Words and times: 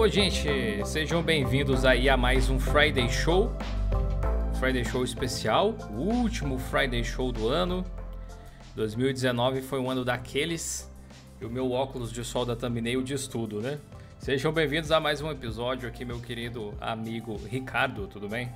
Alô, 0.00 0.08
gente! 0.08 0.48
Sejam 0.86 1.22
bem-vindos 1.22 1.84
aí 1.84 2.08
a 2.08 2.16
mais 2.16 2.48
um 2.48 2.58
Friday 2.58 3.06
Show. 3.10 3.52
Friday 4.58 4.82
Show 4.82 5.04
especial, 5.04 5.76
o 5.90 6.00
último 6.00 6.58
Friday 6.58 7.04
Show 7.04 7.30
do 7.30 7.48
ano. 7.48 7.84
2019 8.74 9.60
foi 9.60 9.78
um 9.78 9.90
ano 9.90 10.02
daqueles. 10.02 10.90
E 11.38 11.44
o 11.44 11.50
meu 11.50 11.70
óculos 11.70 12.10
de 12.10 12.24
sol 12.24 12.46
da 12.46 12.56
thumbnail 12.56 13.02
diz 13.02 13.28
tudo, 13.28 13.60
né? 13.60 13.78
Sejam 14.18 14.50
bem-vindos 14.54 14.90
a 14.90 14.98
mais 14.98 15.20
um 15.20 15.30
episódio 15.30 15.86
aqui, 15.86 16.02
meu 16.02 16.18
querido 16.18 16.72
amigo 16.80 17.36
Ricardo, 17.36 18.06
tudo 18.06 18.26
bem? 18.26 18.50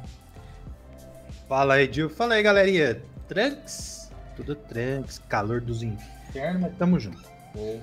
Fala 1.46 1.74
aí, 1.74 1.92
Gil. 1.92 2.08
Fala 2.08 2.36
aí, 2.36 2.42
galerinha. 2.42 3.02
Tranks? 3.28 4.10
Tudo 4.34 4.54
tranks. 4.54 5.20
Calor 5.28 5.60
dos 5.60 5.82
infernos, 5.82 6.72
tamo 6.78 6.98
junto. 6.98 7.22
Bom. 7.54 7.82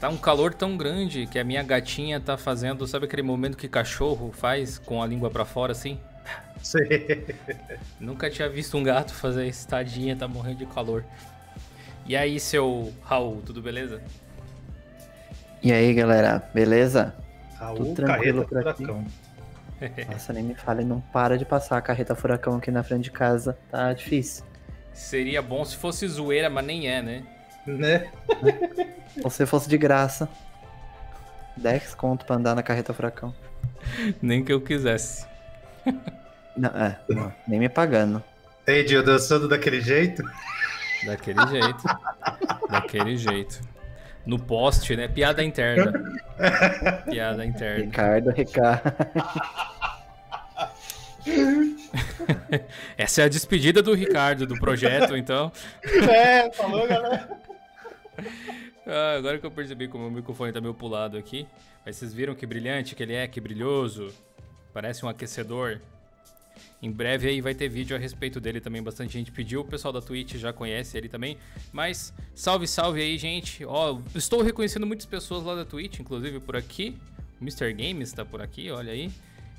Tá 0.00 0.08
um 0.10 0.16
calor 0.16 0.52
tão 0.52 0.76
grande 0.76 1.26
que 1.26 1.38
a 1.38 1.44
minha 1.44 1.62
gatinha 1.62 2.20
tá 2.20 2.36
fazendo, 2.36 2.86
sabe 2.86 3.06
aquele 3.06 3.22
momento 3.22 3.56
que 3.56 3.66
cachorro 3.66 4.30
faz 4.30 4.78
com 4.78 5.02
a 5.02 5.06
língua 5.06 5.30
para 5.30 5.44
fora 5.44 5.72
assim? 5.72 5.98
Sei. 6.62 7.24
Nunca 7.98 8.28
tinha 8.28 8.48
visto 8.48 8.76
um 8.76 8.82
gato 8.82 9.14
fazer 9.14 9.46
isso, 9.46 9.66
tadinha, 9.66 10.14
tá 10.16 10.28
morrendo 10.28 10.58
de 10.58 10.66
calor. 10.66 11.04
E 12.04 12.14
aí, 12.16 12.38
seu 12.38 12.92
Raul, 13.02 13.40
tudo 13.42 13.62
beleza? 13.62 14.02
E 15.62 15.72
aí, 15.72 15.92
galera, 15.94 16.48
beleza? 16.52 17.14
Raul, 17.56 17.78
Tudo 17.78 17.94
tranquilo 17.94 18.44
carreta, 18.44 18.48
por 18.48 18.68
aqui. 18.68 18.84
furacão. 18.84 19.06
Nossa, 20.10 20.32
nem 20.32 20.42
me 20.42 20.54
fale, 20.54 20.84
não 20.84 21.00
para 21.00 21.36
de 21.38 21.44
passar 21.44 21.78
a 21.78 21.82
carreta 21.82 22.14
furacão 22.14 22.56
aqui 22.56 22.70
na 22.70 22.82
frente 22.82 23.04
de 23.04 23.10
casa. 23.10 23.58
Tá 23.70 23.92
difícil. 23.92 24.44
Seria 24.92 25.42
bom 25.42 25.64
se 25.64 25.76
fosse 25.76 26.06
zoeira, 26.08 26.48
mas 26.48 26.64
nem 26.64 26.88
é, 26.88 27.02
né? 27.02 27.22
Né? 27.66 28.10
Ou 29.22 29.30
se 29.30 29.46
fosse 29.46 29.68
de 29.68 29.78
graça. 29.78 30.28
10 31.56 31.94
conto 31.94 32.24
pra 32.24 32.36
andar 32.36 32.54
na 32.54 32.62
carreta 32.62 32.92
furacão. 32.92 33.34
Nem 34.20 34.44
que 34.44 34.52
eu 34.52 34.60
quisesse. 34.60 35.26
Não, 36.56 36.70
é, 36.70 36.98
não, 37.08 37.32
nem 37.46 37.60
me 37.60 37.68
pagando. 37.68 38.22
Ei, 38.66 38.86
Gil, 38.86 39.02
dançando 39.02 39.48
daquele 39.48 39.80
jeito? 39.80 40.22
Daquele 41.04 41.46
jeito. 41.46 41.82
Daquele 42.68 43.16
jeito. 43.16 43.60
No 44.26 44.38
poste, 44.38 44.96
né? 44.96 45.06
Piada 45.06 45.42
interna. 45.42 45.92
Piada 47.08 47.44
interna. 47.44 47.84
Ricardo, 47.84 48.30
Ricardo. 48.30 48.92
Essa 52.98 53.22
é 53.22 53.24
a 53.24 53.28
despedida 53.28 53.82
do 53.82 53.94
Ricardo 53.94 54.46
do 54.46 54.58
projeto, 54.58 55.16
então. 55.16 55.52
É, 56.08 56.50
falou, 56.52 56.86
galera. 56.88 57.28
Ah, 58.88 59.16
agora 59.16 59.36
que 59.36 59.44
eu 59.44 59.50
percebi 59.50 59.88
como 59.88 60.06
o 60.06 60.10
microfone 60.12 60.52
tá 60.52 60.60
meio 60.60 60.72
pulado 60.72 61.18
aqui. 61.18 61.44
Mas 61.84 61.96
vocês 61.96 62.14
viram 62.14 62.36
que 62.36 62.46
brilhante 62.46 62.94
que 62.94 63.02
ele 63.02 63.14
é, 63.14 63.26
que 63.26 63.40
brilhoso. 63.40 64.14
Parece 64.72 65.04
um 65.04 65.08
aquecedor. 65.08 65.80
Em 66.80 66.88
breve 66.88 67.28
aí 67.28 67.40
vai 67.40 67.52
ter 67.52 67.68
vídeo 67.68 67.96
a 67.96 67.98
respeito 67.98 68.38
dele 68.38 68.60
também. 68.60 68.80
Bastante 68.80 69.14
gente 69.14 69.32
pediu. 69.32 69.62
O 69.62 69.64
pessoal 69.64 69.92
da 69.92 70.00
Twitch 70.00 70.36
já 70.36 70.52
conhece 70.52 70.96
ele 70.96 71.08
também. 71.08 71.36
Mas 71.72 72.14
salve, 72.32 72.68
salve 72.68 73.00
aí, 73.00 73.18
gente. 73.18 73.64
Ó, 73.64 73.98
estou 74.14 74.40
reconhecendo 74.40 74.86
muitas 74.86 75.06
pessoas 75.06 75.42
lá 75.42 75.56
da 75.56 75.64
Twitch, 75.64 75.98
inclusive 75.98 76.38
por 76.38 76.56
aqui. 76.56 76.96
O 77.40 77.44
Mr. 77.44 77.72
Games 77.72 78.12
tá 78.12 78.24
por 78.24 78.40
aqui, 78.40 78.70
olha 78.70 78.92
aí. 78.92 79.10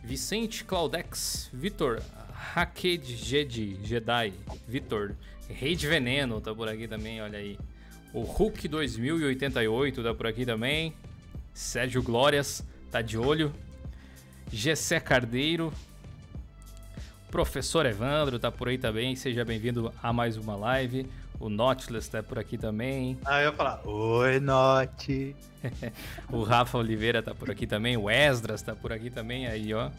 Vicente 0.04 0.64
Claudex, 0.64 1.50
Vitor, 1.52 2.02
Haked 2.56 3.14
Jedi, 3.14 3.78
Jedi, 3.84 4.34
Vitor, 4.66 5.16
Rei 5.50 5.76
de 5.76 5.88
Veneno 5.88 6.40
tá 6.40 6.54
por 6.54 6.70
aqui 6.70 6.88
também, 6.88 7.22
olha 7.22 7.40
aí. 7.40 7.58
O 8.18 8.24
Hulk 8.24 8.68
2088 8.68 10.02
tá 10.02 10.12
por 10.12 10.26
aqui 10.26 10.44
também. 10.44 10.92
Sérgio 11.54 12.02
Glórias 12.02 12.66
tá 12.90 13.00
de 13.00 13.16
olho. 13.16 13.54
Gessé 14.52 15.00
Cardeiro. 15.00 15.72
Professor 17.30 17.86
Evandro 17.86 18.40
tá 18.40 18.52
por 18.52 18.70
aí 18.70 18.80
também. 18.80 19.16
Seja 19.16 19.46
bem-vindo 19.46 19.94
a 20.02 20.12
mais 20.12 20.36
uma 20.36 20.56
live. 20.56 21.08
O 21.40 21.48
Nautilus 21.48 22.08
tá 22.08 22.24
por 22.24 22.40
aqui 22.40 22.58
também. 22.58 23.20
Aí 23.24 23.44
eu 23.44 23.52
ia 23.52 23.56
falar, 23.56 23.88
oi, 23.88 24.40
Note. 24.40 25.36
O 26.34 26.42
Rafa 26.42 26.80
Oliveira 26.80 27.22
tá 27.22 27.36
por 27.36 27.52
aqui 27.52 27.68
também. 27.68 27.98
O 27.98 28.10
Esdras 28.10 28.64
tá 28.64 28.76
por 28.76 28.92
aqui 28.92 29.12
também. 29.12 29.46
Aí, 29.46 29.76
ó. 29.76 29.92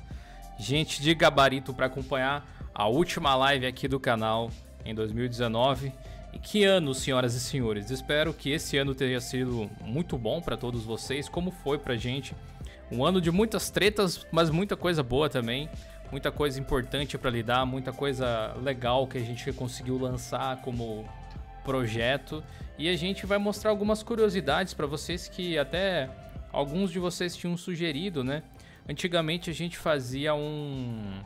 Gente 0.59 1.01
de 1.01 1.15
gabarito 1.15 1.73
para 1.73 1.87
acompanhar 1.87 2.45
a 2.75 2.89
última 2.89 3.37
live 3.37 3.65
aqui 3.65 3.87
do 3.87 4.01
canal 4.01 4.51
em 4.85 4.93
2019. 4.93 5.93
Que 6.43 6.65
ano, 6.65 6.95
senhoras 6.95 7.35
e 7.35 7.41
senhores? 7.41 7.91
Espero 7.91 8.33
que 8.33 8.51
esse 8.51 8.79
ano 8.79 8.95
tenha 8.95 9.21
sido 9.21 9.71
muito 9.81 10.17
bom 10.17 10.41
para 10.41 10.57
todos 10.57 10.85
vocês, 10.85 11.29
como 11.29 11.51
foi 11.51 11.79
pra 11.79 11.97
gente. 11.97 12.35
Um 12.91 13.05
ano 13.05 13.21
de 13.21 13.31
muitas 13.31 13.71
tretas, 13.71 14.27
mas 14.33 14.49
muita 14.49 14.77
coisa 14.77 15.03
boa 15.03 15.29
também. 15.29 15.69
Muita 16.11 16.33
coisa 16.33 16.59
importante 16.59 17.19
para 17.19 17.31
lidar, 17.31 17.67
muita 17.67 17.93
coisa 17.93 18.55
legal 18.63 19.07
que 19.07 19.19
a 19.19 19.21
gente 19.21 19.53
conseguiu 19.53 19.99
lançar 19.99 20.63
como 20.63 21.07
projeto. 21.65 22.43
E 22.79 22.89
a 22.89 22.97
gente 22.97 23.27
vai 23.27 23.37
mostrar 23.37 23.71
algumas 23.71 24.03
curiosidades 24.03 24.73
para 24.73 24.87
vocês 24.87 25.29
que 25.29 25.59
até 25.59 26.09
alguns 26.51 26.91
de 26.91 26.99
vocês 26.99 27.37
tinham 27.37 27.57
sugerido, 27.59 28.25
né? 28.25 28.43
Antigamente 28.89 29.51
a 29.51 29.53
gente 29.53 29.77
fazia 29.77 30.35
um. 30.35 31.21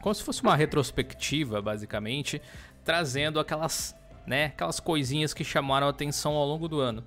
Como 0.00 0.14
se 0.14 0.22
fosse 0.22 0.42
uma 0.42 0.54
retrospectiva, 0.54 1.60
basicamente, 1.60 2.40
trazendo 2.84 3.40
aquelas, 3.40 3.96
né, 4.26 4.46
aquelas 4.46 4.80
coisinhas 4.80 5.34
que 5.34 5.44
chamaram 5.44 5.88
atenção 5.88 6.34
ao 6.34 6.46
longo 6.46 6.68
do 6.68 6.80
ano. 6.80 7.04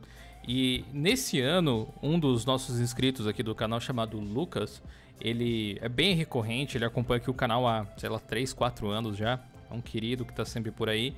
E 0.47 0.85
nesse 0.93 1.41
ano, 1.41 1.93
um 2.01 2.17
dos 2.17 2.45
nossos 2.45 2.79
inscritos 2.79 3.27
aqui 3.27 3.43
do 3.43 3.53
canal, 3.53 3.81
chamado 3.81 4.17
Lucas, 4.17 4.81
ele 5.19 5.77
é 5.81 5.89
bem 5.89 6.15
recorrente, 6.15 6.77
ele 6.77 6.85
acompanha 6.85 7.17
aqui 7.17 7.29
o 7.29 7.33
canal 7.33 7.67
há, 7.67 7.85
sei 7.97 8.09
lá, 8.09 8.19
3, 8.19 8.53
4 8.53 8.87
anos 8.89 9.17
já. 9.17 9.39
É 9.69 9.73
um 9.73 9.81
querido 9.81 10.23
que 10.23 10.33
tá 10.33 10.45
sempre 10.45 10.71
por 10.71 10.87
aí. 10.87 11.13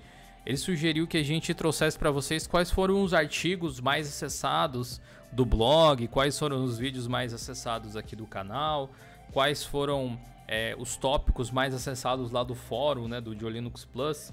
Ele 0.46 0.58
sugeriu 0.58 1.06
que 1.06 1.18
a 1.18 1.24
gente 1.24 1.54
trouxesse 1.54 2.00
para 2.00 2.10
vocês 2.10 2.48
quais 2.48 2.72
foram 2.72 3.04
os 3.04 3.14
artigos 3.14 3.80
mais 3.80 4.08
acessados 4.08 5.00
do 5.32 5.46
blog, 5.46 6.08
quais 6.08 6.40
foram 6.40 6.64
os 6.64 6.80
vídeos 6.80 7.08
mais 7.08 7.34
acessados 7.34 7.96
aqui 7.96 8.16
do 8.16 8.26
canal, 8.26 8.90
quais 9.32 9.64
foram 9.64 10.20
é, 10.48 10.76
os 10.80 10.98
tópicos 10.98 11.52
mais 11.52 11.76
acessados 11.76 12.32
lá 12.32 12.44
do 12.44 12.56
fórum, 12.56 13.08
né, 13.08 13.22
do 13.22 13.32
Linux 13.48 13.86
Plus. 13.86 14.32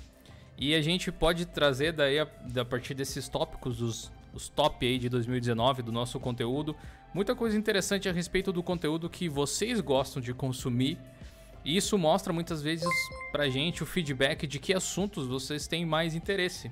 E 0.59 0.75
a 0.75 0.81
gente 0.81 1.13
pode 1.13 1.47
trazer 1.47 1.93
daí, 1.93 2.19
a, 2.19 2.27
a 2.61 2.65
partir 2.65 2.95
desses 2.95 3.29
tópicos, 3.29 3.83
os, 3.83 4.13
os 4.33 4.49
top 4.49 4.87
aí 4.87 4.99
de 4.99 5.09
2019 5.09 5.83
do 5.83 5.93
nosso 5.93 6.19
conteúdo, 6.19 6.75
muita 7.13 7.35
coisa 7.35 7.57
interessante 7.57 8.09
a 8.09 8.13
respeito 8.13 8.53
do 8.53 8.63
conteúdo 8.63 9.11
que 9.11 9.29
vocês 9.29 9.81
gostam 9.81 10.21
de 10.21 10.33
consumir. 10.33 10.99
E 11.65 11.77
isso 11.77 11.99
mostra 11.99 12.33
muitas 12.33 12.63
vezes 12.63 12.89
pra 13.33 13.49
gente 13.49 13.83
o 13.83 13.87
feedback 13.87 14.47
de 14.47 14.59
que 14.59 14.73
assuntos 14.73 15.27
vocês 15.27 15.67
têm 15.67 15.85
mais 15.85 16.15
interesse. 16.15 16.71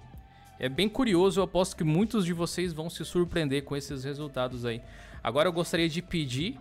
É 0.58 0.68
bem 0.68 0.88
curioso, 0.88 1.40
eu 1.40 1.44
aposto 1.44 1.76
que 1.76 1.82
muitos 1.82 2.24
de 2.24 2.32
vocês 2.32 2.72
vão 2.72 2.88
se 2.88 3.04
surpreender 3.04 3.64
com 3.64 3.76
esses 3.76 4.04
resultados 4.04 4.64
aí. 4.64 4.80
Agora 5.22 5.48
eu 5.48 5.52
gostaria 5.52 5.88
de 5.88 6.00
pedir, 6.00 6.60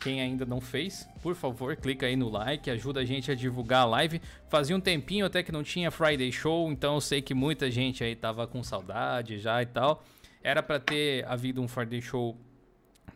quem 0.00 0.20
ainda 0.20 0.44
não 0.44 0.60
fez, 0.60 1.08
por 1.22 1.34
favor, 1.34 1.76
clica 1.76 2.06
aí 2.06 2.16
no 2.16 2.28
like, 2.28 2.70
ajuda 2.70 3.00
a 3.00 3.04
gente 3.04 3.30
a 3.30 3.34
divulgar 3.34 3.82
a 3.82 3.84
live. 3.86 4.20
Fazia 4.48 4.76
um 4.76 4.80
tempinho 4.80 5.24
até 5.24 5.42
que 5.42 5.50
não 5.50 5.62
tinha 5.62 5.90
Friday 5.90 6.30
Show, 6.30 6.70
então 6.70 6.94
eu 6.94 7.00
sei 7.00 7.22
que 7.22 7.34
muita 7.34 7.70
gente 7.70 8.04
aí 8.04 8.14
tava 8.14 8.46
com 8.46 8.62
saudade 8.62 9.38
já 9.38 9.62
e 9.62 9.66
tal. 9.66 10.04
Era 10.42 10.62
para 10.62 10.78
ter 10.78 11.26
havido 11.26 11.62
um 11.62 11.68
Friday 11.68 12.02
Show 12.02 12.38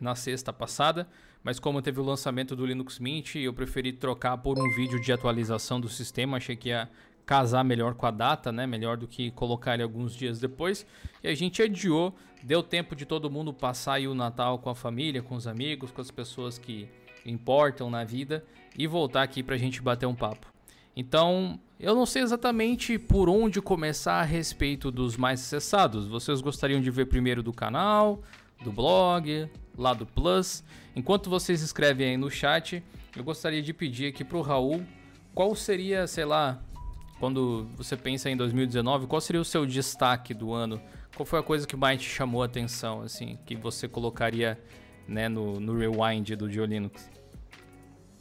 na 0.01 0.15
sexta 0.15 0.53
passada, 0.53 1.07
mas 1.43 1.59
como 1.59 1.83
teve 1.83 2.01
o 2.01 2.05
lançamento 2.05 2.57
do 2.57 2.65
Linux 2.65 2.99
Mint, 2.99 3.35
eu 3.35 3.53
preferi 3.53 3.93
trocar 3.93 4.39
por 4.39 4.59
um 4.59 4.71
vídeo 4.75 5.01
de 5.01 5.13
atualização 5.13 5.81
do 5.81 5.89
sistema, 5.89 6.37
achei 6.37 6.57
que 6.57 6.71
ia 6.71 6.89
casar 7.29 7.63
melhor 7.63 7.93
com 7.93 8.07
a 8.07 8.11
data, 8.11 8.51
né? 8.51 8.67
Melhor 8.67 8.97
do 8.97 9.07
que 9.07 9.31
colocar 9.33 9.75
ele 9.75 9.83
alguns 9.83 10.15
dias 10.15 10.41
depois. 10.41 10.87
E 11.23 11.29
a 11.29 11.35
gente 11.35 11.61
adiou, 11.61 12.17
deu 12.43 12.63
tempo 12.63 12.97
de 12.97 13.05
todo 13.05 13.31
mundo 13.31 13.53
passar 13.53 14.01
o 14.01 14.15
Natal 14.15 14.59
com 14.59 14.71
a 14.71 14.75
família, 14.75 15.21
com 15.21 15.35
os 15.35 15.47
amigos, 15.47 15.91
com 15.91 16.01
as 16.01 16.11
pessoas 16.11 16.57
que 16.57 16.89
importam 17.27 17.91
na 17.91 18.03
vida 18.03 18.43
e 18.79 18.87
voltar 18.87 19.25
aqui 19.25 19.43
pra 19.43 19.59
gente 19.59 19.83
bater 19.83 20.07
um 20.07 20.15
papo. 20.15 20.47
Então, 20.97 21.61
eu 21.79 21.95
não 21.95 22.07
sei 22.07 22.23
exatamente 22.23 22.99
por 22.99 23.29
onde 23.29 23.61
começar 23.61 24.15
a 24.15 24.25
respeito 24.25 24.91
dos 24.91 25.19
mais 25.19 25.39
acessados. 25.43 26.07
Vocês 26.07 26.41
gostariam 26.41 26.81
de 26.81 26.91
ver 26.91 27.09
primeiro 27.09 27.43
do 27.43 27.53
canal, 27.53 28.23
do 28.65 28.73
blog, 28.73 29.51
lá 29.77 29.93
do 29.93 30.07
Plus? 30.07 30.65
Enquanto 30.97 31.29
vocês 31.29 31.61
escrevem 31.61 32.09
aí 32.09 32.17
no 32.17 32.31
chat, 32.31 32.83
eu 33.15 33.23
gostaria 33.23 33.61
de 33.61 33.75
pedir 33.75 34.07
aqui 34.07 34.25
pro 34.25 34.41
Raul 34.41 34.83
qual 35.35 35.55
seria, 35.55 36.07
sei 36.07 36.25
lá, 36.25 36.59
quando 37.19 37.67
você 37.77 37.97
pensa 37.97 38.31
em 38.31 38.37
2019, 38.37 39.07
qual 39.07 39.21
seria 39.21 39.41
o 39.41 39.45
seu 39.45 39.67
destaque 39.67 40.33
do 40.33 40.53
ano? 40.53 40.81
Qual 41.17 41.27
foi 41.27 41.39
a 41.39 41.43
coisa 41.43 41.67
que 41.67 41.77
mais 41.77 42.01
te 42.01 42.09
chamou 42.09 42.43
a 42.43 42.47
atenção, 42.47 43.03
assim, 43.03 43.39
que 43.45 43.57
você 43.57 43.89
colocaria 43.89 44.59
né, 45.07 45.29
no, 45.29 45.59
no 45.59 45.77
rewind 45.77 46.31
do 46.37 46.47
Linux? 46.47 47.11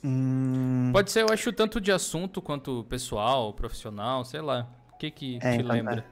Hum, 0.04 0.90
Pode 0.92 1.12
ser, 1.12 1.24
eu 1.24 1.30
acho, 1.32 1.52
tanto 1.54 1.82
de 1.82 1.92
assunto 1.92 2.42
quanto 2.42 2.84
pessoal, 2.86 3.54
profissional, 3.54 4.24
sei 4.26 4.42
lá. 4.42 4.68
O 4.94 4.98
que 4.98 5.12
que 5.12 5.42
É, 5.42 5.58
te 5.58 5.64
então, 5.64 5.76
lembra? 5.76 6.06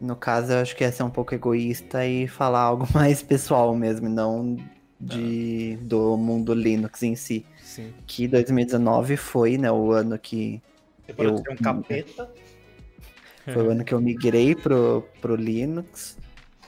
no 0.00 0.16
caso, 0.16 0.52
eu 0.52 0.58
acho 0.58 0.74
que 0.76 0.82
ia 0.84 0.90
ser 0.92 1.04
um 1.04 1.10
pouco 1.10 1.34
egoísta 1.34 2.06
e 2.06 2.26
falar 2.26 2.60
algo 2.62 2.86
mais 2.94 3.22
pessoal 3.22 3.74
mesmo, 3.76 4.08
não 4.08 4.56
de, 5.00 5.78
ah. 5.80 5.84
do 5.84 6.16
mundo 6.16 6.54
Linux 6.54 7.02
em 7.02 7.14
si. 7.14 7.46
Sim. 7.62 7.94
Que 8.06 8.26
2019 8.28 9.16
foi, 9.16 9.58
né, 9.58 9.70
o 9.70 9.92
ano 9.92 10.18
que 10.18 10.62
Depois 11.16 11.42
eu... 11.46 11.52
um 11.52 11.56
capeta. 11.56 12.30
Foi 13.44 13.66
o 13.66 13.70
ano 13.70 13.84
que 13.84 13.92
eu 13.92 14.00
migrei 14.00 14.54
pro, 14.54 15.04
pro 15.20 15.34
Linux, 15.34 16.16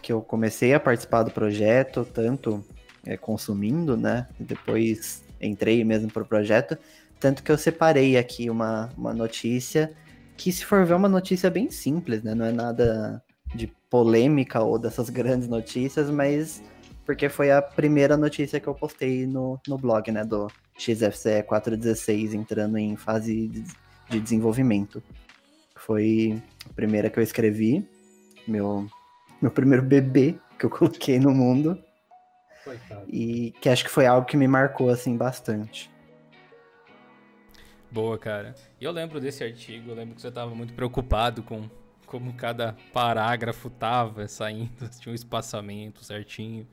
que 0.02 0.12
eu 0.12 0.20
comecei 0.20 0.74
a 0.74 0.80
participar 0.80 1.22
do 1.22 1.30
projeto, 1.30 2.04
tanto 2.04 2.64
é, 3.06 3.16
consumindo, 3.16 3.96
né? 3.96 4.26
Depois 4.38 5.22
entrei 5.40 5.84
mesmo 5.84 6.10
pro 6.10 6.24
projeto. 6.24 6.76
Tanto 7.20 7.42
que 7.42 7.52
eu 7.52 7.58
separei 7.58 8.16
aqui 8.16 8.50
uma, 8.50 8.90
uma 8.96 9.14
notícia 9.14 9.92
que, 10.36 10.50
se 10.50 10.64
for 10.64 10.84
ver, 10.84 10.94
é 10.94 10.96
uma 10.96 11.08
notícia 11.08 11.48
bem 11.48 11.70
simples, 11.70 12.22
né? 12.22 12.34
Não 12.34 12.44
é 12.44 12.52
nada 12.52 13.22
de 13.54 13.68
polêmica 13.88 14.60
ou 14.60 14.78
dessas 14.78 15.08
grandes 15.10 15.48
notícias, 15.48 16.10
mas 16.10 16.60
porque 17.06 17.28
foi 17.28 17.50
a 17.50 17.62
primeira 17.62 18.16
notícia 18.16 18.58
que 18.58 18.66
eu 18.66 18.74
postei 18.74 19.26
no, 19.26 19.60
no 19.68 19.78
blog, 19.78 20.10
né? 20.10 20.24
Do 20.24 20.48
XFCE 20.76 21.42
416 21.46 22.34
entrando 22.34 22.78
em 22.78 22.96
fase 22.96 23.64
de, 24.08 24.16
de 24.16 24.20
desenvolvimento. 24.20 25.02
Foi 25.76 26.42
a 26.68 26.72
primeira 26.72 27.10
que 27.10 27.18
eu 27.18 27.22
escrevi, 27.22 27.86
meu, 28.46 28.88
meu 29.40 29.50
primeiro 29.50 29.82
bebê 29.82 30.38
que 30.58 30.66
eu 30.66 30.70
coloquei 30.70 31.18
no 31.18 31.30
mundo. 31.30 31.78
Coitado. 32.64 33.06
E 33.08 33.52
que 33.60 33.68
acho 33.68 33.84
que 33.84 33.90
foi 33.90 34.06
algo 34.06 34.26
que 34.26 34.36
me 34.36 34.48
marcou, 34.48 34.88
assim, 34.88 35.16
bastante. 35.16 35.90
Boa, 37.90 38.18
cara. 38.18 38.54
E 38.80 38.84
eu 38.84 38.90
lembro 38.90 39.20
desse 39.20 39.44
artigo, 39.44 39.90
eu 39.90 39.94
lembro 39.94 40.14
que 40.14 40.20
você 40.20 40.28
estava 40.28 40.54
muito 40.54 40.74
preocupado 40.74 41.42
com 41.42 41.68
como 42.06 42.32
cada 42.34 42.76
parágrafo 42.92 43.68
tava 43.68 44.28
saindo, 44.28 44.88
tinha 45.00 45.12
um 45.12 45.14
espaçamento 45.14 46.04
certinho. 46.04 46.66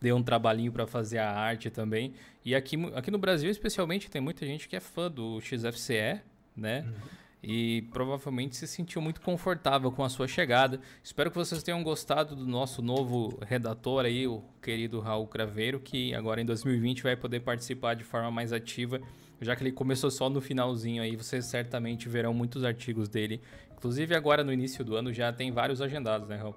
Deu 0.00 0.16
um 0.16 0.22
trabalhinho 0.22 0.70
para 0.70 0.86
fazer 0.86 1.18
a 1.18 1.30
arte 1.30 1.70
também. 1.70 2.14
E 2.44 2.54
aqui, 2.54 2.76
aqui 2.94 3.10
no 3.10 3.18
Brasil, 3.18 3.50
especialmente, 3.50 4.10
tem 4.10 4.20
muita 4.20 4.44
gente 4.44 4.68
que 4.68 4.76
é 4.76 4.80
fã 4.80 5.10
do 5.10 5.40
XFCE, 5.40 6.20
né? 6.56 6.80
Uhum 6.86 7.16
e 7.48 7.82
provavelmente 7.92 8.56
se 8.56 8.66
sentiu 8.66 9.00
muito 9.00 9.20
confortável 9.20 9.92
com 9.92 10.02
a 10.02 10.08
sua 10.08 10.26
chegada. 10.26 10.80
Espero 11.00 11.30
que 11.30 11.36
vocês 11.36 11.62
tenham 11.62 11.80
gostado 11.80 12.34
do 12.34 12.44
nosso 12.44 12.82
novo 12.82 13.38
redator 13.46 14.04
aí, 14.04 14.26
o 14.26 14.42
querido 14.60 14.98
Raul 14.98 15.28
Craveiro, 15.28 15.78
que 15.78 16.12
agora 16.12 16.40
em 16.40 16.44
2020 16.44 17.04
vai 17.04 17.14
poder 17.14 17.40
participar 17.40 17.94
de 17.94 18.02
forma 18.02 18.32
mais 18.32 18.52
ativa, 18.52 19.00
já 19.40 19.54
que 19.54 19.62
ele 19.62 19.70
começou 19.70 20.10
só 20.10 20.28
no 20.28 20.40
finalzinho 20.40 21.00
aí, 21.00 21.14
vocês 21.14 21.44
certamente 21.44 22.08
verão 22.08 22.34
muitos 22.34 22.64
artigos 22.64 23.08
dele. 23.08 23.40
Inclusive 23.76 24.12
agora 24.16 24.42
no 24.42 24.52
início 24.52 24.84
do 24.84 24.96
ano 24.96 25.12
já 25.12 25.32
tem 25.32 25.52
vários 25.52 25.80
agendados, 25.80 26.28
né, 26.28 26.36
Raul? 26.36 26.56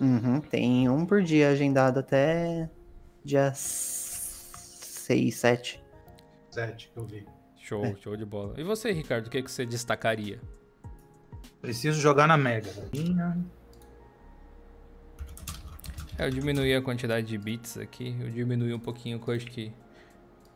Uhum, 0.00 0.40
tem 0.40 0.88
um 0.88 1.04
por 1.04 1.22
dia 1.22 1.50
agendado 1.50 1.98
até 1.98 2.70
dia 3.22 3.52
6, 3.52 5.34
7. 5.34 5.82
7 6.50 6.90
que 6.94 6.96
eu 6.96 7.04
vi. 7.04 7.37
Show, 7.68 7.84
é. 7.84 7.94
show 7.96 8.16
de 8.16 8.24
bola. 8.24 8.54
E 8.56 8.62
você, 8.62 8.90
Ricardo, 8.92 9.26
o 9.26 9.30
que, 9.30 9.42
que 9.42 9.50
você 9.50 9.66
destacaria? 9.66 10.40
Preciso 11.60 12.00
jogar 12.00 12.26
na 12.26 12.38
Mega. 12.38 12.70
É, 16.16 16.24
eu 16.24 16.30
diminuí 16.30 16.74
a 16.74 16.80
quantidade 16.80 17.26
de 17.26 17.36
bits 17.36 17.76
aqui. 17.76 18.16
Eu 18.18 18.30
diminuí 18.30 18.72
um 18.72 18.78
pouquinho, 18.78 19.20
que 19.20 19.28
eu 19.28 19.34
acho 19.34 19.44
que 19.44 19.70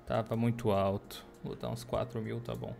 tava 0.06 0.34
muito 0.36 0.70
alto. 0.70 1.22
Vou 1.44 1.54
botar 1.54 1.68
uns 1.68 1.84
4 1.84 2.18
mil, 2.22 2.40
tá 2.40 2.54
bom. 2.54 2.74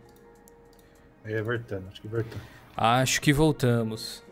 É, 1.23 1.39
voltando, 1.39 1.89
acho 1.89 2.01
que 2.01 2.07
voltamos. 2.07 2.47
Acho 2.75 3.21
que 3.21 3.31
voltamos. 3.31 4.23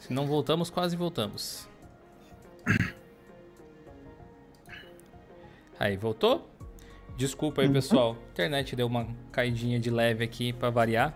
Se 0.00 0.12
não 0.12 0.26
voltamos, 0.26 0.68
quase 0.68 0.96
voltamos. 0.96 1.68
Aí, 5.78 5.96
voltou? 5.96 6.57
Desculpa 7.18 7.62
aí, 7.62 7.66
uhum. 7.66 7.72
pessoal. 7.72 8.16
A 8.28 8.30
internet 8.30 8.76
deu 8.76 8.86
uma 8.86 9.08
caidinha 9.32 9.80
de 9.80 9.90
leve 9.90 10.22
aqui 10.22 10.52
para 10.52 10.70
variar. 10.70 11.12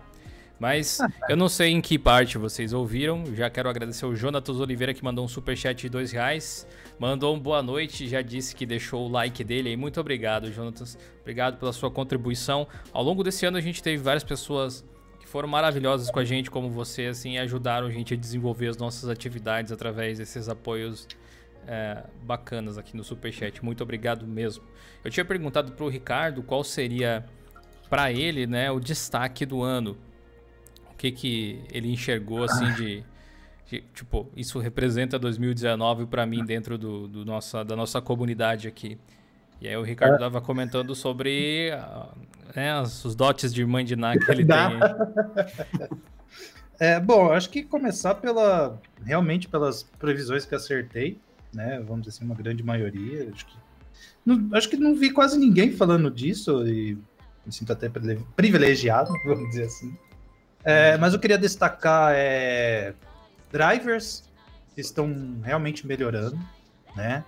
Mas 0.59 0.99
ah, 0.99 1.07
tá. 1.07 1.27
eu 1.29 1.37
não 1.37 1.47
sei 1.47 1.71
em 1.71 1.79
que 1.79 1.97
parte 1.97 2.37
vocês 2.37 2.73
ouviram. 2.73 3.23
Já 3.33 3.49
quero 3.49 3.69
agradecer 3.69 4.05
o 4.05 4.13
Jonatas 4.13 4.59
Oliveira 4.59 4.93
que 4.93 5.01
mandou 5.01 5.23
um 5.23 5.29
superchat 5.29 5.81
de 5.81 5.87
dois 5.87 6.11
reais. 6.11 6.67
Mandou 6.99 7.33
um 7.33 7.39
boa 7.39 7.63
noite, 7.63 8.05
já 8.05 8.21
disse 8.21 8.53
que 8.53 8.65
deixou 8.65 9.07
o 9.07 9.09
like 9.09 9.45
dele 9.45 9.69
aí. 9.69 9.77
Muito 9.77 9.97
obrigado, 9.97 10.51
Jonatas. 10.51 10.97
Obrigado 11.21 11.57
pela 11.57 11.71
sua 11.71 11.89
contribuição. 11.89 12.67
Ao 12.91 13.01
longo 13.01 13.23
desse 13.23 13.45
ano 13.45 13.55
a 13.55 13.61
gente 13.61 13.81
teve 13.81 14.03
várias 14.03 14.25
pessoas 14.25 14.83
que 15.21 15.27
foram 15.27 15.47
maravilhosas 15.47 16.11
com 16.11 16.19
a 16.19 16.25
gente, 16.25 16.51
como 16.51 16.69
você, 16.69 17.05
assim, 17.05 17.35
e 17.35 17.37
ajudaram 17.37 17.87
a 17.87 17.89
gente 17.89 18.13
a 18.13 18.17
desenvolver 18.17 18.67
as 18.67 18.75
nossas 18.75 19.09
atividades 19.09 19.71
através 19.71 20.17
desses 20.17 20.49
apoios 20.49 21.07
é, 21.67 22.03
bacanas 22.23 22.77
aqui 22.77 22.95
no 22.95 23.03
Superchat. 23.03 23.63
Muito 23.63 23.83
obrigado 23.83 24.25
mesmo. 24.25 24.63
Eu 25.03 25.11
tinha 25.11 25.25
perguntado 25.25 25.71
para 25.71 25.85
o 25.85 25.89
Ricardo 25.89 26.41
qual 26.43 26.63
seria 26.63 27.25
para 27.89 28.11
ele 28.11 28.47
né, 28.47 28.71
o 28.71 28.79
destaque 28.79 29.45
do 29.45 29.61
ano. 29.61 29.97
O 30.91 30.95
que, 30.95 31.11
que 31.11 31.63
ele 31.71 31.91
enxergou 31.91 32.43
assim 32.43 32.71
de, 32.73 33.03
de 33.67 33.81
tipo, 33.93 34.29
isso 34.35 34.59
representa 34.59 35.19
2019 35.19 36.05
para 36.05 36.25
mim 36.25 36.45
dentro 36.45 36.77
do, 36.77 37.07
do, 37.07 37.25
nossa, 37.25 37.63
da 37.63 37.75
nossa 37.75 38.01
comunidade 38.01 38.67
aqui. 38.67 38.97
E 39.61 39.67
aí 39.67 39.77
o 39.77 39.83
Ricardo 39.83 40.15
estava 40.15 40.41
comentando 40.41 40.95
sobre 40.95 41.71
né, 42.55 42.81
os 42.81 43.15
dotes 43.15 43.53
de 43.53 43.65
mãe 43.65 43.85
de 43.85 43.95
Ná 43.95 44.17
que 44.17 44.31
ele 44.31 44.45
tem. 44.45 44.79
É, 46.79 46.99
bom, 46.99 47.31
acho 47.31 47.49
que 47.49 47.63
começar 47.63 48.15
pela 48.15 48.77
realmente 49.05 49.47
pelas 49.47 49.83
previsões 49.83 50.43
que 50.43 50.55
acertei 50.55 51.17
né? 51.53 51.79
Vamos 51.85 52.03
dizer 52.03 52.17
assim, 52.17 52.25
uma 52.25 52.35
grande 52.35 52.63
maioria. 52.63 53.29
Acho 53.33 53.45
que 53.45 53.57
não, 54.25 54.49
acho 54.53 54.69
que 54.69 54.77
não 54.77 54.95
vi 54.95 55.11
quase 55.11 55.37
ninguém 55.37 55.71
falando 55.71 56.09
disso 56.09 56.65
e 56.67 56.97
me 57.45 57.51
sinto 57.51 57.73
até 57.73 57.89
privilegiado, 58.35 59.11
vamos 59.25 59.49
dizer 59.49 59.65
assim. 59.65 59.95
É, 60.63 60.97
mas 60.97 61.13
eu 61.13 61.19
queria 61.19 61.37
destacar 61.37 62.13
é, 62.15 62.93
drivers 63.51 64.23
que 64.73 64.81
estão 64.81 65.39
realmente 65.43 65.85
melhorando, 65.85 66.39
né? 66.95 67.23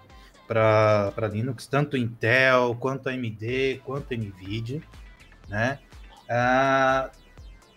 Para 0.47 1.29
Linux, 1.31 1.67
tanto 1.67 1.97
Intel, 1.97 2.77
quanto 2.79 3.09
AMD, 3.09 3.81
quanto 3.83 4.13
NVIDIA, 4.13 4.81
né? 5.49 5.79
Ah, 6.29 7.09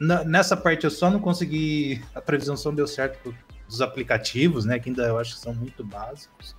nessa 0.01 0.57
parte 0.57 0.85
eu 0.85 0.91
só 0.91 1.11
não 1.11 1.19
consegui, 1.19 2.03
a 2.15 2.21
previsão 2.21 2.57
só 2.57 2.71
deu 2.71 2.87
certo 2.87 3.35
dos 3.69 3.81
aplicativos, 3.81 4.65
né? 4.65 4.79
Que 4.79 4.89
ainda 4.89 5.03
eu 5.05 5.19
acho 5.19 5.35
que 5.35 5.41
são 5.41 5.55
muito 5.55 5.85
básicos, 5.85 6.57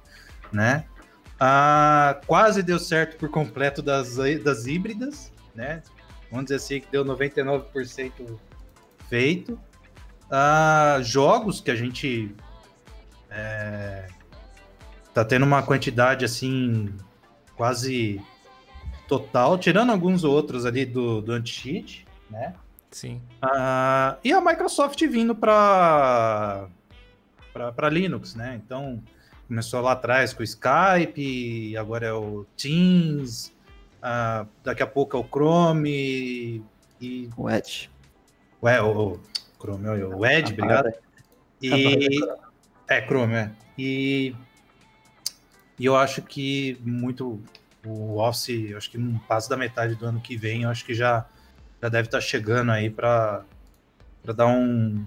né? 0.51 0.86
Ah, 1.39 2.20
quase 2.28 2.62
deu 2.62 2.78
certo 2.78 3.18
por 3.18 3.30
completo 3.30 3.82
das, 3.82 4.18
das 4.44 4.66
híbridas, 4.66 5.32
né? 5.56 5.82
Vamos 6.30 6.46
dizer 6.46 6.56
assim 6.56 6.80
que 6.80 6.88
deu 6.92 7.04
99% 7.04 8.38
feito. 9.08 9.60
Ah, 10.30 11.00
jogos 11.01 11.60
que 11.60 11.72
a 11.72 11.75
gente 11.75 12.36
é, 13.30 14.08
tá 15.13 15.25
tendo 15.25 15.44
uma 15.44 15.63
quantidade 15.63 16.24
assim 16.24 16.94
quase 17.56 18.22
total, 19.08 19.58
tirando 19.58 19.92
alguns 19.92 20.24
outros 20.24 20.66
ali 20.66 20.86
do, 20.86 21.22
do 21.22 21.32
anti-cheat, 21.32 22.06
né? 22.30 22.54
Sim. 22.92 23.22
Ah, 23.42 24.18
e 24.24 24.32
a 24.32 24.39
Microsoft 24.39 25.01
vindo 25.08 25.36
para 25.36 26.68
para 27.53 27.89
Linux, 27.89 28.36
né? 28.36 28.60
Então, 28.63 29.01
começou 29.48 29.82
lá 29.82 29.94
atrás 29.94 30.34
com 30.34 30.41
o 30.41 30.44
Skype, 30.44 31.75
agora 31.77 32.08
é 32.08 32.13
o 32.13 32.46
Teams, 32.56 33.53
uh, 33.98 34.48
daqui 34.63 34.84
a 34.84 34.88
pouco 34.88 35.18
é 35.18 35.20
o 35.20 35.24
Chrome 35.24 36.63
e... 37.01 37.29
O 37.36 37.50
Edge. 37.50 37.89
Ué, 38.62 38.82
o, 38.82 39.13
o 39.13 39.20
Chrome, 39.60 39.88
o 39.88 40.25
Edge, 40.25 40.53
obrigado. 40.53 40.91
E... 41.62 42.08
É, 42.88 43.01
Chrome, 43.06 43.36
é. 43.36 43.51
E... 43.77 44.36
E 45.79 45.86
eu 45.86 45.96
acho 45.96 46.22
que 46.22 46.77
muito 46.82 47.41
o 47.86 48.18
Office, 48.18 48.75
acho 48.75 48.91
que 48.91 48.98
não 48.98 49.18
passa 49.20 49.50
da 49.50 49.58
metade 49.58 49.96
do 49.96 50.06
ano 50.06 50.20
que 50.20 50.36
vem, 50.36 50.63
eu 50.63 50.70
acho 50.70 50.84
que 50.84 50.94
já, 50.94 51.25
já 51.82 51.88
deve 51.88 52.08
estar 52.08 52.18
tá 52.18 52.22
chegando 52.22 52.72
aí 52.72 52.89
para 52.89 53.46
dar 54.36 54.48
um, 54.48 55.06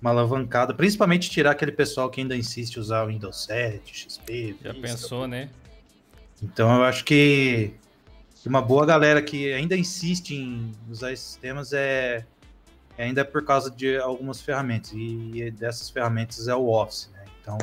uma 0.00 0.10
alavancada, 0.10 0.72
principalmente 0.74 1.28
tirar 1.30 1.52
aquele 1.52 1.72
pessoal 1.72 2.08
que 2.08 2.20
ainda 2.20 2.36
insiste 2.36 2.76
em 2.76 2.80
usar 2.80 3.04
o 3.04 3.08
Windows 3.08 3.44
7, 3.44 3.94
XP. 3.94 4.56
Já 4.62 4.72
Vista, 4.72 4.88
pensou, 4.88 5.26
né? 5.26 5.50
Então 6.42 6.76
eu 6.76 6.84
acho 6.84 7.04
que 7.04 7.74
uma 8.46 8.62
boa 8.62 8.86
galera 8.86 9.20
que 9.20 9.52
ainda 9.52 9.76
insiste 9.76 10.34
em 10.34 10.72
usar 10.88 11.12
esses 11.12 11.26
sistemas 11.26 11.72
é, 11.72 12.24
é 12.96 13.04
ainda 13.04 13.24
por 13.24 13.44
causa 13.44 13.70
de 13.70 13.98
algumas 13.98 14.40
ferramentas 14.40 14.92
e 14.94 15.50
dessas 15.50 15.90
ferramentas 15.90 16.48
é 16.48 16.54
o 16.54 16.68
Office, 16.68 17.10
né? 17.12 17.24
Então, 17.40 17.58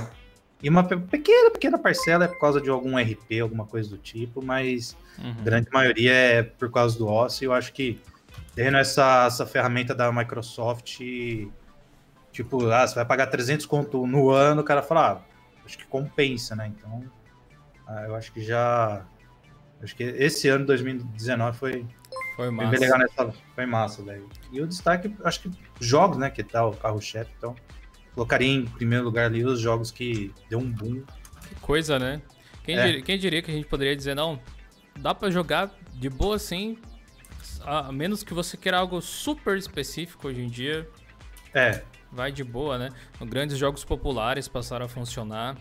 e 0.61 0.69
uma 0.69 0.83
pequena, 0.83 1.51
pequena 1.51 1.77
parcela 1.77 2.25
é 2.25 2.27
por 2.27 2.39
causa 2.39 2.61
de 2.61 2.69
algum 2.69 2.97
RP, 2.97 3.39
alguma 3.41 3.65
coisa 3.65 3.89
do 3.89 3.97
tipo, 3.97 4.43
mas 4.43 4.95
uhum. 5.17 5.31
a 5.31 5.43
grande 5.43 5.67
maioria 5.71 6.13
é 6.13 6.43
por 6.43 6.71
causa 6.71 6.97
do 6.97 7.07
Office. 7.07 7.41
Eu 7.41 7.53
acho 7.53 7.73
que 7.73 7.99
tendo 8.53 8.77
essa, 8.77 9.25
essa 9.27 9.45
ferramenta 9.45 9.93
da 9.93 10.11
Microsoft 10.11 10.99
Tipo, 12.35 12.69
ah, 12.69 12.85
você 12.85 12.95
vai 12.95 13.05
pagar 13.05 13.27
300 13.27 13.65
conto 13.65 14.05
no 14.05 14.29
ano, 14.29 14.59
o 14.59 14.63
cara 14.65 14.81
fala, 14.81 15.23
ah, 15.25 15.61
acho 15.65 15.77
que 15.77 15.85
compensa, 15.85 16.53
né? 16.53 16.67
Então, 16.67 17.01
Ah, 17.87 18.01
eu 18.07 18.15
acho 18.15 18.31
que 18.33 18.41
já. 18.41 19.05
Acho 19.81 19.95
que 19.95 20.03
esse 20.03 20.49
ano, 20.49 20.65
2019, 20.65 21.57
foi, 21.57 21.71
Foi 22.35 22.47
foi 22.47 22.49
massa. 22.49 22.71
bem 22.71 22.79
legal 22.79 22.97
nessa. 22.99 23.33
Foi 23.53 23.65
massa, 23.65 24.03
velho. 24.03 24.27
E 24.51 24.59
o 24.59 24.67
destaque, 24.67 25.15
acho 25.23 25.41
que 25.43 25.51
jogos, 25.79 26.17
né? 26.17 26.29
Que 26.31 26.43
tá 26.43 26.65
o 26.65 26.75
carro-chefe. 26.75 27.31
Então, 27.37 27.55
colocaria 28.13 28.51
em 28.51 28.65
primeiro 28.65 29.05
lugar 29.05 29.27
ali 29.27 29.45
os 29.45 29.59
jogos 29.61 29.91
que 29.91 30.33
deu 30.49 30.57
um 30.59 30.69
boom. 30.69 31.03
Que 31.47 31.55
coisa, 31.61 31.97
né? 31.99 32.21
Quem, 32.63 32.75
É. 32.77 32.91
dir- 32.93 33.01
quem 33.03 33.17
diria 33.19 33.41
que 33.41 33.51
a 33.51 33.53
gente 33.53 33.67
poderia 33.67 33.95
dizer, 33.95 34.15
não, 34.15 34.41
dá 34.99 35.13
pra 35.15 35.29
jogar 35.29 35.71
de 35.93 36.09
boa 36.09 36.37
a 37.63 37.87
a 37.87 37.91
menos 37.91 38.23
que 38.23 38.33
você 38.33 38.57
queira 38.57 38.79
algo 38.79 38.99
super 39.01 39.57
específico 39.57 40.27
hoje 40.27 40.41
em 40.41 40.49
dia, 40.49 40.89
É, 41.53 41.83
vai 42.15 42.31
de 42.31 42.43
boa, 42.43 42.77
né? 42.77 42.89
Grandes 43.21 43.57
jogos 43.57 43.83
populares 43.83 44.47
passaram 44.47 44.85
a 44.85 44.89
funcionar. 44.89 45.57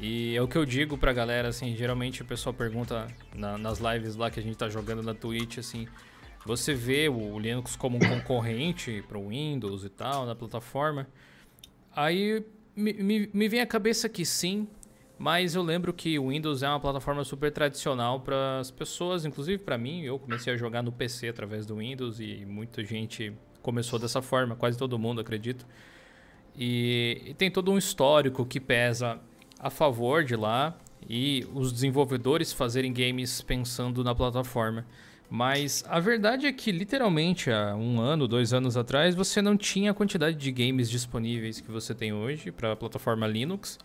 E 0.00 0.34
é 0.36 0.42
o 0.42 0.48
que 0.48 0.56
eu 0.58 0.64
digo 0.66 0.98
pra 0.98 1.12
galera, 1.12 1.48
assim, 1.48 1.74
geralmente 1.76 2.20
o 2.22 2.24
pessoal 2.24 2.52
pergunta 2.52 3.06
na- 3.34 3.56
nas 3.56 3.78
lives 3.78 4.16
lá 4.16 4.30
que 4.30 4.38
a 4.40 4.42
gente 4.42 4.56
tá 4.56 4.68
jogando 4.68 5.02
na 5.02 5.14
Twitch, 5.14 5.58
assim, 5.58 5.86
você 6.44 6.74
vê 6.74 7.08
o 7.08 7.38
Linux 7.38 7.76
como 7.76 7.96
um 7.96 8.00
concorrente 8.00 9.02
pro 9.08 9.28
Windows 9.28 9.84
e 9.84 9.88
tal, 9.88 10.26
na 10.26 10.34
plataforma. 10.34 11.06
Aí 11.94 12.44
me, 12.74 12.92
me, 12.92 13.30
me 13.32 13.48
vem 13.48 13.60
à 13.60 13.66
cabeça 13.66 14.08
que 14.08 14.24
sim, 14.26 14.66
mas 15.16 15.54
eu 15.54 15.62
lembro 15.62 15.92
que 15.92 16.18
o 16.18 16.28
Windows 16.30 16.62
é 16.64 16.68
uma 16.68 16.80
plataforma 16.80 17.22
super 17.22 17.52
tradicional 17.52 18.20
para 18.20 18.58
as 18.58 18.70
pessoas, 18.72 19.24
inclusive 19.24 19.62
para 19.62 19.78
mim. 19.78 20.02
Eu 20.02 20.18
comecei 20.18 20.52
a 20.52 20.56
jogar 20.56 20.82
no 20.82 20.90
PC 20.90 21.28
através 21.28 21.64
do 21.64 21.76
Windows 21.76 22.18
e 22.18 22.44
muita 22.44 22.84
gente 22.84 23.32
começou 23.62 23.96
dessa 23.98 24.20
forma, 24.20 24.56
quase 24.56 24.76
todo 24.76 24.98
mundo, 24.98 25.20
acredito. 25.20 25.64
E, 26.56 27.22
e 27.26 27.34
tem 27.34 27.50
todo 27.50 27.72
um 27.72 27.78
histórico 27.78 28.44
que 28.44 28.60
pesa 28.60 29.18
a 29.58 29.70
favor 29.70 30.24
de 30.24 30.36
lá 30.36 30.76
e 31.08 31.46
os 31.52 31.72
desenvolvedores 31.72 32.52
fazerem 32.52 32.92
games 32.92 33.40
pensando 33.42 34.02
na 34.04 34.14
plataforma. 34.14 34.86
Mas 35.30 35.84
a 35.88 35.98
verdade 35.98 36.46
é 36.46 36.52
que, 36.52 36.70
literalmente, 36.70 37.50
há 37.50 37.74
um 37.74 38.00
ano, 38.00 38.28
dois 38.28 38.52
anos 38.52 38.76
atrás, 38.76 39.14
você 39.14 39.42
não 39.42 39.56
tinha 39.56 39.90
a 39.90 39.94
quantidade 39.94 40.36
de 40.36 40.52
games 40.52 40.88
disponíveis 40.88 41.60
que 41.60 41.70
você 41.70 41.94
tem 41.94 42.12
hoje 42.12 42.52
para 42.52 42.72
a 42.72 42.76
plataforma 42.76 43.26
Linux. 43.26 43.78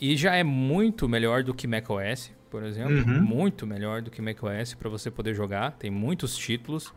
E 0.00 0.16
já 0.16 0.34
é 0.34 0.44
muito 0.44 1.08
melhor 1.08 1.42
do 1.42 1.52
que 1.52 1.66
macOS, 1.66 2.30
por 2.50 2.62
exemplo. 2.62 2.94
Uhum. 2.94 3.20
Muito 3.20 3.66
melhor 3.66 4.00
do 4.00 4.10
que 4.10 4.22
macOS 4.22 4.74
para 4.74 4.88
você 4.88 5.10
poder 5.10 5.34
jogar. 5.34 5.72
Tem 5.72 5.90
muitos 5.90 6.36
títulos. 6.36 6.92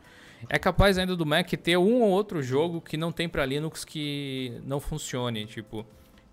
É 0.50 0.60
capaz 0.60 0.98
ainda 0.98 1.16
do 1.16 1.26
Mac 1.26 1.50
ter 1.52 1.78
um 1.78 2.02
ou 2.02 2.10
outro 2.10 2.42
jogo 2.44 2.82
que 2.82 2.98
não 2.98 3.12
tem 3.12 3.28
para 3.30 3.46
Linux 3.46 3.84
que 3.86 4.60
não 4.66 4.80
funcione, 4.80 5.46
tipo, 5.46 5.86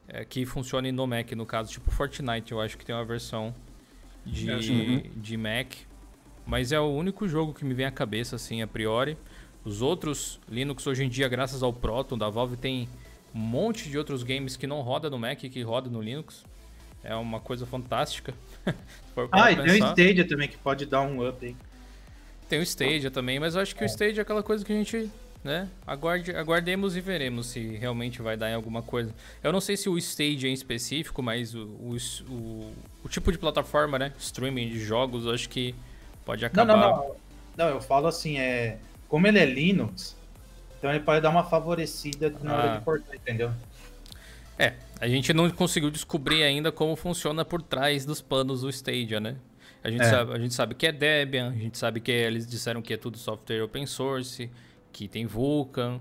é, 0.09 0.25
que 0.25 0.45
funcione 0.45 0.91
no 0.93 1.07
Mac, 1.07 1.33
no 1.33 1.47
caso, 1.47 1.71
tipo 1.71 1.91
Fortnite, 1.91 2.53
eu 2.53 2.61
acho 2.61 2.77
que 2.77 2.85
tem 2.85 2.95
uma 2.95 3.05
versão 3.05 3.55
de, 4.25 4.51
Uhum. 4.51 5.03
de 5.17 5.37
Mac, 5.37 5.73
mas 6.47 6.73
é 6.73 6.81
o 6.81 6.89
único 6.89 7.29
jogo 7.29 7.55
que 7.55 7.65
me 7.65 7.75
vem 7.75 7.87
à 7.87 7.91
cabeça 7.91 8.37
assim 8.37 8.63
a 8.63 8.67
priori. 8.67 9.17
Os 9.65 9.83
outros 9.83 10.41
Linux 10.49 10.87
hoje 10.87 11.05
em 11.05 11.09
dia, 11.09 11.29
graças 11.29 11.63
ao 11.63 11.73
Proton 11.73 12.17
da 12.17 12.29
Valve, 12.29 12.57
tem 12.57 12.89
um 13.35 13.39
monte 13.39 13.89
de 13.89 13.97
outros 13.97 14.23
games 14.23 14.57
que 14.57 14.67
não 14.67 14.81
roda 14.81 15.09
no 15.09 15.19
Mac 15.19 15.39
que 15.39 15.63
roda 15.63 15.89
no 15.89 16.01
Linux. 16.01 16.45
É 17.03 17.15
uma 17.15 17.41
coisa 17.41 17.65
fantástica. 17.67 18.35
Ah, 19.33 19.53
e 19.53 19.57
tem 19.57 19.83
o. 19.83 19.87
Stadia 19.89 20.27
também, 20.27 20.49
que 20.49 20.57
pode 20.57 20.87
dar 20.87 21.03
um 21.03 21.29
up 21.29 21.45
aí. 21.45 21.55
Tem 22.51 22.59
o 22.59 22.63
Stadia 22.63 23.11
também, 23.11 23.39
mas 23.41 23.55
eu 23.55 23.63
acho 23.63 23.75
que 23.77 23.83
o 23.83 23.87
Stadia 23.87 24.21
é 24.21 24.23
aquela 24.23 24.43
coisa 24.43 24.65
que 24.65 24.73
a 24.73 24.77
gente, 24.77 25.09
né, 25.45 25.69
aguarde, 25.87 26.33
aguardemos 26.35 26.97
e 26.97 27.01
veremos 27.01 27.47
se 27.47 27.61
realmente 27.77 28.21
vai 28.21 28.37
dar 28.37 28.51
em 28.51 28.55
alguma 28.55 28.83
coisa. 28.83 29.15
Eu 29.43 29.53
não 29.53 29.61
sei 29.61 29.77
se 29.77 29.89
o 29.89 29.97
Stadia 29.97 30.51
em 30.51 30.53
específico, 30.53 31.23
mas 31.23 31.55
o, 31.55 31.63
o, 31.63 31.97
o, 32.29 32.73
o 33.05 33.09
tipo 33.09 33.31
de 33.31 33.39
plataforma, 33.39 33.99
né, 34.01 34.13
streaming 34.19 34.69
de 34.69 34.81
jogos, 34.81 35.25
eu 35.27 35.33
acho 35.33 35.49
que 35.49 35.75
pode 36.25 36.43
Não, 36.43 36.47
acabar. 36.49 36.77
não, 36.77 36.91
não. 36.91 37.17
Não, 37.57 37.69
eu 37.69 37.81
falo 37.81 38.07
assim, 38.09 38.39
é. 38.39 38.79
Como 39.09 39.27
ele 39.27 39.39
é 39.39 39.45
Linux, 39.47 40.17
então 40.79 40.91
ele 40.91 41.01
pode 41.01 41.21
dar 41.21 41.31
uma 41.31 41.45
favorecida 41.45 42.35
na 42.43 42.53
hora 42.57 42.73
Ah. 42.73 42.77
de 42.79 42.85
portar, 42.85 43.15
entendeu? 43.15 43.53
É, 44.59 44.75
a 45.01 45.07
gente 45.09 45.33
não 45.33 45.49
conseguiu 45.51 45.91
descobrir 45.91 46.43
ainda 46.43 46.71
como 46.73 46.95
funciona 46.97 47.45
por 47.45 47.63
trás 47.63 48.05
dos 48.05 48.21
panos 48.21 48.61
do 48.63 48.69
Stadia, 48.71 49.19
né? 49.21 49.37
A 49.83 49.91
gente, 49.91 50.03
É. 50.03 50.11
sabe, 50.11 50.33
a 50.35 50.39
gente 50.39 50.55
sabe 50.55 50.75
que 50.75 50.87
é 50.87 50.93
Debian, 50.93 51.51
a 51.51 51.55
gente 51.57 51.79
sabe 51.79 52.01
que 52.01 52.11
eles 52.11 52.47
disseram 52.47 52.83
que 52.83 52.93
é 52.93 52.97
tudo 52.97 53.17
software 53.17 53.63
open 53.63 53.87
source, 53.87 54.51
que 54.93 55.09
tem 55.09 55.25
Vulkan, 55.27 56.01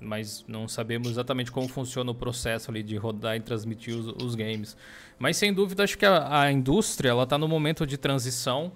mas 0.00 0.44
não 0.48 0.66
sabemos 0.66 1.10
exatamente 1.10 1.52
como 1.52 1.68
funciona 1.68 2.10
o 2.10 2.14
processo 2.14 2.70
ali 2.70 2.82
de 2.82 2.96
rodar 2.96 3.36
e 3.36 3.40
transmitir 3.40 3.94
os, 3.94 4.06
os 4.22 4.34
games. 4.34 4.76
Mas 5.18 5.36
sem 5.36 5.52
dúvida, 5.52 5.84
acho 5.84 5.96
que 5.98 6.06
a, 6.06 6.40
a 6.42 6.50
indústria 6.52 7.10
ela 7.10 7.24
está 7.24 7.36
no 7.38 7.46
momento 7.46 7.86
de 7.86 7.96
transição, 7.96 8.72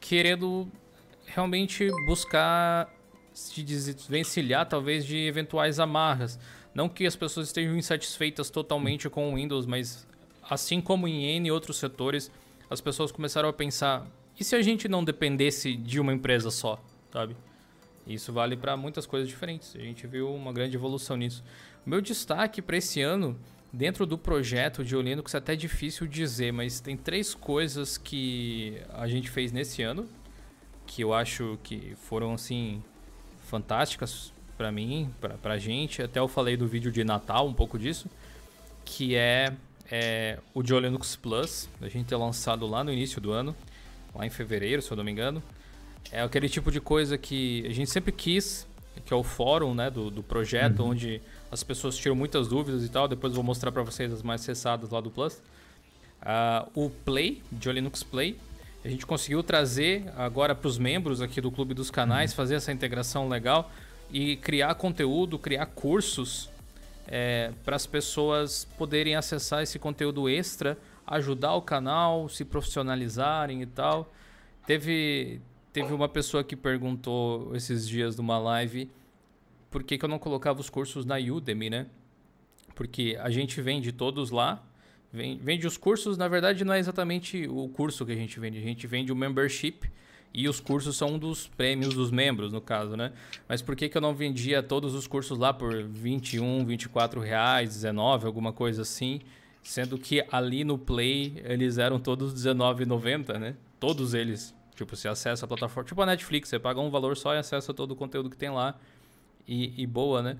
querendo 0.00 0.68
realmente 1.26 1.88
buscar 2.06 2.92
se 3.32 3.62
desvencilhar 3.62 4.68
talvez 4.68 5.04
de 5.04 5.16
eventuais 5.16 5.80
amarras. 5.80 6.38
Não 6.72 6.88
que 6.88 7.06
as 7.06 7.16
pessoas 7.16 7.48
estejam 7.48 7.76
insatisfeitas 7.76 8.50
totalmente 8.50 9.08
com 9.08 9.32
o 9.32 9.36
Windows, 9.36 9.66
mas 9.66 10.06
assim 10.48 10.80
como 10.80 11.08
em 11.08 11.24
N 11.36 11.50
outros 11.50 11.78
setores, 11.78 12.30
as 12.68 12.80
pessoas 12.80 13.12
começaram 13.12 13.48
a 13.48 13.52
pensar: 13.52 14.06
e 14.38 14.44
se 14.44 14.54
a 14.56 14.62
gente 14.62 14.88
não 14.88 15.04
dependesse 15.04 15.74
de 15.76 16.00
uma 16.00 16.12
empresa 16.12 16.50
só, 16.50 16.82
sabe? 17.12 17.36
Isso 18.06 18.32
vale 18.32 18.56
para 18.56 18.76
muitas 18.76 19.06
coisas 19.06 19.28
diferentes. 19.28 19.74
A 19.76 19.80
gente 19.80 20.06
viu 20.06 20.32
uma 20.34 20.52
grande 20.52 20.76
evolução 20.76 21.16
nisso. 21.16 21.42
Meu 21.86 22.00
destaque 22.00 22.60
para 22.60 22.76
esse 22.76 23.00
ano, 23.00 23.38
dentro 23.72 24.04
do 24.04 24.18
projeto 24.18 24.84
de 24.84 24.94
Linux, 24.94 25.34
é 25.34 25.38
até 25.38 25.56
difícil 25.56 26.06
dizer, 26.06 26.52
mas 26.52 26.80
tem 26.80 26.96
três 26.96 27.34
coisas 27.34 27.96
que 27.96 28.78
a 28.90 29.08
gente 29.08 29.30
fez 29.30 29.52
nesse 29.52 29.82
ano 29.82 30.06
que 30.86 31.02
eu 31.02 31.12
acho 31.12 31.58
que 31.62 31.94
foram 31.96 32.34
assim 32.34 32.82
fantásticas 33.44 34.32
para 34.56 34.70
mim, 34.70 35.10
pra, 35.20 35.34
pra 35.34 35.58
gente. 35.58 36.02
Até 36.02 36.20
eu 36.20 36.28
falei 36.28 36.56
do 36.56 36.66
vídeo 36.66 36.90
de 36.92 37.04
Natal 37.04 37.46
um 37.46 37.54
pouco 37.54 37.78
disso, 37.78 38.08
que 38.84 39.14
é, 39.14 39.52
é 39.90 40.38
o 40.52 40.64
Joe 40.64 40.80
Linux 40.80 41.16
Plus, 41.16 41.68
a 41.80 41.88
gente 41.88 42.06
ter 42.06 42.16
lançado 42.16 42.66
lá 42.66 42.82
no 42.82 42.92
início 42.92 43.20
do 43.20 43.32
ano, 43.32 43.54
lá 44.14 44.26
em 44.26 44.30
fevereiro, 44.30 44.80
se 44.80 44.90
eu 44.90 44.96
não 44.96 45.04
me 45.04 45.10
engano. 45.10 45.42
É 46.10 46.22
aquele 46.22 46.48
tipo 46.48 46.70
de 46.70 46.80
coisa 46.80 47.18
que 47.18 47.66
a 47.66 47.72
gente 47.72 47.90
sempre 47.90 48.12
quis, 48.12 48.66
que 49.04 49.12
é 49.12 49.16
o 49.16 49.22
fórum 49.22 49.74
né, 49.74 49.90
do, 49.90 50.10
do 50.10 50.22
projeto, 50.22 50.84
onde 50.84 51.20
as 51.50 51.62
pessoas 51.62 51.96
tiram 51.96 52.14
muitas 52.14 52.48
dúvidas 52.48 52.84
e 52.84 52.88
tal. 52.88 53.08
Depois 53.08 53.32
eu 53.32 53.36
vou 53.36 53.44
mostrar 53.44 53.72
para 53.72 53.82
vocês 53.82 54.12
as 54.12 54.22
mais 54.22 54.40
acessadas 54.40 54.90
lá 54.90 55.00
do 55.00 55.10
Plus. 55.10 55.40
Ah, 56.22 56.66
o 56.74 56.88
Play, 56.88 57.42
Joe 57.60 57.74
Linux 57.74 58.02
Play, 58.02 58.36
a 58.84 58.88
gente 58.88 59.04
conseguiu 59.06 59.42
trazer 59.42 60.04
agora 60.16 60.54
para 60.54 60.68
os 60.68 60.78
membros 60.78 61.20
aqui 61.20 61.40
do 61.40 61.50
Clube 61.50 61.74
dos 61.74 61.90
Canais, 61.90 62.32
fazer 62.32 62.54
essa 62.54 62.72
integração 62.72 63.28
legal 63.28 63.70
e 64.10 64.36
criar 64.36 64.74
conteúdo, 64.74 65.38
criar 65.38 65.66
cursos 65.66 66.48
para 67.64 67.76
as 67.76 67.86
pessoas 67.86 68.64
poderem 68.78 69.14
acessar 69.14 69.62
esse 69.62 69.78
conteúdo 69.78 70.28
extra, 70.28 70.78
ajudar 71.06 71.54
o 71.54 71.62
canal, 71.62 72.28
se 72.28 72.44
profissionalizarem 72.44 73.62
e 73.62 73.66
tal. 73.66 74.12
Teve, 74.66 75.40
teve 75.72 75.92
uma 75.92 76.08
pessoa 76.08 76.42
que 76.42 76.56
perguntou 76.56 77.54
esses 77.54 77.86
dias 77.88 78.16
numa 78.16 78.38
live 78.38 78.90
por 79.70 79.82
que, 79.82 79.98
que 79.98 80.04
eu 80.04 80.08
não 80.08 80.18
colocava 80.18 80.60
os 80.60 80.70
cursos 80.70 81.04
na 81.04 81.16
Udemy, 81.16 81.68
né? 81.68 81.86
Porque 82.74 83.18
a 83.20 83.28
gente 83.28 83.60
vende 83.60 83.92
todos 83.92 84.30
lá, 84.30 84.62
Ven- 85.12 85.38
Vende 85.42 85.66
os 85.66 85.76
cursos, 85.76 86.16
na 86.16 86.26
verdade, 86.26 86.64
não 86.64 86.72
é 86.74 86.78
exatamente 86.78 87.46
o 87.48 87.68
curso 87.68 88.04
que 88.06 88.12
a 88.12 88.16
gente 88.16 88.38
vende, 88.40 88.58
a 88.58 88.60
gente 88.60 88.86
vende 88.86 89.12
o 89.12 89.16
membership 89.16 89.90
e 90.34 90.48
os 90.48 90.58
cursos 90.58 90.96
são 90.96 91.14
um 91.14 91.18
dos 91.18 91.46
prêmios 91.46 91.94
dos 91.94 92.10
membros, 92.10 92.52
no 92.52 92.60
caso, 92.60 92.96
né? 92.96 93.12
Mas 93.48 93.62
por 93.62 93.76
que, 93.76 93.88
que 93.88 93.96
eu 93.96 94.02
não 94.02 94.14
vendia 94.14 94.62
todos 94.62 94.92
os 94.92 95.06
cursos 95.06 95.38
lá 95.38 95.54
por 95.54 95.82
21, 95.84 96.66
24 96.66 97.20
reais, 97.20 97.70
19, 97.70 98.26
alguma 98.26 98.52
coisa 98.52 98.82
assim? 98.82 99.20
Sendo 99.62 99.96
que 99.96 100.24
ali 100.32 100.64
no 100.64 100.76
Play 100.76 101.40
eles 101.44 101.78
eram 101.78 102.00
todos 102.00 102.44
R$19,90, 102.44 103.38
né? 103.38 103.54
Todos 103.78 104.12
eles. 104.12 104.54
Tipo, 104.74 104.96
você 104.96 105.06
acessa 105.06 105.44
a 105.44 105.48
plataforma. 105.48 105.86
Tipo 105.86 106.02
a 106.02 106.06
Netflix, 106.06 106.48
você 106.48 106.58
paga 106.58 106.80
um 106.80 106.90
valor 106.90 107.16
só 107.16 107.32
e 107.34 107.38
acessa 107.38 107.72
todo 107.72 107.92
o 107.92 107.96
conteúdo 107.96 108.28
que 108.28 108.36
tem 108.36 108.50
lá. 108.50 108.76
E, 109.46 109.80
e 109.80 109.86
boa, 109.86 110.20
né? 110.20 110.36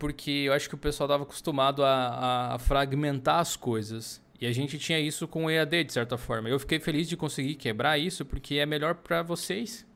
porque 0.00 0.30
eu 0.30 0.54
acho 0.54 0.66
que 0.66 0.74
o 0.74 0.78
pessoal 0.78 1.06
estava 1.06 1.24
acostumado 1.24 1.84
a, 1.84 2.54
a 2.54 2.58
fragmentar 2.58 3.38
as 3.38 3.54
coisas. 3.54 4.20
E 4.40 4.46
a 4.46 4.52
gente 4.52 4.78
tinha 4.78 4.98
isso 4.98 5.28
com 5.28 5.44
o 5.44 5.50
EAD, 5.50 5.84
de 5.84 5.92
certa 5.92 6.16
forma. 6.16 6.48
Eu 6.48 6.58
fiquei 6.58 6.80
feliz 6.80 7.06
de 7.06 7.16
conseguir 7.16 7.56
quebrar 7.56 7.98
isso, 7.98 8.24
porque 8.24 8.54
é 8.54 8.64
melhor 8.64 8.94
para 8.94 9.22
vocês, 9.22 9.86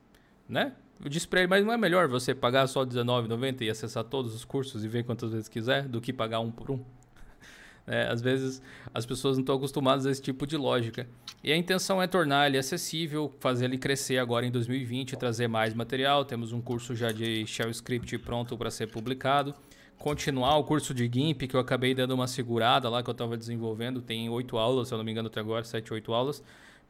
né? 0.47 0.73
Eu 1.03 1.09
disse 1.09 1.27
para 1.27 1.39
ele, 1.39 1.49
mas 1.49 1.65
não 1.65 1.73
é 1.73 1.77
melhor 1.77 2.07
você 2.07 2.33
pagar 2.33 2.67
só 2.67 2.81
R$19,90 2.81 3.61
e 3.61 3.69
acessar 3.69 4.03
todos 4.03 4.35
os 4.35 4.45
cursos 4.45 4.85
e 4.85 4.87
ver 4.87 5.03
quantas 5.03 5.31
vezes 5.31 5.49
quiser, 5.49 5.87
do 5.87 5.99
que 5.99 6.13
pagar 6.13 6.39
um 6.39 6.51
por 6.51 6.69
um? 6.71 6.79
É, 7.87 8.07
às 8.07 8.19
vezes 8.19 8.63
as 8.91 9.05
pessoas 9.05 9.37
não 9.37 9.43
estão 9.43 9.55
acostumadas 9.55 10.07
a 10.07 10.09
esse 10.09 10.19
tipo 10.19 10.47
de 10.47 10.57
lógica. 10.57 11.07
E 11.43 11.51
a 11.51 11.55
intenção 11.55 12.01
é 12.01 12.07
tornar 12.07 12.47
ele 12.47 12.57
acessível, 12.57 13.31
fazer 13.39 13.65
ele 13.65 13.77
crescer 13.77 14.17
agora 14.17 14.43
em 14.43 14.49
2020, 14.49 15.15
trazer 15.15 15.47
mais 15.47 15.71
material. 15.71 16.25
Temos 16.25 16.51
um 16.51 16.59
curso 16.59 16.95
já 16.95 17.11
de 17.11 17.45
Shell 17.45 17.69
Script 17.69 18.17
pronto 18.17 18.57
para 18.57 18.71
ser 18.71 18.87
publicado 18.87 19.53
continuar 19.97 20.57
o 20.57 20.63
curso 20.63 20.93
de 20.93 21.09
GIMP, 21.11 21.47
que 21.47 21.55
eu 21.55 21.59
acabei 21.59 21.93
dando 21.93 22.13
uma 22.13 22.27
segurada 22.27 22.89
lá 22.89 23.01
que 23.01 23.09
eu 23.09 23.13
estava 23.13 23.37
desenvolvendo. 23.37 24.01
Tem 24.01 24.29
oito 24.29 24.57
aulas, 24.57 24.87
se 24.87 24.93
eu 24.93 24.97
não 24.97 25.05
me 25.05 25.11
engano, 25.11 25.27
até 25.27 25.39
agora, 25.39 25.63
sete, 25.63 25.93
oito 25.93 26.13
aulas, 26.13 26.43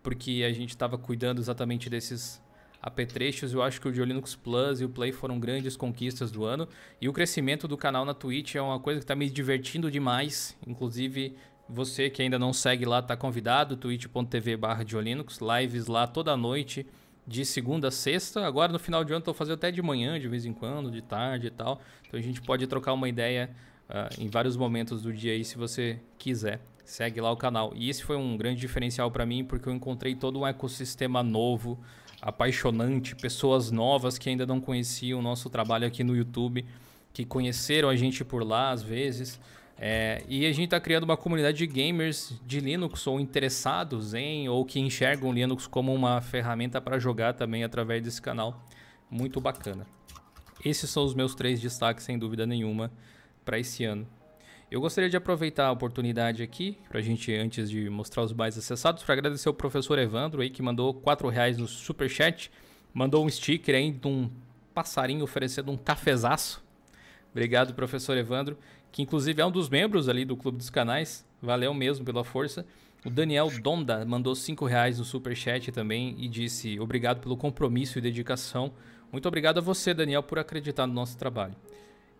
porque 0.04 0.44
a 0.48 0.52
gente 0.52 0.70
estava 0.70 0.98
cuidando 0.98 1.40
exatamente 1.40 1.90
desses 1.90 2.42
apetrechos. 2.82 3.54
Eu 3.54 3.64
acho 3.64 3.82
que 3.82 3.88
o 3.88 3.92
de 3.92 4.04
Linux 4.04 4.36
Plus 4.36 4.82
e 4.82 4.86
o 4.86 4.90
Play 4.90 5.12
foram 5.12 5.40
grandes 5.40 5.76
conquistas 5.76 6.32
do 6.32 6.46
ano. 6.46 6.68
E 7.02 7.10
o 7.10 7.14
crescimento 7.14 7.68
do 7.68 7.78
canal 7.78 8.06
na 8.06 8.14
Twitch 8.14 8.56
é 8.56 8.62
uma 8.62 8.80
coisa 8.80 9.00
que 9.00 9.04
está 9.04 9.16
me 9.16 9.30
divertindo 9.30 9.90
demais. 9.90 10.56
Inclusive, 10.68 11.36
você 11.68 12.10
que 12.10 12.22
ainda 12.22 12.38
não 12.38 12.54
segue 12.54 12.86
lá, 12.86 13.00
está 13.00 13.18
convidado, 13.18 13.76
twitch.tv 13.76 14.58
barra 14.58 14.84
lives 14.84 15.88
lá 15.88 16.06
toda 16.06 16.38
noite 16.38 16.86
de 17.28 17.46
segunda 17.46 17.88
a 17.88 17.92
sexta. 17.92 18.46
Agora 18.46 18.72
no 18.72 18.80
final 18.80 19.04
de 19.04 19.12
ano 19.12 19.20
estou 19.20 19.34
fazendo 19.34 19.56
até 19.56 19.72
de 19.72 19.82
manhã, 19.82 20.20
de 20.20 20.28
vez 20.28 20.46
em 20.46 20.54
quando, 20.54 20.92
de 20.92 21.02
tarde 21.02 21.48
e 21.48 21.52
tal. 21.52 21.82
Então 22.08 22.20
a 22.20 22.24
gente 22.24 22.42
pode 22.42 22.68
trocar 22.68 22.94
uma 22.94 23.10
ideia 23.10 23.50
uh, 23.90 24.22
em 24.22 24.28
vários 24.28 24.56
momentos 24.56 25.02
do 25.02 25.12
dia 25.12 25.34
aí, 25.34 25.44
se 25.44 25.58
você 25.58 26.00
quiser. 26.18 26.60
Segue 26.84 27.20
lá 27.20 27.32
o 27.32 27.38
canal. 27.38 27.74
E 27.76 27.90
esse 27.90 28.04
foi 28.04 28.16
um 28.16 28.38
grande 28.38 28.62
diferencial 28.62 29.10
para 29.10 29.26
mim, 29.26 29.44
porque 29.44 29.68
eu 29.68 29.74
encontrei 29.74 30.14
todo 30.14 30.40
um 30.40 30.46
ecossistema 30.46 31.24
novo, 31.24 31.80
apaixonante, 32.22 33.16
pessoas 33.16 33.72
novas 33.72 34.20
que 34.20 34.30
ainda 34.30 34.46
não 34.46 34.62
conheciam 34.62 35.20
o 35.20 35.22
nosso 35.22 35.50
trabalho 35.50 35.88
aqui 35.88 36.04
no 36.04 36.16
YouTube, 36.16 36.64
que 37.12 37.26
conheceram 37.26 37.90
a 37.90 37.96
gente 37.96 38.24
por 38.24 38.46
lá 38.46 38.70
às 38.70 38.84
vezes. 38.84 39.40
É, 39.78 40.24
e 40.28 40.46
a 40.46 40.52
gente 40.52 40.66
está 40.66 40.80
criando 40.80 41.04
uma 41.04 41.18
comunidade 41.18 41.58
de 41.58 41.68
gamers 41.68 42.34
de 42.46 42.62
Linux 42.62 43.06
ou 43.08 43.20
interessados 43.20 44.14
em 44.14 44.48
ou 44.48 44.64
que 44.64 44.80
enxergam 44.80 45.34
Linux 45.34 45.68
como 45.68 45.94
uma 45.94 46.22
ferramenta 46.22 46.80
para 46.80 46.98
jogar 46.98 47.34
também 47.34 47.64
através 47.64 48.02
desse 48.02 48.22
canal. 48.22 48.66
Muito 49.10 49.42
bacana. 49.42 49.86
Esses 50.64 50.90
são 50.90 51.04
os 51.04 51.14
meus 51.14 51.36
três 51.36 51.60
destaques, 51.60 52.06
sem 52.06 52.18
dúvida 52.18 52.46
nenhuma, 52.46 52.92
para 53.44 53.60
esse 53.60 53.84
ano. 53.84 54.08
Eu 54.72 54.82
gostaria 54.82 55.10
de 55.10 55.16
aproveitar 55.16 55.68
a 55.68 55.72
oportunidade 55.72 56.42
aqui, 56.42 56.78
para 56.90 57.00
a 57.00 57.02
gente, 57.02 57.32
antes 57.34 57.70
de 57.70 57.88
mostrar 57.90 58.24
os 58.24 58.34
mais 58.34 58.58
acessados, 58.58 59.04
para 59.04 59.14
agradecer 59.14 59.48
o 59.48 59.54
professor 59.54 60.00
Evandro 60.00 60.42
aí, 60.42 60.50
que 60.50 60.62
mandou 60.62 60.94
4 60.94 61.28
reais 61.30 61.58
no 61.58 61.68
superchat, 61.68 62.52
mandou 62.94 63.24
um 63.24 63.30
sticker 63.30 63.76
aí 63.76 63.92
de 63.92 64.08
um 64.08 64.32
passarinho 64.74 65.24
oferecendo 65.24 65.72
um 65.72 65.78
cafezaço. 65.78 66.66
Obrigado, 67.32 67.76
professor 67.76 68.18
Evandro 68.18 68.58
que 68.96 69.02
inclusive 69.02 69.42
é 69.42 69.46
um 69.46 69.52
dos 69.52 69.68
membros 69.68 70.08
ali 70.08 70.24
do 70.24 70.38
Clube 70.38 70.58
dos 70.58 70.70
Canais. 70.70 71.26
Valeu 71.42 71.74
mesmo 71.74 72.06
pela 72.06 72.24
força. 72.24 72.66
O 73.06 73.10
Daniel 73.10 73.50
Donda 73.62 74.06
mandou 74.06 74.34
5 74.34 74.66
reais 74.66 75.00
no 75.00 75.04
superchat 75.04 75.70
também 75.70 76.16
e 76.18 76.30
disse 76.30 76.80
obrigado 76.80 77.20
pelo 77.20 77.36
compromisso 77.36 77.98
e 77.98 78.02
dedicação. 78.02 78.72
Muito 79.12 79.28
obrigado 79.28 79.58
a 79.58 79.62
você, 79.62 79.94
Daniel, 79.94 80.24
por 80.24 80.40
acreditar 80.40 80.88
no 80.88 80.94
nosso 80.94 81.18
trabalho. 81.18 81.56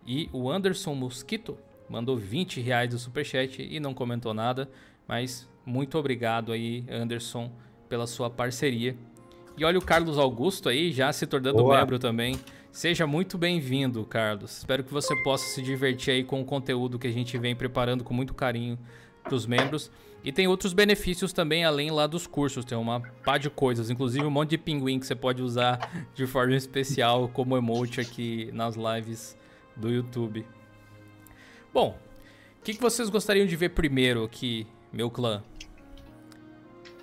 E 0.06 0.28
o 0.34 0.50
Anderson 0.50 0.94
Mosquito 0.94 1.56
mandou 1.88 2.14
20 2.14 2.60
reais 2.60 2.92
no 2.92 2.98
superchat 2.98 3.62
e 3.62 3.80
não 3.80 3.94
comentou 3.94 4.34
nada, 4.34 4.68
mas 5.08 5.48
muito 5.64 5.96
obrigado 5.96 6.52
aí, 6.52 6.84
Anderson, 6.90 7.50
pela 7.88 8.06
sua 8.06 8.28
parceria. 8.28 8.94
E 9.56 9.64
olha 9.64 9.78
o 9.78 9.82
Carlos 9.82 10.18
Augusto 10.18 10.68
aí 10.68 10.92
já 10.92 11.10
se 11.10 11.26
tornando 11.26 11.56
Boa. 11.56 11.78
membro 11.78 11.98
também. 11.98 12.38
Seja 12.76 13.06
muito 13.06 13.38
bem-vindo, 13.38 14.04
Carlos. 14.04 14.58
Espero 14.58 14.84
que 14.84 14.92
você 14.92 15.16
possa 15.22 15.46
se 15.46 15.62
divertir 15.62 16.12
aí 16.12 16.22
com 16.22 16.42
o 16.42 16.44
conteúdo 16.44 16.98
que 16.98 17.06
a 17.06 17.10
gente 17.10 17.38
vem 17.38 17.56
preparando 17.56 18.04
com 18.04 18.12
muito 18.12 18.34
carinho 18.34 18.78
para 19.22 19.34
os 19.34 19.46
membros. 19.46 19.90
E 20.22 20.30
tem 20.30 20.46
outros 20.46 20.74
benefícios 20.74 21.32
também, 21.32 21.64
além 21.64 21.90
lá 21.90 22.06
dos 22.06 22.26
cursos. 22.26 22.66
Tem 22.66 22.76
uma 22.76 23.00
pá 23.00 23.38
de 23.38 23.48
coisas, 23.48 23.88
inclusive 23.88 24.26
um 24.26 24.30
monte 24.30 24.50
de 24.50 24.58
pinguim 24.58 25.00
que 25.00 25.06
você 25.06 25.14
pode 25.14 25.40
usar 25.42 26.06
de 26.14 26.26
forma 26.26 26.54
especial 26.54 27.30
como 27.30 27.56
emote 27.56 27.98
aqui 27.98 28.50
nas 28.52 28.76
lives 28.76 29.38
do 29.74 29.90
YouTube. 29.90 30.46
Bom, 31.72 31.98
o 32.60 32.62
que, 32.62 32.74
que 32.74 32.82
vocês 32.82 33.08
gostariam 33.08 33.46
de 33.46 33.56
ver 33.56 33.70
primeiro 33.70 34.22
aqui, 34.22 34.66
meu 34.92 35.10
clã? 35.10 35.42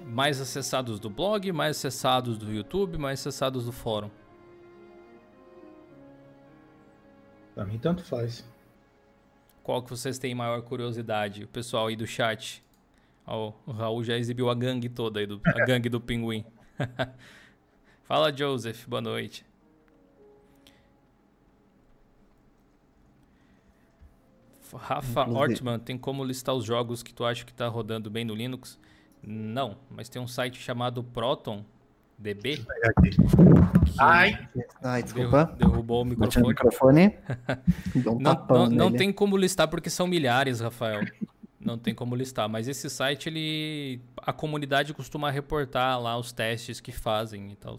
Mais 0.05 0.39
acessados 0.39 0.99
do 0.99 1.09
blog, 1.09 1.51
mais 1.51 1.77
acessados 1.77 2.37
do 2.37 2.53
YouTube, 2.53 2.99
mais 2.99 3.21
acessados 3.21 3.65
do 3.65 3.71
fórum? 3.71 4.11
Pra 7.53 7.65
mim, 7.65 7.77
tanto 7.77 8.03
faz. 8.03 8.43
Qual 9.63 9.81
que 9.81 9.89
vocês 9.89 10.17
têm 10.17 10.33
maior 10.35 10.61
curiosidade? 10.61 11.43
O 11.43 11.47
pessoal 11.47 11.87
aí 11.87 11.95
do 11.95 12.07
chat. 12.07 12.63
Ó, 13.25 13.53
o 13.65 13.71
Raul 13.71 14.03
já 14.03 14.17
exibiu 14.17 14.49
a 14.49 14.55
gangue 14.55 14.89
toda 14.89 15.19
aí, 15.19 15.25
do, 15.25 15.39
a 15.45 15.63
gangue 15.65 15.87
do 15.87 16.01
pinguim. 16.01 16.43
Fala, 18.03 18.35
Joseph. 18.35 18.85
Boa 18.87 19.01
noite. 19.01 19.45
Rafa 24.75 25.29
Ortman, 25.29 25.77
tem 25.77 25.97
como 25.97 26.23
listar 26.23 26.55
os 26.55 26.65
jogos 26.65 27.03
que 27.03 27.13
tu 27.13 27.23
acha 27.23 27.45
que 27.45 27.51
está 27.51 27.67
rodando 27.67 28.09
bem 28.09 28.25
no 28.25 28.33
Linux? 28.33 28.79
Não, 29.21 29.77
mas 29.89 30.09
tem 30.09 30.21
um 30.21 30.27
site 30.27 30.59
chamado 30.59 31.03
Proton 31.03 31.63
DB. 32.17 32.63
Ai. 33.99 34.47
Ai, 34.81 35.03
desculpa. 35.03 35.55
Derrubou 35.57 36.01
o 36.01 36.05
microfone. 36.05 36.45
O 36.45 36.47
microfone. 36.49 37.17
um 38.05 38.19
não, 38.19 38.45
não, 38.49 38.69
não 38.69 38.91
tem 38.91 39.11
como 39.11 39.35
listar 39.35 39.67
porque 39.67 39.89
são 39.89 40.07
milhares, 40.07 40.59
Rafael. 40.59 41.01
Não 41.59 41.77
tem 41.77 41.95
como 41.95 42.15
listar, 42.15 42.49
mas 42.49 42.67
esse 42.67 42.89
site 42.89 43.29
ele 43.29 44.01
a 44.17 44.33
comunidade 44.33 44.93
costuma 44.93 45.31
reportar 45.31 45.99
lá 46.01 46.17
os 46.17 46.31
testes 46.31 46.81
que 46.81 46.91
fazem 46.91 47.51
e 47.51 47.55
tal. 47.55 47.77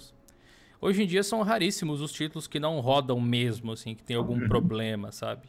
Hoje 0.81 1.03
em 1.03 1.07
dia 1.07 1.23
são 1.23 1.43
raríssimos 1.43 2.01
os 2.01 2.13
títulos 2.13 2.47
que 2.47 2.59
não 2.59 2.81
rodam 2.81 3.21
mesmo, 3.21 3.73
assim, 3.73 3.95
que 3.95 4.03
tem 4.03 4.17
algum 4.17 4.35
uhum. 4.35 4.49
problema, 4.49 5.13
sabe? 5.13 5.43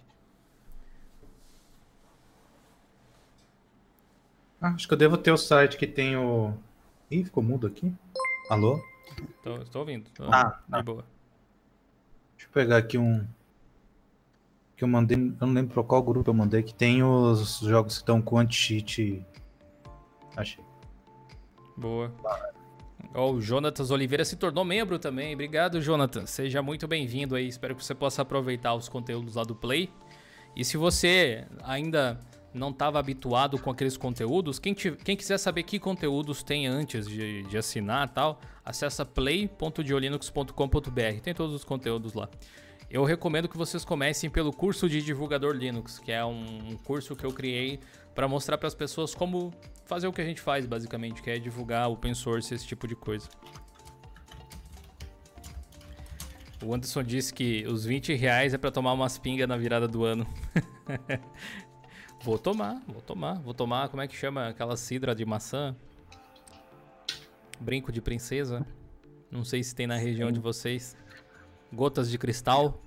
Ah, 4.61 4.69
acho 4.69 4.87
que 4.87 4.93
eu 4.93 4.97
devo 4.97 5.17
ter 5.17 5.31
o 5.31 5.37
site 5.37 5.77
que 5.77 5.85
tem 5.85 6.15
o. 6.15 6.53
Ih, 7.11 7.23
ficou 7.23 7.43
mudo 7.43 7.67
aqui? 7.67 7.93
Alô? 8.49 8.79
Tô, 9.43 9.57
estou 9.57 9.81
ouvindo. 9.81 10.09
Tô 10.11 10.23
ah, 10.25 10.59
de 10.65 10.71
tá. 10.71 10.83
boa. 10.83 11.05
Deixa 12.35 12.47
eu 12.47 12.53
pegar 12.53 12.77
aqui 12.77 12.97
um. 12.97 13.25
Que 14.75 14.83
eu 14.83 14.87
mandei. 14.87 15.17
Eu 15.17 15.47
não 15.47 15.53
lembro 15.53 15.73
pra 15.73 15.83
qual 15.83 16.03
grupo 16.03 16.29
eu 16.29 16.33
mandei, 16.33 16.61
que 16.61 16.73
tem 16.73 17.01
os 17.03 17.59
jogos 17.59 17.95
que 17.95 18.01
estão 18.01 18.21
com 18.21 18.37
anti-cheat. 18.37 19.25
Achei. 20.35 20.63
Boa. 21.75 22.13
Oh, 23.13 23.31
o 23.31 23.41
Jonatas 23.41 23.91
Oliveira 23.91 24.25
se 24.25 24.35
tornou 24.35 24.65
membro 24.65 24.99
também. 24.99 25.33
Obrigado, 25.33 25.81
Jonathan. 25.81 26.25
Seja 26.25 26.61
muito 26.61 26.87
bem-vindo 26.87 27.35
aí. 27.35 27.47
Espero 27.47 27.75
que 27.75 27.83
você 27.83 27.95
possa 27.95 28.21
aproveitar 28.21 28.75
os 28.75 28.89
conteúdos 28.89 29.35
lá 29.35 29.43
do 29.43 29.55
Play. 29.55 29.89
E 30.55 30.63
se 30.63 30.77
você 30.77 31.47
ainda 31.63 32.19
não 32.55 32.69
estava 32.69 32.97
habituado 32.97 33.59
com 33.59 33.69
aqueles 33.69 33.97
conteúdos, 33.97 34.57
quem, 34.57 34.73
te, 34.73 34.91
quem, 34.91 35.17
quiser 35.17 35.37
saber 35.37 35.63
que 35.63 35.77
conteúdos 35.77 36.41
tem 36.41 36.65
antes 36.65 37.05
de, 37.05 37.43
de 37.43 37.57
assinar 37.57 38.09
tal, 38.09 38.39
acessa 38.63 39.05
play.diolinux.com.br. 39.05 41.21
Tem 41.21 41.33
todos 41.33 41.53
os 41.53 41.63
conteúdos 41.63 42.13
lá. 42.13 42.29
Eu 42.89 43.03
recomendo 43.03 43.49
que 43.49 43.57
vocês 43.57 43.83
comecem 43.83 44.29
pelo 44.29 44.53
curso 44.53 44.87
de 44.87 45.01
divulgador 45.01 45.53
Linux, 45.53 45.99
que 45.99 46.11
é 46.11 46.23
um, 46.23 46.77
curso 46.83 47.15
que 47.15 47.25
eu 47.25 47.33
criei 47.33 47.79
para 48.13 48.27
mostrar 48.27 48.57
para 48.57 48.67
as 48.67 48.75
pessoas 48.75 49.13
como 49.13 49.53
fazer 49.85 50.07
o 50.07 50.13
que 50.13 50.21
a 50.21 50.25
gente 50.25 50.39
faz, 50.39 50.65
basicamente, 50.65 51.21
que 51.21 51.29
é 51.29 51.37
divulgar 51.37 51.89
open 51.89 52.13
source, 52.13 52.53
esse 52.53 52.65
tipo 52.65 52.87
de 52.87 52.95
coisa. 52.95 53.27
O 56.63 56.73
Anderson 56.73 57.03
disse 57.03 57.33
que 57.33 57.65
os 57.67 57.85
20 57.85 58.15
reais 58.15 58.53
é 58.53 58.57
para 58.57 58.71
tomar 58.71 58.93
umas 58.93 59.17
pingas 59.17 59.47
na 59.47 59.57
virada 59.57 59.87
do 59.87 60.05
ano. 60.05 60.25
Vou 62.25 62.39
tomar, 62.39 62.81
vou 62.87 63.01
tomar. 63.03 63.35
Vou 63.35 63.53
tomar, 63.53 63.87
como 63.87 64.01
é 64.01 64.07
que 64.07 64.15
chama 64.15 64.47
aquela 64.47 64.75
cidra 64.75 65.13
de 65.13 65.23
maçã? 65.23 65.75
Brinco 67.59 67.91
de 67.91 68.01
princesa. 68.01 68.65
Não 69.29 69.45
sei 69.45 69.63
se 69.63 69.75
tem 69.75 69.85
na 69.85 69.95
região 69.95 70.29
Sim. 70.29 70.33
de 70.33 70.39
vocês. 70.39 70.97
Gotas 71.71 72.09
de 72.09 72.17
cristal. 72.17 72.81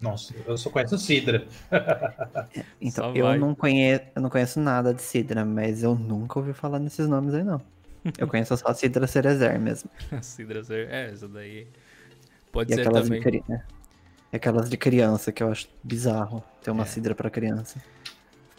Nossa, 0.00 0.34
eu 0.44 0.58
só 0.58 0.70
conheço 0.70 0.98
cidra. 0.98 1.46
então, 2.82 3.14
eu 3.14 3.38
não, 3.38 3.54
conheço, 3.54 4.06
eu 4.12 4.20
não 4.20 4.28
conheço 4.28 4.58
nada 4.58 4.92
de 4.92 5.02
cidra, 5.02 5.44
mas 5.44 5.84
eu 5.84 5.94
nunca 5.94 6.40
ouvi 6.40 6.52
falar 6.52 6.80
nesses 6.80 7.06
nomes 7.06 7.32
aí, 7.32 7.44
não. 7.44 7.60
Eu 8.18 8.26
conheço 8.26 8.56
só 8.56 8.66
a 8.66 8.74
cidra 8.74 9.06
cerezer 9.06 9.56
mesmo. 9.58 9.88
cidra 10.20 10.64
cerezer, 10.64 10.92
é, 10.92 11.10
essa 11.12 11.28
daí. 11.28 11.68
Pode 12.50 12.72
e 12.72 12.74
ser 12.74 12.90
também. 12.90 13.20
De, 13.20 13.44
né? 13.48 13.64
Aquelas 14.32 14.68
de 14.68 14.76
criança, 14.76 15.30
que 15.30 15.44
eu 15.44 15.52
acho 15.52 15.68
bizarro 15.82 16.42
ter 16.60 16.72
uma 16.72 16.82
é. 16.82 16.86
cidra 16.86 17.14
para 17.14 17.30
criança. 17.30 17.80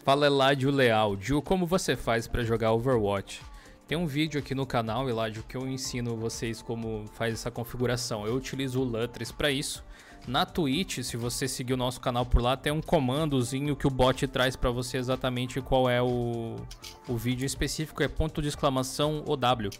Fala 0.06 0.26
Eladio 0.26 0.70
Leal. 0.70 1.20
Gil, 1.20 1.42
como 1.42 1.66
você 1.66 1.96
faz 1.96 2.28
para 2.28 2.44
jogar 2.44 2.70
Overwatch? 2.70 3.42
Tem 3.88 3.98
um 3.98 4.06
vídeo 4.06 4.38
aqui 4.38 4.54
no 4.54 4.64
canal, 4.64 5.10
Eladio, 5.10 5.42
que 5.42 5.56
eu 5.56 5.66
ensino 5.66 6.16
vocês 6.16 6.62
como 6.62 7.06
faz 7.14 7.34
essa 7.34 7.50
configuração. 7.50 8.24
Eu 8.24 8.36
utilizo 8.36 8.80
o 8.80 8.84
Lutris 8.84 9.32
para 9.32 9.50
isso. 9.50 9.82
Na 10.24 10.46
Twitch, 10.46 11.02
se 11.02 11.16
você 11.16 11.48
seguir 11.48 11.72
o 11.72 11.76
nosso 11.76 12.00
canal 12.00 12.24
por 12.24 12.40
lá, 12.40 12.56
tem 12.56 12.72
um 12.72 12.80
comandozinho 12.80 13.74
que 13.74 13.88
o 13.88 13.90
bot 13.90 14.24
traz 14.28 14.54
para 14.54 14.70
você 14.70 14.96
exatamente 14.96 15.60
qual 15.60 15.90
é 15.90 16.00
o, 16.00 16.54
o 17.08 17.16
vídeo 17.16 17.44
específico, 17.44 18.00
é 18.00 18.06
ponto 18.06 18.40
de 18.40 18.46
exclamação 18.46 19.24
OW. 19.26 19.70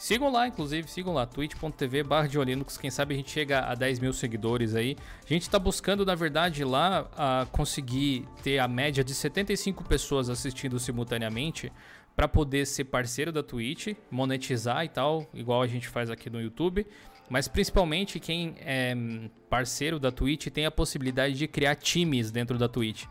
Sigam 0.00 0.32
lá, 0.32 0.48
inclusive, 0.48 0.90
sigam 0.90 1.12
lá, 1.12 1.26
twitch.tv 1.26 2.02
barra 2.04 2.26
Linux. 2.42 2.78
Quem 2.78 2.90
sabe 2.90 3.12
a 3.12 3.16
gente 3.18 3.30
chega 3.30 3.60
a 3.66 3.74
10 3.74 3.98
mil 3.98 4.14
seguidores 4.14 4.74
aí. 4.74 4.96
A 5.22 5.28
gente 5.28 5.42
está 5.42 5.58
buscando, 5.58 6.06
na 6.06 6.14
verdade, 6.14 6.64
lá 6.64 7.46
conseguir 7.52 8.26
ter 8.42 8.58
a 8.60 8.66
média 8.66 9.04
de 9.04 9.12
75 9.12 9.84
pessoas 9.84 10.30
assistindo 10.30 10.78
simultaneamente 10.78 11.70
para 12.16 12.26
poder 12.26 12.66
ser 12.66 12.84
parceiro 12.84 13.30
da 13.30 13.42
Twitch, 13.42 13.88
monetizar 14.10 14.86
e 14.86 14.88
tal, 14.88 15.28
igual 15.34 15.60
a 15.60 15.66
gente 15.66 15.86
faz 15.86 16.08
aqui 16.08 16.30
no 16.30 16.40
YouTube. 16.40 16.86
Mas 17.28 17.46
principalmente 17.46 18.18
quem 18.18 18.54
é 18.60 18.96
parceiro 19.50 19.98
da 19.98 20.10
Twitch 20.10 20.46
tem 20.46 20.64
a 20.64 20.70
possibilidade 20.70 21.34
de 21.34 21.46
criar 21.46 21.74
times 21.74 22.30
dentro 22.30 22.56
da 22.56 22.70
Twitch. 22.70 23.04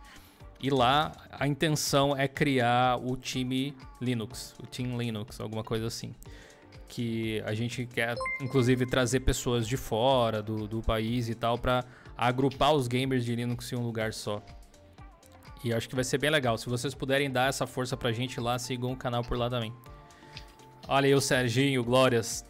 E 0.59 0.71
lá 0.71 1.11
a 1.29 1.47
intenção 1.47 2.17
é 2.17 2.27
criar 2.27 2.97
o 2.97 3.15
time 3.15 3.75
Linux, 4.01 4.55
o 4.59 4.65
Team 4.65 4.97
Linux, 4.97 5.39
alguma 5.39 5.63
coisa 5.63 5.85
assim 5.85 6.15
que 6.89 7.41
a 7.45 7.53
gente 7.53 7.85
quer, 7.85 8.15
inclusive, 8.41 8.85
trazer 8.85 9.21
pessoas 9.21 9.67
de 9.67 9.77
fora 9.77 10.41
do, 10.41 10.67
do 10.67 10.81
país 10.81 11.29
e 11.29 11.35
tal 11.35 11.57
para 11.57 11.85
agrupar 12.17 12.73
os 12.73 12.87
gamers 12.87 13.23
de 13.23 13.35
Linux 13.35 13.71
em 13.71 13.75
um 13.75 13.83
lugar 13.83 14.11
só. 14.11 14.43
E 15.63 15.71
acho 15.71 15.87
que 15.87 15.95
vai 15.95 16.03
ser 16.03 16.17
bem 16.17 16.29
legal. 16.29 16.57
Se 16.57 16.67
vocês 16.67 16.93
puderem 16.93 17.29
dar 17.29 17.47
essa 17.47 17.67
força 17.67 17.95
pra 17.95 18.11
gente 18.11 18.39
lá, 18.39 18.57
sigam 18.57 18.91
o 18.91 18.97
canal 18.97 19.23
por 19.23 19.37
lá 19.37 19.49
também. 19.49 19.71
Olha 20.87 21.05
aí 21.05 21.13
o 21.13 21.21
Serginho, 21.21 21.83
Glórias, 21.83 22.43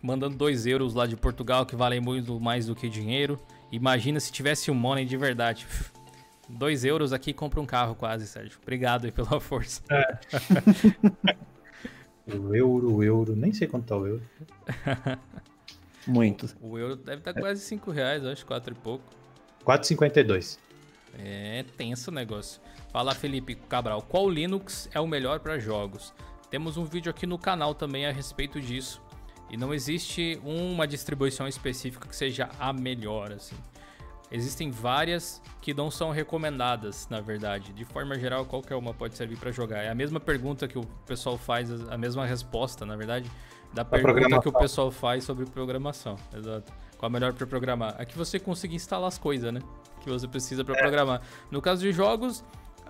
mandando 0.00 0.36
2 0.36 0.66
euros 0.66 0.94
lá 0.94 1.06
de 1.06 1.16
Portugal, 1.16 1.66
que 1.66 1.76
valem 1.76 2.00
muito 2.00 2.40
mais 2.40 2.66
do 2.66 2.74
que 2.74 2.88
dinheiro. 2.88 3.38
Imagina 3.70 4.18
se 4.18 4.32
tivesse 4.32 4.70
um 4.70 4.74
money 4.74 5.04
de 5.04 5.16
verdade. 5.16 5.66
2 6.48 6.84
euros 6.84 7.12
aqui 7.12 7.32
compra 7.32 7.60
um 7.60 7.66
carro 7.66 7.94
quase, 7.94 8.26
Sérgio. 8.26 8.58
Obrigado 8.62 9.04
aí 9.04 9.12
pela 9.12 9.38
força. 9.38 9.82
É. 9.90 10.18
O 12.26 12.54
euro, 12.54 12.94
o 12.94 13.02
euro, 13.02 13.34
nem 13.34 13.52
sei 13.52 13.66
quanto 13.66 13.86
tá 13.86 13.96
o 13.96 14.06
euro. 14.06 14.22
Muito. 16.06 16.48
O 16.60 16.78
euro 16.78 16.96
deve 16.96 17.18
estar 17.18 17.32
tá 17.32 17.40
quase 17.40 17.60
5 17.62 17.90
reais, 17.90 18.24
acho, 18.24 18.44
4 18.46 18.74
e 18.74 18.76
pouco. 18.76 19.04
4,52. 19.64 20.58
É 21.18 21.64
tenso 21.76 22.10
o 22.10 22.14
negócio. 22.14 22.60
Fala 22.90 23.14
Felipe 23.14 23.54
Cabral, 23.54 24.02
qual 24.02 24.28
Linux 24.28 24.88
é 24.92 25.00
o 25.00 25.06
melhor 25.06 25.40
para 25.40 25.58
jogos? 25.58 26.12
Temos 26.50 26.76
um 26.76 26.84
vídeo 26.84 27.10
aqui 27.10 27.26
no 27.26 27.38
canal 27.38 27.74
também 27.74 28.06
a 28.06 28.12
respeito 28.12 28.60
disso. 28.60 29.00
E 29.50 29.56
não 29.56 29.72
existe 29.72 30.40
uma 30.44 30.86
distribuição 30.86 31.46
específica 31.46 32.08
que 32.08 32.16
seja 32.16 32.48
a 32.58 32.72
melhor, 32.72 33.32
assim. 33.32 33.56
Existem 34.32 34.70
várias 34.70 35.42
que 35.60 35.74
não 35.74 35.90
são 35.90 36.10
recomendadas, 36.10 37.06
na 37.10 37.20
verdade. 37.20 37.70
De 37.74 37.84
forma 37.84 38.18
geral, 38.18 38.46
qualquer 38.46 38.76
uma 38.76 38.94
pode 38.94 39.14
servir 39.14 39.36
para 39.36 39.52
jogar. 39.52 39.82
É 39.82 39.90
a 39.90 39.94
mesma 39.94 40.18
pergunta 40.18 40.66
que 40.66 40.78
o 40.78 40.86
pessoal 41.06 41.36
faz, 41.36 41.70
a 41.90 41.98
mesma 41.98 42.24
resposta, 42.24 42.86
na 42.86 42.96
verdade, 42.96 43.30
da 43.74 43.84
pergunta 43.84 44.40
que 44.40 44.48
o 44.48 44.52
pessoal 44.52 44.90
faz 44.90 45.24
sobre 45.24 45.44
programação. 45.44 46.16
Exato. 46.34 46.72
Qual 46.96 47.08
a 47.08 47.12
melhor 47.12 47.34
para 47.34 47.46
programar? 47.46 47.94
É 47.98 48.06
que 48.06 48.16
você 48.16 48.40
consiga 48.40 48.74
instalar 48.74 49.08
as 49.08 49.18
coisas, 49.18 49.52
né? 49.52 49.60
Que 50.00 50.08
você 50.08 50.26
precisa 50.26 50.64
para 50.64 50.76
é. 50.76 50.78
programar. 50.78 51.20
No 51.50 51.60
caso 51.60 51.82
de 51.82 51.92
jogos, 51.92 52.42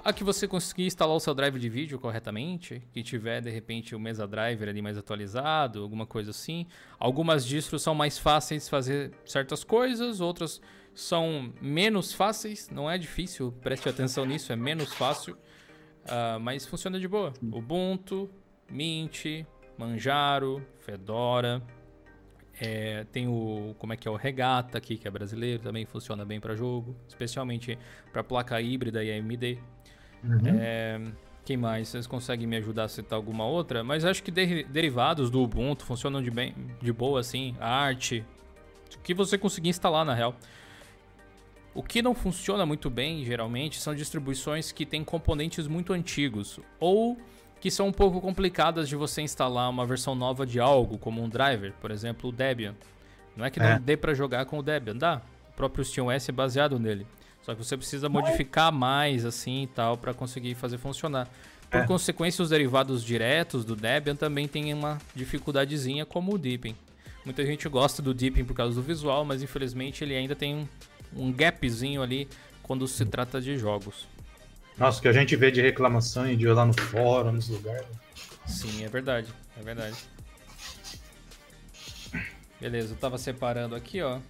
a 0.04 0.12
que 0.12 0.22
você 0.22 0.46
conseguir 0.46 0.86
instalar 0.86 1.16
o 1.16 1.20
seu 1.20 1.34
drive 1.34 1.58
de 1.58 1.68
vídeo 1.68 1.98
corretamente, 1.98 2.82
que 2.92 3.02
tiver 3.02 3.40
de 3.40 3.50
repente 3.50 3.94
o 3.94 4.00
Mesa 4.00 4.26
Driver 4.26 4.68
ali 4.68 4.82
mais 4.82 4.98
atualizado, 4.98 5.82
alguma 5.82 6.06
coisa 6.06 6.30
assim. 6.30 6.66
Algumas 6.98 7.44
distros 7.44 7.82
são 7.82 7.94
mais 7.94 8.18
fáceis 8.18 8.64
de 8.64 8.70
fazer 8.70 9.12
certas 9.24 9.64
coisas, 9.64 10.20
outras 10.20 10.60
são 10.94 11.52
menos 11.60 12.12
fáceis, 12.12 12.68
não 12.70 12.90
é 12.90 12.98
difícil, 12.98 13.52
preste 13.60 13.88
atenção 13.88 14.24
nisso, 14.24 14.52
é 14.52 14.56
menos 14.56 14.92
fácil, 14.92 15.34
uh, 15.34 16.38
mas 16.40 16.66
funciona 16.66 16.98
de 16.98 17.08
boa. 17.08 17.32
Ubuntu, 17.42 18.30
Mint, 18.70 19.44
Manjaro, 19.78 20.62
Fedora, 20.80 21.62
é, 22.60 23.04
tem 23.10 23.26
o 23.26 23.74
como 23.78 23.92
é 23.92 23.96
que 23.96 24.06
é 24.06 24.10
o 24.10 24.14
Regata 24.16 24.78
aqui 24.78 24.96
que 24.96 25.08
é 25.08 25.10
brasileiro 25.10 25.62
também 25.62 25.84
funciona 25.84 26.24
bem 26.24 26.38
para 26.38 26.54
jogo, 26.54 26.94
especialmente 27.08 27.78
para 28.12 28.22
placa 28.22 28.60
híbrida 28.60 29.02
e 29.02 29.10
AMD. 29.10 29.58
Uhum. 30.22 30.40
É, 30.60 31.00
quem 31.44 31.56
mais? 31.56 31.88
Vocês 31.88 32.06
conseguem 32.06 32.46
me 32.46 32.56
ajudar 32.56 32.84
a 32.84 32.88
citar 32.88 33.16
alguma 33.16 33.44
outra? 33.44 33.82
Mas 33.82 34.04
acho 34.04 34.22
que 34.22 34.30
de 34.30 34.62
derivados 34.64 35.30
do 35.30 35.42
Ubuntu 35.42 35.84
funcionam 35.84 36.22
de 36.22 36.30
bem, 36.30 36.54
de 36.80 36.92
boa 36.92 37.18
assim. 37.20 37.56
A 37.58 37.68
arte 37.68 38.24
que 39.02 39.14
você 39.14 39.36
conseguir 39.36 39.70
instalar 39.70 40.04
na 40.04 40.14
real. 40.14 40.36
O 41.74 41.82
que 41.82 42.02
não 42.02 42.14
funciona 42.14 42.66
muito 42.66 42.90
bem, 42.90 43.24
geralmente, 43.24 43.80
são 43.80 43.94
distribuições 43.94 44.72
que 44.72 44.84
têm 44.84 45.02
componentes 45.02 45.66
muito 45.66 45.92
antigos 45.92 46.60
ou 46.78 47.18
que 47.60 47.70
são 47.70 47.88
um 47.88 47.92
pouco 47.92 48.20
complicadas 48.20 48.88
de 48.88 48.96
você 48.96 49.22
instalar 49.22 49.70
uma 49.70 49.86
versão 49.86 50.14
nova 50.14 50.44
de 50.44 50.58
algo, 50.58 50.98
como 50.98 51.22
um 51.22 51.28
driver, 51.28 51.72
por 51.80 51.90
exemplo, 51.90 52.28
o 52.28 52.32
Debian. 52.32 52.74
Não 53.36 53.44
é 53.44 53.50
que 53.50 53.60
é. 53.60 53.74
não 53.74 53.80
dê 53.80 53.96
para 53.96 54.12
jogar 54.12 54.44
com 54.44 54.58
o 54.58 54.62
Debian, 54.62 54.96
dá. 54.96 55.22
O 55.50 55.52
próprio 55.54 55.84
SteamOS 55.84 56.28
é 56.28 56.32
baseado 56.32 56.78
nele. 56.78 57.06
Só 57.40 57.54
que 57.54 57.64
você 57.64 57.76
precisa 57.76 58.08
modificar 58.08 58.72
mais 58.72 59.24
assim 59.24 59.62
e 59.62 59.66
tal 59.66 59.96
para 59.96 60.12
conseguir 60.12 60.54
fazer 60.54 60.78
funcionar. 60.78 61.28
Por 61.70 61.80
é. 61.80 61.86
consequência, 61.86 62.42
os 62.42 62.50
derivados 62.50 63.02
diretos 63.02 63.64
do 63.64 63.74
Debian 63.74 64.14
também 64.14 64.46
têm 64.46 64.74
uma 64.74 64.98
dificuldadezinha 65.14 66.04
como 66.04 66.34
o 66.34 66.38
Deepin. 66.38 66.76
Muita 67.24 67.46
gente 67.46 67.68
gosta 67.68 68.02
do 68.02 68.12
Deepin 68.12 68.44
por 68.44 68.54
causa 68.54 68.74
do 68.74 68.82
visual, 68.82 69.24
mas 69.24 69.42
infelizmente 69.42 70.02
ele 70.02 70.16
ainda 70.16 70.34
tem 70.34 70.68
um 71.16 71.32
gapzinho 71.32 72.02
ali 72.02 72.28
quando 72.62 72.86
se 72.86 73.04
trata 73.04 73.40
de 73.40 73.58
jogos. 73.58 74.06
Nossa, 74.78 75.00
que 75.00 75.08
a 75.08 75.12
gente 75.12 75.36
vê 75.36 75.50
de 75.50 75.60
reclamação 75.60 76.30
e 76.30 76.36
de 76.36 76.46
ir 76.46 76.52
lá 76.52 76.64
no 76.64 76.72
fórum, 76.72 77.32
nos 77.32 77.48
lugares. 77.48 77.86
Sim, 78.46 78.84
é 78.84 78.88
verdade, 78.88 79.32
é 79.58 79.62
verdade. 79.62 79.96
Beleza, 82.60 82.94
eu 82.94 82.96
tava 82.96 83.18
separando 83.18 83.74
aqui, 83.74 84.00
ó. 84.00 84.20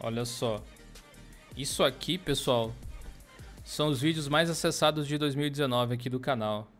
Olha 0.00 0.24
só. 0.24 0.62
Isso 1.56 1.82
aqui, 1.82 2.18
pessoal, 2.18 2.74
são 3.64 3.88
os 3.88 4.00
vídeos 4.00 4.28
mais 4.28 4.50
acessados 4.50 5.06
de 5.06 5.16
2019 5.18 5.94
aqui 5.94 6.10
do 6.10 6.20
canal. 6.20 6.70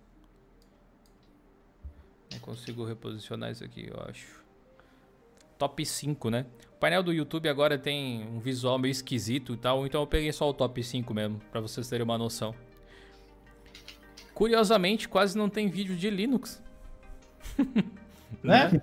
Não 2.31 2.39
consigo 2.41 2.85
reposicionar 2.85 3.51
isso 3.51 3.65
aqui, 3.65 3.89
eu 3.89 4.01
acho. 4.09 4.46
Top 5.59 5.85
5, 5.85 6.31
né? 6.31 6.47
O 6.75 6.79
painel 6.79 7.03
do 7.03 7.13
YouTube 7.13 7.49
agora 7.49 7.79
tem 7.79 8.27
um 8.29 8.39
visual 8.39 8.79
meio 8.79 8.93
esquisito 8.93 9.55
e 9.55 9.57
tal, 9.57 9.87
então 9.87 10.03
eu 10.03 10.07
peguei 10.07 10.33
só 10.33 10.49
o 10.49 10.53
top 10.53 10.83
5 10.83 11.15
mesmo, 11.15 11.41
para 11.51 11.61
vocês 11.61 11.89
terem 11.89 12.05
uma 12.05 12.19
noção. 12.19 12.55
Curiosamente, 14.35 15.09
quase 15.09 15.39
não 15.39 15.49
tem 15.49 15.69
vídeo 15.69 15.97
de 15.97 16.11
Linux. 16.11 16.63
né? 18.43 18.83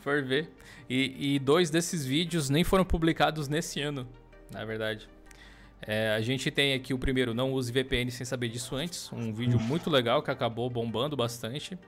For 0.00 0.22
ver. 0.22 0.50
E, 0.88 1.34
e, 1.34 1.38
dois 1.38 1.70
desses 1.70 2.04
vídeos 2.04 2.48
nem 2.48 2.64
foram 2.64 2.84
publicados 2.84 3.48
nesse 3.48 3.80
ano, 3.80 4.08
na 4.50 4.64
verdade. 4.64 5.08
É, 5.80 6.10
a 6.10 6.20
gente 6.20 6.50
tem 6.50 6.74
aqui 6.74 6.94
o 6.94 6.98
primeiro, 6.98 7.34
não 7.34 7.52
use 7.52 7.72
VPN 7.72 8.10
sem 8.10 8.24
saber 8.24 8.48
disso 8.48 8.74
antes. 8.74 9.12
Um 9.12 9.32
vídeo 9.32 9.60
muito 9.60 9.90
legal 9.90 10.22
que 10.22 10.30
acabou 10.30 10.70
bombando 10.70 11.16
bastante. 11.16 11.78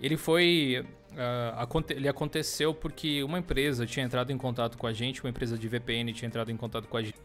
Ele 0.00 0.16
foi. 0.16 0.84
Uh, 1.14 1.58
aconte 1.58 1.92
ele 1.92 2.08
aconteceu 2.08 2.74
porque 2.74 3.22
uma 3.22 3.38
empresa 3.38 3.86
tinha 3.86 4.04
entrado 4.04 4.32
em 4.32 4.38
contato 4.38 4.76
com 4.76 4.86
a 4.86 4.92
gente, 4.92 5.22
uma 5.22 5.30
empresa 5.30 5.56
de 5.56 5.68
VPN 5.68 6.12
tinha 6.12 6.26
entrado 6.26 6.50
em 6.50 6.56
contato 6.56 6.88
com 6.88 6.96
a 6.96 7.02
gente. 7.02 7.18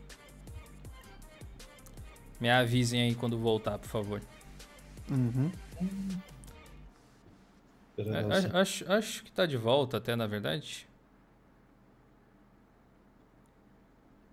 Me 2.39 2.49
avisem 2.49 3.01
aí 3.01 3.15
quando 3.15 3.37
voltar, 3.37 3.79
por 3.79 3.87
favor. 3.87 4.21
Uhum. 5.09 5.51
É, 7.97 8.59
acho, 8.59 8.91
acho 8.91 9.23
que 9.23 9.31
tá 9.31 9.45
de 9.45 9.57
volta 9.57 9.97
até, 9.97 10.15
na 10.15 10.27
verdade. 10.27 10.87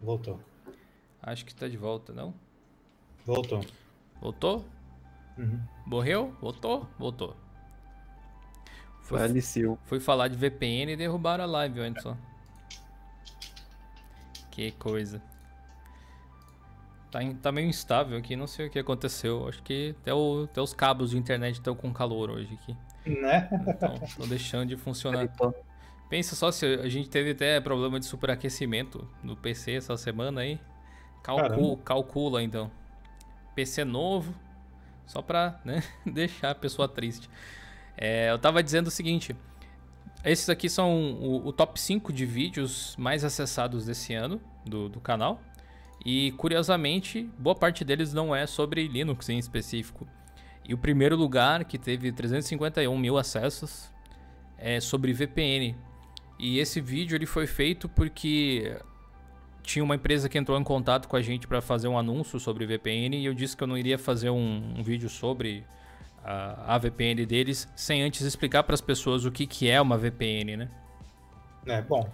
Voltou. 0.00 0.38
Acho 1.22 1.44
que 1.44 1.54
tá 1.54 1.66
de 1.66 1.76
volta, 1.76 2.12
não? 2.12 2.34
Voltou. 3.24 3.64
Voltou? 4.20 4.64
Uhum. 5.36 5.60
Morreu? 5.84 6.36
Voltou? 6.40 6.86
Voltou. 6.98 7.36
Foi, 9.06 9.20
Faleceu. 9.20 9.78
Fui 9.84 10.00
falar 10.00 10.26
de 10.26 10.36
VPN 10.36 10.92
e 10.92 10.96
derrubaram 10.96 11.44
a 11.44 11.46
live, 11.46 11.80
olha 11.80 12.00
só. 12.00 12.16
Que 14.50 14.72
coisa. 14.72 15.22
Tá, 17.12 17.20
tá 17.40 17.52
meio 17.52 17.68
instável 17.68 18.18
aqui, 18.18 18.34
não 18.34 18.48
sei 18.48 18.66
o 18.66 18.70
que 18.70 18.80
aconteceu. 18.80 19.48
Acho 19.48 19.62
que 19.62 19.94
até, 20.02 20.12
o, 20.12 20.48
até 20.50 20.60
os 20.60 20.74
cabos 20.74 21.10
de 21.10 21.18
internet 21.18 21.54
estão 21.54 21.76
com 21.76 21.92
calor 21.92 22.30
hoje 22.30 22.52
aqui. 22.60 22.76
Né? 23.20 23.48
Então, 23.68 23.94
estão 24.02 24.26
deixando 24.26 24.68
de 24.70 24.76
funcionar. 24.76 25.28
Pensa 26.10 26.34
só 26.34 26.50
se 26.50 26.66
a 26.66 26.88
gente 26.88 27.08
teve 27.08 27.30
até 27.30 27.60
problema 27.60 28.00
de 28.00 28.06
superaquecimento 28.06 29.08
no 29.22 29.36
PC 29.36 29.74
essa 29.74 29.96
semana 29.96 30.40
aí. 30.40 30.58
Calcula, 31.22 31.76
calcula 31.84 32.42
então. 32.42 32.72
PC 33.54 33.84
novo, 33.84 34.34
só 35.06 35.22
pra 35.22 35.60
né, 35.64 35.80
deixar 36.04 36.50
a 36.50 36.54
pessoa 36.56 36.88
triste. 36.88 37.30
É, 37.96 38.30
eu 38.30 38.38
tava 38.38 38.62
dizendo 38.62 38.88
o 38.88 38.90
seguinte: 38.90 39.34
esses 40.24 40.48
aqui 40.48 40.68
são 40.68 41.14
o, 41.14 41.46
o, 41.46 41.52
top 41.52 41.80
5 41.80 42.12
de 42.12 42.26
vídeos 42.26 42.94
mais 42.98 43.24
acessados 43.24 43.86
desse 43.86 44.12
ano 44.14 44.40
do, 44.64 44.88
do 44.88 45.00
canal. 45.00 45.40
E 46.04 46.32
curiosamente, 46.32 47.28
boa 47.38 47.54
parte 47.54 47.84
deles 47.84 48.12
não 48.12 48.34
é 48.34 48.46
sobre 48.46 48.86
Linux 48.86 49.28
em 49.28 49.38
específico. 49.38 50.06
E 50.64 50.74
o 50.74 50.78
primeiro 50.78 51.16
lugar, 51.16 51.64
que 51.64 51.78
teve 51.78 52.12
351 52.12 52.98
mil 52.98 53.16
acessos, 53.16 53.90
é, 54.58 54.80
sobre 54.80 55.12
VPN. 55.12 55.76
E 56.38 56.58
esse 56.58 56.80
vídeo 56.80 57.14
ele 57.14 57.26
foi 57.26 57.46
feito 57.46 57.88
porque 57.88 58.76
tinha 59.62 59.84
uma 59.84 59.96
empresa 59.96 60.28
que 60.28 60.38
entrou 60.38 60.58
em 60.58 60.64
contato 60.64 61.08
com 61.08 61.16
a 61.16 61.22
gente 61.22 61.46
para 61.46 61.60
fazer 61.60 61.88
um 61.88 61.98
anúncio 61.98 62.38
sobre 62.38 62.66
VPN 62.66 63.16
e 63.16 63.24
eu 63.24 63.34
disse 63.34 63.56
que 63.56 63.64
eu 63.64 63.66
não 63.66 63.76
iria 63.76 63.98
fazer 63.98 64.30
um, 64.30 64.74
um 64.76 64.82
vídeo 64.82 65.08
sobre 65.08 65.64
a, 66.26 66.74
a, 66.74 66.78
VPN 66.78 67.24
deles 67.24 67.68
sem 67.76 68.02
antes 68.02 68.22
explicar 68.22 68.64
para 68.64 68.74
as 68.74 68.80
pessoas 68.80 69.24
o 69.24 69.30
que, 69.30 69.46
que 69.46 69.70
é 69.70 69.80
uma 69.80 69.96
VPN, 69.96 70.56
né? 70.56 70.68
É 71.64 71.80
bom. 71.80 72.08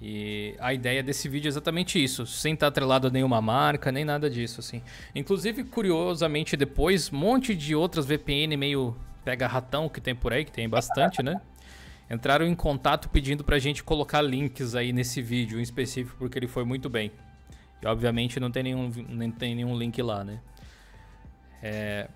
E 0.00 0.54
a 0.58 0.72
ideia 0.72 1.02
desse 1.02 1.28
vídeo 1.28 1.48
é 1.48 1.50
exatamente 1.50 2.02
isso, 2.02 2.26
sem 2.26 2.54
estar 2.54 2.68
atrelado 2.68 3.08
a 3.08 3.10
nenhuma 3.10 3.40
marca, 3.42 3.92
nem 3.92 4.04
nada 4.04 4.30
disso, 4.30 4.60
assim. 4.60 4.82
Inclusive, 5.14 5.64
curiosamente, 5.64 6.56
depois, 6.56 7.12
um 7.12 7.16
monte 7.16 7.54
de 7.54 7.74
outras 7.74 8.06
VPN 8.06 8.56
meio 8.56 8.96
pega-ratão 9.22 9.88
que 9.88 10.00
tem 10.00 10.14
por 10.14 10.32
aí, 10.32 10.44
que 10.44 10.52
tem 10.52 10.68
bastante, 10.68 11.22
né? 11.22 11.40
entraram 12.10 12.46
em 12.46 12.54
contato 12.54 13.08
pedindo 13.10 13.42
pra 13.42 13.58
gente 13.58 13.82
colocar 13.82 14.22
links 14.22 14.74
aí 14.74 14.92
nesse 14.92 15.20
vídeo 15.20 15.58
em 15.58 15.62
específico, 15.62 16.16
porque 16.18 16.38
ele 16.38 16.46
foi 16.46 16.64
muito 16.64 16.88
bem. 16.88 17.10
E 17.82 17.86
obviamente 17.86 18.40
não 18.40 18.50
tem 18.50 18.62
nenhum, 18.62 18.90
nem 19.08 19.30
tem 19.30 19.54
nenhum 19.54 19.76
link 19.76 20.00
lá, 20.00 20.24
né? 20.24 20.40
É, 21.62 22.08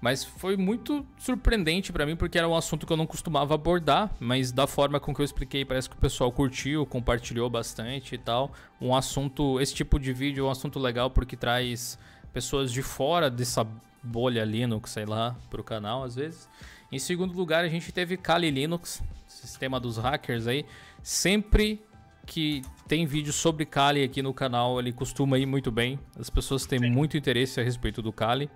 mas 0.00 0.24
foi 0.24 0.56
muito 0.56 1.06
surpreendente 1.18 1.92
para 1.92 2.06
mim, 2.06 2.16
porque 2.16 2.38
era 2.38 2.48
um 2.48 2.56
assunto 2.56 2.86
que 2.86 2.92
eu 2.92 2.96
não 2.96 3.06
costumava 3.06 3.54
abordar, 3.54 4.10
mas 4.18 4.50
da 4.50 4.66
forma 4.66 4.98
com 4.98 5.14
que 5.14 5.20
eu 5.20 5.24
expliquei, 5.24 5.64
parece 5.64 5.88
que 5.88 5.96
o 5.96 5.98
pessoal 5.98 6.32
curtiu, 6.32 6.86
compartilhou 6.86 7.50
bastante 7.50 8.14
e 8.14 8.18
tal. 8.18 8.52
Um 8.80 8.94
assunto, 8.94 9.60
esse 9.60 9.74
tipo 9.74 9.98
de 9.98 10.12
vídeo 10.12 10.44
é 10.44 10.48
um 10.48 10.50
assunto 10.50 10.78
legal 10.78 11.10
porque 11.10 11.36
traz 11.36 11.98
pessoas 12.32 12.72
de 12.72 12.82
fora 12.82 13.28
dessa 13.28 13.66
bolha 14.02 14.44
Linux, 14.44 14.92
sei 14.92 15.04
lá, 15.04 15.36
pro 15.50 15.62
canal 15.62 16.04
às 16.04 16.14
vezes. 16.14 16.48
Em 16.90 16.98
segundo 16.98 17.34
lugar, 17.34 17.64
a 17.64 17.68
gente 17.68 17.92
teve 17.92 18.16
Kali 18.16 18.50
Linux, 18.50 19.02
sistema 19.26 19.78
dos 19.78 19.96
hackers 19.96 20.46
aí, 20.46 20.64
sempre 21.02 21.80
que 22.26 22.62
tem 22.86 23.06
vídeo 23.06 23.32
sobre 23.32 23.64
Kali 23.64 24.02
aqui 24.02 24.22
no 24.22 24.32
canal, 24.32 24.78
ele 24.78 24.92
costuma 24.92 25.38
ir 25.38 25.46
muito 25.46 25.70
bem. 25.70 25.98
As 26.18 26.30
pessoas 26.30 26.64
têm 26.64 26.78
Sim. 26.78 26.90
muito 26.90 27.16
interesse 27.16 27.60
a 27.60 27.62
respeito 27.62 28.00
do 28.00 28.12
Kali. 28.12 28.48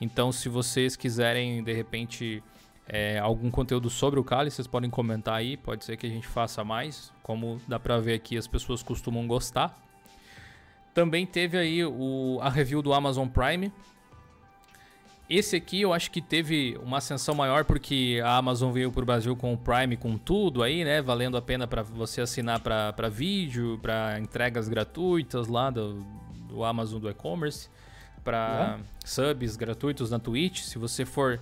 Então, 0.00 0.32
se 0.32 0.48
vocês 0.48 0.96
quiserem, 0.96 1.62
de 1.62 1.72
repente, 1.72 2.42
é, 2.86 3.18
algum 3.18 3.50
conteúdo 3.50 3.88
sobre 3.88 4.18
o 4.20 4.24
Kali, 4.24 4.50
vocês 4.50 4.66
podem 4.66 4.90
comentar 4.90 5.34
aí. 5.34 5.56
Pode 5.56 5.84
ser 5.84 5.96
que 5.96 6.06
a 6.06 6.10
gente 6.10 6.26
faça 6.26 6.64
mais. 6.64 7.12
Como 7.22 7.60
dá 7.66 7.78
pra 7.78 7.98
ver 7.98 8.14
aqui, 8.14 8.36
as 8.36 8.46
pessoas 8.46 8.82
costumam 8.82 9.26
gostar. 9.26 9.78
Também 10.92 11.26
teve 11.26 11.58
aí 11.58 11.84
o, 11.84 12.38
a 12.40 12.48
review 12.48 12.82
do 12.82 12.92
Amazon 12.92 13.26
Prime. 13.28 13.72
Esse 15.28 15.56
aqui 15.56 15.80
eu 15.80 15.92
acho 15.92 16.10
que 16.10 16.20
teve 16.20 16.78
uma 16.82 16.98
ascensão 16.98 17.34
maior 17.34 17.64
porque 17.64 18.20
a 18.22 18.36
Amazon 18.36 18.70
veio 18.70 18.92
para 18.92 19.02
o 19.02 19.06
Brasil 19.06 19.34
com 19.34 19.54
o 19.54 19.56
Prime, 19.56 19.96
com 19.96 20.18
tudo 20.18 20.62
aí, 20.62 20.84
né? 20.84 21.00
Valendo 21.00 21.38
a 21.38 21.42
pena 21.42 21.66
para 21.66 21.82
você 21.82 22.20
assinar 22.20 22.60
para 22.60 23.08
vídeo, 23.08 23.78
para 23.80 24.20
entregas 24.20 24.68
gratuitas 24.68 25.48
lá 25.48 25.70
do, 25.70 26.04
do 26.46 26.62
Amazon 26.62 27.00
do 27.00 27.08
e-commerce, 27.08 27.70
para 28.24 28.78
subs 29.04 29.56
gratuitos 29.56 30.10
na 30.10 30.18
Twitch. 30.18 30.62
Se 30.62 30.78
você 30.78 31.04
for 31.04 31.40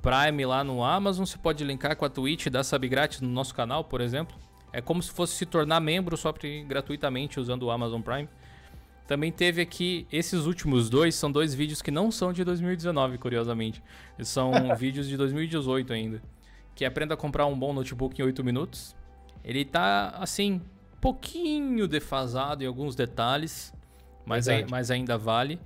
Prime 0.00 0.46
lá 0.46 0.64
no 0.64 0.82
Amazon, 0.82 1.26
você 1.26 1.36
pode 1.36 1.62
linkar 1.64 1.94
com 1.96 2.04
a 2.04 2.08
Twitch 2.08 2.46
e 2.46 2.50
dar 2.50 2.64
sub 2.64 2.88
grátis 2.88 3.20
no 3.20 3.28
nosso 3.28 3.54
canal, 3.54 3.84
por 3.84 4.00
exemplo. 4.00 4.36
É 4.72 4.80
como 4.80 5.02
se 5.02 5.10
fosse 5.10 5.34
se 5.34 5.44
tornar 5.44 5.80
membro 5.80 6.16
só 6.16 6.32
gratuitamente 6.66 7.40
usando 7.40 7.64
o 7.64 7.70
Amazon 7.70 8.00
Prime. 8.00 8.28
Também 9.06 9.32
teve 9.32 9.60
aqui, 9.60 10.06
esses 10.12 10.46
últimos 10.46 10.88
dois 10.88 11.16
são 11.16 11.32
dois 11.32 11.52
vídeos 11.52 11.82
que 11.82 11.90
não 11.90 12.12
são 12.12 12.32
de 12.32 12.44
2019, 12.44 13.18
curiosamente. 13.18 13.82
São 14.20 14.52
vídeos 14.78 15.08
de 15.08 15.16
2018 15.16 15.92
ainda. 15.92 16.22
Que 16.76 16.84
aprenda 16.84 17.14
a 17.14 17.16
comprar 17.16 17.44
um 17.46 17.58
bom 17.58 17.72
notebook 17.72 18.22
em 18.22 18.24
8 18.24 18.44
minutos. 18.44 18.94
Ele 19.42 19.64
tá, 19.64 20.10
assim, 20.10 20.62
pouquinho 21.00 21.88
defasado 21.88 22.62
em 22.62 22.66
alguns 22.66 22.94
detalhes, 22.94 23.74
mas, 24.24 24.46
aí, 24.46 24.64
mas 24.70 24.92
ainda 24.92 25.18
vale. 25.18 25.58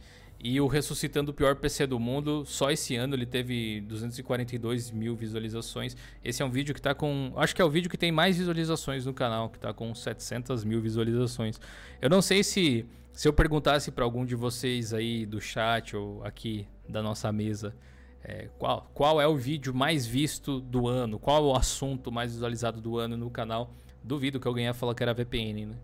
E 0.47 0.61
o 0.61 0.67
Ressuscitando 0.67 1.31
o 1.31 1.35
Pior 1.35 1.57
PC 1.57 1.87
do 1.87 1.99
Mundo, 1.99 2.45
só 2.45 2.71
esse 2.71 2.95
ano 2.97 3.15
ele 3.15 3.25
teve 3.25 3.81
242 3.81 4.91
mil 4.91 5.17
visualizações. 5.17 5.97
Esse 6.23 6.43
é 6.43 6.45
um 6.45 6.51
vídeo 6.51 6.75
que 6.75 6.83
tá 6.83 6.95
com. 6.95 7.33
Acho 7.35 7.57
que 7.57 7.63
é 7.63 7.65
o 7.65 7.71
vídeo 7.71 7.89
que 7.89 7.97
tem 7.97 8.13
mais 8.13 8.37
visualizações 8.37 9.07
no 9.07 9.15
canal, 9.15 9.49
que 9.49 9.59
tá 9.59 9.73
com 9.73 9.95
700 9.95 10.63
mil 10.63 10.83
visualizações. 10.83 11.59
Eu 11.99 12.11
não 12.11 12.21
sei 12.21 12.45
se 12.45 12.85
se 13.11 13.27
eu 13.27 13.33
perguntasse 13.33 13.91
para 13.91 14.05
algum 14.05 14.23
de 14.23 14.35
vocês 14.35 14.93
aí 14.93 15.25
do 15.25 15.41
chat 15.41 15.97
ou 15.97 16.23
aqui 16.25 16.69
da 16.87 17.01
nossa 17.01 17.33
mesa, 17.33 17.75
é, 18.23 18.49
qual, 18.59 18.91
qual 18.93 19.21
é 19.21 19.27
o 19.27 19.37
vídeo 19.37 19.73
mais 19.73 20.05
visto 20.05 20.61
do 20.61 20.89
ano, 20.89 21.19
qual 21.19 21.43
é 21.43 21.53
o 21.53 21.57
assunto 21.57 22.13
mais 22.13 22.33
visualizado 22.33 22.83
do 22.83 22.99
ano 22.99 23.17
no 23.17 23.31
canal, 23.31 23.73
duvido 24.03 24.39
que 24.39 24.47
alguém 24.47 24.65
ia 24.65 24.75
falar 24.75 24.95
que 24.95 25.03
era 25.03 25.15
VPN, 25.15 25.67
né? 25.67 25.77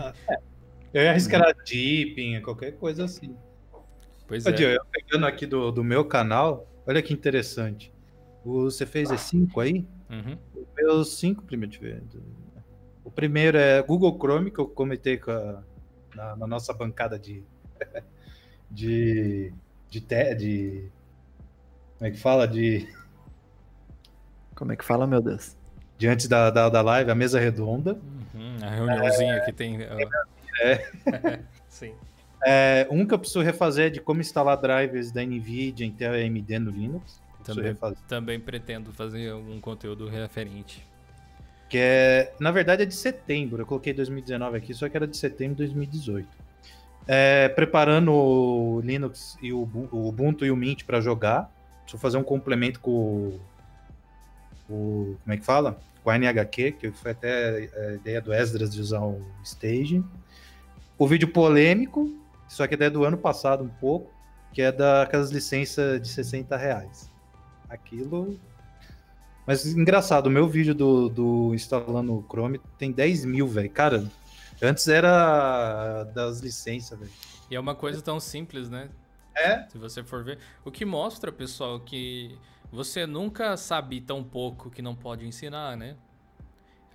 Ah, 0.00 0.14
é. 0.32 0.38
Eu 0.94 1.02
ia 1.02 1.10
arriscar 1.10 1.42
a 1.42 1.52
Deepin, 1.52 2.40
qualquer 2.40 2.72
coisa 2.78 3.04
assim. 3.04 3.36
Pois 4.26 4.44
é. 4.46 4.76
Eu 4.76 4.84
pegando 4.90 5.26
aqui 5.26 5.46
do, 5.46 5.70
do 5.70 5.84
meu 5.84 6.04
canal, 6.04 6.66
olha 6.86 7.02
que 7.02 7.12
interessante. 7.12 7.92
Você 8.44 8.86
fez 8.86 9.10
E5 9.10 9.62
aí? 9.62 9.86
Uhum. 10.10 10.38
Meus 10.76 11.18
cinco, 11.18 11.42
primeiro 11.42 11.72
de 11.72 11.78
ver. 11.78 12.02
O 13.04 13.10
primeiro 13.10 13.56
é 13.56 13.82
Google 13.82 14.16
Chrome, 14.18 14.50
que 14.50 14.58
eu 14.58 14.68
comentei 14.68 15.16
com 15.16 15.30
a, 15.30 15.62
na, 16.14 16.36
na 16.36 16.46
nossa 16.46 16.72
bancada 16.72 17.18
de, 17.18 17.44
de, 18.70 19.52
de, 19.88 20.00
te, 20.00 20.34
de. 20.34 20.88
Como 21.98 22.08
é 22.08 22.10
que 22.10 22.18
fala? 22.18 22.46
De. 22.46 22.88
Como 24.54 24.72
é 24.72 24.76
que 24.76 24.84
fala, 24.84 25.06
meu 25.06 25.20
Deus? 25.20 25.56
Diante 25.98 26.28
da, 26.28 26.50
da, 26.50 26.68
da 26.68 26.82
live, 26.82 27.10
a 27.10 27.14
mesa 27.14 27.40
redonda. 27.40 27.98
Uhum, 28.34 28.56
a 28.62 28.70
reuniãozinha 28.70 29.34
é, 29.34 29.40
que 29.40 29.52
tem. 29.52 29.78
É. 30.60 30.88
Sim. 31.68 31.94
É, 32.44 32.86
um 32.90 33.06
que 33.06 33.14
eu 33.14 33.18
preciso 33.18 33.40
refazer 33.40 33.86
é 33.86 33.90
de 33.90 34.00
como 34.00 34.20
instalar 34.20 34.60
drivers 34.60 35.10
da 35.10 35.22
NVIDIA, 35.22 35.86
Intel 35.86 36.14
e 36.16 36.24
AMD 36.24 36.58
no 36.58 36.70
Linux. 36.70 37.20
Também, 37.44 37.76
também 38.08 38.40
pretendo 38.40 38.92
fazer 38.92 39.30
algum 39.30 39.60
conteúdo 39.60 40.08
referente. 40.08 40.84
Que 41.68 41.78
é, 41.78 42.34
na 42.40 42.50
verdade, 42.50 42.82
é 42.82 42.86
de 42.86 42.94
setembro. 42.94 43.62
Eu 43.62 43.66
coloquei 43.66 43.92
2019 43.92 44.56
aqui, 44.56 44.74
só 44.74 44.88
que 44.88 44.96
era 44.96 45.06
de 45.06 45.16
setembro 45.16 45.56
de 45.56 45.64
2018. 45.64 46.28
É, 47.08 47.48
preparando 47.48 48.12
o 48.12 48.80
Linux 48.80 49.38
e 49.40 49.52
o, 49.52 49.68
o 49.92 50.08
Ubuntu 50.08 50.44
e 50.44 50.50
o 50.50 50.56
Mint 50.56 50.84
para 50.84 51.00
jogar. 51.00 51.50
Preciso 51.82 52.00
fazer 52.00 52.18
um 52.18 52.24
complemento 52.24 52.80
com 52.80 52.90
o, 52.90 53.40
o, 54.68 55.16
Como 55.22 55.34
é 55.34 55.36
que 55.36 55.44
fala? 55.44 55.78
Com 56.02 56.10
a 56.10 56.18
NHQ, 56.18 56.72
que 56.72 56.90
foi 56.90 57.12
até 57.12 57.70
a 57.76 57.92
ideia 57.94 58.20
do 58.20 58.32
Esdras 58.32 58.72
de 58.72 58.80
usar 58.80 59.00
o 59.00 59.20
Stage. 59.44 60.02
O 60.98 61.06
vídeo 61.06 61.28
polêmico, 61.28 62.12
só 62.48 62.66
que 62.66 62.74
é 62.74 62.90
do 62.90 63.04
ano 63.04 63.18
passado 63.18 63.64
um 63.64 63.68
pouco, 63.68 64.12
que 64.52 64.62
é 64.62 64.72
daquelas 64.72 65.30
licenças 65.30 66.00
de 66.00 66.08
60 66.08 66.56
reais. 66.56 67.10
Aquilo 67.68 68.38
mas 69.46 69.64
engraçado, 69.64 70.26
o 70.26 70.30
meu 70.30 70.48
vídeo 70.48 70.74
do, 70.74 71.08
do 71.08 71.54
instalando 71.54 72.14
o 72.14 72.26
Chrome 72.28 72.60
tem 72.76 72.90
10 72.90 73.24
mil, 73.24 73.46
velho. 73.46 73.70
Cara, 73.70 74.04
antes 74.60 74.88
era 74.88 76.02
das 76.02 76.40
licenças, 76.40 76.98
velho. 76.98 77.12
E 77.48 77.54
é 77.54 77.60
uma 77.60 77.76
coisa 77.76 78.02
tão 78.02 78.18
simples, 78.18 78.68
né? 78.68 78.90
É. 79.36 79.68
Se 79.68 79.78
você 79.78 80.02
for 80.02 80.24
ver. 80.24 80.40
O 80.64 80.70
que 80.72 80.84
mostra, 80.84 81.30
pessoal, 81.30 81.78
que 81.78 82.36
você 82.72 83.06
nunca 83.06 83.56
sabe 83.56 84.00
tão 84.00 84.24
pouco 84.24 84.68
que 84.68 84.82
não 84.82 84.96
pode 84.96 85.24
ensinar, 85.24 85.76
né? 85.76 85.96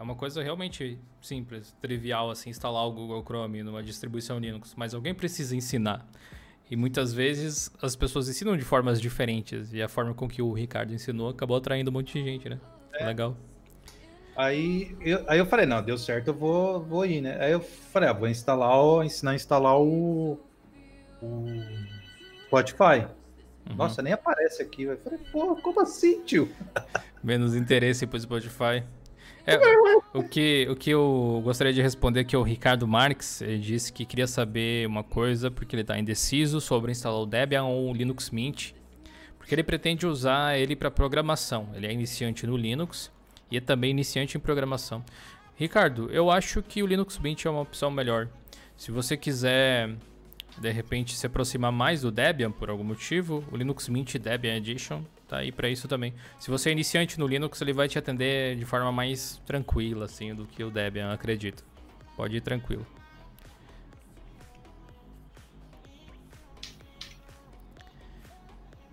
É 0.01 0.03
uma 0.03 0.15
coisa 0.15 0.41
realmente 0.41 0.97
simples, 1.21 1.75
trivial, 1.79 2.31
assim, 2.31 2.49
instalar 2.49 2.87
o 2.87 2.91
Google 2.91 3.21
Chrome 3.21 3.61
numa 3.61 3.83
distribuição 3.83 4.39
Linux. 4.39 4.73
Mas 4.75 4.95
alguém 4.95 5.13
precisa 5.13 5.55
ensinar. 5.55 6.03
E 6.71 6.75
muitas 6.75 7.13
vezes 7.13 7.71
as 7.79 7.95
pessoas 7.95 8.27
ensinam 8.27 8.57
de 8.57 8.63
formas 8.63 8.99
diferentes. 8.99 9.71
E 9.71 9.79
a 9.79 9.87
forma 9.87 10.15
com 10.15 10.27
que 10.27 10.41
o 10.41 10.51
Ricardo 10.53 10.91
ensinou 10.91 11.29
acabou 11.29 11.55
atraindo 11.55 11.91
um 11.91 11.93
monte 11.93 12.13
de 12.13 12.25
gente, 12.25 12.49
né? 12.49 12.59
É. 12.95 13.05
Legal. 13.05 13.37
Aí 14.35 14.97
eu, 15.01 15.23
aí 15.27 15.37
eu 15.37 15.45
falei, 15.45 15.67
não, 15.67 15.83
deu 15.83 15.99
certo, 15.99 16.29
eu 16.29 16.33
vou, 16.33 16.81
vou 16.81 17.05
ir, 17.05 17.21
né? 17.21 17.37
Aí 17.39 17.51
eu 17.51 17.59
falei, 17.61 18.09
ah, 18.09 18.13
vou 18.13 18.27
instalar, 18.27 19.05
ensinar 19.05 19.31
a 19.31 19.35
instalar 19.35 19.79
o, 19.79 20.39
o 21.21 21.45
Spotify. 22.47 23.05
Uhum. 23.69 23.75
Nossa, 23.75 24.01
nem 24.01 24.13
aparece 24.13 24.63
aqui. 24.63 24.81
Eu 24.81 24.97
falei, 24.97 25.19
pô, 25.31 25.55
como 25.57 25.79
assim, 25.79 26.23
tio? 26.23 26.49
Menos 27.23 27.55
interesse 27.55 28.07
pro 28.07 28.19
Spotify. 28.19 28.83
É, 29.45 29.57
o, 30.13 30.23
que, 30.23 30.67
o 30.69 30.75
que 30.75 30.91
eu 30.91 31.41
gostaria 31.43 31.73
de 31.73 31.81
responder 31.81 32.21
aqui 32.21 32.35
é 32.35 32.39
o 32.39 32.43
Ricardo 32.43 32.87
Marques. 32.87 33.41
Ele 33.41 33.57
disse 33.57 33.91
que 33.91 34.05
queria 34.05 34.27
saber 34.27 34.87
uma 34.87 35.03
coisa, 35.03 35.49
porque 35.49 35.75
ele 35.75 35.81
está 35.81 35.97
indeciso 35.97 36.61
sobre 36.61 36.91
instalar 36.91 37.19
o 37.19 37.25
Debian 37.25 37.63
ou 37.63 37.89
o 37.89 37.93
Linux 37.93 38.29
Mint. 38.29 38.71
Porque 39.37 39.55
ele 39.55 39.63
pretende 39.63 40.05
usar 40.05 40.57
ele 40.57 40.75
para 40.75 40.91
programação. 40.91 41.69
Ele 41.73 41.87
é 41.87 41.91
iniciante 41.91 42.45
no 42.45 42.55
Linux 42.55 43.11
e 43.49 43.57
é 43.57 43.61
também 43.61 43.89
iniciante 43.91 44.37
em 44.37 44.39
programação. 44.39 45.03
Ricardo, 45.55 46.09
eu 46.11 46.31
acho 46.31 46.61
que 46.61 46.81
o 46.81 46.87
Linux 46.87 47.17
Mint 47.19 47.45
é 47.45 47.49
uma 47.49 47.61
opção 47.61 47.91
melhor. 47.91 48.27
Se 48.77 48.91
você 48.91 49.17
quiser, 49.17 49.95
de 50.57 50.71
repente, 50.71 51.15
se 51.15 51.25
aproximar 51.25 51.71
mais 51.71 52.01
do 52.01 52.11
Debian 52.11 52.51
por 52.51 52.69
algum 52.69 52.83
motivo, 52.83 53.43
o 53.51 53.57
Linux 53.57 53.89
Mint 53.89 54.15
Debian 54.15 54.55
Edition 54.55 55.03
tá 55.31 55.37
aí 55.37 55.51
para 55.51 55.69
isso 55.69 55.87
também. 55.87 56.13
Se 56.37 56.51
você 56.51 56.69
é 56.69 56.71
iniciante 56.73 57.17
no 57.17 57.25
Linux, 57.25 57.61
ele 57.61 57.71
vai 57.71 57.87
te 57.87 57.97
atender 57.97 58.57
de 58.57 58.65
forma 58.65 58.91
mais 58.91 59.41
tranquila, 59.45 60.03
assim, 60.03 60.35
do 60.35 60.45
que 60.45 60.61
o 60.61 60.69
Debian, 60.69 61.13
acredito. 61.13 61.63
Pode 62.17 62.35
ir 62.35 62.41
tranquilo. 62.41 62.85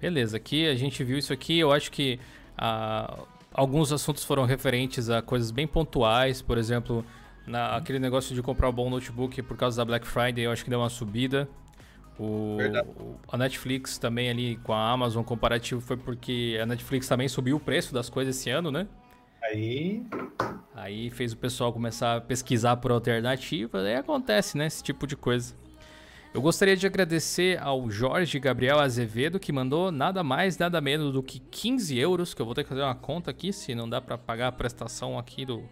Beleza, 0.01 0.37
aqui 0.37 0.69
a 0.69 0.77
gente 0.77 1.03
viu 1.03 1.19
isso 1.19 1.33
aqui. 1.33 1.59
Eu 1.59 1.73
acho 1.73 1.91
que 1.91 2.21
ah, 2.57 3.19
alguns 3.53 3.93
assuntos 3.93 4.23
foram 4.23 4.45
referentes 4.45 5.11
a 5.11 5.21
coisas 5.21 5.51
bem 5.51 5.67
pontuais. 5.67 6.41
Por 6.41 6.57
exemplo, 6.57 7.05
na, 7.49 7.75
aquele 7.75 7.99
negócio 7.99 8.33
de 8.33 8.41
comprar 8.43 8.69
um 8.69 8.73
bom 8.73 8.89
notebook 8.89 9.43
por 9.43 9.57
causa 9.57 9.79
da 9.79 9.85
Black 9.85 10.07
Friday, 10.07 10.45
eu 10.45 10.53
acho 10.53 10.63
que 10.63 10.71
deu 10.71 10.79
uma 10.79 10.89
subida. 10.89 11.49
O, 12.19 12.59
a 13.31 13.37
Netflix 13.37 13.97
também 13.97 14.29
ali 14.29 14.57
com 14.57 14.73
a 14.73 14.91
Amazon 14.91 15.23
comparativo 15.23 15.81
foi 15.81 15.97
porque 15.97 16.59
a 16.61 16.67
Netflix 16.67 17.07
também 17.07 17.29
subiu 17.29 17.57
o 17.57 17.61
preço 17.61 17.95
das 17.95 18.11
coisas 18.11 18.37
esse 18.37 18.51
ano, 18.51 18.71
né? 18.73 18.89
Aí. 19.43 20.05
Aí 20.75 21.11
fez 21.11 21.33
o 21.33 21.37
pessoal 21.37 21.73
começar 21.73 22.17
a 22.17 22.21
pesquisar 22.21 22.77
por 22.77 22.91
alternativas. 22.91 23.85
Aí 23.85 23.95
acontece, 23.95 24.59
né? 24.59 24.67
Esse 24.67 24.83
tipo 24.83 25.07
de 25.07 25.17
coisa. 25.17 25.55
Eu 26.35 26.43
gostaria 26.43 26.77
de 26.77 26.87
agradecer 26.87 27.59
ao 27.61 27.89
Jorge 27.91 28.39
Gabriel 28.39 28.79
Azevedo, 28.79 29.41
que 29.41 29.51
mandou 29.51 29.91
nada 29.91 30.23
mais, 30.23 30.59
nada 30.59 30.81
menos 30.81 31.13
do 31.13 31.23
que 31.23 31.39
15 31.39 31.99
euros, 31.99 32.35
que 32.35 32.43
eu 32.43 32.47
vou 32.47 32.55
ter 32.55 32.65
que 32.65 32.69
fazer 32.69 32.83
uma 32.83 32.95
conta 32.95 33.31
aqui, 33.31 33.53
se 33.53 33.75
não 33.75 33.89
dá 33.89 34.01
para 34.01 34.19
pagar 34.19 34.49
a 34.49 34.53
prestação 34.53 35.19
aqui 35.19 35.47
do... 35.47 35.65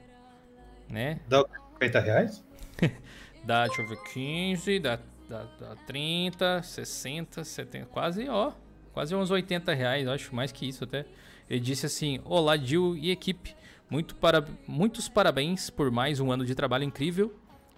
Né? 0.89 1.21
Dá 1.29 1.45
50 1.75 2.01
reais? 2.01 2.45
dá, 3.45 3.67
deixa 3.67 3.83
eu 3.83 3.89
ver, 3.89 4.03
15, 4.13 4.79
dá, 4.81 4.99
dá, 5.29 5.45
dá 5.59 5.77
30, 5.87 6.63
60, 6.63 7.45
70, 7.45 7.87
quase, 7.87 8.29
ó, 8.29 8.53
quase 8.93 9.15
uns 9.15 9.31
80 9.31 9.75
reais, 9.75 10.07
acho, 10.09 10.35
mais 10.35 10.53
que 10.53 10.69
isso 10.69 10.85
até. 10.85 11.05
Ele 11.49 11.61
disse 11.61 11.87
assim, 11.87 12.21
olá 12.25 12.57
Gil 12.57 12.97
e 12.97 13.11
equipe, 13.11 13.55
muito 13.89 14.15
para, 14.17 14.45
muitos 14.67 15.09
parabéns 15.09 15.71
por 15.71 15.91
mais 15.91 16.21
um 16.21 16.33
ano 16.33 16.45
de 16.45 16.55
trabalho 16.55 16.85
incrível 16.85 17.35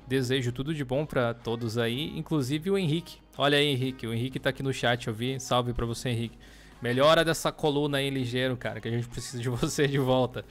Desejo 0.09 0.53
tudo 0.53 0.73
de 0.73 0.83
bom 0.83 1.05
para 1.05 1.35
todos 1.35 1.77
aí, 1.77 2.19
inclusive 2.19 2.71
o 2.71 2.79
Henrique. 2.79 3.19
Olha 3.37 3.59
aí, 3.59 3.67
Henrique, 3.67 4.07
o 4.07 4.15
Henrique 4.15 4.41
tá 4.41 4.49
aqui 4.49 4.63
no 4.63 4.73
chat, 4.73 5.07
eu 5.07 5.13
vi. 5.13 5.39
Salve 5.39 5.75
para 5.75 5.85
você, 5.85 6.09
Henrique. 6.09 6.39
Melhora 6.81 7.23
dessa 7.23 7.53
coluna 7.53 7.99
aí 7.99 8.09
ligeiro, 8.09 8.57
cara, 8.57 8.81
que 8.81 8.89
a 8.89 8.91
gente 8.91 9.07
precisa 9.11 9.39
de 9.43 9.51
você 9.51 9.87
de 9.87 9.99
volta. 9.99 10.47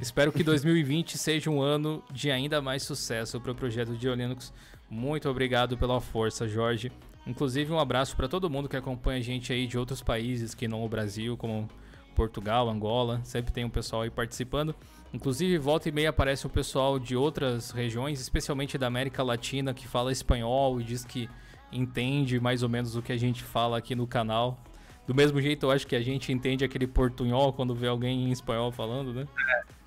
Espero 0.00 0.32
que 0.32 0.42
2020 0.42 1.16
seja 1.16 1.48
um 1.48 1.62
ano 1.62 2.02
de 2.10 2.28
ainda 2.28 2.60
mais 2.60 2.82
sucesso 2.82 3.40
para 3.40 3.52
o 3.52 3.54
projeto 3.54 3.96
de 3.96 4.08
Linux. 4.08 4.52
Muito 4.90 5.28
obrigado 5.28 5.76
pela 5.76 6.00
força, 6.00 6.48
Jorge. 6.48 6.90
Inclusive 7.26 7.72
um 7.72 7.78
abraço 7.78 8.16
para 8.16 8.26
todo 8.26 8.48
mundo 8.48 8.68
que 8.68 8.76
acompanha 8.76 9.18
a 9.18 9.22
gente 9.22 9.52
aí 9.52 9.66
de 9.66 9.76
outros 9.76 10.02
países 10.02 10.54
que 10.54 10.66
não 10.66 10.82
o 10.82 10.88
Brasil, 10.88 11.36
como 11.36 11.68
Portugal, 12.14 12.68
Angola. 12.68 13.20
Sempre 13.22 13.52
tem 13.52 13.64
um 13.64 13.70
pessoal 13.70 14.02
aí 14.02 14.10
participando. 14.10 14.74
Inclusive, 15.12 15.58
volta 15.58 15.88
e 15.88 15.92
meia 15.92 16.10
aparece 16.10 16.46
o 16.46 16.50
pessoal 16.50 16.98
de 16.98 17.14
outras 17.14 17.70
regiões, 17.70 18.20
especialmente 18.20 18.76
da 18.76 18.86
América 18.86 19.22
Latina, 19.22 19.72
que 19.74 19.86
fala 19.86 20.10
espanhol 20.10 20.80
e 20.80 20.84
diz 20.84 21.04
que 21.04 21.28
entende 21.70 22.40
mais 22.40 22.62
ou 22.62 22.68
menos 22.68 22.96
o 22.96 23.02
que 23.02 23.12
a 23.12 23.16
gente 23.16 23.42
fala 23.42 23.78
aqui 23.78 23.94
no 23.94 24.06
canal. 24.06 24.58
Do 25.06 25.14
mesmo 25.14 25.40
jeito, 25.40 25.66
eu 25.66 25.70
acho 25.70 25.86
que 25.86 25.96
a 25.96 26.02
gente 26.02 26.32
entende 26.32 26.64
aquele 26.64 26.86
portunhol 26.86 27.52
quando 27.52 27.74
vê 27.74 27.88
alguém 27.88 28.24
em 28.24 28.30
espanhol 28.30 28.70
falando, 28.70 29.12
né? 29.14 29.26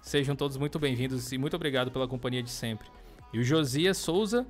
Sejam 0.01 0.35
todos 0.35 0.57
muito 0.57 0.79
bem-vindos 0.79 1.31
e 1.31 1.37
muito 1.37 1.55
obrigado 1.55 1.91
pela 1.91 2.07
companhia 2.07 2.41
de 2.41 2.49
sempre. 2.49 2.87
E 3.31 3.39
o 3.39 3.43
Josias 3.43 3.97
Souza, 3.97 4.47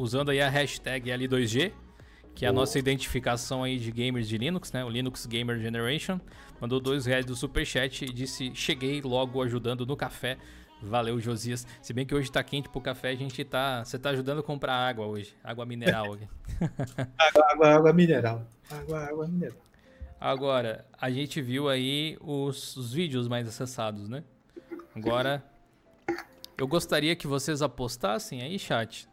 usando 0.00 0.30
aí 0.30 0.40
a 0.40 0.48
hashtag 0.48 1.10
L2G, 1.10 1.72
que 2.34 2.46
é 2.46 2.48
a 2.48 2.52
nossa 2.52 2.78
identificação 2.78 3.62
aí 3.62 3.78
de 3.78 3.92
gamers 3.92 4.26
de 4.28 4.38
Linux, 4.38 4.72
né? 4.72 4.84
O 4.84 4.88
Linux 4.88 5.26
Gamer 5.26 5.58
Generation. 5.58 6.18
Mandou 6.60 6.80
dois 6.80 7.06
reais 7.06 7.26
do 7.26 7.36
superchat 7.36 8.04
e 8.04 8.12
disse: 8.12 8.52
Cheguei 8.54 9.00
logo 9.02 9.42
ajudando 9.42 9.84
no 9.84 9.96
café. 9.96 10.38
Valeu, 10.82 11.20
Josias. 11.20 11.66
Se 11.82 11.92
bem 11.92 12.06
que 12.06 12.14
hoje 12.14 12.32
tá 12.32 12.42
quente 12.42 12.68
pro 12.70 12.80
café, 12.80 13.10
a 13.10 13.14
gente 13.14 13.44
tá. 13.44 13.84
Você 13.84 13.98
tá 13.98 14.10
ajudando 14.10 14.38
a 14.38 14.42
comprar 14.42 14.74
água 14.74 15.06
hoje. 15.06 15.36
Água 15.44 15.66
mineral 15.66 16.14
aqui. 16.14 16.28
água, 17.18 17.44
água, 17.52 17.68
água 17.68 17.92
mineral. 17.92 18.46
Água, 18.70 19.04
água 19.04 19.28
mineral. 19.28 19.58
Agora, 20.18 20.86
a 20.98 21.10
gente 21.10 21.40
viu 21.42 21.68
aí 21.68 22.16
os, 22.20 22.76
os 22.76 22.92
vídeos 22.92 23.28
mais 23.28 23.46
acessados, 23.46 24.08
né? 24.08 24.22
Agora, 24.94 25.42
eu 26.56 26.66
gostaria 26.66 27.16
que 27.16 27.26
vocês 27.26 27.62
apostassem 27.62 28.42
aí, 28.42 28.58
chat. 28.58 29.09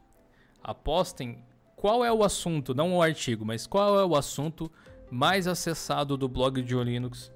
Apostem 0.63 1.43
qual 1.76 2.04
é 2.04 2.12
o 2.12 2.24
assunto, 2.24 2.74
não 2.74 2.96
o 2.96 3.02
artigo, 3.02 3.46
mas 3.46 3.67
qual 3.67 4.00
é 4.00 4.06
o 4.06 4.15
assunto 4.15 4.72
mais 5.10 5.48
acessado 5.48 6.17
do 6.17 6.28
blog 6.28 6.62
de 6.62 6.76
Linux 6.76 7.32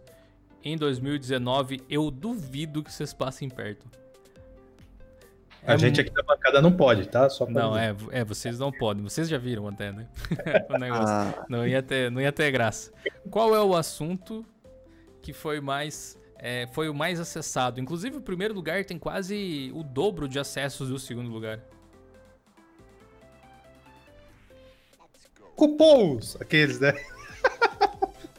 em 0.63 0.77
2019, 0.77 1.81
eu 1.89 2.11
duvido 2.11 2.83
que 2.83 2.91
vocês 2.91 3.13
passem 3.13 3.49
perto. 3.49 3.87
A 5.65 5.73
é 5.73 5.77
gente 5.77 6.01
aqui 6.01 6.11
da 6.11 6.23
bancada 6.23 6.61
não 6.61 6.71
pode, 6.71 7.07
tá? 7.07 7.29
Só 7.29 7.47
não, 7.47 7.77
é, 7.77 7.95
é, 8.11 8.23
vocês 8.23 8.57
não 8.57 8.71
podem. 8.71 9.03
Vocês 9.03 9.29
já 9.29 9.37
viram 9.37 9.67
até, 9.67 9.91
né? 9.91 10.07
o 10.69 10.77
negócio. 10.77 11.07
Ah. 11.07 11.45
Não, 11.47 11.67
ia 11.67 11.83
ter, 11.83 12.09
não 12.09 12.19
ia 12.19 12.31
ter 12.31 12.51
graça. 12.51 12.91
Qual 13.29 13.55
é 13.55 13.61
o 13.61 13.75
assunto 13.75 14.43
que 15.21 15.33
foi 15.33 15.61
mais 15.61 16.19
é, 16.37 16.67
foi 16.71 16.89
o 16.89 16.93
mais 16.95 17.19
acessado? 17.19 17.79
Inclusive, 17.79 18.17
o 18.17 18.21
primeiro 18.21 18.55
lugar 18.55 18.83
tem 18.85 18.97
quase 18.97 19.71
o 19.75 19.83
dobro 19.83 20.27
de 20.27 20.39
acessos 20.39 20.89
do 20.89 20.97
segundo 20.97 21.29
lugar. 21.29 21.59
Cupons! 25.61 26.37
Aqueles, 26.41 26.79
né? 26.79 26.91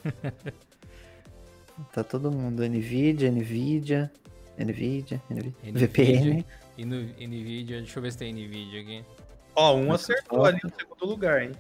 tá 1.94 2.02
todo 2.02 2.32
mundo. 2.32 2.68
Nvidia, 2.68 3.30
Nvidia, 3.30 4.10
Nvidia, 4.58 5.22
Nvidia, 5.30 5.72
VPN. 5.72 6.44
E 6.76 6.84
no 6.84 6.96
Nvidia, 6.96 7.78
deixa 7.78 7.96
eu 7.96 8.02
ver 8.02 8.10
se 8.10 8.18
tem 8.18 8.32
Nvidia 8.32 8.80
aqui. 8.80 9.04
Ó, 9.54 9.76
um 9.76 9.92
acertou 9.92 10.44
ali 10.44 10.58
no 10.64 10.70
segundo 10.70 11.06
lugar, 11.06 11.44
hein? 11.44 11.52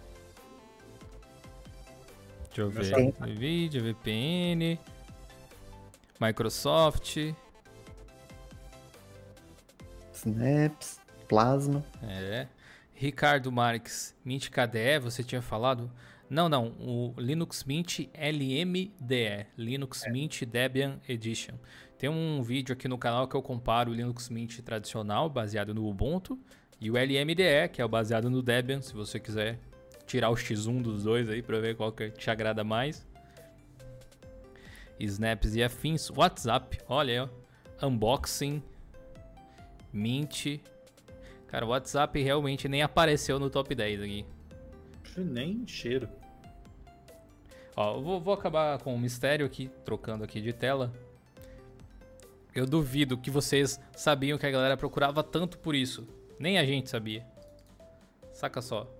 Deixa 2.48 2.62
eu 2.62 2.68
ver. 2.68 3.14
Nvidia, 3.20 3.80
VPN, 3.80 4.80
Microsoft. 6.20 7.18
Snaps, 10.12 10.98
Plasma. 11.28 11.84
É. 12.02 12.48
Ricardo 13.02 13.50
Marques, 13.50 14.16
Mint 14.24 14.48
KDE, 14.48 15.00
você 15.02 15.24
tinha 15.24 15.42
falado? 15.42 15.90
Não, 16.30 16.48
não. 16.48 16.68
O 16.78 17.12
Linux 17.18 17.64
Mint 17.64 18.08
LMDE. 18.14 19.48
Linux 19.58 20.04
é. 20.04 20.10
Mint 20.10 20.44
Debian 20.44 21.00
Edition. 21.08 21.54
Tem 21.98 22.08
um 22.08 22.40
vídeo 22.44 22.72
aqui 22.72 22.86
no 22.86 22.96
canal 22.96 23.26
que 23.26 23.34
eu 23.34 23.42
comparo 23.42 23.90
o 23.90 23.94
Linux 23.94 24.28
Mint 24.28 24.60
tradicional, 24.60 25.28
baseado 25.28 25.74
no 25.74 25.88
Ubuntu, 25.88 26.38
e 26.80 26.92
o 26.92 26.94
LMDE, 26.94 27.70
que 27.72 27.82
é 27.82 27.84
o 27.84 27.88
baseado 27.88 28.30
no 28.30 28.40
Debian, 28.40 28.80
se 28.80 28.94
você 28.94 29.18
quiser 29.18 29.58
tirar 30.06 30.30
o 30.30 30.34
X1 30.34 30.80
dos 30.80 31.02
dois 31.02 31.28
aí 31.28 31.42
para 31.42 31.58
ver 31.58 31.74
qual 31.74 31.90
que 31.90 32.08
te 32.08 32.30
agrada 32.30 32.62
mais. 32.62 33.04
Snaps 35.00 35.56
e 35.56 35.64
afins. 35.64 36.08
WhatsApp, 36.08 36.78
olha 36.88 37.24
aí, 37.24 37.28
ó. 37.80 37.84
Unboxing. 37.84 38.62
Mint. 39.92 40.60
Cara, 41.52 41.66
o 41.66 41.68
WhatsApp 41.68 42.22
realmente 42.22 42.66
nem 42.66 42.80
apareceu 42.80 43.38
no 43.38 43.50
top 43.50 43.74
10 43.74 44.00
aqui. 44.00 44.24
Nem 45.18 45.66
cheiro. 45.66 46.08
Ó, 47.76 47.96
eu 47.96 48.02
vou, 48.02 48.18
vou 48.18 48.32
acabar 48.32 48.78
com 48.78 48.94
um 48.94 48.98
mistério 48.98 49.44
aqui, 49.44 49.70
trocando 49.84 50.24
aqui 50.24 50.40
de 50.40 50.54
tela. 50.54 50.90
Eu 52.54 52.64
duvido 52.64 53.18
que 53.18 53.30
vocês 53.30 53.78
sabiam 53.94 54.38
que 54.38 54.46
a 54.46 54.50
galera 54.50 54.78
procurava 54.78 55.22
tanto 55.22 55.58
por 55.58 55.74
isso. 55.74 56.08
Nem 56.38 56.56
a 56.56 56.64
gente 56.64 56.88
sabia. 56.88 57.22
Saca 58.32 58.62
só. 58.62 58.90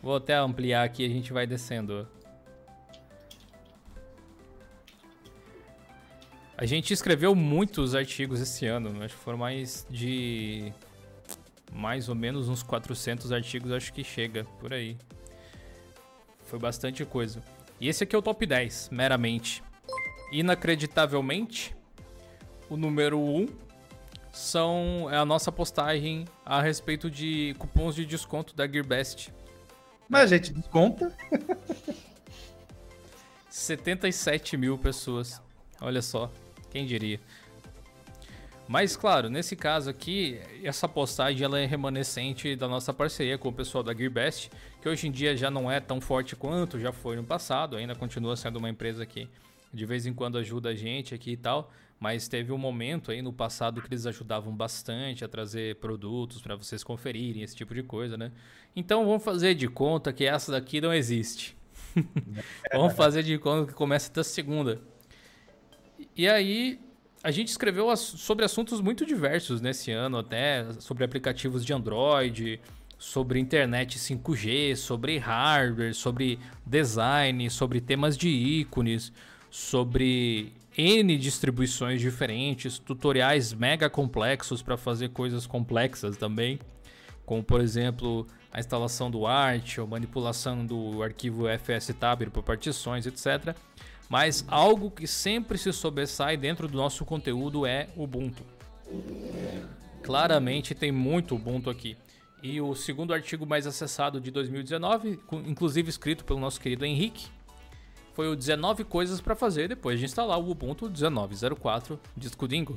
Vou 0.00 0.16
até 0.16 0.36
ampliar 0.36 0.84
aqui, 0.84 1.04
a 1.04 1.08
gente 1.10 1.34
vai 1.34 1.46
descendo. 1.46 2.08
A 6.60 6.66
gente 6.66 6.92
escreveu 6.92 7.34
muitos 7.34 7.94
artigos 7.94 8.38
esse 8.38 8.66
ano, 8.66 9.02
acho 9.02 9.16
que 9.16 9.22
foram 9.22 9.38
mais 9.38 9.86
de 9.88 10.70
mais 11.72 12.06
ou 12.10 12.14
menos 12.14 12.50
uns 12.50 12.62
400 12.62 13.32
artigos, 13.32 13.72
acho 13.72 13.90
que 13.94 14.04
chega 14.04 14.44
por 14.60 14.74
aí. 14.74 14.94
Foi 16.44 16.58
bastante 16.58 17.02
coisa. 17.06 17.42
E 17.80 17.88
esse 17.88 18.04
aqui 18.04 18.14
é 18.14 18.18
o 18.18 18.20
top 18.20 18.44
10, 18.44 18.90
meramente. 18.92 19.62
Inacreditavelmente, 20.30 21.74
o 22.68 22.76
número 22.76 23.18
1 23.18 23.48
são, 24.30 25.08
é 25.10 25.16
a 25.16 25.24
nossa 25.24 25.50
postagem 25.50 26.26
a 26.44 26.60
respeito 26.60 27.10
de 27.10 27.56
cupons 27.58 27.94
de 27.94 28.04
desconto 28.04 28.54
da 28.54 28.68
Gearbest. 28.68 29.32
Mas 30.06 30.30
a 30.30 30.36
gente 30.36 30.52
desconta. 30.52 31.10
77 33.48 34.58
mil 34.58 34.76
pessoas. 34.76 35.40
Olha 35.80 36.02
só, 36.02 36.30
quem 36.70 36.86
diria. 36.86 37.20
Mas, 38.70 38.96
claro, 38.96 39.28
nesse 39.28 39.56
caso 39.56 39.90
aqui, 39.90 40.40
essa 40.62 40.88
postagem 40.88 41.42
ela 41.42 41.58
é 41.58 41.66
remanescente 41.66 42.54
da 42.54 42.68
nossa 42.68 42.94
parceria 42.94 43.36
com 43.36 43.48
o 43.48 43.52
pessoal 43.52 43.82
da 43.82 43.92
GearBest, 43.92 44.48
que 44.80 44.88
hoje 44.88 45.08
em 45.08 45.10
dia 45.10 45.36
já 45.36 45.50
não 45.50 45.68
é 45.68 45.80
tão 45.80 46.00
forte 46.00 46.36
quanto 46.36 46.78
já 46.78 46.92
foi 46.92 47.16
no 47.16 47.24
passado, 47.24 47.76
ainda 47.76 47.96
continua 47.96 48.36
sendo 48.36 48.60
uma 48.60 48.70
empresa 48.70 49.04
que 49.04 49.28
de 49.74 49.84
vez 49.84 50.06
em 50.06 50.14
quando 50.14 50.38
ajuda 50.38 50.68
a 50.68 50.74
gente 50.74 51.12
aqui 51.14 51.32
e 51.32 51.36
tal, 51.36 51.72
mas 51.98 52.28
teve 52.28 52.52
um 52.52 52.58
momento 52.58 53.10
aí 53.10 53.20
no 53.20 53.32
passado 53.32 53.82
que 53.82 53.88
eles 53.88 54.06
ajudavam 54.06 54.54
bastante 54.54 55.24
a 55.24 55.28
trazer 55.28 55.74
produtos 55.76 56.40
para 56.40 56.54
vocês 56.56 56.84
conferirem, 56.84 57.42
esse 57.42 57.56
tipo 57.56 57.74
de 57.74 57.82
coisa, 57.82 58.16
né? 58.16 58.30
Então 58.74 59.04
vamos 59.04 59.22
fazer 59.22 59.54
de 59.54 59.66
conta 59.68 60.12
que 60.12 60.24
essa 60.24 60.52
daqui 60.52 60.80
não 60.80 60.94
existe. 60.94 61.56
vamos 62.72 62.94
fazer 62.94 63.22
de 63.22 63.36
conta 63.36 63.66
que 63.66 63.74
começa 63.74 64.12
da 64.12 64.24
segunda. 64.24 64.80
E 66.20 66.28
aí 66.28 66.78
a 67.22 67.30
gente 67.30 67.48
escreveu 67.48 67.96
sobre 67.96 68.44
assuntos 68.44 68.82
muito 68.82 69.06
diversos 69.06 69.58
nesse 69.62 69.90
ano, 69.90 70.18
até 70.18 70.70
sobre 70.78 71.02
aplicativos 71.02 71.64
de 71.64 71.72
Android, 71.72 72.60
sobre 72.98 73.40
internet 73.40 73.98
5G, 73.98 74.76
sobre 74.76 75.16
hardware, 75.16 75.94
sobre 75.94 76.38
design, 76.66 77.48
sobre 77.48 77.80
temas 77.80 78.18
de 78.18 78.28
ícones, 78.28 79.14
sobre 79.50 80.52
N 80.76 81.16
distribuições 81.16 82.02
diferentes, 82.02 82.78
tutoriais 82.78 83.54
mega 83.54 83.88
complexos 83.88 84.60
para 84.60 84.76
fazer 84.76 85.08
coisas 85.08 85.46
complexas 85.46 86.18
também, 86.18 86.58
como 87.24 87.42
por 87.42 87.62
exemplo 87.62 88.26
a 88.52 88.60
instalação 88.60 89.10
do 89.10 89.26
Art 89.26 89.78
ou 89.78 89.86
manipulação 89.86 90.66
do 90.66 91.02
arquivo 91.02 91.46
FSTab 91.46 92.26
por 92.26 92.42
partições, 92.42 93.06
etc. 93.06 93.56
Mas 94.10 94.44
algo 94.48 94.90
que 94.90 95.06
sempre 95.06 95.56
se 95.56 95.72
sobressai 95.72 96.36
dentro 96.36 96.66
do 96.66 96.76
nosso 96.76 97.04
conteúdo 97.04 97.64
é 97.64 97.86
Ubuntu. 97.96 98.42
Claramente 100.02 100.74
tem 100.74 100.90
muito 100.90 101.36
Ubuntu 101.36 101.70
aqui. 101.70 101.96
E 102.42 102.60
o 102.60 102.74
segundo 102.74 103.14
artigo 103.14 103.46
mais 103.46 103.68
acessado 103.68 104.20
de 104.20 104.32
2019, 104.32 105.20
inclusive 105.46 105.88
escrito 105.88 106.24
pelo 106.24 106.40
nosso 106.40 106.60
querido 106.60 106.84
Henrique, 106.84 107.28
foi 108.12 108.26
o 108.26 108.34
19 108.34 108.82
coisas 108.82 109.20
para 109.20 109.36
fazer 109.36 109.68
depois 109.68 110.00
de 110.00 110.06
instalar 110.06 110.40
o 110.40 110.50
Ubuntu 110.50 110.90
19.04 110.90 111.96
Disco 112.16 112.48
Dingo, 112.48 112.76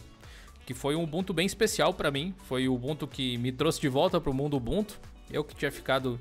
que 0.67 0.75
foi 0.75 0.95
um 0.95 1.01
Ubuntu 1.01 1.33
bem 1.33 1.47
especial 1.47 1.95
para 1.95 2.11
mim, 2.11 2.35
foi 2.43 2.67
o 2.67 2.75
Ubuntu 2.75 3.07
que 3.07 3.39
me 3.39 3.51
trouxe 3.51 3.81
de 3.81 3.89
volta 3.89 4.21
para 4.21 4.29
o 4.29 4.35
mundo 4.35 4.55
Ubuntu. 4.55 4.99
Eu 5.31 5.43
que 5.43 5.55
tinha 5.55 5.71
ficado 5.71 6.19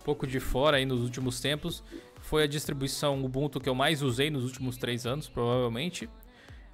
um 0.00 0.04
pouco 0.04 0.24
de 0.24 0.38
fora 0.38 0.76
aí 0.76 0.86
nos 0.86 1.00
últimos 1.00 1.40
tempos 1.40 1.82
foi 2.22 2.44
a 2.44 2.46
distribuição 2.46 3.22
Ubuntu 3.22 3.60
que 3.60 3.68
eu 3.68 3.74
mais 3.74 4.00
usei 4.00 4.30
nos 4.30 4.44
últimos 4.44 4.76
três 4.76 5.04
anos, 5.04 5.28
provavelmente. 5.28 6.08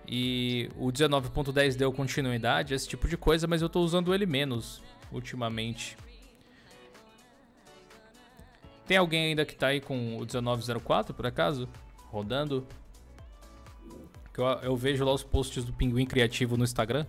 E 0.07 0.71
o 0.77 0.87
19.10 0.93 1.77
deu 1.77 1.93
continuidade, 1.93 2.75
esse 2.75 2.89
tipo 2.89 3.09
de 3.09 3.17
coisa, 3.17 3.47
mas 3.47 3.61
eu 3.61 3.67
estou 3.67 3.85
usando 3.85 4.15
ele 4.15 4.25
menos 4.25 4.83
ultimamente. 5.11 5.97
Tem 8.87 8.97
alguém 8.97 9.27
ainda 9.27 9.45
que 9.45 9.53
está 9.53 9.67
aí 9.69 9.81
com 9.81 10.17
o 10.17 10.21
1904, 10.21 11.13
por 11.13 11.27
acaso? 11.27 11.69
Rodando? 12.07 12.67
Eu, 14.37 14.45
eu 14.63 14.77
vejo 14.77 15.05
lá 15.05 15.13
os 15.13 15.25
posts 15.25 15.65
do 15.65 15.73
Pinguim 15.73 16.07
Criativo 16.07 16.57
no 16.57 16.65
Instagram. 16.65 17.05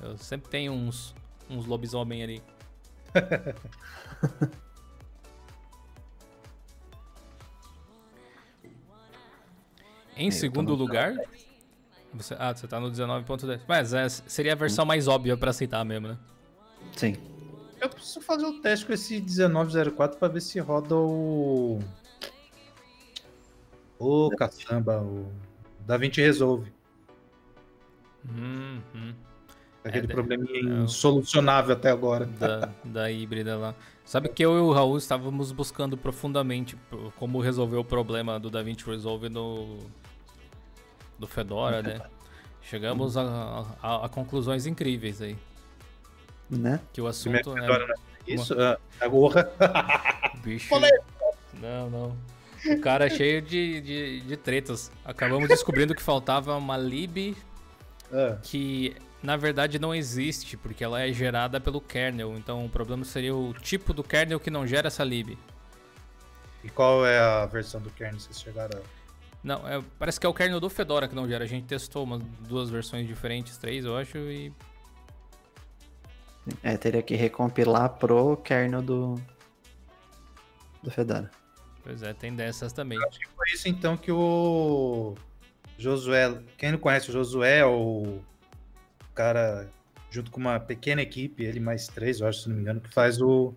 Eu 0.00 0.16
sempre 0.18 0.50
tenho 0.50 0.72
uns, 0.72 1.14
uns 1.48 1.66
lobisomem 1.66 2.22
ali. 2.22 2.42
Em 10.20 10.26
eu 10.26 10.32
segundo 10.32 10.74
lugar. 10.74 11.14
Você, 12.12 12.36
ah, 12.38 12.54
você 12.54 12.66
tá 12.68 12.78
no 12.78 12.90
19.10. 12.90 13.60
Mas 13.66 13.94
é, 13.94 14.06
seria 14.08 14.52
a 14.52 14.56
versão 14.56 14.84
mais 14.84 15.08
óbvia 15.08 15.34
para 15.34 15.50
aceitar 15.50 15.82
mesmo, 15.82 16.08
né? 16.08 16.18
Sim. 16.94 17.16
Eu 17.80 17.88
preciso 17.88 18.20
fazer 18.20 18.44
o 18.44 18.50
um 18.50 18.60
teste 18.60 18.84
com 18.84 18.92
esse 18.92 19.18
1904 19.18 20.18
para 20.18 20.28
ver 20.28 20.42
se 20.42 20.58
roda 20.58 20.94
o. 20.94 21.78
O 23.98 24.28
caçamba, 24.36 25.00
o 25.00 25.32
DaVinci 25.86 26.20
Resolve. 26.20 26.70
Hum, 28.28 28.80
hum. 28.94 29.14
Aquele 29.82 30.04
é, 30.04 30.14
probleminha 30.14 30.80
é, 30.80 30.84
insolucionável 30.84 31.74
até 31.74 31.90
agora. 31.90 32.26
Da, 32.26 32.68
da 32.84 33.10
híbrida 33.10 33.56
lá. 33.56 33.74
Sabe 34.04 34.28
que 34.28 34.44
eu 34.44 34.54
e 34.58 34.60
o 34.60 34.72
Raul 34.72 34.98
estávamos 34.98 35.52
buscando 35.52 35.96
profundamente 35.96 36.76
como 37.16 37.40
resolver 37.40 37.76
o 37.76 37.84
problema 37.84 38.38
do 38.38 38.50
DaVinci 38.50 38.84
Resolve 38.84 39.30
no, 39.30 39.78
do 41.20 41.26
Fedora, 41.26 41.82
né? 41.82 42.00
Chegamos 42.62 43.16
a, 43.16 43.66
a, 43.82 44.06
a, 44.06 44.08
conclusões 44.08 44.66
incríveis 44.66 45.20
aí. 45.20 45.36
Né? 46.48 46.80
Que 46.92 47.00
o 47.00 47.06
assunto 47.06 47.56
é. 47.56 47.60
Fedora, 47.60 47.94
é 48.26 48.34
isso? 48.34 48.54
Uma... 48.54 48.78
A 49.00 49.08
gorra. 49.08 49.50
Bicho. 50.42 50.74
Não, 51.54 51.90
não. 51.90 52.16
O 52.66 52.80
cara 52.80 53.06
é 53.06 53.10
cheio 53.10 53.40
de, 53.40 53.80
de, 53.80 54.20
de 54.20 54.36
tretas. 54.36 54.90
Acabamos 55.04 55.48
descobrindo 55.48 55.94
que 55.94 56.02
faltava 56.02 56.56
uma 56.56 56.76
lib 56.76 57.36
é. 58.12 58.36
que 58.42 58.96
na 59.22 59.36
verdade 59.36 59.78
não 59.78 59.94
existe, 59.94 60.56
porque 60.56 60.82
ela 60.82 61.00
é 61.00 61.12
gerada 61.12 61.60
pelo 61.60 61.80
kernel. 61.80 62.34
Então 62.36 62.64
o 62.64 62.68
problema 62.68 63.04
seria 63.04 63.34
o 63.34 63.52
tipo 63.54 63.92
do 63.92 64.02
kernel 64.02 64.40
que 64.40 64.50
não 64.50 64.66
gera 64.66 64.88
essa 64.88 65.04
lib. 65.04 65.38
E 66.62 66.68
qual 66.68 67.06
é 67.06 67.18
a 67.18 67.46
versão 67.46 67.80
do 67.80 67.90
kernel 67.90 68.16
que 68.16 68.24
vocês 68.24 68.40
chegaram 68.40 68.78
a... 68.78 68.99
Não, 69.42 69.66
é, 69.66 69.82
parece 69.98 70.20
que 70.20 70.26
é 70.26 70.28
o 70.28 70.34
kernel 70.34 70.60
do 70.60 70.68
Fedora 70.68 71.08
que 71.08 71.14
não 71.14 71.26
gera. 71.26 71.44
A 71.44 71.46
gente 71.46 71.66
testou 71.66 72.04
umas 72.04 72.22
duas 72.46 72.68
versões 72.68 73.06
diferentes, 73.06 73.56
três, 73.56 73.84
eu 73.84 73.96
acho, 73.96 74.18
e. 74.18 74.52
É, 76.62 76.76
teria 76.76 77.02
que 77.02 77.14
recompilar 77.14 77.90
pro 77.98 78.36
kernel 78.38 78.82
do. 78.82 79.14
do 80.82 80.90
Fedora. 80.90 81.30
Pois 81.82 82.02
é, 82.02 82.12
tem 82.12 82.34
dessas 82.34 82.72
também. 82.72 82.98
Eu 82.98 83.08
acho 83.08 83.18
que 83.18 83.28
foi 83.28 83.46
isso 83.54 83.68
então 83.68 83.96
que 83.96 84.12
o. 84.12 85.14
Josué. 85.78 86.42
Quem 86.58 86.72
não 86.72 86.78
conhece 86.78 87.08
o 87.08 87.12
Josué, 87.12 87.64
o 87.64 88.20
cara, 89.14 89.70
junto 90.10 90.30
com 90.30 90.38
uma 90.38 90.60
pequena 90.60 91.00
equipe, 91.00 91.42
ele 91.42 91.58
mais 91.58 91.86
três, 91.86 92.20
eu 92.20 92.28
acho, 92.28 92.42
se 92.42 92.48
não 92.48 92.56
me 92.56 92.62
engano, 92.62 92.80
que 92.80 92.92
faz 92.92 93.20
o 93.22 93.54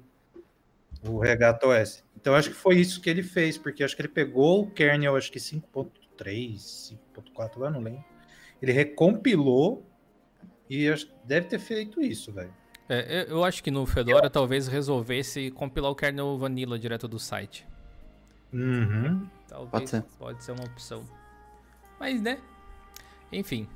o 1.06 1.20
Regato 1.20 1.68
OS. 1.68 2.04
Então 2.24 2.34
acho 2.36 2.52
que 2.52 2.56
foi 2.56 2.78
isso 2.78 3.02
que 3.02 3.10
ele 3.10 3.22
fez, 3.22 3.58
porque 3.58 3.84
acho 3.84 3.98
que 3.98 4.02
ele 4.02 4.08
pegou 4.08 4.62
o 4.62 4.72
kernel, 4.72 5.18
acho 5.18 5.30
que 5.30 5.40
5.3, 5.40 6.96
5.4, 7.14 7.58
lá 7.58 7.70
não 7.70 7.82
lembro. 7.82 8.02
Ele 8.62 8.72
recompilou 8.72 9.86
e 10.70 10.88
deve 11.26 11.48
ter 11.48 11.60
feito 11.60 12.02
isso, 12.02 12.32
velho. 12.32 12.54
É, 12.88 13.26
eu 13.28 13.44
acho 13.44 13.62
que 13.62 13.70
no 13.70 13.86
Fedora 13.86 14.30
talvez 14.30 14.70
resolvesse 14.70 15.52
compilar 15.52 15.92
o 15.92 15.96
kernel 15.96 16.38
vanilla 16.38 16.80
direto 16.80 17.10
do 17.10 17.20
site. 17.20 17.68
Uhum. 18.54 19.28
Talvez 19.46 19.70
pode 19.70 19.90
ser. 19.90 20.04
pode 20.18 20.44
ser 20.46 20.52
uma 20.54 20.64
opção. 20.64 21.04
Mas, 22.00 22.22
né? 22.22 22.40
Enfim. 23.34 23.68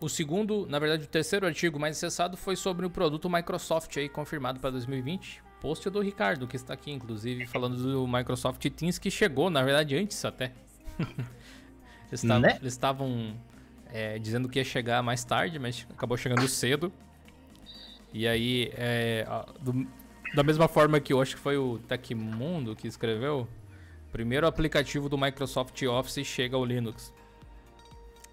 O 0.00 0.08
segundo, 0.08 0.66
na 0.66 0.78
verdade, 0.78 1.04
o 1.04 1.08
terceiro 1.08 1.44
artigo 1.44 1.78
mais 1.78 1.98
acessado 1.98 2.38
foi 2.38 2.56
sobre 2.56 2.86
o 2.86 2.90
produto 2.90 3.28
Microsoft 3.28 3.94
aí 3.98 4.08
confirmado 4.08 4.60
para 4.60 4.70
2020 4.70 5.51
post 5.62 5.88
do 5.88 6.00
Ricardo, 6.00 6.48
que 6.48 6.56
está 6.56 6.74
aqui, 6.74 6.90
inclusive, 6.90 7.46
falando 7.46 7.80
do 7.80 8.06
Microsoft 8.06 8.68
Teams, 8.70 8.98
que 8.98 9.10
chegou, 9.12 9.48
na 9.48 9.62
verdade, 9.62 9.96
antes 9.96 10.22
até. 10.24 10.52
eles 12.10 12.24
né? 12.24 12.58
estavam 12.64 13.34
é, 13.92 14.18
dizendo 14.18 14.48
que 14.48 14.58
ia 14.58 14.64
chegar 14.64 15.00
mais 15.04 15.24
tarde, 15.24 15.60
mas 15.60 15.86
acabou 15.88 16.16
chegando 16.16 16.46
cedo. 16.48 16.92
E 18.12 18.26
aí, 18.26 18.72
é, 18.74 19.24
do, 19.60 19.86
da 20.34 20.42
mesma 20.42 20.66
forma 20.66 20.98
que 20.98 21.12
eu 21.12 21.22
acho 21.22 21.36
que 21.36 21.40
foi 21.40 21.56
o 21.56 21.78
Tecmundo 21.78 22.74
que 22.74 22.88
escreveu, 22.88 23.46
primeiro 24.10 24.48
aplicativo 24.48 25.08
do 25.08 25.16
Microsoft 25.16 25.80
Office 25.82 26.26
chega 26.26 26.56
ao 26.56 26.64
Linux. 26.64 27.14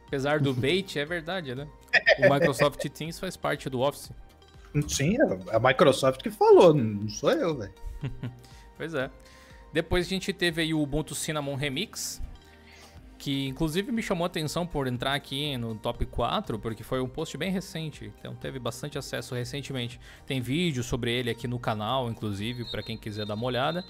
Apesar 0.08 0.40
do 0.40 0.52
bait, 0.56 0.98
é 0.98 1.06
verdade, 1.06 1.54
né? 1.54 1.68
O 2.18 2.34
Microsoft 2.34 2.84
Teams 2.90 3.20
faz 3.20 3.38
parte 3.38 3.70
do 3.70 3.82
Office. 3.82 4.12
Sim, 4.88 5.18
é 5.18 5.56
a 5.56 5.60
Microsoft 5.60 6.22
que 6.22 6.30
falou, 6.30 6.74
não 6.74 7.10
sou 7.10 7.32
eu, 7.32 7.58
velho. 7.58 7.74
pois 8.78 8.94
é. 8.94 9.10
Depois 9.74 10.06
a 10.06 10.10
gente 10.10 10.34
teve 10.34 10.62
aí 10.62 10.74
o 10.74 10.82
Ubuntu 10.82 11.14
Cinnamon 11.14 11.56
Remix, 11.56 12.22
que 13.18 13.48
inclusive 13.48 13.92
me 13.92 14.02
chamou 14.02 14.24
a 14.24 14.28
atenção 14.28 14.66
por 14.66 14.88
entrar 14.88 15.14
aqui 15.14 15.58
no 15.58 15.76
top 15.76 16.06
4, 16.06 16.58
porque 16.58 16.84
foi 16.84 17.02
um 17.02 17.10
post 17.10 17.38
bem 17.38 17.52
recente, 17.52 18.12
então 18.20 18.34
teve 18.36 18.58
bastante 18.58 18.98
acesso 18.98 19.36
recentemente. 19.36 20.00
Tem 20.26 20.40
vídeo 20.40 20.84
sobre 20.84 21.12
ele 21.12 21.30
aqui 21.30 21.48
no 21.48 21.60
canal, 21.60 22.10
inclusive, 22.10 22.66
para 22.72 22.82
quem 22.82 22.98
quiser 22.98 23.26
dar 23.26 23.36
uma 23.36 23.46
olhada. 23.46 23.84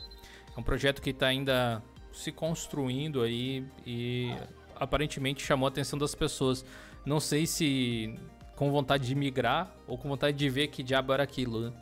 É 0.55 0.59
um 0.59 0.63
projeto 0.63 1.01
que 1.01 1.11
está 1.11 1.27
ainda 1.27 1.81
se 2.11 2.31
construindo 2.31 3.21
aí 3.21 3.63
e 3.85 4.33
aparentemente 4.75 5.45
chamou 5.45 5.67
a 5.67 5.69
atenção 5.69 5.99
das 5.99 6.15
pessoas. 6.15 6.65
Não 7.05 7.19
sei 7.19 7.45
se 7.45 8.15
com 8.59 8.69
vontade 8.71 9.07
de 9.07 9.15
migrar 9.15 9.73
ou 9.87 9.97
com 9.97 10.09
vontade 10.09 10.35
de 10.35 10.49
ver 10.49 10.67
que 10.67 10.83
diabo 10.83 11.13
era 11.13 11.23
aquilo, 11.23 11.61
né? 11.61 11.73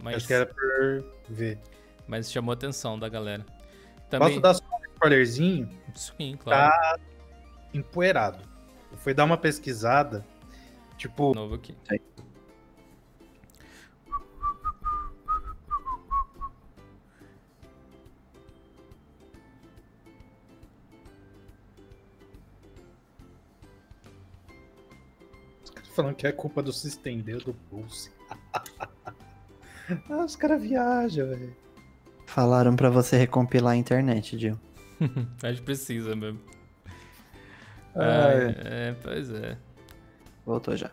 Mas, 0.00 0.18
Acho 0.18 0.26
que 0.28 0.32
era 0.32 0.46
por 0.46 1.04
ver. 1.28 1.58
Mas 2.06 2.30
chamou 2.30 2.52
a 2.52 2.54
atenção 2.54 2.96
da 2.96 3.08
galera. 3.08 3.44
Também... 4.08 4.28
Posso 4.28 4.40
dar 4.40 4.54
só 4.54 4.62
um 4.62 4.92
spoilerzinho? 4.94 5.68
Sim, 5.96 6.38
claro. 6.40 6.70
Tá 6.70 6.98
empoeirado. 7.74 8.38
Eu 8.92 8.98
fui 8.98 9.12
dar 9.12 9.24
uma 9.24 9.36
pesquisada. 9.36 10.24
Tipo, 10.96 11.34
Novo 11.34 11.56
aqui. 11.56 11.74
Falando 25.94 26.14
que 26.16 26.26
é 26.26 26.32
culpa 26.32 26.62
do 26.62 26.72
se 26.72 26.88
estender 26.88 27.38
do 27.42 27.54
pulse. 27.54 28.10
ah, 30.10 30.24
os 30.24 30.36
caras 30.36 30.62
viajam, 30.62 31.28
velho. 31.28 31.56
Falaram 32.26 32.74
pra 32.76 32.88
você 32.90 33.16
recompilar 33.16 33.74
a 33.74 33.76
internet, 33.76 34.38
Gil. 34.38 34.58
Acho 35.42 35.58
que 35.58 35.62
precisa 35.62 36.14
mesmo. 36.16 36.40
Ah, 37.94 38.26
Ah, 38.26 38.32
é. 38.32 38.54
é, 38.90 38.96
pois 39.02 39.30
é. 39.30 39.56
Voltou 40.46 40.76
já. 40.76 40.90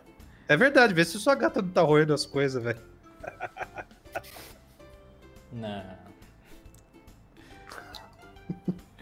É 0.48 0.56
verdade, 0.56 0.92
vê 0.94 1.04
se 1.04 1.18
sua 1.18 1.34
gata 1.34 1.62
não 1.62 1.70
tá 1.70 1.80
roendo 1.82 2.12
as 2.12 2.26
coisas, 2.26 2.62
velho. 2.62 2.80
Não. 5.52 5.84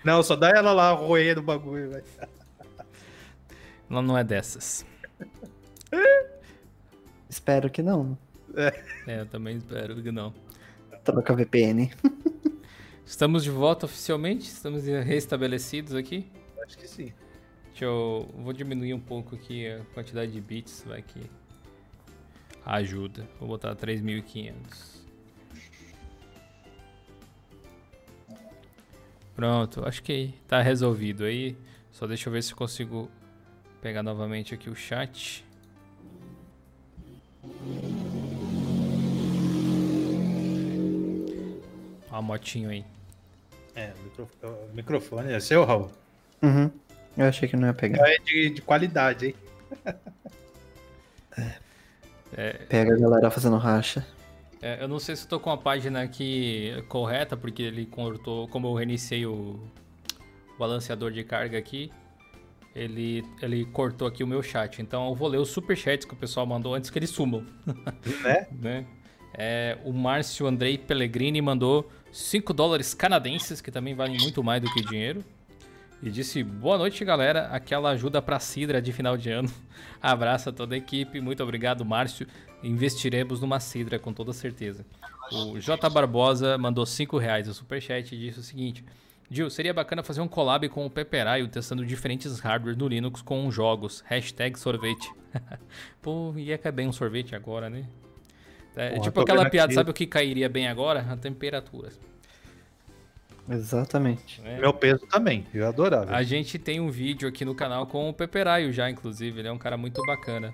Não, 0.05 0.22
só 0.22 0.34
dá 0.36 0.49
ela 0.51 0.72
lá 0.72 0.92
roendo 0.92 1.40
o 1.40 1.44
bagulho, 1.44 1.90
velho. 1.90 2.05
Ela 3.90 4.01
não 4.03 4.16
é 4.16 4.24
dessas. 4.24 4.86
Espero 7.28 7.70
que 7.70 7.82
não. 7.82 8.16
É, 9.07 9.20
eu 9.20 9.26
também 9.26 9.57
espero 9.57 10.03
que 10.03 10.11
não. 10.11 10.32
Troca 11.05 11.34
VPN. 11.34 11.91
Estamos 13.05 13.43
de 13.45 13.51
volta 13.51 13.86
oficialmente? 13.86 14.49
Estamos 14.49 14.84
restabelecidos 14.84 15.95
aqui? 15.95 16.30
Acho 16.64 16.76
que 16.76 16.86
sim. 16.86 17.12
Deixa 17.68 17.84
eu. 17.84 18.28
Vou 18.34 18.53
diminuir 18.53 18.93
um 18.93 19.01
pouco 19.01 19.34
aqui 19.34 19.66
a 19.66 19.80
quantidade 19.95 20.32
de 20.32 20.41
bits, 20.41 20.84
vai 20.86 21.03
que. 21.03 21.20
Ajuda. 22.64 23.26
Vou 23.39 23.49
botar 23.49 23.74
3.500. 23.74 24.99
Pronto, 29.34 29.86
acho 29.86 30.03
que 30.03 30.34
tá 30.49 30.61
resolvido 30.61 31.24
aí. 31.24 31.57
Só 31.93 32.07
deixa 32.07 32.28
eu 32.28 32.32
ver 32.32 32.43
se 32.43 32.53
eu 32.53 32.57
consigo 32.57 33.09
pegar 33.80 34.03
novamente 34.03 34.53
aqui 34.53 34.68
o 34.68 34.74
chat. 34.74 35.47
Ó 42.11 42.16
a 42.16 42.22
motinho 42.22 42.70
aí. 42.70 42.84
É, 43.74 43.92
o 43.99 44.03
micro- 44.05 44.28
o 44.42 44.74
microfone 44.74 45.32
é 45.32 45.40
seu, 45.40 45.64
Raul. 45.64 45.90
Uhum. 46.42 46.70
Eu 47.16 47.26
achei 47.26 47.49
que 47.49 47.57
não 47.57 47.68
ia 47.68 47.74
pegar. 47.74 48.09
É 48.09 48.18
de, 48.18 48.51
de 48.51 48.62
qualidade, 48.62 49.26
hein? 49.26 49.34
Pega 52.68 52.94
a 52.94 52.99
galera 52.99 53.30
fazendo 53.30 53.57
racha. 53.57 54.07
É, 54.61 54.82
eu 54.82 54.88
não 54.88 54.99
sei 54.99 55.14
se 55.16 55.24
eu 55.24 55.28
tô 55.28 55.40
com 55.40 55.51
a 55.51 55.57
página 55.57 56.03
aqui 56.03 56.72
correta, 56.88 57.36
porque 57.36 57.62
ele 57.62 57.86
cortou, 57.86 58.49
como 58.49 58.66
eu 58.68 58.74
reiniciei 58.74 59.24
o 59.26 59.59
balanceador 60.59 61.12
de 61.12 61.22
carga 61.22 61.57
aqui, 61.57 61.92
ele, 62.79 63.24
ele 63.43 63.64
cortou 63.66 64.07
aqui 64.07 64.22
o 64.22 64.26
meu 64.26 64.43
chat. 64.43 64.81
Então 64.81 65.09
eu 65.09 65.14
vou 65.14 65.29
ler 65.29 65.39
os 65.39 65.51
superchats 65.51 66.07
que 66.07 66.14
o 66.14 66.16
pessoal 66.16 66.47
mandou 66.47 66.74
antes 66.74 66.91
que 66.91 66.99
eles 66.99 67.11
sumam. 67.11 67.45
Né? 68.22 68.47
né? 68.53 68.87
É, 69.35 69.79
o 69.85 69.93
Márcio 69.93 70.47
Andrei 70.47 70.79
Pellegrini 70.79 71.41
mandou 71.41 71.91
5 72.11 72.53
dólares 72.53 72.95
canadenses, 72.95 73.61
que 73.61 73.70
também 73.70 73.95
valem 73.95 74.16
muito 74.18 74.43
mais 74.43 74.62
do 74.62 74.72
que 74.72 74.83
dinheiro. 74.83 75.24
E 76.03 76.11
disse: 76.11 76.43
Boa 76.43 76.79
noite, 76.79 77.05
galera. 77.05 77.49
Aquela 77.49 77.91
ajuda 77.91 78.22
pra 78.22 78.39
Sidra 78.39 78.81
de 78.81 78.93
final 78.93 79.16
de 79.16 79.31
ano. 79.31 79.51
Abraço 80.01 80.49
a 80.49 80.53
toda 80.53 80.74
a 80.74 80.79
equipe. 80.79 81.20
Muito 81.20 81.43
obrigado, 81.43 81.85
Márcio. 81.85 82.26
Investiremos 82.62 83.41
numa 83.41 83.61
Sidra 83.61 83.99
com 83.99 84.12
toda 84.12 84.33
certeza. 84.33 84.87
O 85.33 85.59
J 85.59 85.91
Barbosa 85.91 86.57
mandou 86.57 86.87
5 86.87 87.18
reais 87.18 87.47
no 87.47 87.55
superchat 87.55 88.14
e 88.14 88.18
disse 88.18 88.39
o 88.39 88.43
seguinte: 88.43 88.85
Gil, 89.31 89.51
seria 89.51 89.74
bacana 89.74 90.03
fazer 90.03 90.20
um 90.22 90.29
collab 90.29 90.66
com 90.70 90.87
o 90.87 90.91
Peperaio 90.91 91.49
testando 91.49 91.85
diferentes 91.85 92.39
hardware 92.41 92.76
no 92.76 92.89
Linux 92.89 93.20
com 93.20 93.51
jogos. 93.51 94.03
Hashtag 94.07 94.59
sorvete. 94.59 95.11
Pô, 96.01 96.33
ia 96.37 96.57
cair 96.57 96.72
bem 96.72 96.89
um 96.89 96.93
sorvete 96.93 97.35
agora, 97.35 97.68
né? 97.68 97.85
É, 98.74 98.91
Porra, 98.91 99.03
tipo 99.03 99.20
aquela 99.20 99.51
piada, 99.51 99.66
aqui. 99.66 99.74
sabe 99.74 99.91
o 99.91 99.95
que 99.95 100.07
cairia 100.07 100.49
bem 100.49 100.68
agora? 100.68 101.05
A 101.11 101.16
temperatura. 101.16 101.91
Exatamente. 103.51 104.41
né? 104.41 104.59
Meu 104.61 104.72
peso 104.72 105.07
também, 105.07 105.47
eu 105.53 105.66
adorava. 105.66 106.14
A 106.14 106.22
gente 106.22 106.59
tem 106.59 106.81
um 106.81 106.91
vídeo 106.91 107.29
aqui 107.29 107.45
no 107.45 107.55
canal 107.55 107.87
com 107.87 108.09
o 108.09 108.14
Peperaio 108.14 108.72
já, 108.72 108.89
inclusive. 108.89 109.41
Ele 109.41 109.49
é 109.49 109.53
um 109.53 109.59
cara 109.59 109.76
muito 109.76 110.01
bacana. 110.07 110.53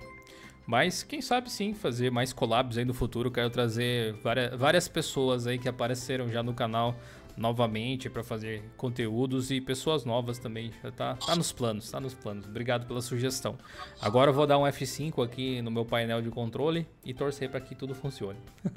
Mas 0.65 1.03
quem 1.03 1.21
sabe 1.21 1.51
sim 1.51 1.73
fazer 1.73 2.09
mais 2.09 2.33
collabs 2.33 2.77
aí 2.77 2.85
no 2.85 2.93
futuro. 2.93 3.29
Quero 3.29 3.49
trazer 3.49 4.13
várias, 4.23 4.57
várias 4.57 4.87
pessoas 4.87 5.45
aí 5.45 5.59
que 5.59 5.69
apareceram 5.69 6.27
já 6.29 6.41
no 6.41 6.53
canal 6.53 6.95
novamente 7.37 8.09
para 8.09 8.23
fazer 8.23 8.63
conteúdos 8.77 9.51
e 9.51 9.59
pessoas 9.59 10.05
novas 10.05 10.39
também. 10.39 10.71
Já 10.83 10.91
tá, 10.91 11.15
tá 11.15 11.35
nos 11.35 11.51
planos, 11.51 11.89
tá 11.89 11.99
nos 11.99 12.13
planos. 12.13 12.45
Obrigado 12.45 12.85
pela 12.85 13.01
sugestão. 13.01 13.57
Agora 14.01 14.31
eu 14.31 14.33
vou 14.33 14.47
dar 14.47 14.57
um 14.57 14.63
F5 14.63 15.23
aqui 15.23 15.61
no 15.61 15.71
meu 15.71 15.85
painel 15.85 16.21
de 16.21 16.29
controle 16.29 16.87
e 17.03 17.13
torcer 17.13 17.49
para 17.49 17.59
que 17.59 17.75
tudo 17.75 17.93
funcione. 17.93 18.39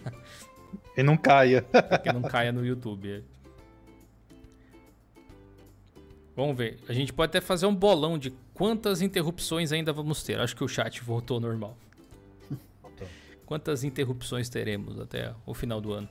E 0.95 1.03
não 1.03 1.17
caia. 1.17 1.65
Que 2.03 2.13
não 2.13 2.21
caia 2.21 2.53
no 2.53 2.67
YouTube. 2.67 3.25
Vamos 6.37 6.57
ver. 6.57 6.79
A 6.89 6.93
gente 6.93 7.13
pode 7.13 7.31
até 7.31 7.41
fazer 7.41 7.67
um 7.67 7.75
bolão 7.75 8.19
de 8.19 8.33
quantas 8.53 9.01
interrupções 9.01 9.73
ainda 9.73 9.93
vamos 9.93 10.23
ter. 10.23 10.39
Acho 10.39 10.55
que 10.55 10.63
o 10.63 10.69
chat 10.69 11.03
voltou 11.03 11.41
normal. 11.41 11.77
Quantas 13.47 13.83
interrupções 13.83 14.49
teremos 14.49 15.01
até 15.01 15.35
o 15.47 15.55
final 15.55 15.81
do 15.81 15.93
ano? 15.93 16.09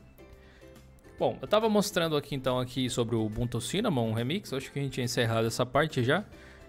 Bom, 1.19 1.35
eu 1.41 1.47
tava 1.47 1.67
mostrando 1.67 2.15
aqui 2.15 2.35
então 2.35 2.59
aqui 2.59 2.87
sobre 2.91 3.15
o 3.15 3.25
Ubuntu 3.25 3.59
Cinnamon 3.59 4.13
Remix. 4.13 4.53
Acho 4.53 4.71
que 4.71 4.77
a 4.77 4.81
gente 4.83 4.93
tinha 4.93 5.05
encerrado 5.05 5.47
essa 5.47 5.65
parte 5.65 6.03
já. 6.03 6.23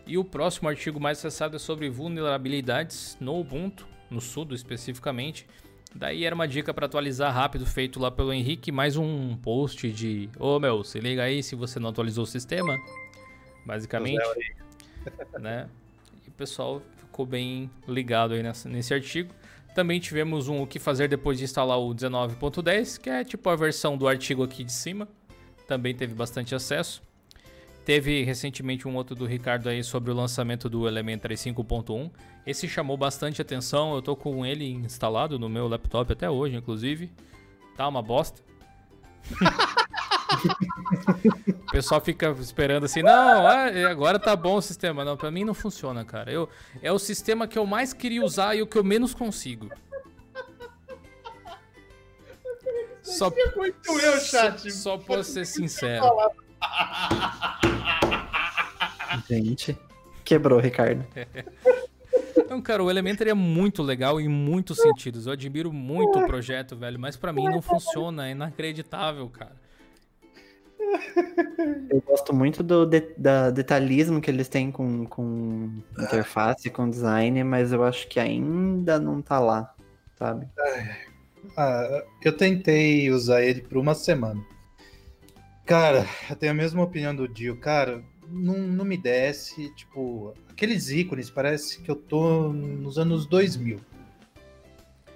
E 0.07 0.17
o 0.17 0.25
próximo 0.25 0.71
artigo 0.71 0.99
mais 0.99 1.19
acessado 1.19 1.57
é 1.57 1.59
sobre 1.59 1.91
vulnerabilidades 1.91 3.15
no 3.21 3.39
Ubuntu, 3.39 3.87
no 4.11 4.23
Sudo 4.23 4.55
especificamente. 4.55 5.47
Daí 5.95 6.25
era 6.25 6.35
uma 6.35 6.49
dica 6.49 6.73
para 6.73 6.87
atualizar 6.87 7.33
rápido, 7.33 7.67
feito 7.67 8.01
lá 8.01 8.11
pelo 8.11 8.33
Henrique. 8.33 8.73
Mais 8.73 8.97
um 8.97 9.37
post 9.37 9.93
de: 9.93 10.31
Ô 10.39 10.59
meu, 10.59 10.83
se 10.83 10.99
liga 10.99 11.25
aí 11.25 11.43
se 11.43 11.55
você 11.55 11.79
não 11.79 11.91
atualizou 11.91 12.25
o 12.25 12.27
sistema. 12.27 12.75
Basicamente. 13.67 14.19
né? 15.39 15.69
E 16.27 16.31
o 16.31 16.33
pessoal 16.33 16.81
ficou 16.97 17.27
bem 17.27 17.71
ligado 17.87 18.33
aí 18.33 18.43
nesse 18.43 18.95
artigo. 18.95 19.35
Também 19.79 20.01
tivemos 20.01 20.49
um 20.49 20.61
o 20.61 20.67
que 20.67 20.81
fazer 20.81 21.07
depois 21.07 21.39
de 21.39 21.45
instalar 21.45 21.79
o 21.79 21.95
19.10, 21.95 22.99
que 22.99 23.09
é 23.09 23.23
tipo 23.23 23.49
a 23.49 23.55
versão 23.55 23.97
do 23.97 24.09
artigo 24.09 24.43
aqui 24.43 24.65
de 24.65 24.73
cima. 24.73 25.07
Também 25.69 25.95
teve 25.95 26.15
bastante 26.15 26.53
acesso. 26.53 27.01
Teve 27.85 28.25
recentemente 28.25 28.89
um 28.89 28.97
outro 28.97 29.15
do 29.15 29.25
Ricardo 29.25 29.69
aí 29.69 29.85
sobre 29.85 30.11
o 30.11 30.15
lançamento 30.15 30.69
do 30.69 30.89
Elementary 30.89 31.37
5.1. 31.37 32.11
Esse 32.45 32.67
chamou 32.67 32.97
bastante 32.97 33.41
atenção, 33.41 33.95
eu 33.95 34.03
tô 34.03 34.17
com 34.17 34.45
ele 34.45 34.69
instalado 34.69 35.39
no 35.39 35.49
meu 35.49 35.69
laptop 35.69 36.13
até 36.13 36.29
hoje, 36.29 36.57
inclusive. 36.57 37.13
Tá 37.77 37.87
uma 37.87 38.03
bosta. 38.03 38.43
o 41.49 41.71
pessoal 41.71 42.01
fica 42.01 42.31
esperando 42.41 42.85
assim, 42.85 43.03
não, 43.03 43.47
ah, 43.47 43.67
agora 43.91 44.19
tá 44.19 44.35
bom 44.35 44.57
o 44.57 44.63
sistema. 44.63 45.05
Não, 45.05 45.17
pra 45.17 45.31
mim 45.31 45.45
não 45.45 45.55
funciona, 45.55 46.05
cara. 46.05 46.31
Eu, 46.31 46.49
é 46.83 46.93
o 46.93 46.99
sistema 46.99 47.47
que 47.47 47.59
eu 47.59 47.67
mais 47.67 47.93
queria 47.93 48.25
usar 48.25 48.55
e 48.55 48.63
o 48.63 48.67
que 48.67 48.79
eu 48.79 48.85
menos 48.85 49.15
consigo. 49.15 49.71
Só, 53.03 53.33
Muito 53.57 53.91
eu, 54.01 54.21
chat. 54.21 54.71
só, 54.71 54.97
só 54.97 54.99
posso 54.99 55.33
ser 55.33 55.47
sincero. 55.47 56.05
Gente. 59.29 59.77
Quebrou, 60.25 60.61
Ricardo. 60.61 61.07
Não, 62.49 62.63
cara, 62.63 62.83
o 62.83 62.91
Elementary 62.91 63.31
é 63.31 63.35
muito 63.35 63.83
legal 63.83 64.21
em 64.21 64.29
muitos 64.29 64.79
sentidos. 64.79 65.27
Eu 65.27 65.33
admiro 65.33 65.73
muito 65.73 66.19
o 66.19 66.27
projeto, 66.27 66.77
velho, 66.77 66.99
mas 66.99 67.17
pra 67.17 67.33
mim 67.33 67.45
não 67.45 67.61
funciona, 67.61 68.29
é 68.29 68.33
inacreditável, 68.33 69.29
cara. 69.29 69.57
Eu 71.91 72.01
gosto 72.03 72.35
muito 72.35 72.63
do 72.63 72.85
de- 72.87 73.15
da 73.17 73.51
detalhismo 73.51 74.21
que 74.21 74.31
eles 74.31 74.49
têm 74.49 74.71
com, 74.71 75.05
com 75.07 75.71
interface, 75.99 76.71
com 76.71 76.89
design, 76.89 77.43
mas 77.45 77.73
eu 77.73 77.83
acho 77.85 78.07
que 78.09 78.21
ainda 78.21 78.99
não 78.99 79.23
tá 79.23 79.39
lá, 79.41 79.75
sabe? 80.19 80.47
Ah, 81.57 82.03
eu 82.23 82.37
tentei 82.37 83.11
usar 83.11 83.43
ele 83.43 83.63
por 83.63 83.79
uma 83.79 83.95
semana. 83.95 84.41
Cara, 85.65 86.07
eu 86.31 86.37
tenho 86.37 86.53
a 86.53 86.55
mesma 86.55 86.83
opinião 86.83 87.15
do 87.15 87.29
Dio. 87.29 87.57
Cara, 87.57 88.03
não, 88.31 88.59
não 88.59 88.85
me 88.85 88.97
desce. 88.97 89.69
Tipo, 89.75 90.35
aqueles 90.49 90.91
ícones, 90.91 91.31
parece 91.31 91.81
que 91.83 91.91
eu 91.91 91.97
tô 91.97 92.53
nos 92.53 92.99
anos 92.99 93.27
2000. 93.27 93.79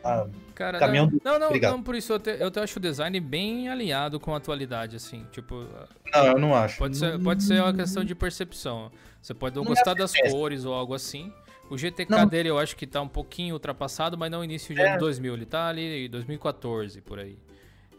Ah, 0.04 0.26
Cara, 0.54 0.78
Caminhão 0.78 1.06
do- 1.08 1.20
não, 1.24 1.32
não, 1.32 1.38
não, 1.40 1.46
Obrigado. 1.48 1.72
não, 1.72 1.82
por 1.82 1.94
isso 1.94 2.12
eu, 2.12 2.18
te, 2.20 2.30
eu 2.38 2.50
te 2.50 2.58
acho 2.60 2.78
o 2.78 2.82
design 2.82 3.18
bem 3.20 3.68
alinhado 3.68 4.20
com 4.20 4.34
a 4.34 4.36
atualidade, 4.36 4.96
assim. 4.96 5.24
Tipo, 5.32 5.66
não, 6.12 6.24
eu 6.26 6.38
não 6.38 6.54
acho. 6.54 6.78
pode 6.78 6.96
ser, 6.96 7.18
pode 7.20 7.42
ser 7.42 7.60
uma 7.62 7.72
questão 7.72 8.04
de 8.04 8.14
percepção. 8.14 8.90
Você 9.20 9.32
pode 9.34 9.54
não 9.56 9.62
Não 9.64 9.70
me 9.70 9.76
gostar 9.76 9.94
das 9.94 10.10
apetece. 10.10 10.34
cores 10.34 10.64
ou 10.64 10.74
algo 10.74 10.94
assim, 10.94 11.32
O 11.70 11.78
GTK 11.78 12.10
Não. 12.10 12.26
dele 12.26 12.50
eu 12.50 12.58
acho 12.58 12.76
que 12.76 12.86
tá 12.86 13.00
um 13.00 13.08
pouquinho 13.08 13.54
ultrapassado, 13.54 14.18
mas 14.18 14.30
não 14.30 14.44
início 14.44 14.74
de 14.74 14.80
É. 14.82 14.90
ano 14.90 14.98
2000. 14.98 15.32
Ele 15.32 15.46
tá 15.46 15.68
ali 15.68 16.04
em 16.06 16.10
2014, 16.10 17.00
por 17.00 17.18
aí. 17.18 17.38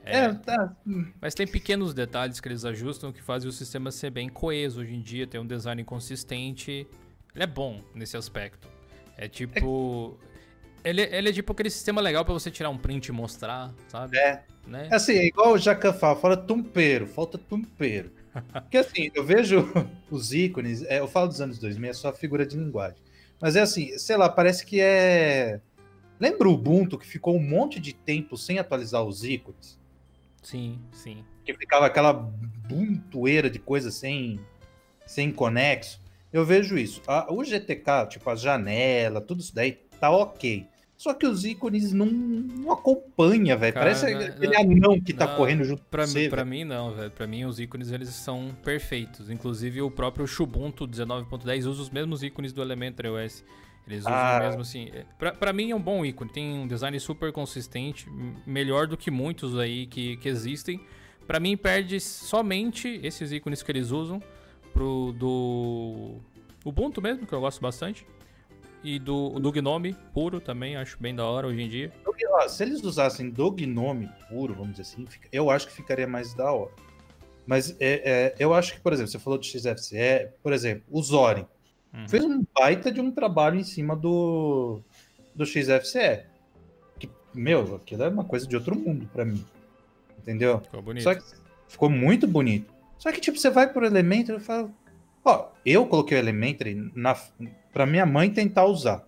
É, 0.05 0.31
tá. 0.33 0.75
Mas 1.19 1.33
tem 1.33 1.47
pequenos 1.47 1.91
detalhes 1.93 2.39
que 2.39 2.47
eles 2.47 2.65
ajustam 2.65 3.11
que 3.11 3.21
fazem 3.21 3.49
o 3.49 3.53
sistema 3.53 3.89
ser 3.89 4.11
bem 4.11 4.29
coeso 4.29 4.81
hoje 4.81 4.93
em 4.93 5.01
dia, 5.01 5.25
ter 5.25 5.39
um 5.39 5.47
design 5.47 5.83
consistente. 5.83 6.85
Ele 7.33 7.43
é 7.43 7.47
bom 7.47 7.81
nesse 7.95 8.15
aspecto. 8.15 8.67
É 9.17 9.27
tipo. 9.27 10.19
Ele, 10.83 11.01
ele 11.01 11.29
é 11.29 11.33
tipo 11.33 11.51
aquele 11.53 11.69
sistema 11.69 12.01
legal 12.01 12.25
pra 12.25 12.33
você 12.33 12.51
tirar 12.51 12.69
um 12.69 12.77
print 12.77 13.07
e 13.07 13.11
mostrar, 13.11 13.73
sabe? 13.87 14.17
É. 14.17 14.43
Né? 14.67 14.89
Assim, 14.91 15.13
é 15.13 15.25
igual 15.27 15.53
o 15.53 15.57
Jacan 15.57 15.93
fala, 15.93 16.15
fala 16.15 16.37
tumpeiro, 16.37 17.07
falta 17.07 17.37
tumpeiro. 17.37 18.11
Porque 18.51 18.77
assim, 18.77 19.11
eu 19.13 19.23
vejo 19.23 19.65
os 20.09 20.33
ícones, 20.33 20.83
é, 20.83 20.99
eu 20.99 21.07
falo 21.07 21.27
dos 21.27 21.39
anos 21.41 21.59
2000, 21.59 21.89
é 21.89 21.93
só 21.93 22.11
figura 22.11 22.45
de 22.45 22.57
linguagem. 22.57 22.97
Mas 23.41 23.55
é 23.55 23.61
assim, 23.61 23.97
sei 23.97 24.15
lá, 24.17 24.29
parece 24.29 24.65
que 24.65 24.79
é. 24.79 25.59
Lembra 26.19 26.47
o 26.47 26.53
Ubuntu 26.53 26.97
que 26.97 27.05
ficou 27.05 27.35
um 27.35 27.41
monte 27.43 27.79
de 27.79 27.93
tempo 27.93 28.37
sem 28.37 28.57
atualizar 28.57 29.03
os 29.03 29.23
ícones? 29.23 29.77
Sim, 30.41 30.79
sim. 30.91 31.23
Que 31.43 31.53
ficava 31.53 31.85
aquela 31.85 32.13
buntoeira 32.13 33.49
de 33.49 33.59
coisa 33.59 33.91
sem, 33.91 34.39
sem 35.05 35.31
conexo. 35.31 36.01
Eu 36.31 36.45
vejo 36.45 36.77
isso. 36.77 37.01
A- 37.05 37.31
o 37.31 37.43
GTK, 37.43 38.07
tipo, 38.07 38.29
a 38.29 38.35
janela, 38.35 39.19
tudo 39.19 39.41
isso 39.41 39.53
daí, 39.53 39.73
tá 39.99 40.09
ok. 40.09 40.65
Só 41.03 41.13
que 41.13 41.27
os 41.27 41.43
ícones 41.43 41.91
não, 41.91 42.05
não 42.05 42.71
acompanha, 42.71 43.57
velho. 43.57 43.73
Parece 43.73 44.09
não- 44.09 44.21
aquele 44.21 44.47
não- 44.53 44.87
anão 44.87 45.01
que 45.01 45.11
tá 45.13 45.27
não, 45.27 45.35
correndo 45.35 45.65
junto 45.65 45.83
Pra, 45.91 46.03
com 46.03 46.07
você, 46.11 46.19
mim, 46.23 46.29
pra 46.29 46.43
velho. 46.45 46.49
mim, 46.49 46.63
não, 46.63 46.93
velho. 46.93 47.11
Pra 47.11 47.27
mim, 47.27 47.43
os 47.43 47.59
ícones 47.59 47.91
eles 47.91 48.07
são 48.09 48.55
perfeitos. 48.63 49.29
Inclusive, 49.29 49.81
o 49.81 49.91
próprio 49.91 50.25
Xubuntu 50.25 50.87
19.10 50.87 51.65
usa 51.65 51.81
os 51.81 51.89
mesmos 51.89 52.23
ícones 52.23 52.53
do 52.53 52.61
Elementary 52.61 53.09
OS. 53.09 53.43
Eles 53.85 53.99
usam 53.99 54.13
Ah. 54.13 54.39
mesmo 54.45 54.61
assim. 54.61 54.89
é, 54.93 55.03
Pra, 55.19 55.33
pra 55.33 55.51
mim, 55.51 55.71
é 55.71 55.75
um 55.75 55.81
bom 55.81 56.05
ícone. 56.05 56.31
Tem 56.31 56.57
um 56.57 56.65
design 56.65 56.97
super 57.01 57.33
consistente, 57.33 58.07
melhor 58.47 58.87
do 58.87 58.95
que 58.95 59.11
muitos 59.11 59.59
aí 59.59 59.85
que, 59.87 60.15
que 60.15 60.29
existem. 60.29 60.79
Pra 61.27 61.37
mim, 61.37 61.57
perde 61.57 61.99
somente 61.99 63.01
esses 63.03 63.33
ícones 63.33 63.61
que 63.61 63.69
eles 63.69 63.91
usam 63.91 64.23
pro 64.73 65.13
do 65.19 66.15
Ubuntu 66.63 67.01
mesmo, 67.01 67.27
que 67.27 67.33
eu 67.33 67.41
gosto 67.41 67.59
bastante. 67.59 68.05
E 68.83 68.99
do, 68.99 69.39
do 69.39 69.51
Gnome 69.51 69.95
puro 70.13 70.41
também, 70.41 70.75
acho 70.75 70.97
bem 70.99 71.15
da 71.15 71.25
hora 71.25 71.47
hoje 71.47 71.61
em 71.61 71.69
dia. 71.69 71.91
Se 72.47 72.63
eles 72.63 72.83
usassem 72.83 73.29
do 73.29 73.49
Gnome 73.51 74.09
puro, 74.29 74.53
vamos 74.53 74.71
dizer 74.71 74.81
assim, 74.81 75.05
eu 75.31 75.49
acho 75.49 75.67
que 75.67 75.73
ficaria 75.73 76.05
mais 76.05 76.33
da 76.33 76.51
hora. 76.51 76.71
Mas 77.45 77.71
é, 77.79 78.01
é, 78.03 78.35
eu 78.39 78.53
acho 78.53 78.73
que, 78.73 78.81
por 78.81 78.91
exemplo, 78.91 79.11
você 79.11 79.19
falou 79.19 79.39
do 79.39 79.45
XFCE, 79.45 80.29
por 80.41 80.51
exemplo, 80.51 80.83
o 80.89 81.01
Zorin 81.01 81.45
Uhum. 81.93 82.09
fez 82.09 82.23
um 82.25 82.43
baita 82.55 82.91
de 82.91 82.99
um 82.99 83.11
trabalho 83.11 83.59
em 83.59 83.63
cima 83.63 83.95
do, 83.95 84.81
do 85.35 85.45
XFCE. 85.45 86.23
Que, 86.99 87.07
meu, 87.33 87.75
aquilo 87.75 88.03
é 88.03 88.09
uma 88.09 88.23
coisa 88.23 88.47
de 88.47 88.55
outro 88.55 88.75
mundo 88.75 89.07
pra 89.13 89.23
mim. 89.23 89.45
Entendeu? 90.17 90.59
Ficou 90.59 90.81
bonito. 90.81 91.03
Só 91.03 91.13
que 91.13 91.23
ficou 91.67 91.89
muito 91.89 92.27
bonito. 92.27 92.73
Só 92.97 93.11
que, 93.11 93.21
tipo, 93.21 93.37
você 93.37 93.49
vai 93.49 93.71
pro 93.71 93.85
Elementary 93.85 94.39
e 94.39 94.41
fala. 94.41 94.71
Ó, 95.23 95.49
eu 95.65 95.85
coloquei 95.85 96.17
o 96.17 96.19
Elementary 96.19 96.91
na, 96.95 97.15
pra 97.73 97.85
minha 97.85 98.05
mãe 98.05 98.31
tentar 98.31 98.65
usar. 98.65 99.05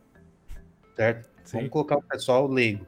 Certo? 0.96 1.30
Sim. 1.44 1.58
Vamos 1.58 1.70
colocar 1.72 1.98
o 1.98 2.02
pessoal 2.02 2.48
leigo. 2.48 2.86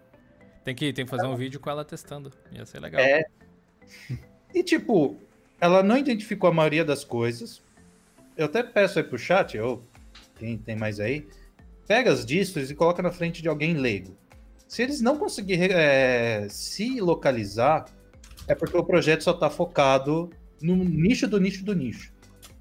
Tem 0.65 0.75
que, 0.75 0.91
tem 0.91 1.05
que 1.05 1.11
fazer 1.11 1.27
um 1.27 1.35
vídeo 1.35 1.59
com 1.59 1.69
ela 1.69 1.85
testando. 1.85 2.31
Ia 2.51 2.65
ser 2.65 2.79
legal. 2.79 2.99
É. 2.99 3.23
E, 4.53 4.63
tipo, 4.63 5.17
ela 5.61 5.83
não 5.83 5.97
identificou 5.97 6.49
a 6.49 6.53
maioria 6.53 6.83
das 6.83 7.03
coisas. 7.03 7.61
Eu 8.35 8.45
até 8.45 8.63
peço 8.63 8.99
aí 8.99 9.05
pro 9.05 9.17
chat, 9.17 9.57
ou 9.57 9.81
quem 10.35 10.57
tem 10.57 10.75
mais 10.75 10.99
aí, 10.99 11.27
pega 11.87 12.11
as 12.11 12.25
distros 12.25 12.69
e 12.69 12.75
coloca 12.75 13.01
na 13.01 13.11
frente 13.11 13.41
de 13.41 13.47
alguém 13.47 13.75
leigo. 13.75 14.17
Se 14.67 14.83
eles 14.83 14.99
não 14.99 15.17
conseguirem 15.17 15.69
é, 15.71 16.47
se 16.49 16.99
localizar, 16.99 17.85
é 18.47 18.53
porque 18.53 18.77
o 18.77 18.83
projeto 18.83 19.23
só 19.23 19.31
está 19.31 19.49
focado 19.49 20.29
no 20.61 20.75
nicho 20.75 21.27
do 21.27 21.39
nicho 21.39 21.63
do 21.63 21.73
nicho. 21.73 22.13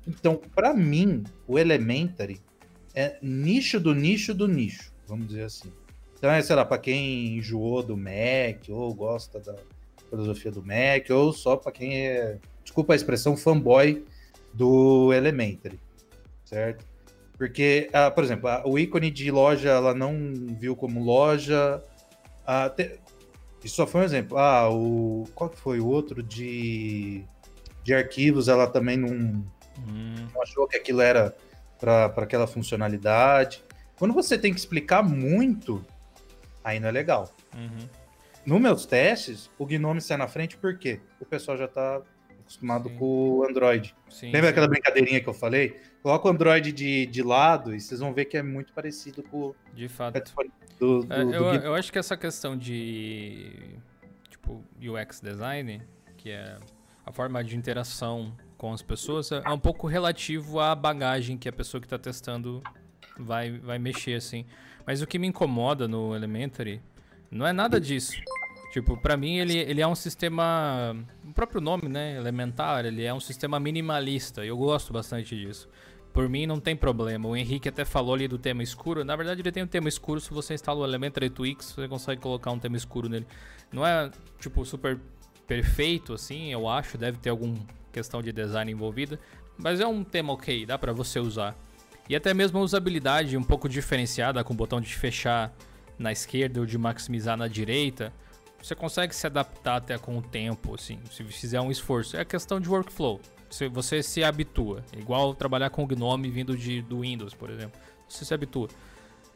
Então, 0.06 0.40
para 0.54 0.72
mim, 0.72 1.24
o 1.46 1.58
Elementary 1.58 2.40
é 2.96 3.18
nicho 3.22 3.78
do 3.78 3.94
nicho 3.94 4.34
do 4.34 4.48
nicho, 4.48 4.90
vamos 5.06 5.28
dizer 5.28 5.44
assim. 5.44 5.70
Então, 6.18 6.30
é, 6.30 6.42
sei 6.42 6.56
lá, 6.56 6.64
para 6.64 6.78
quem 6.78 7.36
enjoou 7.36 7.82
do 7.82 7.96
Mac 7.96 8.68
ou 8.70 8.92
gosta 8.94 9.38
da 9.38 9.54
filosofia 10.08 10.50
do 10.50 10.62
Mac, 10.64 11.08
ou 11.10 11.32
só 11.32 11.56
para 11.56 11.70
quem 11.70 12.06
é, 12.06 12.38
desculpa 12.64 12.94
a 12.94 12.96
expressão, 12.96 13.36
fanboy 13.36 14.02
do 14.54 15.12
Elementary, 15.12 15.78
certo? 16.44 16.84
Porque, 17.36 17.90
ah, 17.92 18.10
por 18.10 18.24
exemplo, 18.24 18.48
a- 18.48 18.62
o 18.66 18.78
ícone 18.78 19.10
de 19.10 19.30
loja 19.30 19.68
ela 19.68 19.92
não 19.92 20.16
viu 20.58 20.74
como 20.74 21.04
loja. 21.04 21.82
Ah, 22.46 22.70
te- 22.70 22.98
Isso 23.62 23.74
só 23.76 23.86
foi 23.86 24.00
um 24.00 24.04
exemplo. 24.04 24.38
Ah, 24.38 24.70
o. 24.70 25.24
Qual 25.34 25.50
que 25.50 25.58
foi 25.58 25.78
o 25.80 25.86
outro 25.86 26.22
de, 26.22 27.22
de 27.84 27.92
arquivos? 27.92 28.48
Ela 28.48 28.66
também 28.66 28.96
não, 28.96 29.10
Hum, 29.10 29.44
não 30.32 30.42
achou 30.42 30.66
que 30.66 30.76
aquilo 30.78 31.02
era 31.02 31.36
para 31.78 32.06
aquela 32.16 32.46
funcionalidade. 32.46 33.64
Quando 33.98 34.12
você 34.12 34.36
tem 34.36 34.52
que 34.52 34.58
explicar 34.58 35.02
muito, 35.02 35.84
aí 36.62 36.78
não 36.80 36.88
é 36.88 36.92
legal. 36.92 37.30
uhum. 37.54 37.88
Nos 38.44 38.60
meus 38.60 38.86
testes, 38.86 39.50
o 39.58 39.66
Gnome 39.66 40.00
sai 40.00 40.16
na 40.16 40.28
frente 40.28 40.56
porque 40.56 41.00
o 41.18 41.24
pessoal 41.24 41.56
já 41.56 41.64
está 41.64 42.00
acostumado 42.40 42.88
Sim. 42.88 42.96
com 42.96 43.04
o 43.38 43.44
Android. 43.44 43.92
Sim, 44.08 44.26
Lembra 44.26 44.42
sim. 44.42 44.50
aquela 44.50 44.68
brincadeirinha 44.68 45.20
que 45.20 45.28
eu 45.28 45.34
falei? 45.34 45.80
Coloca 46.00 46.28
o 46.28 46.30
Android 46.30 46.70
de, 46.70 47.06
de 47.06 47.22
lado 47.24 47.74
e 47.74 47.80
vocês 47.80 47.98
vão 47.98 48.14
ver 48.14 48.26
que 48.26 48.36
é 48.36 48.42
muito 48.44 48.72
parecido 48.72 49.20
com 49.24 49.48
o 49.48 49.56
De 49.74 49.88
fato. 49.88 50.32
do, 50.78 51.02
do, 51.02 51.12
É, 51.12 51.22
eu, 51.22 51.44
eu 51.54 51.74
acho 51.74 51.90
que 51.90 51.98
essa 51.98 52.16
questão 52.16 52.56
de 52.56 53.50
tipo 54.30 54.62
UX 54.80 55.20
design, 55.20 55.82
que 56.16 56.30
é 56.30 56.56
a 57.04 57.10
forma 57.10 57.42
de 57.42 57.56
interação 57.56 58.32
com 58.66 58.72
as 58.72 58.82
pessoas, 58.82 59.30
é 59.30 59.48
um 59.50 59.58
pouco 59.58 59.86
relativo 59.86 60.58
à 60.58 60.74
bagagem 60.74 61.38
que 61.38 61.48
a 61.48 61.52
pessoa 61.52 61.80
que 61.80 61.86
está 61.86 61.96
testando 61.96 62.60
vai, 63.16 63.58
vai 63.58 63.78
mexer 63.78 64.14
assim. 64.14 64.44
Mas 64.84 65.00
o 65.00 65.06
que 65.06 65.20
me 65.20 65.28
incomoda 65.28 65.86
no 65.86 66.16
Elementary 66.16 66.82
não 67.30 67.46
é 67.46 67.52
nada 67.52 67.80
disso. 67.80 68.12
Tipo, 68.72 68.96
pra 68.96 69.16
mim 69.16 69.36
ele, 69.36 69.56
ele 69.56 69.80
é 69.80 69.86
um 69.86 69.94
sistema, 69.94 70.96
o 71.24 71.32
próprio 71.32 71.60
nome, 71.60 71.88
né, 71.88 72.16
elementar, 72.16 72.84
ele 72.84 73.04
é 73.04 73.14
um 73.14 73.20
sistema 73.20 73.60
minimalista. 73.60 74.44
Eu 74.44 74.56
gosto 74.56 74.92
bastante 74.92 75.36
disso. 75.36 75.68
Por 76.12 76.28
mim 76.28 76.44
não 76.44 76.58
tem 76.58 76.74
problema. 76.74 77.28
O 77.28 77.36
Henrique 77.36 77.68
até 77.68 77.84
falou 77.84 78.14
ali 78.14 78.26
do 78.26 78.36
tema 78.38 78.64
escuro. 78.64 79.04
Na 79.04 79.14
verdade, 79.14 79.42
ele 79.42 79.52
tem 79.52 79.62
um 79.62 79.66
tema 79.68 79.88
escuro. 79.88 80.20
Se 80.20 80.30
você 80.30 80.54
instala 80.54 80.80
o 80.80 80.84
Elementary 80.84 81.30
Twix, 81.30 81.72
você 81.72 81.86
consegue 81.86 82.20
colocar 82.20 82.50
um 82.50 82.58
tema 82.58 82.76
escuro 82.76 83.08
nele. 83.08 83.26
Não 83.72 83.86
é, 83.86 84.10
tipo, 84.40 84.64
super 84.64 84.98
perfeito, 85.46 86.14
assim, 86.14 86.52
eu 86.52 86.68
acho. 86.68 86.98
Deve 86.98 87.18
ter 87.18 87.30
alguma 87.30 87.56
questão 87.96 88.20
de 88.20 88.30
design 88.30 88.70
envolvida. 88.70 89.18
Mas 89.56 89.80
é 89.80 89.86
um 89.86 90.04
tema 90.04 90.34
ok, 90.34 90.66
dá 90.66 90.76
pra 90.76 90.92
você 90.92 91.18
usar. 91.18 91.56
E 92.08 92.14
até 92.14 92.34
mesmo 92.34 92.58
a 92.58 92.62
usabilidade 92.62 93.38
um 93.38 93.42
pouco 93.42 93.68
diferenciada, 93.68 94.44
com 94.44 94.52
o 94.52 94.56
botão 94.56 94.82
de 94.82 94.94
fechar 94.94 95.50
na 95.98 96.12
esquerda 96.12 96.60
ou 96.60 96.66
de 96.66 96.76
maximizar 96.76 97.38
na 97.38 97.48
direita. 97.48 98.12
Você 98.62 98.74
consegue 98.74 99.14
se 99.14 99.26
adaptar 99.26 99.76
até 99.76 99.96
com 99.96 100.18
o 100.18 100.22
tempo, 100.22 100.74
assim, 100.74 100.98
se 101.10 101.24
fizer 101.24 101.60
um 101.60 101.70
esforço. 101.70 102.16
É 102.18 102.24
questão 102.24 102.60
de 102.60 102.68
workflow. 102.68 103.18
Você, 103.72 104.02
se 104.02 104.22
habitua. 104.22 104.84
Igual 104.94 105.34
trabalhar 105.34 105.70
com 105.70 105.82
o 105.82 105.86
Gnome 105.86 106.28
vindo 106.28 106.56
de, 106.56 106.82
do 106.82 107.00
Windows, 107.00 107.32
por 107.32 107.48
exemplo. 107.48 107.80
Você 108.06 108.24
se 108.24 108.34
habitua. 108.34 108.68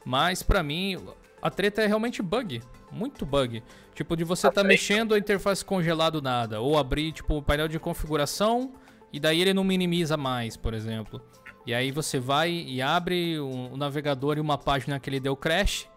Mas 0.05 0.43
pra 0.43 0.63
mim, 0.63 0.99
a 1.43 1.51
treta 1.51 1.83
é 1.83 1.87
realmente 1.87 2.23
bug. 2.23 2.63
Muito 2.91 3.25
bug. 3.25 3.63
Tipo, 3.95 4.17
de 4.17 4.25
você 4.25 4.51
tá 4.51 4.63
mexendo 4.65 5.15
a 5.15 5.19
interface 5.19 5.65
congelado 5.65 6.21
nada. 6.21 6.61
Ou 6.61 6.79
abrir, 6.79 7.13
tipo, 7.13 7.37
o 7.37 7.43
painel 7.43 7.69
de 7.69 7.79
configuração 7.79 8.73
e 9.13 9.19
daí 9.19 9.41
ele 9.41 9.55
não 9.55 9.65
minimiza 9.65 10.17
mais, 10.17 10.57
por 10.57 10.75
exemplo. 10.75 11.21
E 11.67 11.75
aí 11.75 11.91
você 11.91 12.19
vai 12.19 12.51
e 12.51 12.81
abre 12.81 13.39
o, 13.39 13.73
o 13.73 13.77
navegador 13.77 14.39
em 14.39 14.41
uma 14.41 14.57
página 14.59 14.99
que 14.99 15.11
ele 15.11 15.21
deu 15.21 15.37
crash. 15.37 15.89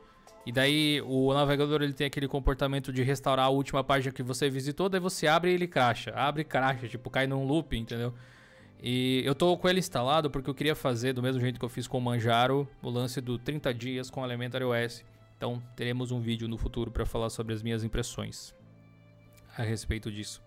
E 0.45 0.51
daí 0.51 1.01
o 1.05 1.33
navegador 1.33 1.81
ele 1.81 1.93
tem 1.93 2.07
aquele 2.07 2.27
comportamento 2.27 2.91
de 2.91 3.01
restaurar 3.01 3.45
a 3.45 3.49
última 3.49 3.83
página 3.83 4.11
que 4.11 4.21
você 4.21 4.49
visitou, 4.49 4.89
daí 4.89 4.99
você 4.99 5.25
abre 5.25 5.51
e 5.51 5.53
ele 5.53 5.67
cracha. 5.67 6.11
Abre 6.15 6.41
e 6.41 6.45
cracha, 6.45 6.87
tipo, 6.87 7.09
cai 7.09 7.27
num 7.27 7.45
loop, 7.45 7.77
entendeu? 7.77 8.13
E 8.81 9.21
eu 9.23 9.33
tô 9.33 9.55
com 9.55 9.69
ele 9.69 9.79
instalado 9.79 10.29
porque 10.29 10.49
eu 10.49 10.53
queria 10.53 10.75
fazer, 10.75 11.13
do 11.13 11.23
mesmo 11.23 11.39
jeito 11.39 11.57
que 11.57 11.63
eu 11.63 11.69
fiz 11.69 11.87
com 11.87 11.97
o 11.97 12.01
Manjaro, 12.01 12.67
o 12.81 12.89
lance 12.89 13.21
do 13.21 13.37
30 13.37 13.73
dias 13.73 14.09
com 14.09 14.25
Elementary 14.25 14.65
OS. 14.65 15.05
Então 15.43 15.61
teremos 15.75 16.09
um 16.09 16.21
vídeo 16.21 16.47
no 16.47 16.57
futuro 16.57 16.89
para 16.89 17.05
falar 17.05 17.29
sobre 17.29 17.53
as 17.53 17.61
minhas 17.61 17.83
impressões 17.83 18.55
a 19.57 19.61
respeito 19.61 20.09
disso. 20.09 20.41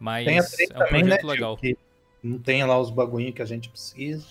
Mas 0.00 0.26
é 0.26 0.74
um 0.74 0.78
também, 0.80 1.04
né, 1.04 1.16
projeto 1.16 1.20
tio, 1.20 1.28
legal. 1.28 1.56
que 1.56 1.78
não 2.20 2.40
tem 2.40 2.64
lá 2.64 2.76
os 2.76 2.90
bagulhinhos 2.90 3.36
que 3.36 3.42
a 3.42 3.44
gente 3.44 3.68
precisa. 3.68 4.26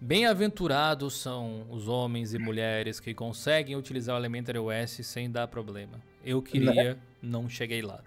Bem-aventurados 0.00 1.20
são 1.20 1.66
os 1.68 1.88
homens 1.88 2.32
e 2.32 2.38
mulheres 2.38 3.00
que 3.00 3.12
conseguem 3.12 3.74
utilizar 3.74 4.14
o 4.14 4.20
Elementary 4.20 4.60
OS 4.60 5.04
sem 5.04 5.28
dar 5.28 5.48
problema. 5.48 6.00
Eu 6.24 6.40
queria, 6.40 6.96
não 7.20 7.48
cheguei 7.48 7.82
lá. 7.82 8.04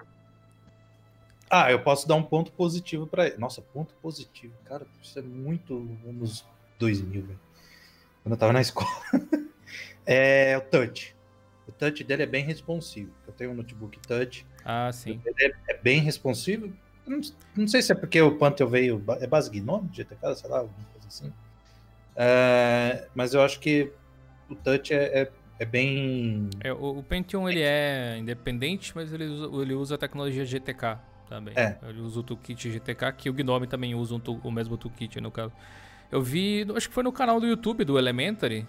Ah, 1.49 1.69
eu 1.69 1.83
posso 1.83 2.07
dar 2.07 2.15
um 2.15 2.23
ponto 2.23 2.53
positivo 2.53 3.05
para 3.05 3.27
ele. 3.27 3.37
Nossa, 3.37 3.61
ponto 3.61 3.93
positivo. 3.95 4.53
Cara, 4.63 4.87
isso 5.01 5.19
é 5.19 5.21
muito 5.21 5.75
anos 6.07 6.45
2000, 6.79 7.21
velho. 7.21 7.39
Quando 8.23 8.31
eu 8.31 8.39
tava 8.39 8.53
na 8.53 8.61
escola. 8.61 8.87
É 10.05 10.57
o 10.57 10.61
touch. 10.61 11.12
O 11.67 11.71
touch 11.71 12.03
dele 12.03 12.23
é 12.23 12.25
bem 12.25 12.43
responsivo. 12.43 13.11
Eu 13.25 13.33
tenho 13.33 13.51
um 13.51 13.53
notebook 13.53 13.99
touch. 13.99 14.45
Ah, 14.65 14.91
sim. 14.91 15.21
Ele 15.25 15.53
é 15.69 15.77
bem 15.77 15.99
responsivo. 15.99 16.73
Não, 17.05 17.21
não 17.55 17.67
sei 17.67 17.81
se 17.81 17.91
é 17.91 17.95
porque 17.95 18.21
o 18.21 18.37
Pantheon 18.37 18.67
veio. 18.67 19.03
É 19.19 19.27
base 19.27 19.49
GNOME, 19.49 19.89
GTK, 19.91 20.35
sei 20.35 20.49
lá, 20.49 20.59
alguma 20.59 20.85
coisa 20.91 21.07
assim. 21.07 21.33
É, 22.15 23.07
mas 23.15 23.33
eu 23.33 23.41
acho 23.41 23.59
que 23.59 23.91
o 24.49 24.55
touch 24.55 24.93
é, 24.93 25.21
é, 25.21 25.31
é 25.59 25.65
bem. 25.65 26.49
É, 26.59 26.71
o, 26.71 26.99
o 26.99 27.03
Pentium 27.03 27.49
ele 27.49 27.61
é 27.61 28.17
independente, 28.17 28.93
mas 28.95 29.11
ele 29.11 29.25
usa, 29.25 29.61
ele 29.61 29.73
usa 29.73 29.95
a 29.95 29.97
tecnologia 29.97 30.45
GTK 30.45 30.99
também. 31.27 31.53
É. 31.57 31.77
Ele 31.83 32.01
usa 32.01 32.19
o 32.19 32.23
toolkit 32.23 32.69
GTK, 32.69 33.11
que 33.17 33.29
o 33.29 33.33
Gnome 33.33 33.67
também 33.67 33.95
usa 33.95 34.15
um 34.15 34.21
o 34.43 34.51
mesmo 34.51 34.77
toolkit, 34.77 35.19
no 35.19 35.31
caso. 35.31 35.53
Eu 36.11 36.21
vi, 36.21 36.65
acho 36.75 36.87
que 36.87 36.93
foi 36.93 37.03
no 37.03 37.11
canal 37.11 37.39
do 37.39 37.47
YouTube 37.47 37.83
do 37.83 37.97
Elementary, 37.97 38.67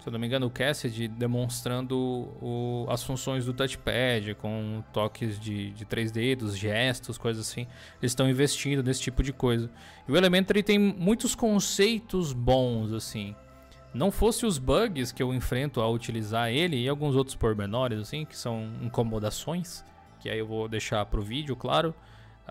se 0.00 0.08
eu 0.08 0.12
não 0.12 0.18
me 0.18 0.26
engano, 0.26 0.46
o 0.46 0.50
Cassidy 0.50 1.06
demonstrando 1.08 1.96
o- 2.40 2.86
as 2.88 3.02
funções 3.02 3.44
do 3.44 3.52
touchpad, 3.52 4.34
com 4.36 4.82
toques 4.92 5.38
de, 5.38 5.70
de 5.72 5.84
três 5.84 6.10
dedos, 6.10 6.56
gestos, 6.56 7.18
coisas 7.18 7.46
assim. 7.46 7.66
Eles 8.00 8.12
estão 8.12 8.28
investindo 8.28 8.82
nesse 8.82 9.00
tipo 9.02 9.22
de 9.22 9.32
coisa. 9.32 9.70
E 10.08 10.12
o 10.12 10.16
Elementary 10.16 10.62
tem 10.62 10.78
muitos 10.78 11.34
conceitos 11.34 12.32
bons, 12.32 12.92
assim. 12.92 13.34
Não 13.92 14.10
fosse 14.10 14.46
os 14.46 14.56
bugs 14.56 15.10
que 15.12 15.22
eu 15.22 15.34
enfrento 15.34 15.80
ao 15.80 15.92
utilizar 15.92 16.48
ele 16.50 16.76
e 16.76 16.88
alguns 16.88 17.16
outros 17.16 17.34
pormenores, 17.36 17.98
assim, 18.00 18.24
que 18.24 18.36
são 18.36 18.70
incomodações, 18.82 19.84
que 20.20 20.28
aí 20.30 20.38
eu 20.38 20.46
vou 20.46 20.68
deixar 20.68 21.04
pro 21.06 21.22
vídeo, 21.22 21.56
claro. 21.56 21.94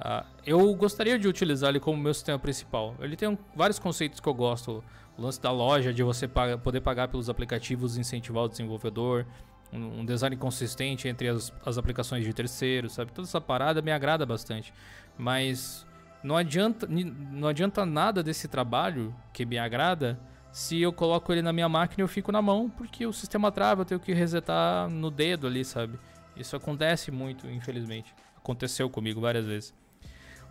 ah, 0.01 0.25
eu 0.45 0.73
gostaria 0.75 1.19
de 1.19 1.27
utilizar 1.27 1.69
ele 1.71 1.79
como 1.79 1.97
meu 2.01 2.13
sistema 2.13 2.39
principal. 2.39 2.95
Ele 3.01 3.17
tem 3.17 3.27
um- 3.27 3.37
vários 3.55 3.79
conceitos 3.79 4.19
que 4.21 4.27
eu 4.29 4.33
gosto. 4.33 4.81
O 5.19 5.21
lance 5.21 5.41
da 5.41 5.51
loja, 5.51 5.93
de 5.93 6.01
você 6.01 6.29
poder 6.29 6.79
pagar 6.79 7.09
pelos 7.09 7.29
aplicativos 7.29 7.97
incentivar 7.97 8.45
o 8.45 8.47
desenvolvedor. 8.47 9.25
Um, 9.71 9.99
um 9.99 10.05
design 10.05 10.35
consistente 10.37 11.09
entre 11.09 11.27
as, 11.27 11.53
as 11.65 11.77
aplicações 11.77 12.23
de 12.23 12.33
terceiros, 12.33 12.93
sabe? 12.93 13.11
Toda 13.11 13.27
essa 13.27 13.41
parada 13.41 13.81
me 13.81 13.91
agrada 13.91 14.25
bastante. 14.25 14.73
Mas 15.17 15.85
não 16.23 16.37
adianta, 16.37 16.87
não 16.87 17.49
adianta 17.49 17.85
nada 17.85 18.23
desse 18.23 18.47
trabalho 18.47 19.13
que 19.33 19.45
me 19.45 19.59
agrada 19.59 20.17
se 20.53 20.81
eu 20.81 20.93
coloco 20.93 21.33
ele 21.33 21.41
na 21.41 21.51
minha 21.51 21.67
máquina 21.67 22.01
e 22.01 22.03
eu 22.03 22.07
fico 22.07 22.31
na 22.31 22.41
mão, 22.41 22.69
porque 22.69 23.05
o 23.05 23.11
sistema 23.11 23.51
trava, 23.51 23.81
eu 23.81 23.85
tenho 23.85 23.99
que 23.99 24.13
resetar 24.13 24.89
no 24.89 25.11
dedo 25.11 25.47
ali, 25.47 25.65
sabe? 25.65 25.99
Isso 26.33 26.55
acontece 26.55 27.11
muito, 27.11 27.45
infelizmente. 27.45 28.15
Aconteceu 28.37 28.89
comigo 28.89 29.19
várias 29.19 29.45
vezes. 29.45 29.73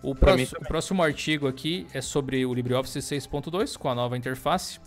O 0.02 0.14
próximo, 0.14 0.60
o 0.60 0.64
próximo 0.68 1.02
artigo 1.02 1.48
aqui 1.48 1.86
é 1.92 2.00
sobre 2.00 2.46
o 2.46 2.54
LibreOffice 2.54 3.00
6.2 3.00 3.76
com 3.76 3.88
a 3.88 3.94
nova 3.94 4.16
interface. 4.16 4.78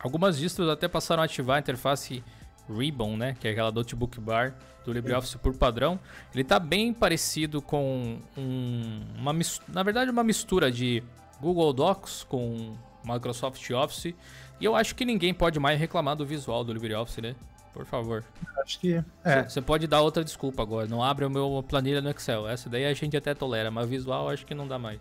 Algumas 0.00 0.36
distros 0.36 0.68
até 0.68 0.88
passaram 0.88 1.22
a 1.22 1.26
ativar 1.26 1.56
a 1.56 1.60
interface 1.60 2.24
Ribbon, 2.68 3.16
né? 3.16 3.36
Que 3.38 3.48
é 3.48 3.50
aquela 3.52 3.70
notebook 3.70 4.18
bar 4.20 4.54
do 4.84 4.92
LibreOffice 4.92 5.38
por 5.38 5.56
padrão. 5.56 5.98
Ele 6.34 6.42
tá 6.42 6.58
bem 6.58 6.92
parecido 6.92 7.62
com 7.62 8.18
um, 8.36 9.00
uma 9.16 9.32
na 9.68 9.82
verdade 9.82 10.10
uma 10.10 10.24
mistura 10.24 10.72
de 10.72 11.02
Google 11.40 11.72
Docs 11.72 12.24
com 12.24 12.76
Microsoft 13.04 13.68
Office. 13.70 14.14
E 14.60 14.64
eu 14.64 14.74
acho 14.74 14.94
que 14.94 15.04
ninguém 15.04 15.32
pode 15.32 15.58
mais 15.60 15.78
reclamar 15.78 16.16
do 16.16 16.26
visual 16.26 16.64
do 16.64 16.72
LibreOffice, 16.72 17.20
né? 17.20 17.36
Por 17.72 17.86
favor. 17.86 18.22
Acho 18.62 18.78
que. 18.78 19.02
É. 19.24 19.42
Você 19.44 19.60
pode 19.60 19.86
dar 19.86 20.02
outra 20.02 20.22
desculpa 20.22 20.62
agora. 20.62 20.86
Não 20.86 21.02
abre 21.02 21.24
o 21.24 21.30
meu 21.30 21.64
planilha 21.66 22.00
no 22.00 22.10
Excel. 22.10 22.48
Essa 22.48 22.68
daí 22.68 22.84
a 22.84 22.92
gente 22.92 23.16
até 23.16 23.34
tolera, 23.34 23.70
mas 23.70 23.88
visual 23.88 24.28
acho 24.28 24.44
que 24.44 24.54
não 24.54 24.68
dá 24.68 24.78
mais. 24.78 25.00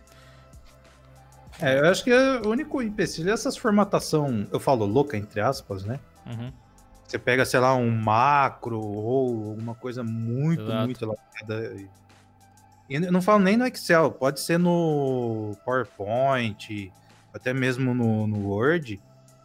É, 1.59 1.80
eu 1.80 1.86
acho 1.89 2.03
que 2.03 2.13
o 2.13 2.49
único 2.49 2.82
empecilho 2.82 3.30
é 3.30 3.34
essas 3.34 3.57
formatação, 3.57 4.47
eu 4.51 4.59
falo 4.59 4.86
louca, 4.86 5.17
entre 5.17 5.41
aspas, 5.41 5.84
né? 5.84 5.99
Uhum. 6.26 6.51
Você 7.05 7.19
pega, 7.19 7.43
sei 7.45 7.59
lá, 7.59 7.76
um 7.76 7.91
macro 7.91 8.80
ou 8.80 9.49
alguma 9.49 9.76
coisa 9.76 10.01
muito, 10.01 10.63
Exato. 10.63 10.86
muito 10.86 11.03
elaborada. 11.03 11.76
E 11.76 11.89
e 12.91 12.95
eu 12.95 13.09
não 13.09 13.22
falo 13.22 13.39
nem 13.41 13.55
no 13.55 13.65
Excel, 13.65 14.11
pode 14.11 14.41
ser 14.41 14.59
no 14.59 15.55
PowerPoint, 15.63 16.91
até 17.34 17.53
mesmo 17.53 17.93
no, 17.93 18.28
no 18.28 18.49
Word. 18.49 18.99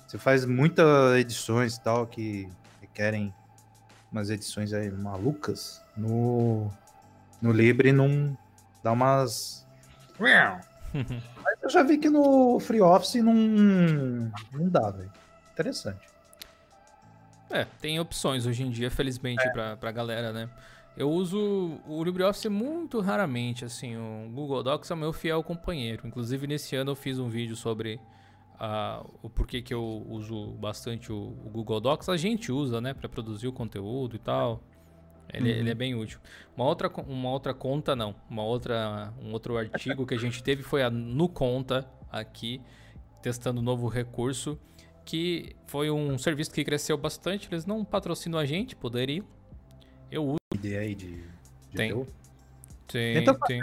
Você 0.05 0.18
faz 0.18 0.45
muitas 0.45 1.16
edições 1.16 1.77
e 1.77 1.81
tal 1.81 2.09
que 2.09 2.49
requerem 2.97 3.35
umas 4.11 4.31
edições 4.31 4.73
aí 4.73 4.91
malucas. 4.91 5.83
No, 5.95 6.71
no 7.43 7.53
Libre 7.53 7.93
não 7.93 8.37
dá 8.83 8.93
umas. 8.93 9.67
Mas 11.45 11.63
eu 11.63 11.69
já 11.69 11.83
vi 11.83 11.99
que 11.99 12.09
no 12.09 12.59
Free 12.59 12.81
Office 12.81 13.17
não, 13.17 13.35
não 13.35 14.69
dá, 14.71 14.91
velho. 14.91 15.13
Interessante. 15.53 16.07
É, 17.51 17.67
tem 17.81 18.01
opções 18.01 18.47
hoje 18.47 18.63
em 18.63 18.71
dia, 18.71 18.91
felizmente, 18.91 19.49
pra, 19.53 19.77
pra 19.77 19.93
galera, 19.93 20.33
né? 20.33 20.49
Eu 20.97 21.11
uso 21.11 21.79
o 21.87 22.03
LibreOffice 22.03 22.49
muito 22.49 23.01
raramente, 23.01 23.67
assim, 23.67 23.97
o 23.97 24.31
Google 24.33 24.63
Docs 24.63 24.91
é 24.91 24.95
o 24.95 24.97
meu 24.97 25.13
fiel 25.13 25.43
companheiro. 25.45 26.07
Inclusive, 26.07 26.47
nesse 26.47 26.75
ano 26.75 26.93
eu 26.93 26.97
fiz 26.97 27.19
um 27.19 27.29
vídeo 27.29 27.55
sobre 27.55 28.01
ah, 28.59 29.05
o 29.23 29.29
porquê 29.29 29.61
que 29.63 29.73
eu 29.75 30.05
uso 30.09 30.53
bastante 30.53 31.13
o, 31.13 31.17
o 31.17 31.51
Google 31.51 31.81
Docs. 31.81 32.09
A 32.09 32.17
gente 32.17 32.51
usa, 32.51 32.81
né, 32.81 32.95
pra 32.95 33.09
produzir 33.09 33.49
o 33.49 33.53
conteúdo 33.53 34.17
e 34.17 34.19
tal. 34.19 34.63
Ele, 35.33 35.51
Uhum. 35.53 35.59
ele 35.59 35.71
é 35.71 35.75
bem 35.75 35.95
útil. 35.95 36.21
Uma 36.57 36.65
outra, 36.67 36.89
uma 36.89 37.31
outra 37.31 37.53
conta, 37.53 37.97
não. 37.97 38.15
Uma 38.31 38.45
outra, 38.45 39.13
um 39.23 39.33
outro 39.33 39.57
artigo 39.59 40.07
que 40.07 40.15
a 40.15 40.19
gente 40.19 40.43
teve 40.43 40.63
foi 40.63 40.83
a 40.83 40.91
NuConta 40.91 41.85
aqui, 42.11 42.61
testando 43.21 43.61
um 43.61 43.65
novo 43.65 43.89
recurso, 43.89 44.59
que 45.05 45.55
foi 45.67 45.91
um 45.91 46.17
serviço 46.17 46.53
que 46.53 46.65
cresceu 46.65 46.97
bastante. 46.97 47.49
Eles 47.51 47.67
não 47.67 47.85
patrocinam 47.85 48.39
a 48.39 48.45
gente, 48.45 48.77
poderiam. 48.77 49.25
Eu 50.11 50.25
uso. 50.25 50.37
Ideia 50.55 50.81
aí 50.81 50.95
de. 50.95 51.17
de 51.17 51.77
Tem. 51.77 51.89
teu? 51.89 52.07
Tem, 52.87 53.15
Tenta 53.25 53.39
tem. 53.47 53.63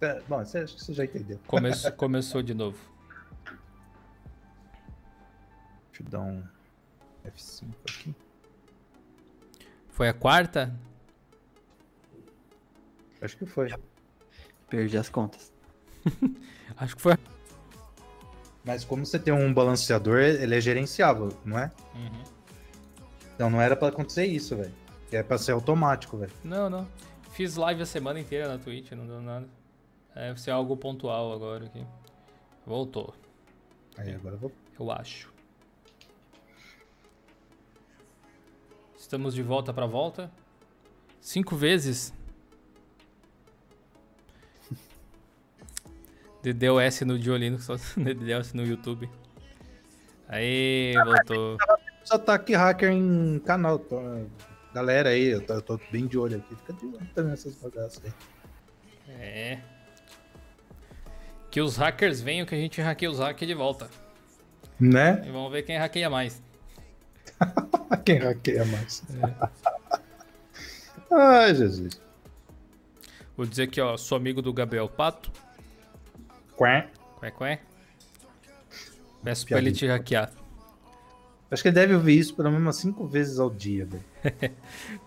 É, 0.00 0.20
bom, 0.28 0.44
você, 0.44 0.58
acho 0.58 0.74
que 0.74 0.84
você 0.84 0.92
já 0.92 1.04
entendeu. 1.04 1.38
Começou, 1.46 1.92
começou 1.92 2.42
de 2.42 2.52
novo. 2.52 2.76
Deixa 5.94 6.02
eu 6.02 6.08
dar 6.10 6.20
um 6.20 6.42
F5 7.24 7.68
aqui. 7.88 8.14
Foi 9.90 10.08
a 10.08 10.12
quarta? 10.12 10.74
Acho 13.22 13.36
que 13.36 13.46
foi. 13.46 13.72
Perdi 14.68 14.98
as 14.98 15.08
contas. 15.08 15.52
Acho 16.76 16.96
que 16.96 17.02
foi. 17.02 17.12
a- 17.12 17.18
Mas 18.64 18.84
como 18.84 19.06
você 19.06 19.18
tem 19.20 19.32
um 19.32 19.54
balanceador, 19.54 20.18
ele 20.18 20.56
é 20.56 20.60
gerenciável, 20.60 21.28
não 21.44 21.58
é? 21.58 21.70
Uhum. 21.94 22.24
Então 23.36 23.48
não 23.50 23.60
era 23.60 23.76
pra 23.76 23.88
acontecer 23.88 24.26
isso, 24.26 24.56
velho. 24.56 24.74
É 25.12 25.22
pra 25.22 25.38
ser 25.38 25.52
automático, 25.52 26.16
velho. 26.16 26.32
Não, 26.42 26.68
não. 26.68 26.88
Fiz 27.30 27.54
live 27.56 27.82
a 27.82 27.86
semana 27.86 28.18
inteira 28.18 28.48
na 28.48 28.58
Twitch, 28.58 28.90
não 28.92 29.06
deu 29.06 29.20
nada. 29.22 29.48
É, 30.14 30.28
Deve 30.28 30.40
ser 30.40 30.50
algo 30.50 30.76
pontual 30.76 31.32
agora 31.32 31.66
aqui. 31.66 31.84
Voltou, 32.66 33.14
Aí 33.96 34.12
agora 34.14 34.34
eu 34.34 34.38
vou. 34.40 34.52
eu 34.80 34.90
acho. 34.90 35.32
Estamos 39.04 39.34
de 39.34 39.42
volta 39.42 39.70
pra 39.70 39.84
volta. 39.84 40.30
Cinco 41.20 41.54
vezes. 41.54 42.10
DDoS 46.42 47.02
no 47.02 47.18
Diolino, 47.18 47.58
só 47.58 47.76
DDoS 48.00 48.54
no 48.54 48.64
YouTube. 48.64 49.10
Aí, 50.26 50.94
voltou. 51.04 51.58
Os 52.02 52.10
ataque 52.12 52.54
hacker 52.54 52.90
em 52.92 53.38
canal. 53.40 53.78
tô- 53.78 54.24
Galera 54.72 55.10
aí, 55.10 55.26
eu 55.26 55.44
tô, 55.44 55.52
eu 55.52 55.60
tô 55.62 55.78
bem 55.92 56.06
de 56.06 56.16
olho 56.16 56.38
aqui. 56.38 56.56
Fica 56.56 56.72
de 56.72 56.86
olho 56.86 57.06
também 57.14 57.32
nessas 57.32 57.54
bagaças 57.56 58.02
aí. 58.06 58.12
É. 59.20 59.60
Que 61.50 61.60
os 61.60 61.76
hackers 61.76 62.22
venham 62.22 62.46
que 62.46 62.54
a 62.54 62.58
gente 62.58 62.80
hackeia 62.80 63.10
os 63.10 63.18
hackers 63.18 63.46
de 63.48 63.54
volta. 63.54 63.90
Né? 64.80 65.22
E 65.26 65.30
vamos 65.30 65.52
ver 65.52 65.62
quem 65.62 65.76
hackeia 65.76 66.08
mais. 66.08 66.42
Quem 68.04 68.18
hackeia 68.18 68.64
mais? 68.64 69.02
Ai, 71.10 71.54
Jesus. 71.54 72.00
Vou 73.36 73.46
dizer 73.46 73.68
que, 73.68 73.80
ó, 73.80 73.96
sou 73.96 74.16
amigo 74.16 74.40
do 74.40 74.52
Gabriel 74.52 74.88
Pato. 74.88 75.30
Quá. 76.56 76.86
Qué, 77.20 77.30
qué. 77.30 77.60
Peço 79.22 79.46
pra 79.46 79.58
ele 79.58 79.72
te 79.72 79.86
hackear. 79.86 80.32
Acho 81.50 81.62
que 81.62 81.68
ele 81.68 81.74
deve 81.74 81.94
ouvir 81.94 82.18
isso 82.18 82.34
pelo 82.34 82.50
menos 82.50 82.76
cinco 82.76 83.06
vezes 83.06 83.38
ao 83.38 83.48
dia, 83.48 83.86
velho. 83.86 84.04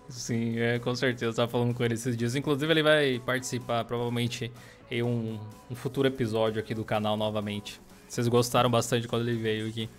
Sim, 0.09 0.59
é, 0.59 0.79
com 0.79 0.95
certeza. 0.95 1.25
Eu 1.25 1.33
tava 1.33 1.51
falando 1.51 1.73
com 1.73 1.83
ele 1.83 1.93
esses 1.93 2.15
dias. 2.15 2.35
Inclusive, 2.35 2.71
ele 2.71 2.83
vai 2.83 3.21
participar 3.25 3.83
provavelmente 3.85 4.51
em 4.89 5.03
um, 5.03 5.39
um 5.69 5.75
futuro 5.75 6.07
episódio 6.07 6.59
aqui 6.59 6.73
do 6.73 6.85
canal 6.85 7.17
novamente. 7.17 7.81
Vocês 8.07 8.27
gostaram 8.27 8.69
bastante 8.69 9.07
quando 9.07 9.27
ele 9.27 9.37
veio 9.37 9.67
aqui. 9.67 9.89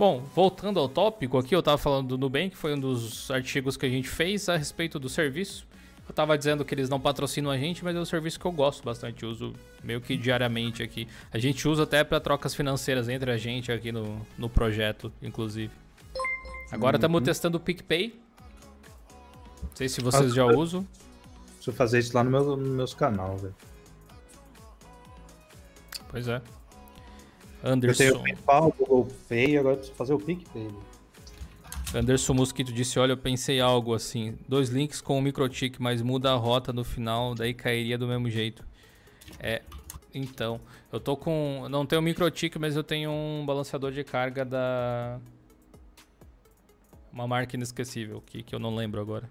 Bom, 0.00 0.22
voltando 0.34 0.80
ao 0.80 0.88
tópico 0.88 1.36
aqui, 1.36 1.54
eu 1.54 1.62
tava 1.62 1.76
falando 1.76 2.08
do 2.08 2.16
Nubank, 2.16 2.56
foi 2.56 2.72
um 2.72 2.80
dos 2.80 3.30
artigos 3.30 3.76
que 3.76 3.84
a 3.84 3.88
gente 3.90 4.08
fez 4.08 4.48
a 4.48 4.56
respeito 4.56 4.98
do 4.98 5.10
serviço. 5.10 5.66
Eu 6.08 6.14
tava 6.14 6.38
dizendo 6.38 6.64
que 6.64 6.74
eles 6.74 6.88
não 6.88 6.98
patrocinam 6.98 7.50
a 7.50 7.58
gente, 7.58 7.84
mas 7.84 7.94
é 7.94 8.00
um 8.00 8.04
serviço 8.06 8.40
que 8.40 8.46
eu 8.46 8.50
gosto 8.50 8.82
bastante, 8.82 9.26
uso 9.26 9.52
meio 9.84 10.00
que 10.00 10.16
diariamente 10.16 10.82
aqui. 10.82 11.06
A 11.30 11.38
gente 11.38 11.68
usa 11.68 11.82
até 11.82 12.02
para 12.02 12.18
trocas 12.18 12.54
financeiras 12.54 13.10
entre 13.10 13.30
a 13.30 13.36
gente 13.36 13.70
aqui 13.70 13.92
no, 13.92 14.26
no 14.38 14.48
projeto, 14.48 15.12
inclusive. 15.20 15.70
Agora 16.72 16.96
estamos 16.96 17.22
testando 17.22 17.58
o 17.58 17.60
PicPay. 17.60 18.18
Não 19.62 19.70
sei 19.74 19.86
se 19.86 20.00
vocês 20.00 20.32
já 20.32 20.46
usam. 20.46 20.88
Preciso 21.56 21.76
fazer 21.76 21.98
isso 21.98 22.16
lá 22.16 22.24
no 22.24 22.30
meu, 22.30 22.56
no 22.56 22.56
meus 22.56 22.94
canal, 22.94 23.36
velho. 23.36 23.54
Pois 26.08 26.26
é. 26.26 26.40
Eu 27.62 27.72
Anderson. 27.72 27.98
tenho 27.98 28.16
o 28.16 28.22
PayPal, 28.22 28.68
o 28.68 28.72
Google 28.72 29.08
Pay, 29.28 29.58
agora 29.58 29.76
preciso 29.76 29.96
fazer 29.96 30.14
o 30.14 30.18
PicPay. 30.18 30.68
Anderson 31.94 32.34
Mosquito 32.34 32.72
disse: 32.72 32.98
Olha, 32.98 33.12
eu 33.12 33.16
pensei 33.16 33.60
algo 33.60 33.94
assim. 33.94 34.36
Dois 34.48 34.68
links 34.68 35.00
com 35.00 35.18
o 35.18 35.22
microtik, 35.22 35.80
mas 35.80 36.00
muda 36.02 36.30
a 36.30 36.36
rota 36.36 36.72
no 36.72 36.84
final, 36.84 37.34
daí 37.34 37.52
cairia 37.52 37.98
do 37.98 38.06
mesmo 38.06 38.30
jeito. 38.30 38.64
É. 39.38 39.62
Então, 40.14 40.60
eu 40.92 40.98
tô 40.98 41.16
com. 41.16 41.66
Não 41.68 41.86
tenho 41.86 42.02
microtik, 42.02 42.58
mas 42.58 42.76
eu 42.76 42.82
tenho 42.82 43.10
um 43.10 43.44
balanceador 43.46 43.92
de 43.92 44.02
carga 44.04 44.44
da. 44.44 45.20
Uma 47.12 47.26
marca 47.26 47.56
inesquecível, 47.56 48.22
que, 48.24 48.42
que 48.42 48.54
eu 48.54 48.58
não 48.58 48.74
lembro 48.74 49.00
agora. 49.00 49.28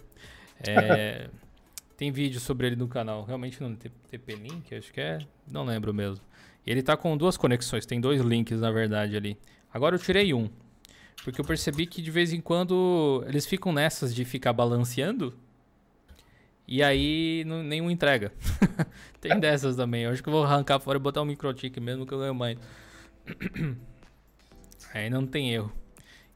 É, 0.66 1.30
tem 1.96 2.12
vídeo 2.12 2.40
sobre 2.40 2.68
ele 2.68 2.76
no 2.76 2.88
canal. 2.88 3.24
Realmente 3.24 3.62
não 3.62 3.74
TP-Link, 3.76 4.74
acho 4.76 4.92
que 4.92 5.00
é. 5.00 5.20
Não 5.50 5.64
lembro 5.64 5.94
mesmo. 5.94 6.29
Ele 6.66 6.84
tá 6.84 6.96
com 6.96 7.16
duas 7.18 7.38
conexões, 7.38 7.86
tem 7.86 8.00
dois 8.00 8.22
links 8.22 8.60
na 8.60 8.72
verdade 8.72 9.16
ali. 9.16 9.38
Agora 9.74 9.96
eu 9.96 10.00
tirei 10.00 10.34
um. 10.34 10.50
Porque 11.24 11.42
eu 11.42 11.46
percebi 11.46 11.86
que 11.86 12.02
de 12.02 12.12
vez 12.12 12.32
em 12.32 12.40
quando 12.42 13.24
eles 13.28 13.46
ficam 13.46 13.72
nessas 13.72 14.14
de 14.16 14.24
ficar 14.24 14.54
balanceando. 14.54 15.34
E 16.68 16.84
aí 16.84 17.44
não- 17.46 17.64
nenhum 17.64 17.90
entrega. 17.90 18.32
Tem 19.20 19.40
dessas 19.40 19.76
também. 19.76 20.04
Eu 20.04 20.12
acho 20.12 20.22
que 20.22 20.30
eu 20.30 20.34
vou 20.34 20.44
arrancar 20.44 20.80
fora 20.80 20.98
e 20.98 21.02
botar 21.02 21.22
um 21.22 21.26
microtik 21.26 21.80
mesmo 21.80 22.06
que 22.06 22.14
eu 22.14 22.20
ganho 22.20 22.36
mais. 22.36 22.58
Aí 24.94 25.10
não 25.10 25.26
tem 25.26 25.54
erro. 25.54 25.72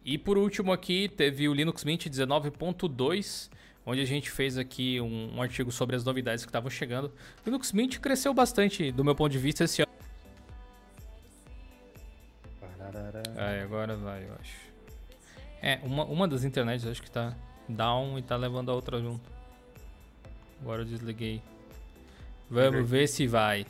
E 0.05 0.17
por 0.17 0.37
último 0.37 0.71
aqui 0.71 1.09
teve 1.09 1.47
o 1.47 1.53
Linux 1.53 1.83
Mint 1.83 2.05
19.2, 2.07 3.49
onde 3.85 4.01
a 4.01 4.05
gente 4.05 4.29
fez 4.29 4.57
aqui 4.57 4.99
um, 5.01 5.35
um 5.35 5.41
artigo 5.41 5.71
sobre 5.71 5.95
as 5.95 6.03
novidades 6.03 6.43
que 6.45 6.49
estavam 6.49 6.69
chegando. 6.69 7.07
O 7.07 7.11
Linux 7.45 7.71
Mint 7.71 7.99
cresceu 7.99 8.33
bastante 8.33 8.91
do 8.91 9.03
meu 9.03 9.15
ponto 9.15 9.31
de 9.31 9.39
vista 9.39 9.63
esse 9.63 9.81
ano. 9.81 9.91
Aí, 13.37 13.61
agora 13.61 13.95
vai, 13.95 14.23
eu 14.23 14.33
acho. 14.39 14.73
É, 15.61 15.79
uma, 15.83 16.03
uma 16.05 16.27
das 16.27 16.43
internets 16.43 16.85
acho 16.85 17.01
que 17.01 17.09
tá 17.09 17.33
down 17.67 18.19
e 18.19 18.21
tá 18.21 18.35
levando 18.35 18.69
a 18.69 18.73
outra 18.75 18.99
junto. 18.99 19.29
Agora 20.61 20.81
eu 20.81 20.85
desliguei. 20.85 21.41
Vamos 22.49 22.89
ver 22.89 23.07
se 23.07 23.27
vai. 23.27 23.65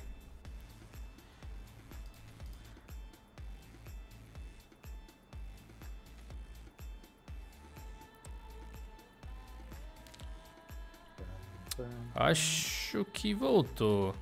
Acho 12.16 13.04
que 13.06 13.34
voltou. 13.34 14.16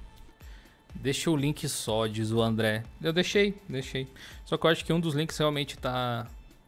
Deixa 1.01 1.31
o 1.31 1.35
link 1.35 1.67
só, 1.67 2.05
diz 2.05 2.31
o 2.31 2.41
André. 2.41 2.83
Eu 3.01 3.11
deixei, 3.11 3.55
deixei. 3.67 4.07
Só 4.45 4.55
que 4.57 4.65
eu 4.65 4.69
acho 4.69 4.85
que 4.85 4.93
um 4.93 4.99
dos 4.99 5.15
links 5.15 5.37
realmente 5.37 5.77
tá 5.77 6.27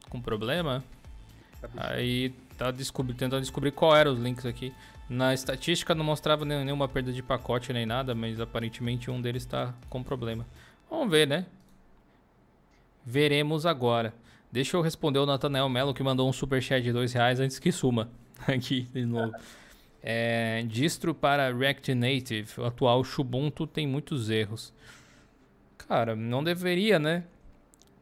com 0.09 0.19
problema. 0.19 0.83
Aí 1.77 2.33
tá 2.57 2.71
descobri- 2.71 3.13
tentando 3.15 3.41
descobrir 3.41 3.71
qual 3.71 3.95
eram 3.95 4.11
os 4.13 4.19
links 4.19 4.45
aqui. 4.45 4.73
Na 5.07 5.33
estatística 5.33 5.93
não 5.93 6.03
mostrava 6.03 6.45
nem- 6.45 6.65
nenhuma 6.65 6.87
perda 6.87 7.11
de 7.13 7.21
pacote 7.21 7.71
nem 7.71 7.85
nada, 7.85 8.15
mas 8.15 8.39
aparentemente 8.39 9.11
um 9.11 9.21
deles 9.21 9.45
tá 9.45 9.73
com 9.89 10.01
problema. 10.01 10.45
Vamos 10.89 11.11
ver, 11.11 11.27
né? 11.27 11.45
Veremos 13.05 13.65
agora. 13.65 14.13
Deixa 14.51 14.77
eu 14.77 14.81
responder 14.81 15.19
o 15.19 15.25
Nathanael 15.25 15.67
Melo 15.69 15.93
que 15.93 16.03
mandou 16.03 16.27
um 16.29 16.33
superchat 16.33 16.81
de 16.83 16.91
dois 16.91 17.11
reais 17.13 17.39
antes 17.39 17.59
que 17.59 17.71
suma. 17.71 18.09
Aqui 18.47 18.81
de 18.93 19.05
novo. 19.05 19.33
É, 20.05 20.63
distro 20.67 21.15
para 21.15 21.53
React 21.53 21.95
Native, 21.95 22.59
o 22.59 22.65
atual 22.65 23.01
Ubuntu 23.17 23.65
tem 23.65 23.87
muitos 23.87 24.29
erros. 24.29 24.73
Cara, 25.77 26.13
não 26.13 26.43
deveria, 26.43 26.99
né? 26.99 27.23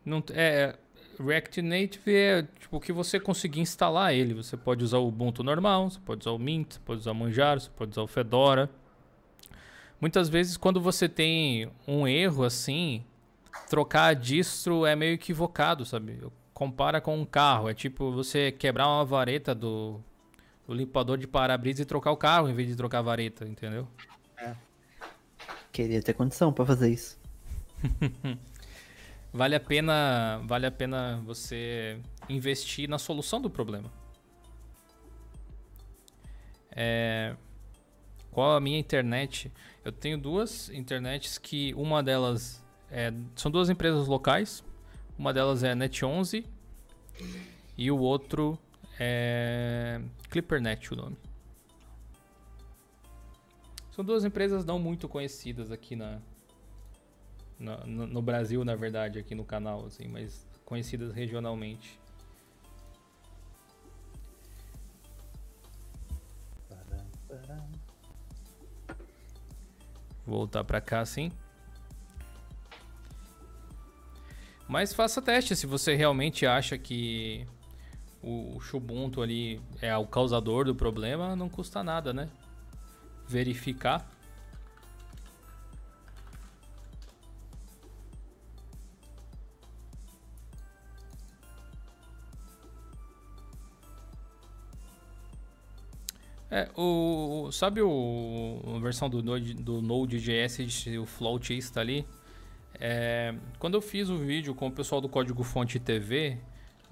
Não, 0.04 0.24
é, 0.32 0.76
React 1.24 1.62
Native 1.62 2.16
é 2.16 2.48
tipo 2.60 2.80
que 2.80 2.92
você 2.92 3.20
conseguir 3.20 3.60
instalar 3.60 4.16
ele. 4.16 4.34
Você 4.34 4.58
pode 4.58 4.84
usar 4.84 4.98
o 4.98 5.08
Ubuntu 5.08 5.44
normal, 5.44 5.92
você 5.92 6.00
pode 6.00 6.22
usar 6.22 6.32
o 6.32 6.40
Mint, 6.40 6.74
você 6.74 6.80
pode 6.84 7.02
usar 7.02 7.12
o 7.12 7.16
Manjaro, 7.16 7.60
você 7.60 7.70
pode 7.70 7.92
usar 7.92 8.02
o 8.02 8.08
Fedora. 8.08 8.68
Muitas 10.00 10.28
vezes 10.28 10.58
quando 10.58 10.82
você 10.82 11.08
tem 11.08 11.70
um 11.88 12.08
erro 12.08 12.44
assim, 12.44 13.04
trocar 13.70 14.06
a 14.06 14.14
distro 14.16 14.88
é 14.88 14.96
meio 14.96 15.14
equivocado, 15.14 15.86
sabe? 15.86 16.20
Compara 16.52 17.00
com 17.00 17.16
um 17.16 17.26
carro, 17.26 17.70
é 17.70 17.74
tipo 17.76 18.12
você 18.12 18.52
quebrar 18.52 18.88
uma 18.88 19.06
vareta 19.06 19.54
do, 19.54 20.02
do 20.72 20.74
limpador 20.74 21.18
de 21.18 21.28
para-brisa 21.28 21.82
e 21.82 21.86
trocar 21.86 22.12
o 22.12 22.18
carro 22.18 22.50
em 22.50 22.54
vez 22.54 22.70
de 22.70 22.78
trocar 22.78 23.00
a 23.00 23.02
vareta, 23.02 23.46
entendeu? 23.46 23.86
Queria 25.70 26.02
ter 26.02 26.14
condição 26.14 26.52
pra 26.52 26.66
fazer 26.66 26.90
isso. 26.90 27.20
Vale 29.34 29.56
a 29.56 29.60
pena, 29.62 30.42
vale 30.44 30.66
a 30.66 30.72
pena 30.72 31.24
você 31.26 31.98
investir 32.28 32.90
na 32.90 33.00
solução 33.00 33.40
do 33.40 33.50
problema. 33.50 33.90
É, 36.70 37.34
qual 38.30 38.58
a 38.58 38.60
minha 38.60 38.78
internet? 38.78 39.50
Eu 39.86 39.94
tenho 39.94 40.18
duas 40.18 40.70
internets 40.72 41.38
que 41.38 41.74
uma 41.76 42.04
delas 42.04 42.62
é, 42.92 43.14
são 43.34 43.50
duas 43.50 43.70
empresas 43.70 44.06
locais. 44.06 44.66
Uma 45.18 45.34
delas 45.34 45.64
é 45.64 45.74
Net11 45.74 46.44
e 47.78 47.90
o 47.90 47.98
outro 47.98 48.60
é 49.04 50.00
ClipperNet 50.30 50.94
o 50.94 50.96
nome. 50.96 51.18
São 53.92 54.06
duas 54.06 54.24
empresas 54.24 54.64
não 54.64 54.78
muito 54.78 55.10
conhecidas 55.10 55.72
aqui 55.72 55.96
na, 55.96 56.22
na- 57.60 57.84
no, 57.86 58.06
no 58.06 58.22
Brasil, 58.22 58.64
na 58.64 58.76
verdade, 58.76 59.18
aqui 59.18 59.34
no 59.34 59.44
canal, 59.44 59.86
assim, 59.88 60.08
mas 60.08 60.48
conhecidas 60.64 61.12
regionalmente. 61.14 62.00
Voltar 70.26 70.64
pra 70.64 70.80
cá, 70.80 71.04
sim. 71.06 71.32
Mas 74.68 74.94
faça 74.94 75.22
teste 75.22 75.56
se 75.56 75.66
você 75.66 75.96
realmente 75.96 76.46
acha 76.46 76.78
que 76.78 77.46
o 78.24 78.60
Ubuntu 78.74 79.22
ali 79.22 79.60
é 79.82 79.96
o 79.98 80.06
causador 80.06 80.66
do 80.66 80.76
problema, 80.76 81.36
não 81.36 81.50
custa 81.50 81.84
nada, 81.84 82.14
né? 82.14 82.30
Verificar. 83.28 84.08
É, 96.50 96.68
o, 96.76 97.50
sabe 97.52 97.82
o, 97.82 98.60
a 98.76 98.80
versão 98.80 99.10
do, 99.10 99.24
Node- 99.24 99.54
do 99.54 99.82
Node.js, 99.82 100.86
o 101.02 101.06
Float 101.06 101.58
está 101.58 101.80
ali? 101.80 102.06
É, 102.80 103.36
quando 103.60 103.76
eu 103.76 103.82
fiz 103.82 104.10
o 104.10 104.18
vídeo 104.18 104.56
com 104.56 104.68
o 104.68 104.72
pessoal 104.72 105.02
do 105.02 105.10
Código 105.10 105.44
Fonte 105.44 105.80
TV, 105.80 106.38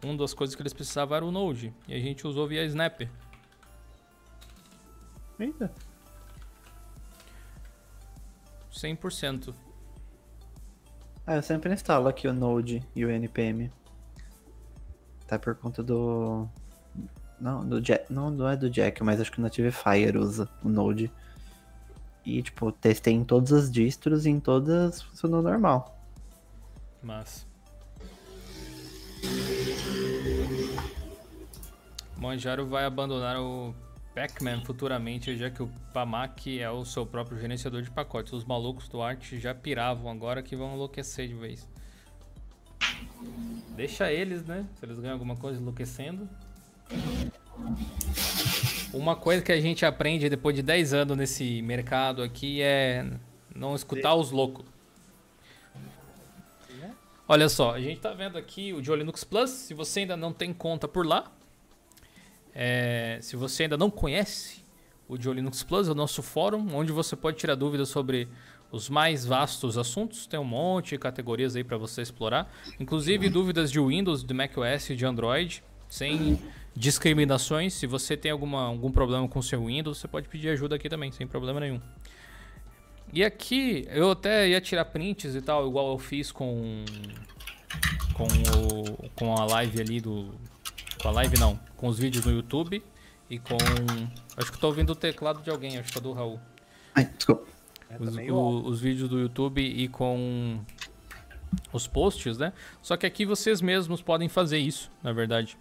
uma 0.03 0.17
das 0.17 0.33
coisas 0.33 0.55
que 0.55 0.61
eles 0.61 0.73
precisavam 0.73 1.15
era 1.15 1.25
o 1.25 1.31
Node. 1.31 1.73
E 1.87 1.93
a 1.93 1.99
gente 1.99 2.25
usou 2.25 2.47
via 2.47 2.63
Snap. 2.65 3.01
Eita. 5.39 5.71
100%. 8.71 9.53
Ah, 11.25 11.35
eu 11.35 11.43
sempre 11.43 11.73
instalo 11.73 12.07
aqui 12.07 12.27
o 12.27 12.33
Node 12.33 12.83
e 12.95 13.05
o 13.05 13.09
NPM. 13.09 13.71
Tá 15.27 15.37
por 15.37 15.55
conta 15.55 15.83
do. 15.83 16.47
Não, 17.39 17.67
do 17.67 17.81
Jack. 17.81 18.11
Não, 18.11 18.31
não 18.31 18.49
é 18.49 18.55
do 18.55 18.69
Jack, 18.69 19.03
mas 19.03 19.21
acho 19.21 19.31
que 19.31 19.39
o 19.39 19.41
Native 19.41 19.71
Fire 19.71 20.17
usa 20.17 20.49
o 20.63 20.69
Node. 20.69 21.11
E, 22.25 22.41
tipo, 22.41 22.71
testei 22.71 23.13
em 23.13 23.23
todas 23.23 23.51
as 23.53 23.71
distros 23.71 24.25
e 24.25 24.29
em 24.29 24.39
todas 24.39 25.01
funcionou 25.01 25.41
normal. 25.41 25.97
Mas. 27.01 27.48
Manjaro 32.17 32.65
vai 32.67 32.85
abandonar 32.85 33.39
o 33.39 33.73
Pac-Man 34.13 34.61
futuramente, 34.61 35.37
já 35.37 35.49
que 35.49 35.63
o 35.63 35.71
Pamac 35.93 36.59
é 36.59 36.69
o 36.69 36.83
seu 36.83 37.05
próprio 37.05 37.39
gerenciador 37.39 37.81
de 37.81 37.89
pacotes. 37.89 38.33
Os 38.33 38.43
malucos 38.43 38.89
do 38.89 39.01
Art 39.01 39.33
já 39.35 39.55
piravam 39.55 40.11
agora 40.11 40.43
que 40.43 40.55
vão 40.55 40.73
enlouquecer 40.73 41.27
de 41.27 41.33
vez. 41.33 41.67
Deixa 43.75 44.11
eles, 44.11 44.43
né? 44.45 44.65
Se 44.75 44.85
eles 44.85 44.99
ganham 44.99 45.13
alguma 45.13 45.37
coisa 45.37 45.59
enlouquecendo. 45.59 46.27
Uma 48.93 49.15
coisa 49.15 49.41
que 49.41 49.51
a 49.51 49.61
gente 49.61 49.85
aprende 49.85 50.29
depois 50.29 50.55
de 50.55 50.61
10 50.61 50.93
anos 50.93 51.17
nesse 51.17 51.61
mercado 51.61 52.21
aqui 52.21 52.61
é 52.61 53.09
não 53.55 53.75
escutar 53.75 54.15
os 54.15 54.31
loucos. 54.31 54.65
Olha 57.31 57.47
só, 57.47 57.75
a 57.75 57.79
gente 57.79 58.01
tá 58.01 58.11
vendo 58.11 58.39
aqui 58.39 58.73
o 58.73 58.83
Joe 58.83 58.97
Linux 58.97 59.23
Plus. 59.23 59.51
Se 59.51 59.75
você 59.75 59.99
ainda 59.99 60.17
não 60.17 60.33
tem 60.33 60.51
conta 60.51 60.87
por 60.87 61.05
lá, 61.05 61.31
É, 62.53 63.19
se 63.21 63.35
você 63.35 63.63
ainda 63.63 63.77
não 63.77 63.89
conhece 63.89 64.65
o 65.07 65.15
Dio 65.17 65.31
Linux 65.31 65.63
Plus, 65.63 65.87
é 65.87 65.91
o 65.91 65.95
nosso 65.95 66.21
fórum, 66.21 66.67
onde 66.73 66.91
você 66.91 67.15
pode 67.15 67.37
tirar 67.37 67.55
dúvidas 67.55 67.89
sobre 67.89 68.27
os 68.71 68.89
mais 68.89 69.23
vastos 69.25 69.77
assuntos. 69.77 70.25
Tem 70.25 70.39
um 70.39 70.43
monte 70.43 70.89
de 70.89 70.97
categorias 70.97 71.55
aí 71.55 71.63
para 71.63 71.77
você 71.77 72.01
explorar, 72.01 72.51
inclusive 72.79 73.29
dúvidas 73.29 73.71
de 73.71 73.79
Windows, 73.79 74.23
de 74.23 74.33
macOS 74.33 74.89
e 74.89 74.95
de 74.95 75.05
Android, 75.05 75.63
sem 75.87 76.39
discriminações. 76.75 77.75
Se 77.75 77.87
você 77.87 78.17
tem 78.17 78.31
alguma, 78.31 78.63
algum 78.65 78.91
problema 78.91 79.27
com 79.27 79.39
o 79.39 79.43
seu 79.43 79.65
Windows, 79.67 79.99
você 79.99 80.07
pode 80.07 80.27
pedir 80.27 80.49
ajuda 80.49 80.75
aqui 80.75 80.89
também, 80.89 81.11
sem 81.11 81.27
problema 81.27 81.59
nenhum. 81.59 81.79
E 83.11 83.23
aqui 83.23 83.87
eu 83.89 84.11
até 84.11 84.47
ia 84.47 84.61
tirar 84.61 84.85
prints 84.85 85.35
e 85.35 85.41
tal, 85.41 85.67
igual 85.67 85.91
eu 85.91 85.97
fiz 85.97 86.31
com 86.31 86.85
com 88.13 88.25
o, 88.25 89.09
com 89.15 89.33
a 89.33 89.45
live 89.45 89.81
ali 89.81 90.01
do 90.01 90.33
com 91.01 91.07
a 91.07 91.11
live 91.11 91.39
não, 91.39 91.59
com 91.77 91.87
os 91.87 91.97
vídeos 91.97 92.25
no 92.25 92.31
YouTube 92.31 92.83
e 93.29 93.39
com 93.39 93.57
acho 94.37 94.51
que 94.51 94.59
tô 94.59 94.67
ouvindo 94.67 94.91
o 94.91 94.95
teclado 94.95 95.41
de 95.41 95.49
alguém, 95.49 95.77
acho 95.77 95.91
que 95.91 95.97
é 95.97 96.01
do 96.01 96.11
Raul. 96.11 96.39
Ai, 96.95 97.05
desculpa. 97.05 97.47
Os, 97.99 98.15
o, 98.17 98.67
os 98.67 98.81
vídeos 98.81 99.09
do 99.09 99.19
YouTube 99.19 99.61
e 99.61 99.87
com 99.87 100.59
os 101.73 101.87
posts, 101.87 102.37
né? 102.37 102.53
Só 102.81 102.95
que 102.95 103.05
aqui 103.05 103.25
vocês 103.25 103.61
mesmos 103.61 104.01
podem 104.01 104.29
fazer 104.29 104.59
isso, 104.59 104.91
na 105.01 105.11
verdade. 105.11 105.57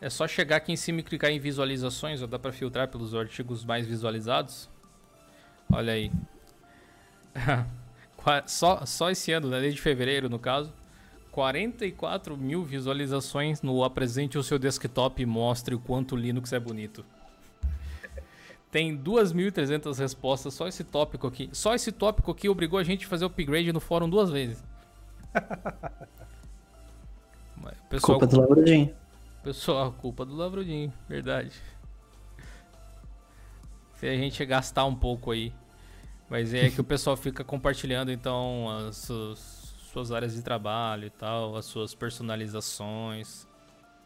É 0.00 0.10
só 0.10 0.28
chegar 0.28 0.56
aqui 0.56 0.72
em 0.72 0.76
cima 0.76 1.00
e 1.00 1.02
clicar 1.02 1.30
em 1.30 1.38
visualizações, 1.38 2.22
ó, 2.22 2.26
dá 2.26 2.38
para 2.38 2.52
filtrar 2.52 2.88
pelos 2.88 3.14
artigos 3.14 3.64
mais 3.64 3.86
visualizados. 3.86 4.68
Olha 5.72 5.92
aí. 5.94 6.12
só, 8.46 8.84
só 8.84 9.10
esse 9.10 9.32
ano, 9.32 9.48
né, 9.48 9.60
desde 9.60 9.80
fevereiro 9.80 10.28
no 10.28 10.38
caso, 10.38 10.72
44 11.32 12.36
mil 12.36 12.62
visualizações 12.62 13.62
no 13.62 13.82
Apresente 13.84 14.36
o 14.38 14.42
seu 14.42 14.58
desktop 14.58 15.22
e 15.22 15.26
mostre 15.26 15.74
o 15.74 15.78
quanto 15.78 16.14
o 16.14 16.18
Linux 16.18 16.52
é 16.52 16.60
bonito. 16.60 17.04
Tem 18.70 18.96
2.300 18.96 19.98
respostas, 19.98 20.52
só 20.52 20.68
esse 20.68 20.84
tópico 20.84 21.26
aqui. 21.26 21.48
Só 21.52 21.74
esse 21.74 21.90
tópico 21.90 22.30
aqui 22.30 22.48
obrigou 22.48 22.78
a 22.78 22.82
gente 22.82 23.06
a 23.06 23.08
fazer 23.08 23.24
upgrade 23.24 23.72
no 23.72 23.80
fórum 23.80 24.08
duas 24.08 24.30
vezes. 24.30 24.62
Pessoal, 27.88 28.18
Culpa 28.18 28.34
do 28.34 28.40
Lavradinho. 28.40 28.92
Pessoal, 29.46 29.92
culpa 29.92 30.24
do 30.24 30.34
Lavrudinho, 30.34 30.92
verdade. 31.08 31.52
Se 33.94 34.08
a 34.08 34.16
gente 34.16 34.44
gastar 34.44 34.84
um 34.86 34.94
pouco 34.96 35.30
aí. 35.30 35.54
Mas 36.28 36.52
é 36.52 36.68
que 36.68 36.80
o 36.80 36.84
pessoal 36.84 37.16
fica 37.16 37.44
compartilhando 37.44 38.10
então 38.10 38.68
as 38.88 38.96
suas, 38.96 40.10
áreas 40.10 40.34
de 40.34 40.42
trabalho 40.42 41.06
e 41.06 41.10
tal, 41.10 41.54
as 41.54 41.64
suas 41.64 41.94
personalizações. 41.94 43.46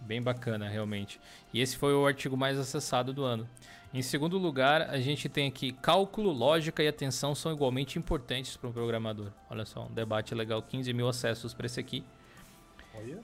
Bem 0.03 0.21
bacana, 0.21 0.69
realmente. 0.69 1.19
E 1.55 1.63
esse 1.63 1.75
foi 1.75 1.95
o 1.95 2.07
artigo 2.07 2.37
mais 2.37 2.59
acessado 2.59 3.11
do 3.11 3.25
ano. 3.25 3.49
Em 3.95 4.03
segundo 4.03 4.37
lugar, 4.37 4.91
a 4.91 5.01
gente 5.01 5.27
tem 5.27 5.49
aqui 5.49 5.73
cálculo, 5.73 6.31
lógica 6.33 6.83
e 6.83 6.89
atenção 6.89 7.35
são 7.35 7.51
igualmente 7.51 7.99
importantes 7.99 8.59
para 8.59 8.69
um 8.69 8.73
programador. 8.75 9.33
Olha 9.49 9.65
só, 9.65 9.87
um 9.87 9.95
debate 9.95 10.35
legal, 10.35 10.61
15 10.61 10.93
mil 10.93 11.09
acessos 11.09 11.55
para 11.55 11.65
esse 11.65 11.81
aqui. 11.81 12.05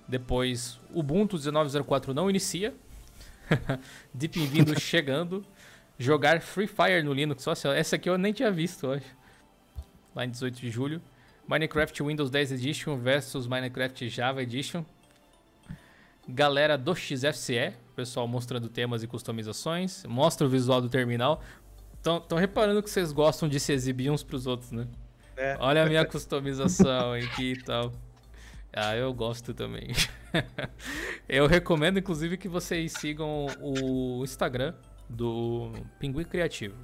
Depois, 0.08 0.78
Ubuntu 0.92 1.36
19.04 1.36 2.08
não 2.08 2.30
inicia. 2.30 2.74
Deep 4.12 4.38
Windows 4.46 4.80
chegando. 4.82 5.44
Jogar 5.98 6.40
Free 6.40 6.66
Fire 6.66 7.02
no 7.02 7.12
Linux. 7.12 7.44
Nossa, 7.46 7.74
essa 7.74 7.96
aqui 7.96 8.08
eu 8.08 8.18
nem 8.18 8.32
tinha 8.32 8.50
visto, 8.50 8.86
hoje. 8.86 9.04
Lá 10.14 10.24
em 10.24 10.30
18 10.30 10.60
de 10.60 10.70
julho. 10.70 11.02
Minecraft 11.48 12.02
Windows 12.02 12.28
10 12.28 12.52
Edition 12.52 12.96
versus 12.96 13.46
Minecraft 13.46 14.08
Java 14.08 14.42
Edition. 14.42 14.84
Galera 16.28 16.76
do 16.76 16.94
XFCE, 16.94 17.72
pessoal 17.94 18.26
mostrando 18.26 18.68
temas 18.68 19.02
e 19.02 19.06
customizações. 19.06 20.04
Mostra 20.04 20.46
o 20.46 20.50
visual 20.50 20.80
do 20.82 20.88
terminal. 20.88 21.40
Estão 21.96 22.36
reparando 22.38 22.82
que 22.82 22.90
vocês 22.90 23.12
gostam 23.12 23.48
de 23.48 23.60
se 23.60 23.72
exibir 23.72 24.10
uns 24.10 24.22
para 24.22 24.36
os 24.36 24.46
outros, 24.46 24.72
né? 24.72 24.86
É. 25.36 25.56
Olha 25.60 25.84
a 25.84 25.86
minha 25.86 26.04
customização 26.06 27.12
aqui 27.12 27.52
e 27.52 27.62
tal. 27.62 27.92
Ah, 28.72 28.96
eu 28.96 29.12
gosto 29.14 29.54
também. 29.54 29.88
eu 31.28 31.46
recomendo, 31.46 31.98
inclusive, 31.98 32.36
que 32.36 32.48
vocês 32.48 32.92
sigam 32.92 33.46
o 33.60 34.22
Instagram 34.22 34.74
do 35.08 35.72
Pinguim 35.98 36.24
Criativo. 36.24 36.76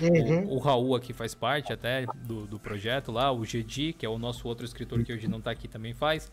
Uhum. 0.00 0.44
O, 0.46 0.56
o, 0.56 0.58
Raul 0.58 0.94
aqui 0.94 1.12
faz 1.12 1.34
parte 1.34 1.72
até 1.72 2.06
do, 2.24 2.46
do 2.46 2.58
projeto 2.58 3.10
lá, 3.10 3.32
o 3.32 3.44
Gedi, 3.44 3.92
que 3.92 4.04
é 4.04 4.08
o 4.08 4.18
nosso 4.18 4.46
outro 4.46 4.64
escritor 4.64 5.02
que 5.02 5.12
hoje 5.12 5.28
não 5.28 5.38
está 5.38 5.50
aqui, 5.50 5.66
também 5.66 5.94
faz. 5.94 6.30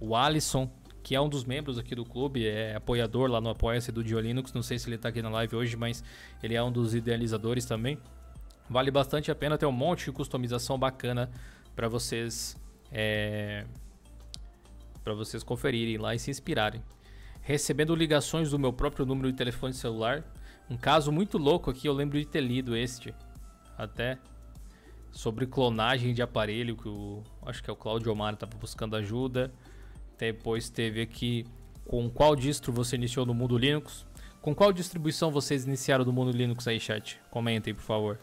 O 0.00 0.14
Alisson, 0.14 0.70
que 1.02 1.14
é 1.14 1.20
um 1.20 1.28
dos 1.28 1.44
membros 1.44 1.78
aqui 1.78 1.94
do 1.94 2.04
clube, 2.04 2.46
é 2.46 2.76
apoiador 2.76 3.30
lá 3.30 3.40
no 3.40 3.48
Apoia-se 3.48 3.90
do 3.90 4.04
Diolinux. 4.04 4.52
Não 4.52 4.62
sei 4.62 4.78
se 4.78 4.88
ele 4.88 4.96
está 4.96 5.08
aqui 5.08 5.22
na 5.22 5.30
live 5.30 5.56
hoje, 5.56 5.76
mas 5.76 6.04
ele 6.42 6.54
é 6.54 6.62
um 6.62 6.70
dos 6.70 6.94
idealizadores 6.94 7.64
também. 7.64 7.98
Vale 8.68 8.90
bastante 8.90 9.30
a 9.30 9.34
pena, 9.34 9.56
ter 9.56 9.66
um 9.66 9.72
monte 9.72 10.06
de 10.06 10.12
customização 10.12 10.78
bacana 10.78 11.30
para 11.74 11.88
vocês 11.88 12.56
é, 12.92 13.64
para 15.02 15.14
vocês 15.14 15.42
conferirem 15.42 15.98
lá 15.98 16.14
e 16.14 16.18
se 16.18 16.30
inspirarem. 16.30 16.82
Recebendo 17.40 17.94
ligações 17.94 18.50
do 18.50 18.58
meu 18.58 18.72
próprio 18.72 19.06
número 19.06 19.30
de 19.30 19.38
telefone 19.38 19.72
celular. 19.72 20.24
Um 20.68 20.76
caso 20.76 21.10
muito 21.10 21.38
louco 21.38 21.70
aqui, 21.70 21.86
eu 21.86 21.92
lembro 21.92 22.18
de 22.18 22.26
ter 22.26 22.40
lido 22.40 22.76
este. 22.76 23.14
Até 23.76 24.18
sobre 25.10 25.46
clonagem 25.46 26.12
de 26.12 26.22
aparelho, 26.22 26.76
que 26.76 26.88
o 26.88 27.22
acho 27.46 27.62
que 27.62 27.70
é 27.70 27.72
o 27.72 27.76
Claudio 27.76 28.12
Omar 28.12 28.34
estava 28.34 28.56
buscando 28.56 28.96
ajuda. 28.96 29.52
Depois 30.18 30.68
teve 30.68 31.00
aqui 31.00 31.46
com 31.86 32.10
qual 32.10 32.36
distro 32.36 32.72
você 32.72 32.96
iniciou 32.96 33.24
no 33.24 33.32
mundo 33.32 33.56
Linux. 33.56 34.06
Com 34.42 34.54
qual 34.54 34.72
distribuição 34.72 35.30
vocês 35.30 35.64
iniciaram 35.64 36.04
no 36.04 36.12
mundo 36.12 36.30
Linux 36.30 36.68
aí, 36.68 36.78
chat? 36.78 37.20
Comentem, 37.30 37.74
por 37.74 37.82
favor. 37.82 38.18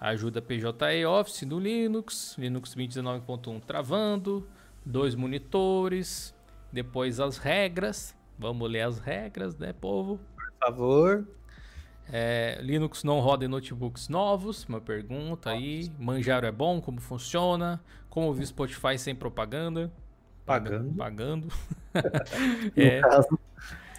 Ajuda 0.00 0.40
PJE 0.40 1.04
Office 1.06 1.44
do 1.44 1.60
Linux, 1.60 2.34
Linux 2.38 2.74
2019.1 2.74 3.60
travando, 3.60 4.48
dois 4.84 5.14
monitores, 5.14 6.34
depois 6.72 7.20
as 7.20 7.38
regras. 7.38 8.16
Vamos 8.38 8.70
ler 8.70 8.82
as 8.82 8.98
regras, 8.98 9.56
né, 9.56 9.72
povo? 9.72 10.18
Por 10.34 10.52
favor. 10.58 11.28
É, 12.12 12.58
Linux 12.60 13.04
não 13.04 13.20
roda 13.20 13.44
em 13.44 13.48
notebooks 13.48 14.08
novos? 14.08 14.64
Uma 14.64 14.80
pergunta 14.80 15.50
aí. 15.50 15.90
Manjaro 15.98 16.46
é 16.46 16.50
bom? 16.50 16.80
Como 16.80 17.00
funciona? 17.00 17.80
Como 18.08 18.26
ouvir 18.26 18.46
Spotify 18.46 18.98
sem 18.98 19.14
propaganda? 19.14 19.92
Pagando. 20.44 20.94
Pagando. 20.94 21.48
é. 22.76 23.00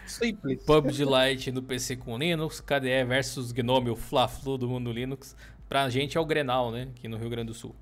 Simples. 0.05 0.61
PUBG 0.63 1.05
Lite 1.05 1.51
no 1.51 1.63
PC 1.63 1.95
com 1.95 2.17
Linux, 2.17 2.59
KDE 2.59 3.05
versus 3.05 3.53
Gnome, 3.53 3.89
o 3.89 3.95
Fla-Flu 3.95 4.57
do 4.57 4.67
mundo 4.67 4.91
Linux. 4.91 5.35
Pra 5.69 5.89
gente 5.89 6.17
é 6.17 6.19
o 6.19 6.25
Grenal, 6.25 6.69
né? 6.69 6.89
Aqui 6.97 7.07
no 7.07 7.15
Rio 7.15 7.29
Grande 7.29 7.47
do 7.47 7.53
Sul. 7.53 7.73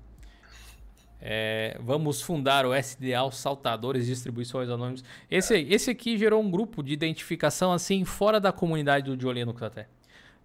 É, 1.22 1.78
vamos 1.80 2.22
fundar 2.22 2.64
o 2.64 2.74
SDA, 2.74 3.22
os 3.24 3.36
Saltadores 3.36 4.06
Distribuições 4.06 4.70
Anônimas. 4.70 5.04
Esse, 5.30 5.54
esse 5.54 5.90
aqui 5.90 6.16
gerou 6.16 6.40
um 6.42 6.50
grupo 6.50 6.82
de 6.82 6.92
identificação 6.92 7.72
assim 7.72 8.04
fora 8.04 8.40
da 8.40 8.52
comunidade 8.52 9.06
do 9.06 9.16
Diolinux 9.16 9.62
até. 9.62 9.86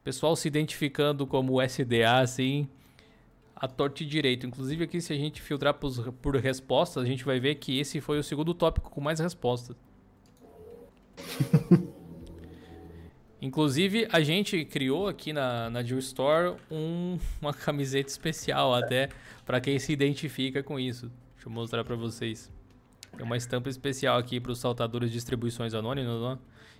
Pessoal 0.03 0.35
se 0.35 0.47
identificando 0.47 1.25
como 1.25 1.61
SDA 1.61 2.19
assim, 2.19 2.67
a 3.55 3.67
torta 3.67 4.03
e 4.03 4.05
direito. 4.05 4.45
Inclusive 4.45 4.83
aqui 4.83 4.99
se 4.99 5.13
a 5.13 5.15
gente 5.15 5.41
filtrar 5.41 5.73
por, 5.75 6.11
por 6.13 6.35
respostas, 6.35 7.03
a 7.03 7.07
gente 7.07 7.23
vai 7.23 7.39
ver 7.39 7.55
que 7.55 7.79
esse 7.79 8.01
foi 8.01 8.19
o 8.19 8.23
segundo 8.23 8.53
tópico 8.53 8.89
com 8.91 8.99
mais 8.99 9.19
respostas. 9.19 9.75
Inclusive, 13.45 14.07
a 14.11 14.21
gente 14.21 14.65
criou 14.65 15.07
aqui 15.07 15.31
na, 15.31 15.69
na 15.69 15.83
Jill 15.83 15.99
Store 15.99 16.55
um, 16.71 17.19
uma 17.39 17.53
camiseta 17.53 18.09
especial 18.09 18.73
até 18.73 19.09
para 19.45 19.61
quem 19.61 19.77
se 19.77 19.93
identifica 19.93 20.63
com 20.63 20.79
isso. 20.79 21.11
Deixa 21.35 21.47
eu 21.47 21.51
mostrar 21.51 21.83
para 21.83 21.95
vocês. 21.95 22.51
Tem 23.15 23.23
uma 23.23 23.37
estampa 23.37 23.69
especial 23.69 24.17
aqui 24.17 24.39
para 24.39 24.51
os 24.51 24.57
saltadores 24.57 25.11
de 25.11 25.15
distribuições 25.17 25.75
anônimas. 25.75 26.19
Ó. 26.23 26.39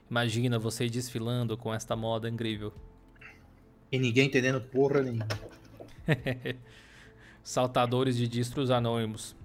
Imagina 0.09 0.57
você 0.57 0.89
desfilando 0.89 1.55
com 1.55 1.72
esta 1.72 1.95
moda 1.95 2.28
incrível. 2.28 2.74
E 3.91 3.99
ninguém 3.99 4.26
entendendo 4.26 4.59
porra 4.59 5.03
nenhuma. 5.03 5.28
saltadores 7.43 8.18
de 8.18 8.28
distros 8.28 8.72
anônimos. 8.72 9.36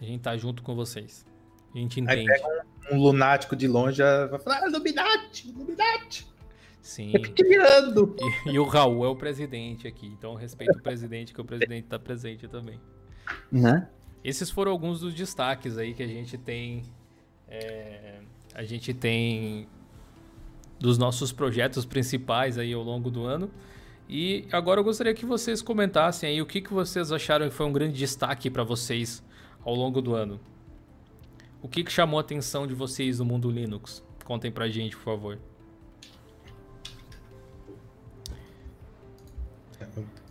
A 0.00 0.04
gente 0.04 0.22
tá 0.22 0.36
junto 0.36 0.64
com 0.64 0.74
vocês. 0.74 1.24
A 1.72 1.78
gente 1.78 2.00
entende. 2.00 2.18
Aí 2.18 2.26
pega 2.26 2.66
um, 2.90 2.96
um 2.96 3.00
lunático 3.00 3.54
de 3.54 3.68
longe 3.68 4.02
vai 4.28 4.40
falar, 4.40 4.64
ah, 4.64 4.68
Illuminati, 4.68 5.50
Illuminati. 5.50 6.26
Sim. 6.88 7.10
Reptiliano. 7.10 8.16
E, 8.46 8.52
e, 8.52 8.58
o 8.58 8.64
Raul 8.64 9.04
é 9.04 9.08
o 9.08 9.14
presidente 9.14 9.86
aqui, 9.86 10.06
então 10.06 10.34
respeito 10.34 10.78
o 10.78 10.82
presidente, 10.82 11.34
que 11.34 11.40
o 11.40 11.44
presidente 11.44 11.84
está 11.84 11.98
presente 11.98 12.48
também. 12.48 12.80
Né? 13.52 13.86
Esses 14.24 14.50
foram 14.50 14.72
alguns 14.72 15.00
dos 15.00 15.12
destaques 15.12 15.76
aí 15.76 15.92
que 15.92 16.02
a 16.02 16.06
gente 16.06 16.38
tem. 16.38 16.82
É, 17.46 18.20
a 18.54 18.64
gente 18.64 18.94
tem 18.94 19.68
dos 20.80 20.96
nossos 20.96 21.30
projetos 21.30 21.84
principais 21.84 22.56
aí 22.56 22.72
ao 22.72 22.82
longo 22.82 23.10
do 23.10 23.26
ano. 23.26 23.50
E 24.08 24.46
agora 24.50 24.80
eu 24.80 24.84
gostaria 24.84 25.12
que 25.12 25.26
vocês 25.26 25.60
comentassem 25.60 26.30
aí 26.30 26.40
o 26.40 26.46
que, 26.46 26.62
que 26.62 26.72
vocês 26.72 27.12
acharam 27.12 27.50
que 27.50 27.54
foi 27.54 27.66
um 27.66 27.72
grande 27.72 27.98
destaque 27.98 28.48
para 28.48 28.64
vocês 28.64 29.22
ao 29.62 29.74
longo 29.74 30.00
do 30.00 30.14
ano. 30.14 30.40
o 31.60 31.68
que, 31.68 31.84
que 31.84 31.92
chamou 31.92 32.16
a 32.16 32.22
atenção 32.22 32.66
de 32.66 32.72
vocês 32.72 33.18
no 33.18 33.26
mundo 33.26 33.50
Linux? 33.50 34.02
Contem 34.24 34.50
pra 34.50 34.70
gente, 34.70 34.96
por 34.96 35.04
favor. 35.04 35.38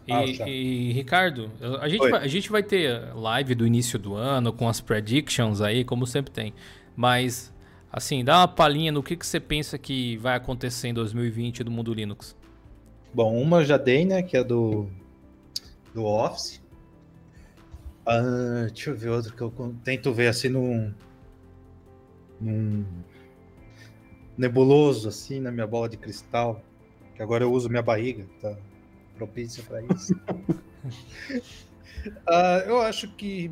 Ah, 0.09 0.23
e, 0.25 0.93
Ricardo, 0.93 1.51
a 1.81 1.89
gente, 1.89 2.09
vai, 2.09 2.23
a 2.23 2.27
gente 2.27 2.49
vai 2.49 2.63
ter 2.63 3.13
live 3.13 3.53
do 3.55 3.67
início 3.67 3.99
do 3.99 4.15
ano 4.15 4.53
com 4.53 4.69
as 4.69 4.79
predictions 4.79 5.59
aí, 5.59 5.83
como 5.83 6.07
sempre 6.07 6.31
tem. 6.31 6.53
Mas, 6.95 7.53
assim, 7.91 8.23
dá 8.23 8.39
uma 8.39 8.47
palhinha 8.47 8.91
no 8.91 9.03
que, 9.03 9.17
que 9.17 9.27
você 9.27 9.39
pensa 9.39 9.77
que 9.77 10.15
vai 10.17 10.37
acontecer 10.37 10.87
em 10.87 10.93
2020 10.93 11.63
do 11.63 11.71
mundo 11.71 11.93
Linux. 11.93 12.35
Bom, 13.13 13.37
uma 13.41 13.57
eu 13.57 13.65
já 13.65 13.77
dei, 13.77 14.05
né? 14.05 14.23
Que 14.23 14.37
é 14.37 14.43
do, 14.43 14.87
do 15.93 16.05
Office. 16.05 16.61
Ah, 18.05 18.67
deixa 18.67 18.91
eu 18.91 18.95
ver 18.95 19.09
outro 19.09 19.35
que 19.35 19.41
eu 19.41 19.75
tento 19.83 20.13
ver 20.13 20.27
assim 20.27 20.47
num, 20.47 20.93
num 22.39 22.85
nebuloso, 24.37 25.09
assim, 25.09 25.41
na 25.41 25.51
minha 25.51 25.67
bola 25.67 25.89
de 25.89 25.97
cristal. 25.97 26.63
Que 27.13 27.21
agora 27.21 27.43
eu 27.43 27.51
uso 27.51 27.67
minha 27.67 27.81
barriga, 27.81 28.25
tá 28.41 28.55
propícia 29.17 29.63
para 29.63 29.81
isso. 29.81 30.15
Ah, 32.25 32.63
eu 32.65 32.79
acho 32.79 33.09
que 33.15 33.51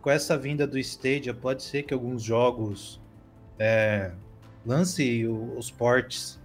com 0.00 0.10
essa 0.10 0.36
vinda 0.38 0.66
do 0.66 0.78
Stadia, 0.78 1.34
pode 1.34 1.62
ser 1.62 1.82
que 1.82 1.92
alguns 1.92 2.22
jogos 2.22 3.00
é, 3.58 4.12
lance 4.64 5.26
os 5.26 5.70
ports 5.70 6.38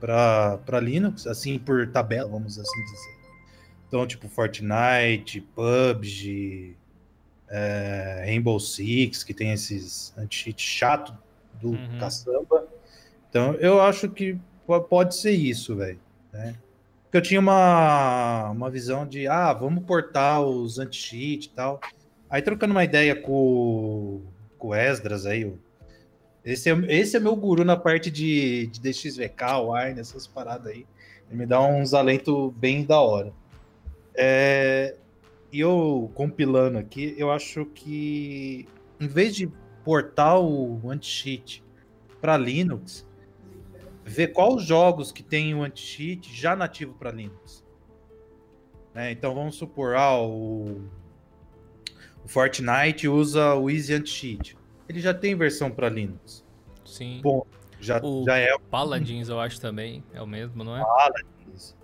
para 0.00 0.80
Linux, 0.80 1.26
assim 1.26 1.58
por 1.58 1.86
tabela, 1.90 2.30
vamos 2.30 2.58
assim 2.58 2.84
dizer. 2.84 3.16
Então, 3.88 4.06
tipo 4.06 4.28
Fortnite, 4.28 5.40
PUBG, 5.54 6.76
é, 7.48 8.24
Rainbow 8.26 8.58
Six, 8.60 9.24
que 9.24 9.34
tem 9.34 9.52
esses 9.52 10.14
anti-cheat 10.16 10.60
chato 10.62 11.12
do 11.54 11.70
Uhum. 11.72 11.98
caçamba. 11.98 12.68
Então, 13.28 13.54
eu 13.54 13.80
acho 13.80 14.08
que 14.10 14.38
po- 14.66 14.80
pode 14.82 15.16
ser 15.16 15.32
isso, 15.32 15.74
velho. 15.76 16.00
Né? 16.32 16.54
Eu 17.16 17.22
tinha 17.22 17.40
uma, 17.40 18.50
uma 18.50 18.68
visão 18.68 19.06
de, 19.06 19.26
ah, 19.26 19.50
vamos 19.54 19.84
portar 19.84 20.42
os 20.42 20.78
anti-cheat 20.78 21.46
e 21.46 21.48
tal. 21.48 21.80
Aí, 22.28 22.42
trocando 22.42 22.72
uma 22.72 22.84
ideia 22.84 23.16
com, 23.16 24.20
com 24.58 24.68
o 24.68 24.74
Esdras 24.74 25.24
aí, 25.24 25.50
esse 26.44 26.70
é, 26.70 26.74
esse 26.88 27.16
é 27.16 27.20
meu 27.20 27.34
guru 27.34 27.64
na 27.64 27.74
parte 27.74 28.10
de, 28.10 28.66
de 28.66 28.80
DXVK, 28.80 29.44
Wine, 29.66 29.98
essas 29.98 30.26
paradas 30.26 30.66
aí. 30.66 30.86
Ele 31.30 31.38
me 31.38 31.46
dá 31.46 31.58
uns 31.58 31.94
alentos 31.94 32.52
bem 32.54 32.84
da 32.84 33.00
hora. 33.00 33.32
É, 34.14 34.94
e 35.50 35.60
eu 35.60 36.10
compilando 36.14 36.76
aqui, 36.76 37.14
eu 37.16 37.30
acho 37.30 37.64
que 37.64 38.68
em 39.00 39.08
vez 39.08 39.34
de 39.34 39.50
portar 39.82 40.38
o 40.38 40.90
anti-cheat 40.90 41.64
para 42.20 42.36
Linux, 42.36 43.05
ver 44.06 44.28
quais 44.28 44.62
jogos 44.62 45.10
que 45.10 45.22
tem 45.22 45.52
o 45.54 45.62
anti-cheat 45.64 46.32
já 46.34 46.54
nativo 46.54 46.94
para 46.94 47.10
Linux. 47.10 47.64
Né, 48.94 49.10
Então 49.10 49.34
vamos 49.34 49.56
supor, 49.56 49.96
ah, 49.96 50.18
o, 50.22 50.80
o 52.24 52.28
Fortnite 52.28 53.08
usa 53.08 53.54
o 53.54 53.68
Easy 53.68 53.92
Anti-Cheat. 53.92 54.56
Ele 54.88 55.00
já 55.00 55.12
tem 55.12 55.34
versão 55.34 55.70
para 55.70 55.88
Linux. 55.88 56.44
Sim. 56.84 57.20
Bom, 57.22 57.44
já, 57.80 58.00
O- 58.02 58.24
já 58.24 58.38
é 58.38 58.56
Paladins, 58.70 59.28
eu 59.28 59.40
acho 59.40 59.60
também. 59.60 60.02
É 60.14 60.22
o 60.22 60.26
mesmo, 60.26 60.62
não 60.62 60.76
é? 60.76 60.82
isso. 61.54 61.76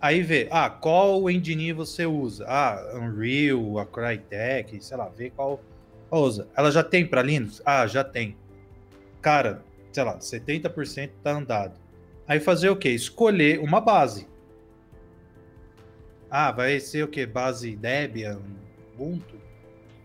Aí 0.00 0.22
vê, 0.22 0.48
ah, 0.52 0.70
qual 0.70 1.28
engine 1.28 1.72
você 1.72 2.06
usa? 2.06 2.44
Ah, 2.46 2.92
Unreal, 2.94 3.78
a 3.78 3.84
Crytek, 3.86 4.82
sei 4.82 4.96
lá, 4.96 5.08
vê 5.08 5.30
qual, 5.30 5.60
qual 6.08 6.22
usa. 6.22 6.48
Ela 6.56 6.70
já 6.70 6.84
tem 6.84 7.04
para 7.06 7.20
Linux? 7.22 7.60
Ah, 7.66 7.86
já 7.86 8.04
tem. 8.04 8.36
Cara, 9.20 9.62
sei 9.94 10.02
lá, 10.02 10.18
70% 10.18 11.10
tá 11.22 11.30
andado. 11.30 11.78
Aí 12.26 12.40
fazer 12.40 12.68
o 12.68 12.76
quê? 12.76 12.90
Escolher 12.90 13.60
uma 13.60 13.80
base. 13.80 14.26
Ah, 16.28 16.50
vai 16.50 16.80
ser 16.80 17.04
o 17.04 17.08
quê? 17.08 17.24
Base 17.24 17.76
Debian, 17.76 18.40
Ubuntu? 18.92 19.36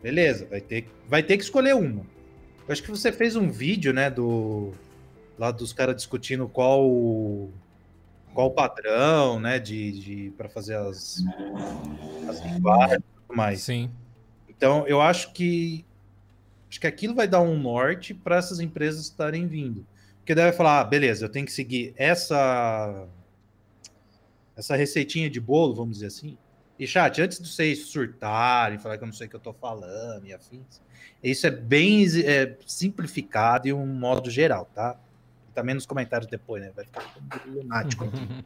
Beleza, 0.02 0.46
vai 0.46 0.62
ter, 0.62 0.88
vai 1.08 1.24
ter 1.24 1.38
que 1.38 1.44
escolher 1.44 1.74
uma. 1.74 2.06
Eu 2.68 2.72
acho 2.72 2.84
que 2.84 2.92
você 2.92 3.12
fez 3.12 3.36
um 3.36 3.50
vídeo, 3.50 3.92
né, 3.92 4.12
do 4.12 4.72
lá 5.40 5.50
dos 5.50 5.74
caras 5.74 5.96
discutindo 5.96 6.48
qual 6.48 7.50
qual 8.34 8.48
o 8.48 8.52
padrão, 8.52 9.40
né, 9.40 9.58
de, 9.58 9.92
de 9.92 10.34
para 10.38 10.48
fazer 10.48 10.76
as 10.76 11.18
as 12.28 12.40
linguagens 12.46 13.00
e 13.00 13.26
tudo 13.28 13.36
mais. 13.36 13.62
Sim. 13.62 13.90
Então, 14.48 14.86
eu 14.88 15.02
acho 15.02 15.34
que 15.34 15.84
acho 16.70 16.80
que 16.80 16.88
aquilo 16.88 17.16
vai 17.16 17.28
dar 17.28 17.42
um 17.42 17.60
norte 17.60 18.14
para 18.14 18.38
essas 18.38 18.60
empresas 18.60 19.06
estarem 19.06 19.48
vindo. 19.48 19.86
Porque 20.20 20.36
vai 20.36 20.52
falar, 20.52 20.82
ah, 20.82 20.84
beleza, 20.84 21.26
eu 21.26 21.30
tenho 21.30 21.46
que 21.46 21.52
seguir 21.52 21.94
essa 21.98 23.08
essa 24.56 24.76
receitinha 24.76 25.30
de 25.30 25.40
bolo, 25.40 25.74
vamos 25.74 25.96
dizer 25.96 26.08
assim. 26.08 26.38
E 26.78 26.86
chat, 26.86 27.22
antes 27.22 27.40
de 27.40 27.50
vocês 27.50 27.88
surtarem, 27.88 28.78
falar 28.78 28.98
que 28.98 29.04
eu 29.04 29.08
não 29.08 29.14
sei 29.14 29.28
o 29.28 29.30
que 29.30 29.36
eu 29.36 29.40
tô 29.40 29.54
falando 29.54 30.26
e 30.26 30.34
afins, 30.34 30.82
isso 31.24 31.48
é 31.48 31.52
bem 31.52 32.06
é, 32.24 32.56
simplificado 32.66 33.68
e 33.68 33.74
um 33.74 33.86
modo 33.86 34.30
geral, 34.30 34.70
tá? 34.74 34.98
Também 35.54 35.76
nos 35.76 35.86
comentários 35.86 36.30
depois, 36.30 36.62
né? 36.62 36.72
Vai 36.76 36.86
ficar 36.86 37.04
lunático 37.48 38.06
aqui. 38.06 38.46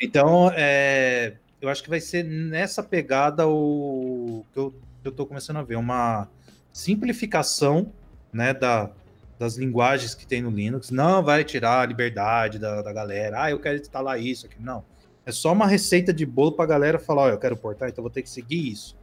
Então, 0.00 0.50
é, 0.54 1.36
eu 1.60 1.68
acho 1.68 1.82
que 1.82 1.90
vai 1.90 2.00
ser 2.00 2.24
nessa 2.24 2.82
pegada 2.82 3.46
o 3.46 4.42
que 4.50 4.58
eu, 4.58 4.70
que 5.02 5.08
eu 5.08 5.12
tô 5.12 5.26
começando 5.26 5.58
a 5.58 5.62
ver, 5.62 5.76
uma 5.76 6.26
simplificação 6.72 7.92
né, 8.32 8.52
da, 8.54 8.90
das 9.38 9.56
linguagens 9.56 10.14
que 10.14 10.26
tem 10.26 10.42
no 10.42 10.50
Linux. 10.50 10.90
Não 10.90 11.22
vai 11.22 11.44
tirar 11.44 11.80
a 11.82 11.86
liberdade 11.86 12.58
da, 12.58 12.82
da 12.82 12.92
galera. 12.92 13.44
Ah, 13.44 13.50
eu 13.50 13.58
quero 13.58 13.78
instalar 13.80 14.20
isso 14.20 14.46
aqui. 14.46 14.56
Não. 14.60 14.84
É 15.24 15.32
só 15.32 15.52
uma 15.52 15.66
receita 15.66 16.12
de 16.12 16.24
bolo 16.24 16.52
pra 16.52 16.64
galera 16.66 16.98
falar, 16.98 17.22
ó, 17.22 17.28
eu 17.28 17.38
quero 17.38 17.56
portar, 17.56 17.88
então 17.88 18.02
vou 18.02 18.10
ter 18.10 18.22
que 18.22 18.30
seguir 18.30 18.70
isso. 18.72 18.96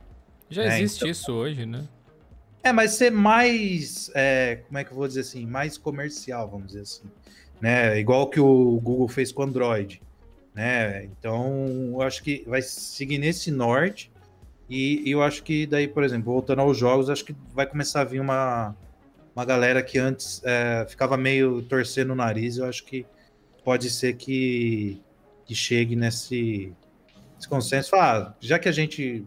Já 0.50 0.64
É, 0.64 0.80
existe 0.80 0.98
então- 0.98 1.10
isso 1.10 1.32
hoje, 1.32 1.66
né? 1.66 1.88
É, 2.64 2.72
mas 2.72 2.94
ser 2.94 3.12
mais, 3.12 4.10
é, 4.16 4.62
como 4.68 4.80
é 4.80 4.84
que 4.84 4.92
eu 4.92 4.96
vou 4.98 5.08
dizer 5.08 5.20
assim, 5.20 5.46
mais 5.46 5.78
comercial, 5.78 6.50
vamos 6.50 6.68
dizer 6.68 6.82
assim, 6.82 7.04
né? 7.62 8.00
Igual 8.00 8.28
que 8.28 8.40
o 8.40 8.80
Google 8.82 9.08
fez 9.08 9.32
com 9.32 9.44
o 9.44 9.46
Android, 9.46 10.02
né? 10.52 11.04
Então, 11.06 11.68
eu 11.94 12.02
acho 12.02 12.24
que 12.24 12.44
vai 12.48 12.64
seguir 12.64 13.20
nesse 13.20 13.52
norte 13.52 14.12
e, 14.70 15.10
eu 15.10 15.22
acho 15.22 15.44
que 15.44 15.66
daí, 15.68 15.88
por 15.88 16.04
exemplo, 16.04 16.32
voltando 16.32 16.62
aos 16.62 16.78
jogos, 16.78 17.10
acho 17.10 17.24
que 17.24 17.36
vai 17.54 17.68
começar 17.68 18.02
a 18.02 18.04
vir 18.04 18.20
uma, 18.20 18.76
uma 19.36 19.46
galera 19.46 19.84
que 19.84 19.98
antes 19.98 20.42
é, 20.44 20.86
ficava 20.88 21.16
meio 21.16 21.62
torcendo 21.64 22.12
o 22.12 22.16
nariz, 22.16 22.58
eu 22.58 22.66
acho 22.66 22.84
que 22.84 23.06
pode 23.64 23.90
ser 23.90 24.16
que, 24.16 25.02
que 25.46 25.54
chegue 25.54 25.96
nesse, 25.96 26.74
nesse 27.36 27.48
consenso, 27.48 27.90
Fala, 27.90 28.30
ah, 28.30 28.36
já 28.40 28.58
que 28.58 28.70
a 28.70 28.72
gente 28.72 29.26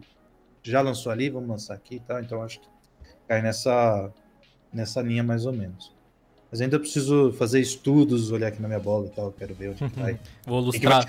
já 0.61 0.81
lançou 0.81 1.11
ali, 1.11 1.29
vamos 1.29 1.49
lançar 1.49 1.73
aqui 1.73 1.95
e 1.95 1.99
tal, 1.99 2.19
então 2.19 2.43
acho 2.43 2.59
que 2.59 2.67
cai 3.27 3.41
nessa, 3.41 4.11
nessa 4.73 5.01
linha 5.01 5.23
mais 5.23 5.45
ou 5.45 5.53
menos. 5.53 5.95
Mas 6.51 6.61
ainda 6.61 6.79
preciso 6.79 7.31
fazer 7.33 7.59
estudos, 7.59 8.31
olhar 8.31 8.47
aqui 8.47 8.59
na 8.59 8.67
minha 8.67 8.79
bola 8.79 9.05
e 9.05 9.09
tal, 9.09 9.31
quero 9.31 9.53
ver 9.53 9.69
onde 9.69 9.85
vai. 9.95 10.19
Vou 10.47 10.61
ilustrar. 10.61 11.05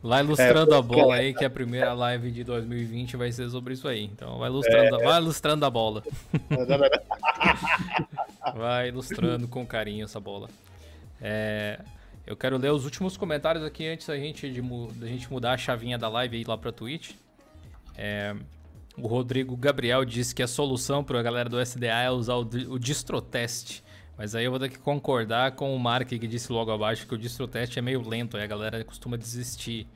Vai 0.00 0.22
ilustrando 0.22 0.72
É, 0.72 0.78
a 0.78 0.82
bola 0.82 1.14
aí, 1.16 1.34
que 1.34 1.44
a 1.44 1.50
primeira 1.50 1.92
live 1.92 2.30
de 2.30 2.44
2020 2.44 3.16
vai 3.16 3.32
ser 3.32 3.50
sobre 3.50 3.74
isso 3.74 3.88
aí. 3.88 4.04
Então 4.04 4.38
vai 4.38 4.48
ilustrando, 4.48 4.98
vai 4.98 5.20
ilustrando 5.20 5.66
a 5.66 5.70
bola. 5.70 6.02
Vai 8.54 8.88
ilustrando 8.88 9.48
com 9.48 9.66
carinho 9.66 10.04
essa 10.04 10.20
bola. 10.20 10.48
É, 11.20 11.80
eu 12.26 12.36
quero 12.36 12.56
ler 12.56 12.70
os 12.70 12.84
últimos 12.84 13.16
comentários 13.16 13.64
aqui 13.64 13.86
antes 13.86 14.06
da 14.06 14.16
gente, 14.16 14.50
de, 14.50 14.60
da 14.60 15.06
gente 15.06 15.30
mudar 15.32 15.52
a 15.52 15.58
chavinha 15.58 15.98
da 15.98 16.08
live 16.08 16.36
e 16.36 16.40
ir 16.42 16.48
lá 16.48 16.56
pra 16.56 16.70
Twitch. 16.70 17.12
É, 17.96 18.34
o 18.96 19.06
Rodrigo 19.06 19.56
Gabriel 19.56 20.04
disse 20.04 20.34
que 20.34 20.42
a 20.42 20.46
solução 20.46 21.02
para 21.02 21.18
a 21.18 21.22
galera 21.22 21.48
do 21.48 21.60
SDA 21.60 22.02
é 22.02 22.10
usar 22.10 22.34
o, 22.34 22.40
o 22.68 22.78
distrotest. 22.78 23.82
Mas 24.16 24.34
aí 24.34 24.44
eu 24.44 24.50
vou 24.50 24.60
ter 24.60 24.68
que 24.68 24.78
concordar 24.78 25.52
com 25.52 25.74
o 25.74 25.78
Mark 25.78 26.08
que 26.08 26.26
disse 26.26 26.52
logo 26.52 26.70
abaixo 26.70 27.06
que 27.06 27.14
o 27.14 27.18
distrotest 27.18 27.76
é 27.76 27.80
meio 27.80 28.06
lento 28.06 28.36
e 28.36 28.42
a 28.42 28.46
galera 28.46 28.82
costuma 28.84 29.16
desistir. 29.16 29.86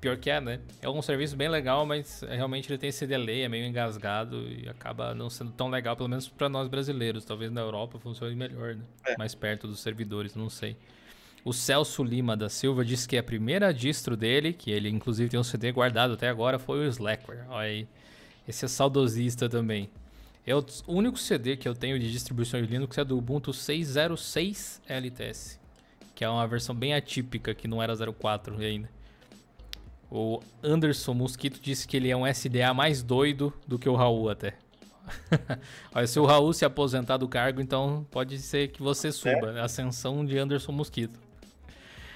Pior 0.00 0.16
que 0.16 0.30
é, 0.30 0.40
né? 0.40 0.58
É 0.80 0.88
um 0.88 1.00
serviço 1.00 1.36
bem 1.36 1.48
legal, 1.48 1.86
mas 1.86 2.22
realmente 2.28 2.68
ele 2.68 2.78
tem 2.78 2.88
esse 2.88 3.06
delay, 3.06 3.42
é 3.42 3.48
meio 3.48 3.64
engasgado 3.64 4.48
e 4.48 4.68
acaba 4.68 5.14
não 5.14 5.30
sendo 5.30 5.52
tão 5.52 5.68
legal, 5.68 5.96
pelo 5.96 6.08
menos 6.08 6.28
para 6.28 6.48
nós 6.48 6.66
brasileiros. 6.66 7.24
Talvez 7.24 7.52
na 7.52 7.60
Europa 7.60 7.98
funcione 8.00 8.34
melhor, 8.34 8.74
né? 8.74 8.84
É. 9.06 9.16
Mais 9.16 9.34
perto 9.34 9.68
dos 9.68 9.80
servidores, 9.80 10.34
não 10.34 10.50
sei. 10.50 10.76
O 11.44 11.52
Celso 11.52 12.02
Lima 12.02 12.36
da 12.36 12.48
Silva 12.48 12.84
disse 12.84 13.08
que 13.08 13.16
a 13.16 13.22
primeira 13.22 13.72
distro 13.72 14.16
dele, 14.16 14.52
que 14.52 14.70
ele 14.70 14.88
inclusive 14.88 15.30
tem 15.30 15.38
um 15.38 15.44
CD 15.44 15.70
guardado 15.72 16.14
até 16.14 16.28
agora, 16.28 16.58
foi 16.58 16.80
o 16.80 16.88
Slackware. 16.88 17.44
Olha 17.48 17.68
aí. 17.68 17.88
Esse 18.46 18.64
é 18.64 18.68
saudosista 18.68 19.48
também. 19.48 19.88
Eu, 20.46 20.64
o 20.86 20.94
único 20.94 21.18
CD 21.18 21.56
que 21.56 21.68
eu 21.68 21.74
tenho 21.74 21.98
de 21.98 22.10
distribuição 22.10 22.60
de 22.60 22.66
Linux 22.66 22.98
é 22.98 23.04
do 23.04 23.16
Ubuntu 23.16 23.52
606 23.52 24.82
LTS, 24.88 25.60
que 26.14 26.24
é 26.24 26.28
uma 26.28 26.46
versão 26.48 26.74
bem 26.74 26.94
atípica, 26.94 27.54
que 27.54 27.68
não 27.68 27.80
era 27.80 27.94
04 28.12 28.58
ainda. 28.58 28.88
O 30.10 30.40
Anderson 30.62 31.14
Mosquito 31.14 31.60
disse 31.62 31.86
que 31.86 31.96
ele 31.96 32.10
é 32.10 32.16
um 32.16 32.26
SDA 32.26 32.74
mais 32.74 33.02
doido 33.02 33.52
do 33.66 33.78
que 33.78 33.88
o 33.88 33.94
Raul 33.94 34.28
até. 34.28 34.54
Olha, 35.94 36.06
se 36.06 36.18
o 36.18 36.26
Raul 36.26 36.52
se 36.52 36.64
aposentar 36.64 37.16
do 37.16 37.28
cargo, 37.28 37.60
então 37.60 38.04
pode 38.10 38.38
ser 38.38 38.68
que 38.68 38.82
você 38.82 39.12
suba. 39.12 39.52
É. 39.56 39.60
Ascensão 39.60 40.24
de 40.26 40.36
Anderson 40.36 40.72
Mosquito. 40.72 41.18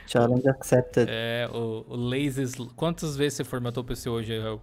Challenge 0.07 0.49
accepted. 0.49 1.09
É, 1.09 1.49
o, 1.53 1.85
o 1.89 1.97
Lazy... 1.97 2.45
Quantas 2.77 3.17
vezes 3.17 3.35
você 3.35 3.45
formatou 3.45 3.83
o 3.83 3.87
PC 3.87 4.09
hoje, 4.09 4.39
Raul? 4.39 4.61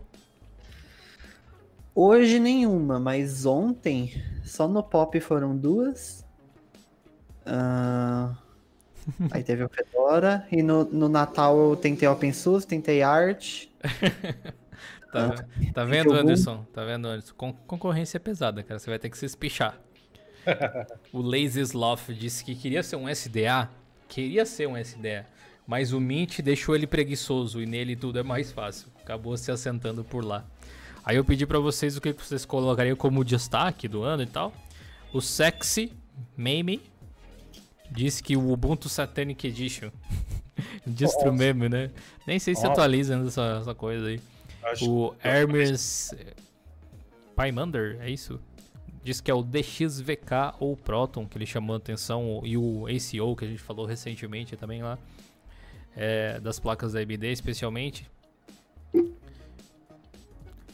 Hoje 1.96 2.40
nenhuma, 2.40 3.00
mas 3.00 3.46
ontem, 3.46 4.24
só 4.44 4.68
no 4.68 4.82
pop 4.82 5.20
foram 5.20 5.56
duas. 5.56 6.26
Uh, 7.46 8.36
aí 9.32 9.44
teve 9.44 9.64
o 9.64 9.70
Fedora. 9.70 10.48
E 10.52 10.64
no, 10.64 10.86
no 10.86 11.08
Natal 11.08 11.58
eu 11.58 11.76
tentei 11.76 12.08
OpenSUSE, 12.08 12.66
tentei 12.66 13.04
Art. 13.04 13.68
tá, 15.12 15.30
uh, 15.30 15.74
tá 15.74 15.86
vendo, 15.86 16.14
Anderson? 16.14 16.66
Tá 16.74 16.84
vendo, 16.84 17.08
Anderson? 17.08 17.34
Con 17.36 17.54
concorrência 17.68 18.18
é 18.18 18.20
pesada, 18.20 18.64
cara. 18.64 18.80
Você 18.80 18.90
vai 18.90 18.98
ter 18.98 19.10
que 19.10 19.18
se 19.18 19.26
espichar. 19.26 19.80
o 21.14 21.22
Lazy 21.22 21.62
Sloth 21.62 22.10
disse 22.10 22.44
que 22.44 22.56
queria 22.56 22.82
ser 22.82 22.96
um 22.96 23.08
SDA. 23.08 23.70
Queria 24.08 24.46
ser 24.46 24.68
um 24.68 24.76
SDA. 24.78 25.28
Mas 25.66 25.94
o 25.94 26.02
Mint 26.02 26.40
deixou 26.40 26.76
ele 26.76 26.88
preguiçoso 26.88 27.62
e 27.62 27.66
nele 27.66 27.96
tudo 27.96 28.20
é 28.20 28.24
mais 28.24 28.52
fácil. 28.52 28.88
Acabou 29.02 29.38
se 29.38 29.52
assentando 29.52 30.04
por 30.04 30.24
lá. 30.24 30.46
Aí 31.04 31.18
eu 31.18 31.26
pedi 31.26 31.46
para 31.46 31.60
vocês 31.60 31.98
o 31.98 32.02
que 32.02 32.14
vocês 32.14 32.46
colocariam 32.46 32.96
como 32.96 33.24
destaque 33.26 33.88
do 33.88 34.04
ano 34.04 34.24
e 34.24 34.28
tal. 34.28 34.54
O 35.14 35.22
Sexy 35.22 35.92
Meme 36.38 36.82
disse 37.92 38.24
que 38.24 38.36
o 38.36 38.52
Ubuntu 38.52 38.90
Satanic 38.90 39.46
Edition. 39.48 39.90
Distro 40.86 41.34
meme, 41.34 41.68
né? 41.70 41.92
Nem 42.28 42.40
sei 42.40 42.56
se 42.56 42.66
atualiza 42.66 43.16
essa, 43.16 43.60
essa 43.62 43.76
coisa 43.76 44.08
aí. 44.08 44.20
Acho 44.64 44.90
o 44.90 45.16
Hermes 45.24 46.14
Pymander, 47.36 47.98
é 48.02 48.10
isso? 48.10 48.40
Diz 49.04 49.20
que 49.20 49.30
é 49.30 49.34
o 49.34 49.44
DXVK 49.44 50.56
ou 50.60 50.78
Proton, 50.78 51.28
que 51.28 51.38
ele 51.38 51.46
chamou 51.46 51.74
a 51.74 51.78
atenção, 51.78 52.42
e 52.46 52.58
o 52.58 52.86
ACO, 52.88 53.36
que 53.36 53.46
a 53.46 53.48
gente 53.48 53.62
falou 53.62 53.86
recentemente 53.86 54.56
também 54.56 54.82
lá, 54.82 54.98
é, 55.96 56.40
das 56.40 56.60
placas 56.60 56.94
da 56.94 57.00
AMD 57.00 57.32
especialmente. 57.32 58.10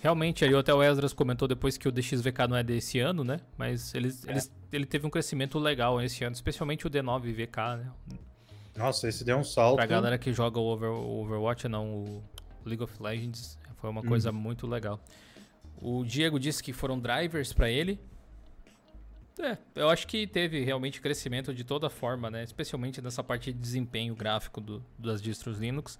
Realmente, 0.02 0.46
ali 0.46 0.56
até 0.56 0.74
o 0.74 0.82
Esdras 0.82 1.14
comentou 1.14 1.48
depois 1.48 1.78
que 1.78 1.88
o 1.88 1.92
DXVK 1.92 2.48
não 2.48 2.56
é 2.56 2.64
desse 2.64 3.00
ano, 3.00 3.24
né? 3.24 3.40
Mas 3.58 3.94
eles, 3.94 4.26
é. 4.26 4.32
eles, 4.32 4.52
ele 4.72 4.86
teve 4.86 5.06
um 5.06 5.10
crescimento 5.10 5.60
legal 5.60 6.02
esse 6.02 6.24
ano, 6.24 6.34
especialmente 6.34 6.88
o 6.88 6.90
D9VK, 6.90 7.78
né? 7.78 7.92
Nossa, 8.78 9.10
esse 9.10 9.26
deu 9.26 9.38
um 9.38 9.44
salto. 9.44 9.76
Pra 9.76 9.86
galera 9.86 10.18
que 10.18 10.32
joga 10.32 10.58
o, 10.58 10.64
Over, 10.64 10.90
o 10.90 11.22
Overwatch, 11.24 11.68
não, 11.68 11.86
o 11.86 12.24
League 12.66 12.82
of 12.82 12.94
Legends, 13.02 13.60
foi 13.76 13.90
uma 13.90 14.02
coisa 14.02 14.30
hum. 14.30 14.34
muito 14.34 14.66
legal. 14.66 15.00
O 15.82 16.06
Diego 16.06 16.40
disse 16.40 16.64
que 16.64 16.72
foram 16.72 16.98
drivers 16.98 17.52
para 17.52 17.70
ele. 17.70 18.00
É, 19.38 19.58
eu 19.76 19.90
acho 19.90 20.06
que 20.08 20.28
teve 20.28 20.64
realmente 20.64 21.00
crescimento 21.00 21.54
de 21.54 21.64
toda 21.64 21.90
forma, 21.90 22.30
né? 22.30 22.44
Especialmente 22.44 23.02
nessa 23.02 23.24
parte 23.24 23.52
de 23.54 23.60
desempenho 23.60 24.14
gráfico 24.16 24.60
do, 24.60 24.84
das 24.98 25.22
distros 25.22 25.58
Linux. 25.58 26.00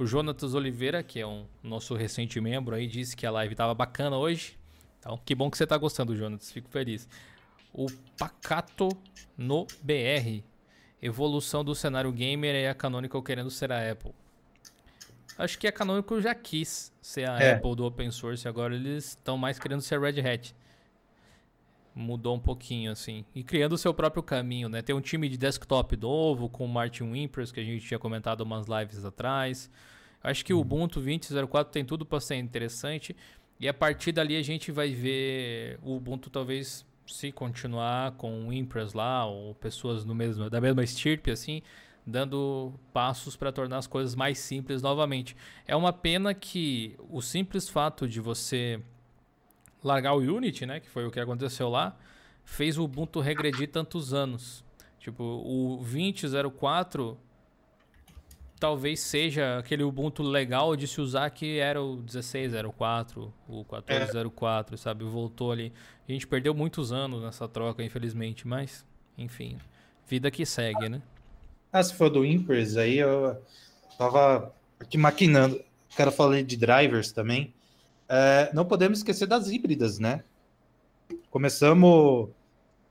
O 0.00 0.06
Jonatas 0.06 0.54
Oliveira, 0.54 1.02
que 1.02 1.20
é 1.20 1.26
um 1.26 1.44
nosso 1.62 1.94
recente 1.94 2.40
membro 2.40 2.74
aí, 2.74 2.86
disse 2.86 3.14
que 3.14 3.26
a 3.26 3.30
live 3.30 3.54
tava 3.54 3.74
bacana 3.74 4.16
hoje. 4.16 4.58
Então, 4.98 5.20
que 5.22 5.34
bom 5.34 5.50
que 5.50 5.58
você 5.58 5.66
tá 5.66 5.76
gostando, 5.76 6.16
Jonatas. 6.16 6.50
Fico 6.50 6.70
feliz. 6.70 7.06
O 7.70 7.84
Pacato 8.16 8.88
no 9.36 9.66
BR. 9.82 10.42
Evolução 11.02 11.62
do 11.62 11.74
cenário 11.74 12.10
gamer 12.12 12.54
e 12.54 12.66
a 12.66 12.74
Canonical 12.74 13.22
querendo 13.22 13.50
ser 13.50 13.70
a 13.72 13.90
Apple. 13.92 14.14
Acho 15.36 15.58
que 15.58 15.66
a 15.66 15.72
Canonical 15.72 16.18
já 16.18 16.34
quis 16.34 16.90
ser 17.02 17.28
a 17.28 17.38
é. 17.38 17.52
Apple 17.52 17.76
do 17.76 17.84
open 17.84 18.10
source, 18.10 18.48
agora 18.48 18.74
eles 18.74 19.08
estão 19.08 19.36
mais 19.36 19.58
querendo 19.58 19.82
ser 19.82 19.96
a 19.96 19.98
Red 19.98 20.26
Hat. 20.26 20.54
Mudou 22.00 22.34
um 22.34 22.40
pouquinho, 22.40 22.90
assim. 22.90 23.24
E 23.34 23.42
criando 23.42 23.74
o 23.74 23.78
seu 23.78 23.92
próprio 23.92 24.22
caminho, 24.22 24.68
né? 24.68 24.80
Tem 24.80 24.94
um 24.94 25.00
time 25.00 25.28
de 25.28 25.36
desktop 25.36 25.96
novo, 25.96 26.48
com 26.48 26.64
o 26.64 26.68
Martin 26.68 27.04
Wimpers, 27.04 27.52
que 27.52 27.60
a 27.60 27.64
gente 27.64 27.86
tinha 27.86 27.98
comentado 27.98 28.40
umas 28.40 28.66
lives 28.66 29.04
atrás. 29.04 29.70
Acho 30.22 30.44
que 30.44 30.52
o 30.52 30.56
uhum. 30.56 30.62
Ubuntu 30.62 31.00
20.04 31.00 31.70
tem 31.70 31.84
tudo 31.84 32.06
para 32.06 32.20
ser 32.20 32.36
interessante. 32.36 33.14
E 33.58 33.68
a 33.68 33.74
partir 33.74 34.12
dali 34.12 34.36
a 34.36 34.42
gente 34.42 34.72
vai 34.72 34.90
ver 34.90 35.78
o 35.82 35.94
Ubuntu 35.94 36.30
talvez 36.30 36.86
se 37.06 37.30
continuar 37.32 38.12
com 38.12 38.48
o 38.48 38.52
Impress 38.52 38.94
lá, 38.94 39.26
ou 39.26 39.54
pessoas 39.54 40.04
no 40.04 40.14
mesmo, 40.14 40.48
da 40.48 40.60
mesma 40.60 40.82
estirpe, 40.82 41.30
assim, 41.30 41.60
dando 42.06 42.72
passos 42.92 43.36
para 43.36 43.52
tornar 43.52 43.78
as 43.78 43.86
coisas 43.86 44.14
mais 44.14 44.38
simples 44.38 44.80
novamente. 44.80 45.36
É 45.66 45.74
uma 45.76 45.92
pena 45.92 46.32
que 46.32 46.96
o 47.10 47.20
simples 47.20 47.68
fato 47.68 48.08
de 48.08 48.20
você 48.20 48.80
largar 49.82 50.14
o 50.14 50.18
Unity, 50.18 50.66
né, 50.66 50.80
que 50.80 50.88
foi 50.88 51.06
o 51.06 51.10
que 51.10 51.20
aconteceu 51.20 51.68
lá, 51.68 51.96
fez 52.44 52.78
o 52.78 52.84
Ubuntu 52.84 53.20
regredir 53.20 53.70
tantos 53.70 54.12
anos. 54.12 54.64
Tipo, 54.98 55.22
o 55.22 55.78
2004 55.82 57.16
talvez 58.60 59.00
seja 59.00 59.58
aquele 59.58 59.82
Ubuntu 59.82 60.22
legal 60.22 60.76
de 60.76 60.86
se 60.86 61.00
usar 61.00 61.30
que 61.30 61.58
era 61.58 61.82
o 61.82 61.96
1604, 61.96 63.32
o 63.48 63.56
1404, 63.56 64.74
é. 64.74 64.76
sabe? 64.76 65.04
Voltou 65.04 65.50
ali. 65.50 65.72
A 66.06 66.12
gente 66.12 66.26
perdeu 66.26 66.54
muitos 66.54 66.92
anos 66.92 67.22
nessa 67.22 67.48
troca, 67.48 67.82
infelizmente, 67.82 68.46
mas 68.46 68.84
enfim, 69.16 69.56
vida 70.06 70.30
que 70.30 70.44
segue, 70.44 70.88
né? 70.88 71.00
Ah, 71.72 71.82
se 71.82 71.94
for 71.94 72.10
do 72.10 72.24
Impers, 72.24 72.76
aí 72.76 72.98
eu 72.98 73.40
tava 73.96 74.52
aqui 74.78 74.98
maquinando. 74.98 75.56
O 75.92 75.96
cara 75.96 76.10
falando 76.10 76.44
de 76.44 76.56
drivers 76.56 77.12
também. 77.12 77.54
É, 78.12 78.50
não 78.52 78.64
podemos 78.64 78.98
esquecer 78.98 79.28
das 79.28 79.46
híbridas, 79.48 80.00
né? 80.00 80.24
Começamos 81.30 82.28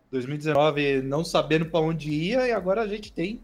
2019 0.10 1.02
não 1.02 1.26
sabendo 1.26 1.66
para 1.66 1.82
onde 1.82 2.10
ia 2.10 2.48
e 2.48 2.54
agora 2.54 2.84
a 2.84 2.88
gente 2.88 3.12
tem 3.12 3.42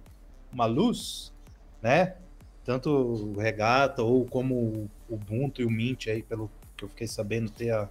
uma 0.53 0.65
luz, 0.65 1.33
né? 1.81 2.15
Tanto 2.63 2.89
o 2.89 3.37
Regata 3.37 4.01
ou 4.01 4.23
como 4.23 4.55
o 4.55 5.15
Ubuntu 5.15 5.61
e 5.61 5.65
o 5.65 5.69
Mint 5.69 6.07
aí, 6.07 6.23
pelo 6.23 6.49
que 6.77 6.85
eu 6.85 6.89
fiquei 6.89 7.07
sabendo, 7.07 7.51
ter 7.51 7.71
a, 7.71 7.89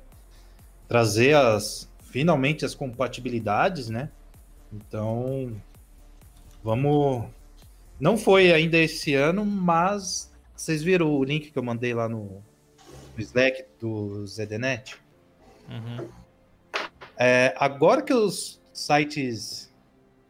trazer 0.89 1.36
as 1.36 1.86
finalmente 2.01 2.65
as 2.65 2.74
compatibilidades, 2.74 3.90
né? 3.90 4.11
Então, 4.73 5.55
vamos. 6.62 7.27
Não 8.01 8.16
foi 8.16 8.51
ainda 8.51 8.78
esse 8.78 9.15
ano, 9.15 9.44
mas 9.44 10.32
vocês 10.56 10.82
viram 10.82 11.15
o 11.15 11.23
link 11.23 11.51
que 11.51 11.59
eu 11.59 11.62
mandei 11.62 11.93
lá 11.93 12.09
no, 12.09 12.43
no 13.15 13.23
Slack 13.23 13.65
do 13.81 14.27
ZDNet. 14.27 14.97
Uhum. 15.69 16.09
É, 17.16 17.55
agora 17.57 18.03
que 18.03 18.12
os 18.12 18.61
sites 18.73 19.73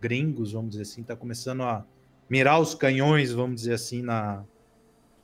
gringos, 0.01 0.53
vamos 0.53 0.71
dizer 0.71 0.83
assim, 0.83 1.03
tá 1.03 1.17
começando 1.17 1.63
a 1.63 1.85
mirar 2.29 2.61
os 2.61 2.75
canhões, 2.75 3.33
vamos 3.33 3.57
dizer 3.57 3.75
assim, 3.75 4.03
na, 4.03 4.45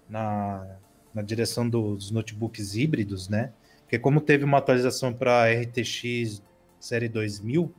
na, 0.09 0.67
na 1.15 1.23
direção 1.23 1.69
dos 1.69 2.11
notebooks 2.11 2.75
híbridos, 2.75 3.29
né? 3.29 3.53
Porque 3.83 3.99
como 3.99 4.21
teve 4.21 4.45
uma 4.45 4.59
atualização 4.59 5.13
para 5.13 5.51
RTX 5.53 6.43
série 6.79 7.09
2000, 7.09 7.73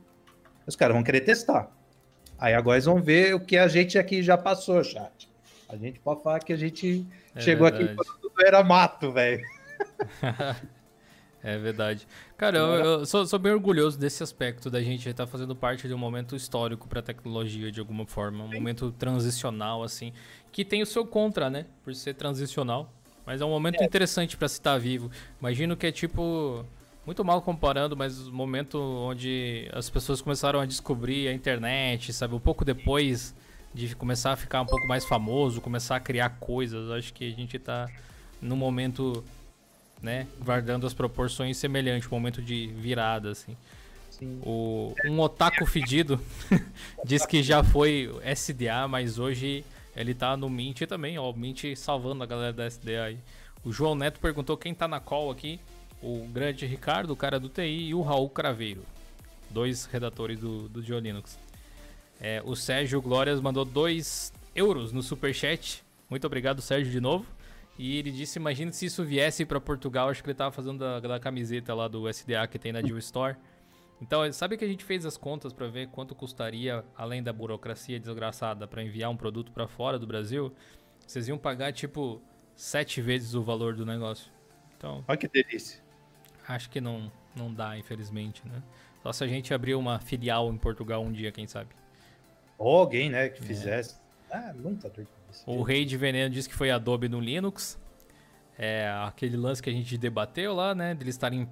os 0.66 0.76
caras 0.76 0.94
vão 0.94 1.02
querer 1.02 1.22
testar. 1.22 1.70
Aí 2.38 2.54
agora 2.54 2.76
eles 2.76 2.84
vão 2.84 3.02
ver 3.02 3.34
o 3.34 3.40
que 3.40 3.56
a 3.56 3.66
gente 3.66 3.98
aqui 3.98 4.22
já 4.22 4.36
passou, 4.36 4.82
chat. 4.84 5.28
A 5.68 5.76
gente 5.76 5.98
pode 6.00 6.22
falar 6.22 6.40
que 6.40 6.52
a 6.52 6.56
gente 6.56 7.06
é 7.34 7.40
chegou 7.40 7.64
verdade. 7.64 7.84
aqui 7.84 7.94
quando 7.94 8.20
tudo 8.20 8.46
era 8.46 8.62
mato, 8.62 9.10
velho. 9.10 9.42
é 11.42 11.58
verdade. 11.58 12.06
Cara, 12.36 12.58
eu, 12.58 12.66
eu 12.66 13.06
sou, 13.06 13.26
sou, 13.26 13.38
bem 13.38 13.52
orgulhoso 13.52 13.98
desse 13.98 14.22
aspecto 14.22 14.70
da 14.70 14.82
gente 14.82 15.08
estar 15.08 15.26
fazendo 15.26 15.54
parte 15.54 15.86
de 15.86 15.94
um 15.94 15.98
momento 15.98 16.36
histórico 16.36 16.88
para 16.88 17.00
a 17.00 17.02
tecnologia 17.02 17.70
de 17.70 17.80
alguma 17.80 18.06
forma, 18.06 18.44
um 18.44 18.48
Sim. 18.48 18.54
momento 18.54 18.92
transicional 18.92 19.82
assim, 19.82 20.12
que 20.50 20.64
tem 20.64 20.82
o 20.82 20.86
seu 20.86 21.06
contra, 21.06 21.50
né, 21.50 21.66
por 21.84 21.94
ser 21.94 22.14
transicional, 22.14 22.92
mas 23.24 23.40
é 23.40 23.44
um 23.44 23.50
momento 23.50 23.80
é. 23.80 23.84
interessante 23.84 24.36
para 24.36 24.48
se 24.48 24.54
estar 24.54 24.78
vivo. 24.78 25.10
Imagino 25.40 25.76
que 25.76 25.86
é 25.86 25.92
tipo 25.92 26.64
muito 27.04 27.24
mal 27.24 27.42
comparando, 27.42 27.96
mas 27.96 28.26
o 28.26 28.32
momento 28.32 28.78
onde 28.78 29.68
as 29.72 29.90
pessoas 29.90 30.20
começaram 30.20 30.60
a 30.60 30.66
descobrir 30.66 31.28
a 31.28 31.32
internet, 31.32 32.12
sabe, 32.12 32.34
um 32.34 32.40
pouco 32.40 32.64
depois 32.64 33.34
de 33.74 33.94
começar 33.96 34.32
a 34.32 34.36
ficar 34.36 34.60
um 34.60 34.66
pouco 34.66 34.86
mais 34.86 35.04
famoso, 35.04 35.60
começar 35.60 35.96
a 35.96 36.00
criar 36.00 36.30
coisas, 36.38 36.90
acho 36.90 37.12
que 37.12 37.26
a 37.26 37.30
gente 37.30 37.56
está 37.56 37.88
no 38.40 38.56
momento 38.56 39.24
né? 40.02 40.26
Guardando 40.44 40.86
as 40.86 40.92
proporções 40.92 41.56
semelhantes, 41.56 42.10
um 42.10 42.14
momento 42.14 42.42
de 42.42 42.66
virada, 42.66 43.30
assim. 43.30 43.56
O, 44.44 44.94
um 45.06 45.18
otaku 45.20 45.66
fedido 45.66 46.20
diz 47.04 47.26
que 47.26 47.42
já 47.42 47.64
foi 47.64 48.10
SDA, 48.34 48.86
mas 48.88 49.18
hoje 49.18 49.64
ele 49.96 50.14
tá 50.14 50.36
no 50.36 50.48
Mint 50.48 50.82
também, 50.82 51.18
ó. 51.18 51.30
O 51.30 51.36
Mint 51.36 51.74
salvando 51.76 52.22
a 52.22 52.26
galera 52.26 52.52
da 52.52 52.66
SDA 52.66 53.04
aí. 53.04 53.18
O 53.64 53.72
João 53.72 53.94
Neto 53.94 54.20
perguntou 54.20 54.56
quem 54.56 54.74
tá 54.74 54.86
na 54.86 55.00
call 55.00 55.30
aqui. 55.30 55.60
O 56.02 56.26
grande 56.32 56.66
Ricardo, 56.66 57.12
o 57.12 57.16
cara 57.16 57.38
do 57.38 57.48
TI, 57.48 57.88
e 57.88 57.94
o 57.94 58.02
Raul 58.02 58.28
Craveiro. 58.28 58.82
Dois 59.50 59.84
redatores 59.84 60.38
do, 60.38 60.68
do 60.68 60.82
Geolinux. 60.82 61.38
É, 62.20 62.42
o 62.44 62.56
Sérgio 62.56 63.00
Glórias 63.00 63.40
mandou 63.40 63.64
2 63.64 64.32
euros 64.54 64.92
no 64.92 65.02
superchat. 65.02 65.82
Muito 66.08 66.26
obrigado, 66.26 66.60
Sérgio, 66.60 66.90
de 66.90 67.00
novo. 67.00 67.26
E 67.78 67.96
ele 67.98 68.10
disse, 68.10 68.38
imagina 68.38 68.70
se 68.70 68.86
isso 68.86 69.02
viesse 69.04 69.44
para 69.44 69.60
Portugal, 69.60 70.08
acho 70.08 70.22
que 70.22 70.28
ele 70.28 70.36
tava 70.36 70.52
fazendo 70.52 70.78
da, 70.78 71.00
da 71.00 71.18
camiseta 71.18 71.74
lá 71.74 71.88
do 71.88 72.08
SDA 72.08 72.46
que 72.46 72.58
tem 72.58 72.72
na 72.72 72.82
Jill 72.82 72.98
Store. 72.98 73.36
Então, 74.00 74.30
sabe 74.32 74.56
que 74.56 74.64
a 74.64 74.68
gente 74.68 74.84
fez 74.84 75.06
as 75.06 75.16
contas 75.16 75.52
para 75.52 75.68
ver 75.68 75.88
quanto 75.88 76.14
custaria, 76.14 76.84
além 76.96 77.22
da 77.22 77.32
burocracia 77.32 78.00
desgraçada, 78.00 78.66
para 78.66 78.82
enviar 78.82 79.10
um 79.10 79.16
produto 79.16 79.52
para 79.52 79.66
fora 79.68 79.98
do 79.98 80.06
Brasil? 80.06 80.52
Vocês 81.06 81.28
iam 81.28 81.38
pagar 81.38 81.72
tipo 81.72 82.20
sete 82.54 83.00
vezes 83.00 83.34
o 83.34 83.42
valor 83.42 83.74
do 83.74 83.86
negócio. 83.86 84.30
Então, 84.76 85.04
Olha 85.06 85.16
que 85.16 85.28
delícia. 85.28 85.80
acho 86.48 86.68
que 86.68 86.80
não, 86.80 87.10
não 87.36 87.52
dá, 87.54 87.78
infelizmente, 87.78 88.42
né? 88.46 88.60
Só 89.02 89.12
se 89.12 89.24
a 89.24 89.26
gente 89.26 89.54
abrir 89.54 89.74
uma 89.74 89.98
filial 89.98 90.52
em 90.52 90.58
Portugal 90.58 91.02
um 91.02 91.12
dia, 91.12 91.30
quem 91.32 91.46
sabe. 91.46 91.70
Ou 92.58 92.78
alguém, 92.78 93.08
né, 93.08 93.28
que 93.28 93.42
fizesse. 93.42 93.96
Ah, 94.30 94.52
nunca 94.52 94.88
dor 94.88 95.04
de 95.04 95.10
cabeça. 95.10 95.21
O 95.46 95.62
Rei 95.62 95.84
de 95.84 95.96
Veneno 95.96 96.30
disse 96.30 96.48
que 96.48 96.54
foi 96.54 96.70
Adobe 96.70 97.08
no 97.08 97.20
Linux. 97.20 97.78
É 98.58 98.88
aquele 99.06 99.36
lance 99.36 99.62
que 99.62 99.70
a 99.70 99.72
gente 99.72 99.96
debateu 99.96 100.54
lá, 100.54 100.74
né? 100.74 100.94
De 100.94 101.02
eles 101.02 101.14
estarem 101.14 101.48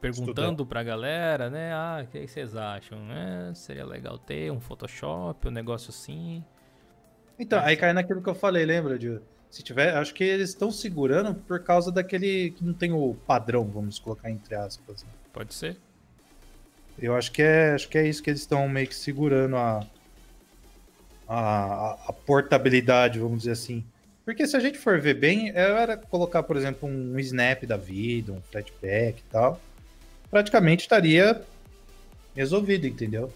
perguntando 0.00 0.64
pra 0.64 0.82
galera, 0.82 1.50
né? 1.50 1.72
Ah, 1.72 2.04
o 2.04 2.06
que 2.06 2.26
vocês 2.26 2.54
acham? 2.54 3.00
né? 3.04 3.52
seria 3.54 3.84
legal 3.84 4.18
ter 4.18 4.50
um 4.52 4.60
Photoshop, 4.60 5.48
um 5.48 5.50
negócio 5.50 5.90
assim. 5.90 6.44
Então, 7.38 7.60
aí 7.60 7.76
cai 7.76 7.92
naquilo 7.92 8.22
que 8.22 8.28
eu 8.28 8.34
falei, 8.34 8.64
lembra, 8.64 8.98
de 8.98 9.20
Se 9.50 9.62
tiver, 9.62 9.96
acho 9.96 10.12
que 10.14 10.24
eles 10.24 10.50
estão 10.50 10.70
segurando 10.70 11.34
por 11.34 11.62
causa 11.62 11.90
daquele 11.92 12.50
que 12.50 12.64
não 12.64 12.72
tem 12.72 12.92
o 12.92 13.14
padrão, 13.26 13.64
vamos 13.64 13.98
colocar 13.98 14.30
entre 14.30 14.54
aspas. 14.54 15.04
Pode 15.32 15.54
ser. 15.54 15.76
Eu 16.98 17.14
acho 17.14 17.30
que 17.30 17.42
é, 17.42 17.74
acho 17.74 17.88
que 17.88 17.96
é 17.96 18.06
isso 18.06 18.22
que 18.22 18.30
eles 18.30 18.40
estão 18.40 18.68
meio 18.68 18.88
que 18.88 18.94
segurando 18.94 19.56
a, 19.56 19.86
a, 21.28 21.98
a 22.08 22.12
portabilidade, 22.12 23.18
vamos 23.18 23.40
dizer 23.40 23.52
assim. 23.52 23.84
Porque 24.24 24.46
se 24.46 24.56
a 24.56 24.60
gente 24.60 24.78
for 24.78 25.00
ver 25.00 25.14
bem, 25.14 25.50
era 25.54 25.96
colocar, 25.96 26.42
por 26.42 26.56
exemplo, 26.56 26.88
um 26.88 27.18
snap 27.18 27.64
da 27.64 27.76
vida, 27.76 28.32
um 28.32 28.40
flatback 28.50 29.20
e 29.20 29.30
tal, 29.30 29.60
praticamente 30.30 30.82
estaria 30.82 31.42
resolvido, 32.34 32.86
entendeu? 32.86 33.32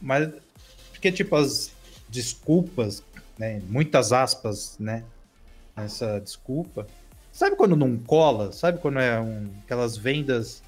Mas 0.00 0.30
porque 0.90 1.10
tipo 1.10 1.34
as 1.36 1.72
desculpas, 2.08 3.02
né, 3.38 3.62
muitas 3.68 4.12
aspas, 4.12 4.76
né, 4.78 5.04
nessa 5.76 6.20
desculpa. 6.20 6.86
Sabe 7.32 7.56
quando 7.56 7.76
não 7.76 7.96
cola? 7.96 8.52
Sabe 8.52 8.78
quando 8.78 8.98
é 8.98 9.18
um, 9.20 9.48
aquelas 9.64 9.96
vendas 9.96 10.62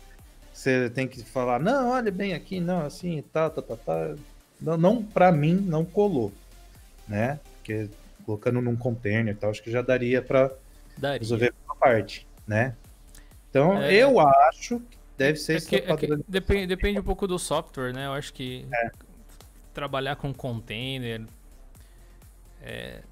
você 0.52 0.90
tem 0.90 1.08
que 1.08 1.22
falar, 1.22 1.58
não, 1.58 1.90
olha 1.90 2.10
bem 2.10 2.34
aqui, 2.34 2.60
não, 2.60 2.84
assim, 2.84 3.22
tá, 3.32 3.48
tá, 3.50 3.62
tá, 3.62 3.76
tá. 3.76 4.14
Não, 4.62 4.76
não 4.76 5.02
para 5.02 5.32
mim, 5.32 5.54
não 5.54 5.84
colou, 5.84 6.32
né? 7.08 7.40
Porque 7.56 7.88
colocando 8.24 8.60
num 8.60 8.76
container 8.76 9.34
e 9.34 9.36
tal, 9.36 9.50
acho 9.50 9.62
que 9.62 9.70
já 9.70 9.82
daria 9.82 10.22
para 10.22 10.52
resolver 11.18 11.52
uma 11.66 11.74
parte, 11.76 12.26
né? 12.46 12.76
Então, 13.50 13.76
É. 13.82 13.92
eu 13.94 14.20
acho 14.20 14.80
que 14.80 14.98
deve 15.18 15.38
ser 15.38 15.56
É 15.56 15.60
que- 15.60 15.76
é 15.76 15.96
que 15.96 16.06
depende, 16.28 16.66
depende 16.68 17.00
um 17.00 17.02
pouco 17.02 17.26
do 17.26 17.38
software, 17.38 17.92
né? 17.92 18.06
Eu 18.06 18.12
acho 18.12 18.32
que 18.32 18.66
É. 18.72 18.90
trabalhar 19.74 20.16
com 20.16 20.32
container, 20.32 21.22
é, 22.62 23.02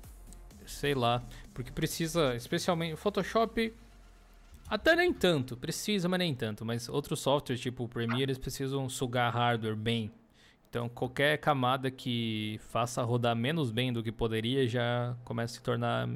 sei 0.67 0.95
lá, 0.95 1.23
porque 1.53 1.73
precisa, 1.73 2.35
especialmente 2.37 2.97
Photoshop, 2.97 3.75
até 4.69 4.95
nem 4.95 5.13
tanto, 5.13 5.57
precisa, 5.57 6.09
mas 6.09 6.19
nem 6.21 6.33
tanto. 6.35 6.65
Mas 6.65 6.89
outros 6.89 7.19
softwares, 7.21 7.61
tipo 7.61 7.85
o 7.85 7.89
Premiere, 7.89 8.23
eles 8.23 8.39
precisam 8.39 8.89
sugar 8.89 9.33
hardware 9.33 9.75
bem. 9.75 10.13
Então, 10.71 10.89
qualquer 10.89 11.37
camada 11.39 11.91
que 11.91 12.61
faça 12.69 13.03
rodar 13.03 13.35
menos 13.35 13.73
bem 13.73 13.93
do 13.93 14.05
que 14.05 14.13
poderia 14.13 14.69
já 14.69 15.17
começa 15.25 15.55
a 15.55 15.57
se 15.57 15.63
tornar 15.63 16.09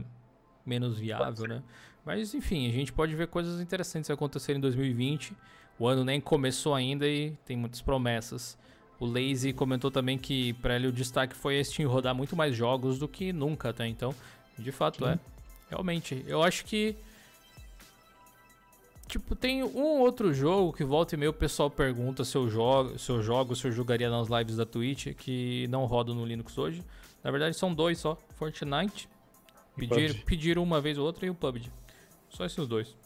menos 0.65 0.97
viável, 0.97 1.49
né? 1.49 1.61
Mas, 2.07 2.33
enfim, 2.35 2.69
a 2.69 2.73
gente 2.73 2.93
pode 2.93 3.17
ver 3.17 3.27
coisas 3.27 3.61
interessantes 3.61 4.09
acontecerem 4.11 4.59
em 4.59 4.63
2020. 4.63 5.33
O 5.77 5.89
ano 5.89 6.05
nem 6.05 6.21
começou 6.21 6.73
ainda 6.73 7.09
e 7.09 7.33
tem 7.45 7.57
muitas 7.57 7.83
promessas. 7.83 8.57
O 9.01 9.07
Lazy 9.07 9.53
comentou 9.53 9.91
também 9.91 10.17
que 10.17 10.53
para 10.55 10.77
ele 10.77 10.87
o 10.87 10.93
destaque 10.93 11.35
foi 11.35 11.59
a 11.59 11.65
Steam 11.65 11.91
rodar 11.91 12.15
muito 12.15 12.37
mais 12.37 12.55
jogos 12.55 12.97
do 12.97 13.09
que 13.09 13.33
nunca 13.33 13.71
até 13.71 13.89
então. 13.89 14.15
De 14.57 14.71
fato 14.71 15.05
é. 15.05 15.19
Realmente, 15.69 16.25
eu 16.29 16.45
acho 16.45 16.65
que 16.65 16.97
tipo, 19.19 19.37
tem 19.37 19.63
um 19.63 20.01
outro 20.01 20.35
jogo 20.35 20.73
que 20.73 20.83
volta 20.83 21.15
e 21.15 21.19
meio 21.19 21.31
o 21.31 21.35
pessoal 21.35 21.71
pergunta 21.71 22.25
se 22.25 22.37
eu 22.37 22.49
jogo, 22.49 22.99
se 22.99 23.11
eu 23.11 23.23
jogo, 23.23 23.55
se 23.55 23.65
eu 23.67 23.71
jogaria 23.71 24.11
nas 24.11 24.27
lives 24.29 24.57
da 24.57 24.67
Twitch 24.67 25.15
que 25.15 25.69
não 25.69 25.85
rodam 25.85 26.15
no 26.17 26.25
Linux 26.27 26.59
hoje. 26.59 26.83
Na 27.23 27.31
verdade 27.31 27.57
são 27.57 27.73
dois 27.73 27.99
só, 27.99 28.19
Fortnite. 28.35 29.09
Pedir, 29.77 30.25
pediram 30.25 30.63
uma 30.65 30.81
vez 30.81 30.99
ou 30.99 31.07
outra 31.07 31.27
e 31.27 31.31
o 31.31 31.35
PUBG. 31.35 31.71
Só 32.29 32.45
esses 32.45 32.67
dois. 32.67 32.97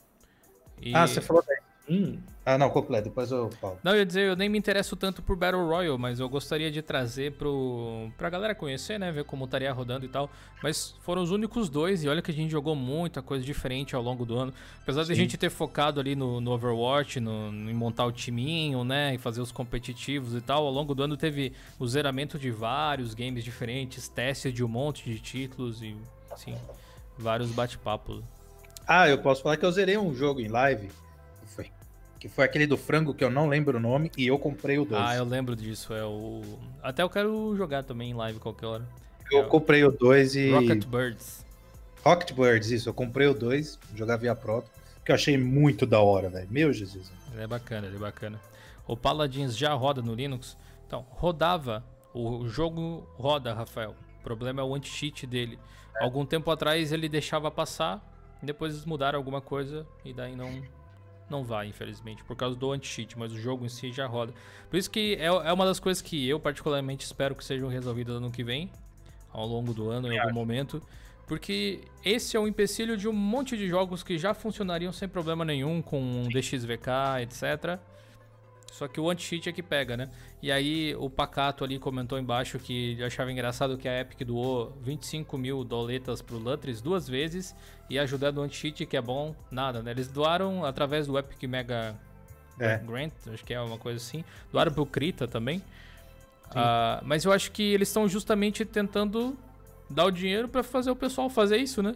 E- 0.81 0.95
Ah, 0.95 1.07
você 1.07 1.21
falou 1.21 1.43
da 1.43 1.53
Steam? 1.89 2.23
Ah, 2.45 2.57
não, 2.57 2.71
completo, 2.71 3.09
depois 3.09 3.31
eu 3.31 3.51
falo. 3.53 3.79
Não, 3.83 3.93
eu 3.93 3.99
ia 3.99 4.07
dizer, 4.07 4.29
eu 4.29 4.37
nem 4.37 4.49
me 4.49 4.57
interesso 4.57 4.97
tanto 4.97 5.23
por 5.23 5.37
Battle 5.37 5.67
Royale, 5.67 5.99
mas 5.99 6.21
eu 6.21 6.29
gostaria 6.29 6.71
de 6.71 6.81
trazer 6.81 7.33
pro, 7.33 8.11
pra 8.17 8.31
galera 8.31 8.55
conhecer, 8.55 8.99
né? 8.99 9.11
Ver 9.13 9.25
como 9.25 9.45
estaria 9.45 9.71
rodando 9.73 10.07
e 10.07 10.09
tal. 10.09 10.31
Mas 10.63 10.95
foram 11.03 11.23
os 11.23 11.31
únicos 11.31 11.69
dois, 11.69 12.05
e 12.05 12.09
olha 12.09 12.23
que 12.23 12.31
a 12.31 12.35
gente 12.35 12.51
jogou 12.51 12.75
muita 12.75 13.21
coisa 13.21 13.45
diferente 13.45 13.95
ao 13.95 14.03
longo 14.03 14.25
do 14.25 14.35
ano. 14.35 14.53
Apesar 14.83 15.05
de 15.05 15.13
a 15.13 15.15
Sim. 15.15 15.23
gente 15.23 15.37
ter 15.37 15.51
focado 15.51 16.01
ali 16.01 16.17
no, 16.17 16.41
no 16.41 16.53
Overwatch, 16.53 17.21
no, 17.21 17.51
em 17.51 17.75
montar 17.75 18.07
o 18.07 18.13
timinho, 18.13 18.83
né? 18.83 19.15
E 19.15 19.19
fazer 19.19 19.43
os 19.43 19.53
competitivos 19.53 20.35
e 20.35 20.41
tal, 20.41 20.65
ao 20.67 20.73
longo 20.73 20.95
do 20.95 21.03
ano 21.03 21.17
teve 21.17 21.53
o 21.79 21.87
zeramento 21.87 22.39
de 22.39 22.51
vários 22.51 23.13
games 23.13 23.45
diferentes, 23.45 24.09
testes 24.09 24.55
de 24.55 24.65
um 24.65 24.69
monte 24.69 25.05
de 25.05 25.19
títulos 25.19 25.83
e, 25.83 25.95
assim, 26.31 26.55
vários 27.19 27.51
bate-papos. 27.51 28.23
Ah, 28.87 29.07
eu 29.07 29.19
posso 29.19 29.43
falar 29.43 29.59
que 29.59 29.67
eu 29.67 29.71
zerei 29.71 29.99
um 29.99 30.15
jogo 30.15 30.41
em 30.41 30.49
live. 30.49 30.89
Foi, 31.45 31.71
que 32.19 32.29
foi 32.29 32.45
aquele 32.45 32.67
do 32.67 32.77
frango 32.77 33.15
que 33.15 33.23
eu 33.23 33.31
não 33.31 33.49
lembro 33.49 33.79
o 33.79 33.81
nome 33.81 34.11
e 34.17 34.27
eu 34.27 34.39
comprei 34.39 34.79
o 34.79 34.85
2. 34.85 35.01
Ah, 35.01 35.17
eu 35.17 35.25
lembro 35.25 35.55
disso, 35.55 35.93
é 35.95 36.05
o... 36.05 36.43
Até 36.83 37.03
eu 37.03 37.11
quero 37.11 37.55
jogar 37.57 37.85
também 37.85 38.11
em 38.11 38.15
live 38.15 38.39
qualquer 38.39 38.67
hora. 38.67 38.89
Eu 39.31 39.45
comprei 39.47 39.85
o 39.85 39.91
2 39.91 40.37
e. 40.37 40.51
Rocket 40.51 40.87
Birds. 40.87 41.45
Rocket 42.03 42.33
Birds, 42.33 42.71
isso. 42.71 42.89
Eu 42.89 42.95
comprei 42.95 43.27
o 43.27 43.35
2, 43.35 43.79
jogar 43.95 44.17
via 44.17 44.35
Proto, 44.35 44.71
que 45.05 45.13
eu 45.13 45.15
achei 45.15 45.37
muito 45.37 45.85
da 45.85 46.01
hora, 46.01 46.31
velho. 46.31 46.49
Meu 46.51 46.73
Jesus. 46.73 47.13
Ele 47.33 47.43
é 47.43 47.47
bacana, 47.47 47.87
ele 47.87 47.97
é 47.97 48.01
bacana. 48.01 48.41
O 48.87 48.97
Paladins 48.97 49.57
já 49.57 49.75
roda 49.75 50.01
no 50.01 50.15
Linux? 50.15 50.57
Então, 50.87 51.05
rodava. 51.11 51.85
O 52.15 52.49
jogo 52.49 53.07
roda, 53.19 53.53
Rafael. 53.53 53.95
O 54.21 54.23
problema 54.23 54.63
é 54.63 54.65
o 54.65 54.75
anti-cheat 54.75 55.27
dele. 55.27 55.59
Algum 56.01 56.25
tempo 56.25 56.51
atrás 56.51 56.91
ele 56.91 57.09
deixava 57.09 57.51
passar, 57.51 58.03
depois 58.43 58.73
eles 58.73 58.87
mudaram 58.87 59.19
alguma 59.19 59.41
coisa 59.41 59.87
e 60.05 60.13
daí 60.13 60.35
não 60.35 60.63
não 61.31 61.45
vai, 61.45 61.69
infelizmente, 61.69 62.25
por 62.25 62.37
causa 62.37 62.57
do 62.57 62.73
anti-cheat, 62.73 63.19
mas 63.19 63.33
o 63.33 63.39
jogo 63.39 63.65
em 63.65 63.69
si 63.69 63.93
já 63.93 64.07
roda. 64.07 64.33
Por 64.71 64.77
isso 64.77 64.91
que 64.91 65.15
é, 65.17 65.27
é 65.27 65.53
uma 65.53 65.65
das 65.65 65.81
coisas 65.81 66.03
que 66.03 66.29
eu 66.29 66.39
particularmente 66.39 67.05
espero 67.05 67.35
que 67.35 67.45
sejam 67.45 67.69
resolvidas 67.69 68.17
ano 68.17 68.31
que 68.31 68.45
vem, 68.45 68.71
ao 69.33 69.47
longo 69.47 69.73
do 69.75 69.91
ano, 69.91 70.13
em 70.13 70.19
algum 70.19 70.33
momento. 70.33 70.83
Porque 71.27 71.83
esse 72.03 72.37
é 72.37 72.41
um 72.41 72.49
empecilho 72.49 72.97
de 72.97 73.07
um 73.07 73.13
monte 73.13 73.57
de 73.57 73.69
jogos 73.69 74.03
que 74.03 74.17
já 74.17 74.33
funcionariam 74.33 74.91
sem 74.93 75.07
problema 75.07 75.45
nenhum, 75.45 75.83
com 75.83 76.01
um 76.01 76.29
DXVK, 76.29 77.21
etc. 77.23 77.79
Só 78.73 78.87
que 78.87 79.01
o 79.01 79.11
anti-cheat 79.11 79.49
é 79.49 79.53
que 79.53 79.63
pega, 79.63 79.97
né? 79.97 80.09
E 80.43 80.53
aí 80.53 80.95
o 80.97 81.11
Pacato 81.11 81.65
ali 81.65 81.79
comentou 81.79 82.19
embaixo 82.19 82.59
que 82.59 83.03
achava 83.03 83.33
engraçado 83.33 83.77
que 83.77 83.89
a 83.89 84.01
Epic 84.01 84.27
doou 84.27 84.77
25 84.83 85.37
mil 85.37 85.65
doletas 85.65 86.23
pro 86.23 86.39
Lutris 86.39 86.81
duas 86.81 87.09
vezes 87.09 87.57
e 87.91 87.99
ajudando 87.99 88.39
o 88.39 88.43
anti-cheat, 88.43 88.87
que 88.87 88.97
é 88.97 89.01
bom, 89.01 89.35
nada, 89.51 89.83
né? 89.83 89.91
Eles 89.91 90.09
doaram 90.09 90.65
através 90.65 91.07
do 91.07 91.19
Epic 91.19 91.43
Mega 91.45 91.97
É. 92.61 92.79
Grant, 92.79 93.13
acho 93.33 93.45
que 93.45 93.55
é 93.55 93.61
uma 93.61 93.79
coisa 93.79 93.97
assim. 93.97 94.25
Doaram 94.53 94.73
pro 94.73 94.87
Krita 94.87 95.27
também. 95.27 95.63
Ah, 96.55 97.01
mas 97.05 97.25
eu 97.25 97.33
acho 97.33 97.51
que 97.51 97.63
eles 97.63 97.89
estão 97.89 98.09
justamente 98.09 98.65
tentando 98.65 99.37
dar 99.89 100.05
o 100.05 100.11
dinheiro 100.11 100.49
pra 100.49 100.63
fazer 100.63 100.91
o 100.91 100.97
pessoal 100.97 101.29
fazer 101.29 101.57
isso, 101.57 101.83
né? 101.83 101.95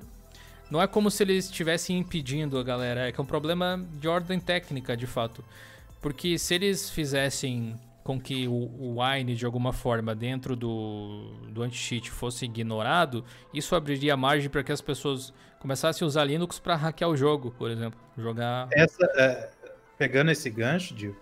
Não 0.70 0.80
é 0.80 0.86
como 0.86 1.10
se 1.10 1.22
eles 1.22 1.46
estivessem 1.46 1.98
impedindo 1.98 2.58
a 2.58 2.62
galera, 2.62 3.08
é 3.08 3.12
que 3.12 3.20
é 3.20 3.22
um 3.22 3.26
problema 3.26 3.84
de 3.92 4.08
ordem 4.08 4.40
técnica, 4.40 4.96
de 4.96 5.06
fato. 5.06 5.44
Porque 6.02 6.36
se 6.36 6.56
eles 6.56 6.90
fizessem 6.90 7.78
com 8.02 8.20
que 8.20 8.48
o, 8.48 8.52
o 8.52 9.00
Wine, 9.00 9.36
de 9.36 9.46
alguma 9.46 9.72
forma, 9.72 10.14
dentro 10.16 10.56
do, 10.56 11.32
do 11.48 11.62
anti-cheat 11.62 12.10
fosse 12.10 12.44
ignorado, 12.44 13.24
isso 13.54 13.76
abriria 13.76 14.16
margem 14.16 14.50
para 14.50 14.64
que 14.64 14.72
as 14.72 14.80
pessoas 14.80 15.32
começassem 15.60 16.04
a 16.04 16.08
usar 16.08 16.24
Linux 16.24 16.58
para 16.58 16.74
hackear 16.74 17.08
o 17.08 17.16
jogo, 17.16 17.52
por 17.52 17.70
exemplo. 17.70 17.98
Jogar. 18.18 18.68
Essa, 18.72 19.08
é, 19.16 19.50
pegando 19.96 20.32
esse 20.32 20.50
gancho, 20.50 21.14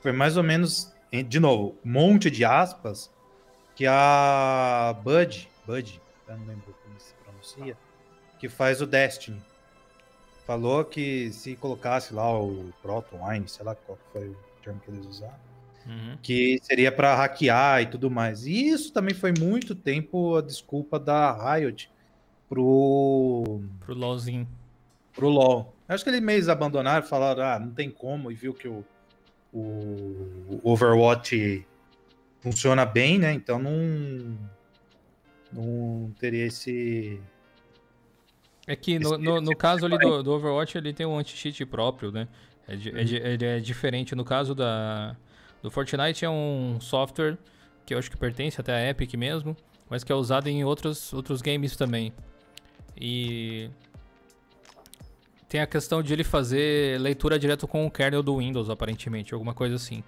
foi 0.00 0.10
mais 0.10 0.36
ou 0.36 0.42
menos, 0.42 0.92
de 1.28 1.38
novo, 1.38 1.78
um 1.84 1.92
monte 1.92 2.28
de 2.28 2.44
aspas 2.44 3.14
que 3.76 3.86
a 3.86 4.96
Bud, 5.04 5.48
Bud, 5.64 6.00
eu 6.26 6.36
não 6.36 6.46
lembro 6.46 6.74
como 6.84 6.98
se 6.98 7.14
pronuncia, 7.24 7.76
que 8.40 8.48
faz 8.48 8.82
o 8.82 8.86
Destiny. 8.86 9.40
Falou 10.46 10.84
que 10.84 11.32
se 11.32 11.56
colocasse 11.56 12.12
lá 12.12 12.38
o 12.38 12.72
Proton 12.82 13.26
Wine, 13.26 13.48
sei 13.48 13.64
lá 13.64 13.74
qual 13.74 13.98
foi 14.12 14.28
o 14.28 14.36
termo 14.62 14.80
que 14.80 14.90
eles 14.90 15.06
usaram, 15.06 15.44
Uhum. 15.86 16.16
que 16.22 16.58
seria 16.62 16.90
para 16.90 17.14
hackear 17.14 17.82
e 17.82 17.86
tudo 17.86 18.10
mais. 18.10 18.46
E 18.46 18.68
isso 18.68 18.92
também 18.92 19.14
foi 19.14 19.32
muito 19.38 19.74
tempo 19.74 20.36
a 20.36 20.42
desculpa 20.42 20.98
da 20.98 21.54
Riot 21.54 21.90
pro. 22.48 23.60
Pro 23.80 23.94
LOLzinho. 23.94 24.48
Pro 25.12 25.28
LOL. 25.28 25.74
Acho 25.86 26.02
que 26.02 26.10
eles 26.10 26.20
meio 26.22 26.50
abandonaram, 26.50 27.06
falaram, 27.06 27.42
ah, 27.42 27.58
não 27.58 27.70
tem 27.70 27.90
como, 27.90 28.30
e 28.30 28.34
viu 28.34 28.54
que 28.54 28.66
o, 28.66 28.84
o 29.52 30.60
Overwatch 30.62 31.64
funciona 32.40 32.84
bem, 32.84 33.18
né? 33.18 33.32
Então 33.32 33.58
não. 33.58 34.38
Não 35.52 36.12
teria 36.18 36.46
esse. 36.46 37.20
É 38.66 38.74
que 38.74 38.98
no, 38.98 39.18
no, 39.18 39.40
no 39.40 39.56
caso 39.56 39.84
ali 39.84 39.98
do, 39.98 40.22
do, 40.22 40.32
Overwatch 40.32 40.78
ele 40.78 40.92
tem 40.92 41.04
um 41.04 41.18
anti-cheat 41.18 41.64
próprio, 41.66 42.10
né? 42.10 42.28
É, 42.66 42.72
é, 42.72 42.76
uhum. 42.76 42.98
ele 42.98 43.44
é 43.44 43.58
diferente. 43.60 44.14
No 44.14 44.24
caso 44.24 44.54
da, 44.54 45.16
do 45.62 45.70
Fortnite 45.70 46.24
é 46.24 46.30
um 46.30 46.78
software 46.80 47.36
que 47.84 47.92
eu 47.92 47.98
acho 47.98 48.10
que 48.10 48.16
pertence 48.16 48.60
até 48.60 48.74
a 48.74 48.90
Epic 48.90 49.14
mesmo, 49.14 49.56
mas 49.88 50.02
que 50.02 50.10
é 50.10 50.14
usado 50.14 50.48
em 50.48 50.64
outros, 50.64 51.12
outros 51.12 51.42
games 51.42 51.76
também. 51.76 52.12
E 52.98 53.68
tem 55.48 55.60
a 55.60 55.66
questão 55.66 56.02
de 56.02 56.12
ele 56.12 56.24
fazer 56.24 56.98
leitura 57.00 57.38
direto 57.38 57.68
com 57.68 57.86
o 57.86 57.90
kernel 57.90 58.22
do 58.22 58.38
Windows, 58.38 58.70
aparentemente, 58.70 59.34
alguma 59.34 59.52
coisa 59.52 59.76
assim. 59.76 60.02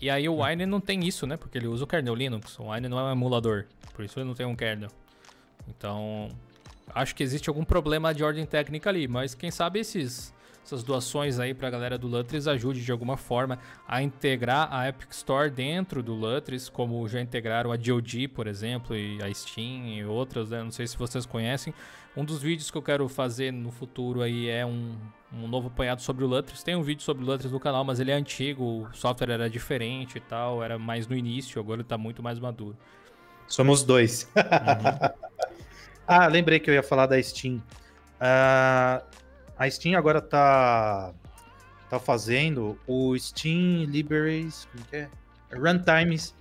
E 0.00 0.10
aí 0.10 0.28
o 0.28 0.42
Wine 0.42 0.66
não 0.66 0.80
tem 0.80 1.06
isso, 1.06 1.26
né? 1.26 1.36
Porque 1.36 1.56
ele 1.56 1.68
usa 1.68 1.84
o 1.84 1.86
kernel 1.86 2.14
Linux. 2.14 2.58
O 2.58 2.70
Wine 2.70 2.88
não 2.88 2.98
é 2.98 3.04
um 3.04 3.12
emulador, 3.12 3.66
por 3.92 4.04
isso 4.04 4.18
ele 4.18 4.26
não 4.26 4.34
tem 4.34 4.44
um 4.44 4.56
kernel. 4.56 4.90
Então, 5.68 6.28
acho 6.88 7.14
que 7.14 7.22
existe 7.22 7.48
algum 7.48 7.64
problema 7.64 8.12
de 8.12 8.24
ordem 8.24 8.44
técnica 8.44 8.90
ali, 8.90 9.06
mas 9.06 9.34
quem 9.34 9.50
sabe 9.50 9.80
esses 9.80 10.34
essas 10.64 10.82
doações 10.82 11.38
aí 11.38 11.52
para 11.52 11.68
a 11.68 11.70
galera 11.70 11.98
do 11.98 12.06
Lutris 12.06 12.48
ajude 12.48 12.82
de 12.82 12.90
alguma 12.90 13.18
forma 13.18 13.58
a 13.86 14.02
integrar 14.02 14.68
a 14.72 14.88
Epic 14.88 15.10
Store 15.12 15.50
dentro 15.50 16.02
do 16.02 16.14
Lutris, 16.14 16.70
como 16.70 17.06
já 17.06 17.20
integraram 17.20 17.70
a 17.70 17.76
GOG, 17.76 18.28
por 18.28 18.46
exemplo, 18.46 18.96
e 18.96 19.22
a 19.22 19.32
Steam 19.32 19.86
e 19.88 20.04
outras, 20.06 20.50
né? 20.50 20.62
não 20.62 20.70
sei 20.70 20.86
se 20.86 20.96
vocês 20.96 21.26
conhecem. 21.26 21.74
Um 22.16 22.24
dos 22.24 22.40
vídeos 22.40 22.70
que 22.70 22.78
eu 22.78 22.82
quero 22.82 23.06
fazer 23.08 23.52
no 23.52 23.70
futuro 23.70 24.22
aí 24.22 24.48
é 24.48 24.64
um, 24.64 24.96
um 25.32 25.46
novo 25.46 25.68
apanhado 25.68 26.00
sobre 26.00 26.24
o 26.24 26.26
Lutris. 26.26 26.62
Tem 26.62 26.74
um 26.74 26.82
vídeo 26.82 27.02
sobre 27.02 27.22
o 27.22 27.26
Lutris 27.26 27.52
no 27.52 27.60
canal, 27.60 27.84
mas 27.84 28.00
ele 28.00 28.10
é 28.10 28.14
antigo, 28.14 28.64
o 28.64 28.94
software 28.94 29.32
era 29.32 29.50
diferente 29.50 30.16
e 30.16 30.20
tal, 30.20 30.62
era 30.62 30.78
mais 30.78 31.06
no 31.06 31.14
início, 31.14 31.60
agora 31.60 31.76
ele 31.76 31.82
está 31.82 31.98
muito 31.98 32.22
mais 32.22 32.38
maduro. 32.38 32.76
Somos 33.46 33.82
dois. 33.82 34.30
Uhum. 34.34 35.24
ah, 36.06 36.26
lembrei 36.26 36.58
que 36.60 36.70
eu 36.70 36.74
ia 36.74 36.82
falar 36.82 37.06
da 37.06 37.20
Steam. 37.22 37.56
Uh, 38.20 39.04
a 39.56 39.70
Steam 39.70 39.96
agora 39.96 40.20
tá, 40.20 41.12
tá 41.88 41.98
fazendo 41.98 42.78
o 42.86 43.16
Steam 43.18 43.84
Libraries, 43.84 44.66
como 44.72 44.84
que 44.86 44.96
é? 44.96 45.08
Runtimes 45.52 46.34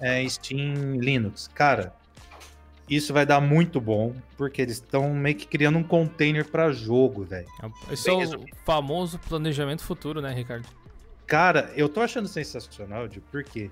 é, 0.00 0.26
Steam 0.28 0.96
Linux. 0.96 1.48
Cara, 1.48 1.94
isso 2.88 3.12
vai 3.12 3.24
dar 3.24 3.40
muito 3.40 3.80
bom, 3.80 4.14
porque 4.36 4.62
eles 4.62 4.76
estão 4.76 5.14
meio 5.14 5.36
que 5.36 5.46
criando 5.46 5.78
um 5.78 5.82
container 5.82 6.44
para 6.44 6.72
jogo, 6.72 7.24
velho. 7.24 7.48
Esse 7.90 8.10
é 8.10 8.12
o 8.12 8.44
famoso 8.64 9.18
planejamento 9.18 9.82
futuro, 9.82 10.20
né, 10.20 10.32
Ricardo? 10.32 10.66
Cara, 11.26 11.72
eu 11.76 11.88
tô 11.88 12.00
achando 12.00 12.26
sensacional, 12.26 13.06
de 13.06 13.20
porque 13.20 13.70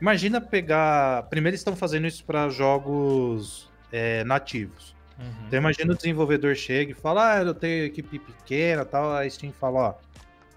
imagina 0.00 0.40
pegar. 0.40 1.24
Primeiro 1.24 1.54
eles 1.54 1.60
estão 1.60 1.74
fazendo 1.74 2.06
isso 2.06 2.24
para 2.24 2.48
jogos 2.48 3.69
é, 3.92 4.24
nativos. 4.24 4.94
Uhum. 5.18 5.46
Então 5.46 5.58
imagina 5.58 5.92
o 5.92 5.96
desenvolvedor 5.96 6.54
chega 6.54 6.92
e 6.92 6.94
fala, 6.94 7.34
ah, 7.34 7.42
eu 7.42 7.54
tenho 7.54 7.84
equipe 7.84 8.18
pequena 8.18 8.84
tal, 8.84 9.12
a 9.12 9.28
Steam 9.28 9.52
fala, 9.52 9.80
ó, 9.80 9.94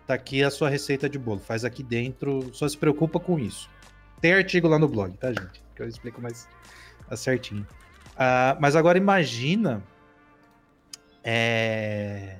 tá 0.08 0.14
aqui 0.14 0.44
a 0.44 0.50
sua 0.50 0.70
receita 0.70 1.10
de 1.10 1.20
bolo, 1.20 1.40
faz 1.40 1.66
aqui 1.66 1.84
dentro, 1.84 2.50
só 2.54 2.68
se 2.68 2.78
preocupa 2.78 3.20
com 3.20 3.38
isso. 3.38 3.70
Tem 4.22 4.34
artigo 4.34 4.68
lá 4.68 4.80
no 4.80 4.88
blog, 4.88 5.18
tá, 5.18 5.30
gente? 5.30 5.62
Que 5.76 5.82
eu 5.82 5.88
explico 5.88 6.22
mais 6.22 6.48
certinho. 7.16 7.68
Uh, 8.14 8.56
mas 8.60 8.76
agora 8.76 8.98
imagina 8.98 9.84
é... 11.24 12.38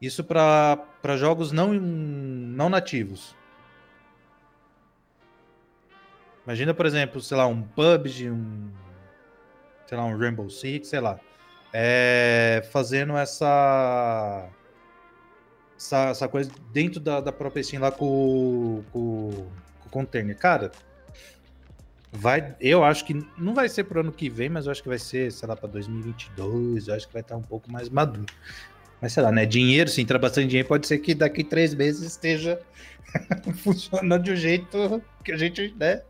isso 0.00 0.24
para 0.24 1.16
jogos 1.16 1.52
não, 1.52 1.74
não 1.74 2.68
nativos. 2.70 3.36
Imagina, 6.46 6.72
por 6.72 6.86
exemplo, 6.86 7.20
sei 7.20 7.36
lá, 7.36 7.46
um 7.46 7.60
PUBG, 7.60 8.30
um 8.30 8.70
sei 9.88 9.96
lá, 9.96 10.04
um 10.04 10.18
Rainbow 10.18 10.50
Six, 10.50 10.88
sei 10.88 11.00
lá, 11.00 11.18
é, 11.72 12.62
fazendo 12.70 13.16
essa, 13.16 14.46
essa, 15.76 16.10
essa 16.10 16.28
coisa 16.28 16.50
dentro 16.72 17.00
da, 17.00 17.20
da 17.20 17.32
própria 17.32 17.62
Steam 17.62 17.80
lá 17.80 17.90
com, 17.90 18.84
com, 18.92 19.30
com 19.80 19.86
o 19.86 19.90
container. 19.90 20.36
Cara, 20.36 20.70
vai, 22.12 22.54
eu 22.60 22.84
acho 22.84 23.06
que 23.06 23.14
não 23.38 23.54
vai 23.54 23.66
ser 23.68 23.84
pro 23.84 24.00
ano 24.00 24.12
que 24.12 24.28
vem, 24.28 24.50
mas 24.50 24.66
eu 24.66 24.72
acho 24.72 24.82
que 24.82 24.88
vai 24.90 24.98
ser, 24.98 25.32
sei 25.32 25.48
lá, 25.48 25.56
para 25.56 25.68
2022, 25.70 26.88
eu 26.88 26.94
acho 26.94 27.06
que 27.06 27.12
vai 27.12 27.22
estar 27.22 27.36
um 27.36 27.42
pouco 27.42 27.72
mais 27.72 27.88
maduro. 27.88 28.26
Mas 29.00 29.14
sei 29.14 29.22
lá, 29.22 29.32
né? 29.32 29.46
Dinheiro, 29.46 29.88
sim, 29.88 30.02
entrar 30.02 30.18
bastante 30.18 30.48
dinheiro, 30.48 30.68
pode 30.68 30.86
ser 30.86 30.98
que 30.98 31.14
daqui 31.14 31.42
três 31.42 31.72
meses 31.72 32.02
esteja 32.02 32.60
funcionando 33.62 34.24
de 34.24 34.32
um 34.32 34.36
jeito 34.36 35.02
que 35.24 35.32
a 35.32 35.36
gente, 35.36 35.74
né? 35.78 36.02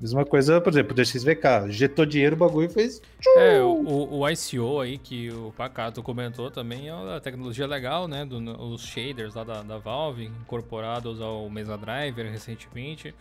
Mesma 0.00 0.24
coisa, 0.24 0.60
por 0.60 0.72
exemplo, 0.72 0.94
do 0.94 1.04
XVK. 1.04 1.70
Jetou 1.70 2.06
dinheiro, 2.06 2.36
o 2.36 2.38
bagulho 2.38 2.70
fez. 2.70 3.02
É, 3.36 3.60
o, 3.60 4.20
o 4.20 4.28
ICO 4.28 4.80
aí 4.80 4.96
que 4.96 5.28
o 5.30 5.52
Pacato 5.56 6.02
comentou 6.02 6.50
também 6.50 6.88
é 6.88 6.94
uma 6.94 7.20
tecnologia 7.20 7.66
legal, 7.66 8.06
né? 8.06 8.24
Do, 8.24 8.38
os 8.72 8.82
shaders 8.82 9.34
lá 9.34 9.42
da, 9.42 9.62
da 9.62 9.78
Valve, 9.78 10.26
incorporados 10.26 11.20
ao 11.20 11.50
Mesa 11.50 11.76
Driver 11.76 12.30
recentemente. 12.30 13.12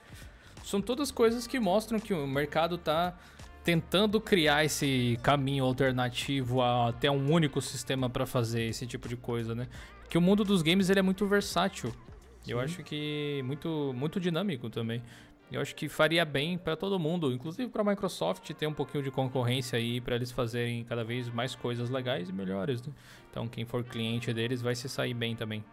São 0.64 0.80
todas 0.80 1.10
coisas 1.10 1.48
que 1.48 1.60
mostram 1.60 2.00
que 2.00 2.14
o 2.14 2.28
mercado 2.28 2.78
tá 2.78 3.18
tentando 3.64 4.22
criar 4.22 4.64
esse 4.64 5.18
caminho 5.24 5.66
alternativo 5.66 6.62
a 6.62 6.90
até 6.90 7.10
um 7.10 7.32
único 7.32 7.60
sistema 7.60 8.10
para 8.10 8.26
fazer 8.26 8.64
esse 8.64 8.86
tipo 8.86 9.10
de 9.10 9.18
coisa, 9.18 9.56
né? 9.56 9.68
Que 10.10 10.18
o 10.18 10.22
mundo 10.22 10.44
dos 10.44 10.62
games 10.62 10.90
ele 10.90 11.00
é 11.00 11.04
muito 11.04 11.26
versátil. 11.26 11.90
Sim. 12.42 12.52
Eu 12.52 12.60
acho 12.60 12.84
que 12.84 13.42
muito 13.44 13.94
muito 13.96 14.20
dinâmico 14.20 14.70
também. 14.70 15.02
Eu 15.52 15.62
acho 15.62 15.74
que 15.76 15.88
faria 15.88 16.26
bem 16.26 16.58
para 16.58 16.76
todo 16.76 17.00
mundo, 17.00 17.32
inclusive 17.32 17.70
para 17.70 17.82
a 17.82 17.86
Microsoft 17.86 18.52
ter 18.52 18.68
um 18.68 18.74
pouquinho 18.74 19.04
de 19.04 19.10
concorrência 19.10 19.78
aí 19.78 20.02
para 20.02 20.16
eles 20.16 20.32
fazerem 20.32 20.84
cada 20.84 21.04
vez 21.04 21.30
mais 21.30 21.56
coisas 21.56 21.90
legais 21.90 22.28
e 22.28 22.34
melhores. 22.34 22.86
Né? 22.86 22.94
Então 23.32 23.48
quem 23.48 23.66
for 23.66 23.84
cliente 23.84 24.34
deles 24.34 24.62
vai 24.62 24.76
se 24.76 24.90
sair 24.90 25.14
bem 25.14 25.36
também 25.36 25.64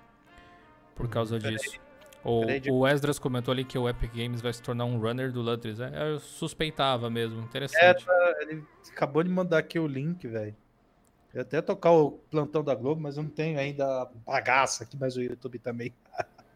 por 0.94 1.09
causa 1.09 1.38
disso. 1.38 1.80
O, 2.22 2.44
o 2.72 2.86
Esdras 2.86 3.18
comentou 3.18 3.52
ali 3.52 3.64
que 3.64 3.76
o 3.76 3.86
Epic 3.86 4.10
Games 4.14 4.40
vai 4.40 4.52
se 4.52 4.62
tornar 4.62 4.86
um 4.86 4.98
runner 4.98 5.30
do 5.30 5.42
Lutris. 5.42 5.78
É, 5.78 6.12
eu 6.12 6.18
suspeitava 6.18 7.10
mesmo, 7.10 7.42
interessante. 7.42 8.06
É, 8.09 8.42
ele 8.42 8.64
acabou 8.90 9.22
de 9.22 9.28
mandar 9.28 9.59
aqui 9.59 9.78
o 9.78 9.86
link, 9.86 10.26
velho. 10.26 10.56
Eu 11.34 11.42
até 11.42 11.60
tocar 11.60 11.90
o 11.90 12.12
plantão 12.30 12.62
da 12.62 12.74
Globo, 12.74 13.01
mas 13.02 13.16
eu 13.16 13.24
não 13.24 13.30
tenho 13.30 13.59
ainda 13.59 14.09
bagaça 14.24 14.84
aqui, 14.84 14.96
mas 14.96 15.16
o 15.16 15.20
YouTube 15.20 15.59
também. 15.59 15.92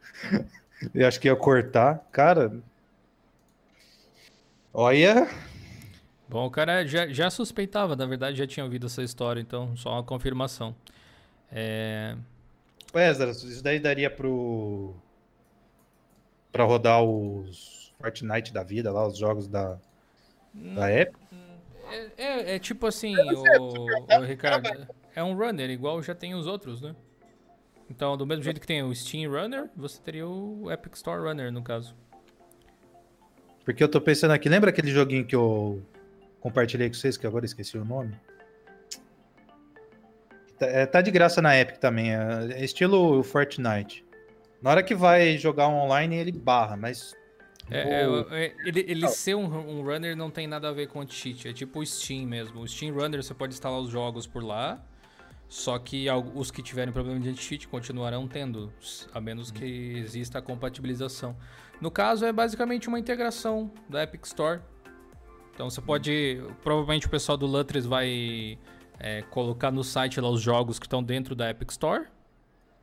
eu 0.94 1.06
acho 1.06 1.20
que 1.20 1.28
ia 1.28 1.36
cortar. 1.36 2.06
Cara, 2.12 2.50
Olha. 4.72 5.28
Bom, 6.28 6.46
o 6.46 6.50
cara 6.50 6.86
já, 6.86 7.08
já 7.08 7.30
suspeitava, 7.30 7.96
na 7.96 8.04
verdade 8.04 8.36
já 8.36 8.46
tinha 8.46 8.64
ouvido 8.64 8.86
essa 8.86 9.02
história, 9.02 9.40
então 9.40 9.76
só 9.76 9.92
uma 9.92 10.02
confirmação. 10.02 10.74
É... 11.50 12.16
Wesley, 12.94 13.30
isso 13.30 13.62
daí 13.62 13.80
daria 13.80 14.10
pro. 14.10 14.94
pra 16.52 16.64
rodar 16.64 17.02
os 17.02 17.92
Fortnite 17.98 18.52
da 18.52 18.62
vida 18.62 18.92
lá, 18.92 19.06
os 19.06 19.18
jogos 19.18 19.48
da, 19.48 19.78
da 20.54 20.92
Epic? 20.92 21.16
É, 21.90 22.10
é, 22.16 22.54
é 22.56 22.58
tipo 22.58 22.86
assim, 22.86 23.16
o, 23.16 23.86
o, 24.20 24.24
Ricardo, 24.24 24.68
é 25.14 25.24
um 25.24 25.34
runner, 25.34 25.70
igual 25.70 26.02
já 26.02 26.14
tem 26.14 26.34
os 26.34 26.46
outros, 26.46 26.82
né? 26.82 26.94
Então, 27.90 28.16
do 28.16 28.26
mesmo 28.26 28.44
jeito 28.44 28.60
que 28.60 28.66
tem 28.66 28.82
o 28.82 28.94
Steam 28.94 29.30
Runner, 29.30 29.70
você 29.74 30.00
teria 30.00 30.26
o 30.26 30.70
Epic 30.70 30.94
Store 30.94 31.22
Runner, 31.22 31.50
no 31.50 31.62
caso. 31.62 31.94
Porque 33.68 33.84
eu 33.84 33.88
tô 33.88 34.00
pensando 34.00 34.30
aqui, 34.30 34.48
lembra 34.48 34.70
aquele 34.70 34.90
joguinho 34.90 35.26
que 35.26 35.36
eu 35.36 35.82
compartilhei 36.40 36.88
com 36.88 36.94
vocês, 36.94 37.18
que 37.18 37.26
agora 37.26 37.44
esqueci 37.44 37.76
o 37.76 37.84
nome? 37.84 38.14
Tá, 40.58 40.64
é, 40.64 40.86
tá 40.86 41.02
de 41.02 41.10
graça 41.10 41.42
na 41.42 41.54
Epic 41.54 41.76
também, 41.76 42.14
é 42.14 42.64
estilo 42.64 43.22
Fortnite. 43.22 44.06
Na 44.62 44.70
hora 44.70 44.82
que 44.82 44.94
vai 44.94 45.36
jogar 45.36 45.68
online, 45.68 46.16
ele 46.16 46.32
barra, 46.32 46.78
mas. 46.78 47.14
É, 47.70 48.04
é, 48.04 48.44
é 48.46 48.54
ele, 48.64 48.86
ele 48.88 49.06
ser 49.08 49.34
um, 49.34 49.44
um, 49.44 49.82
runner 49.82 50.16
não 50.16 50.30
tem 50.30 50.46
nada 50.46 50.70
a 50.70 50.72
ver 50.72 50.88
com 50.88 51.06
cheat, 51.06 51.46
é 51.46 51.52
tipo 51.52 51.80
o 51.80 51.84
Steam 51.84 52.26
mesmo. 52.26 52.62
O 52.62 52.66
Steam 52.66 52.94
Runner 52.94 53.22
você 53.22 53.34
pode 53.34 53.52
instalar 53.52 53.80
os 53.80 53.90
jogos 53.90 54.26
por 54.26 54.42
lá, 54.42 54.82
só 55.46 55.78
que 55.78 56.06
os 56.34 56.50
que 56.50 56.62
tiverem 56.62 56.90
problema 56.90 57.20
de 57.20 57.36
cheat 57.36 57.68
continuarão 57.68 58.26
tendo, 58.26 58.72
a 59.12 59.20
menos 59.20 59.50
que 59.50 59.66
exista 59.98 60.38
a 60.38 60.42
compatibilização. 60.42 61.36
No 61.80 61.90
caso, 61.90 62.24
é 62.24 62.32
basicamente 62.32 62.88
uma 62.88 62.98
integração 62.98 63.70
da 63.88 64.02
Epic 64.02 64.24
Store. 64.24 64.60
Então 65.54 65.68
você 65.70 65.80
pode. 65.80 66.42
Provavelmente 66.62 67.06
o 67.06 67.10
pessoal 67.10 67.36
do 67.36 67.46
Lutris 67.46 67.86
vai 67.86 68.58
é, 68.98 69.22
colocar 69.22 69.70
no 69.70 69.84
site 69.84 70.20
lá 70.20 70.28
os 70.28 70.40
jogos 70.40 70.78
que 70.78 70.86
estão 70.86 71.02
dentro 71.02 71.34
da 71.34 71.50
Epic 71.50 71.70
Store. 71.70 72.06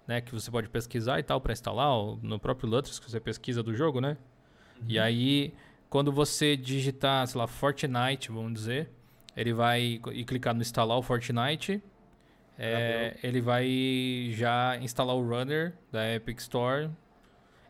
Né, 0.07 0.21
que 0.21 0.31
você 0.31 0.51
pode 0.51 0.69
pesquisar 0.69 1.19
e 1.19 1.23
tal 1.23 1.41
para 1.41 1.51
instalar, 1.51 1.89
no 2.21 2.37
próprio 2.37 2.69
Lutris 2.69 2.99
que 2.99 3.09
você 3.09 3.19
pesquisa 3.19 3.63
do 3.63 3.73
jogo, 3.73 3.99
né? 3.99 4.15
Uhum. 4.79 4.85
E 4.87 4.99
aí, 4.99 5.51
quando 5.89 6.11
você 6.11 6.55
digitar, 6.55 7.25
sei 7.25 7.39
lá, 7.39 7.47
Fortnite, 7.47 8.31
vamos 8.31 8.53
dizer, 8.53 8.91
ele 9.35 9.51
vai 9.51 9.99
e 10.13 10.23
clicar 10.23 10.53
no 10.53 10.61
instalar 10.61 10.95
o 10.95 11.01
Fortnite, 11.01 11.81
é, 12.57 13.17
ele 13.23 13.41
vai 13.41 14.29
já 14.31 14.77
instalar 14.77 15.15
o 15.15 15.27
runner 15.27 15.73
da 15.91 16.13
Epic 16.13 16.39
Store. 16.39 16.89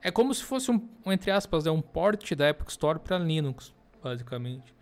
É 0.05 0.11
como 0.11 0.33
se 0.33 0.43
fosse 0.43 0.69
um, 0.69 0.79
um 1.05 1.11
entre 1.11 1.31
aspas, 1.31 1.65
né, 1.65 1.71
um 1.71 1.81
port 1.81 2.33
da 2.35 2.49
Epic 2.49 2.69
Store 2.69 2.99
para 2.99 3.17
Linux, 3.17 3.73
basicamente. 4.03 4.73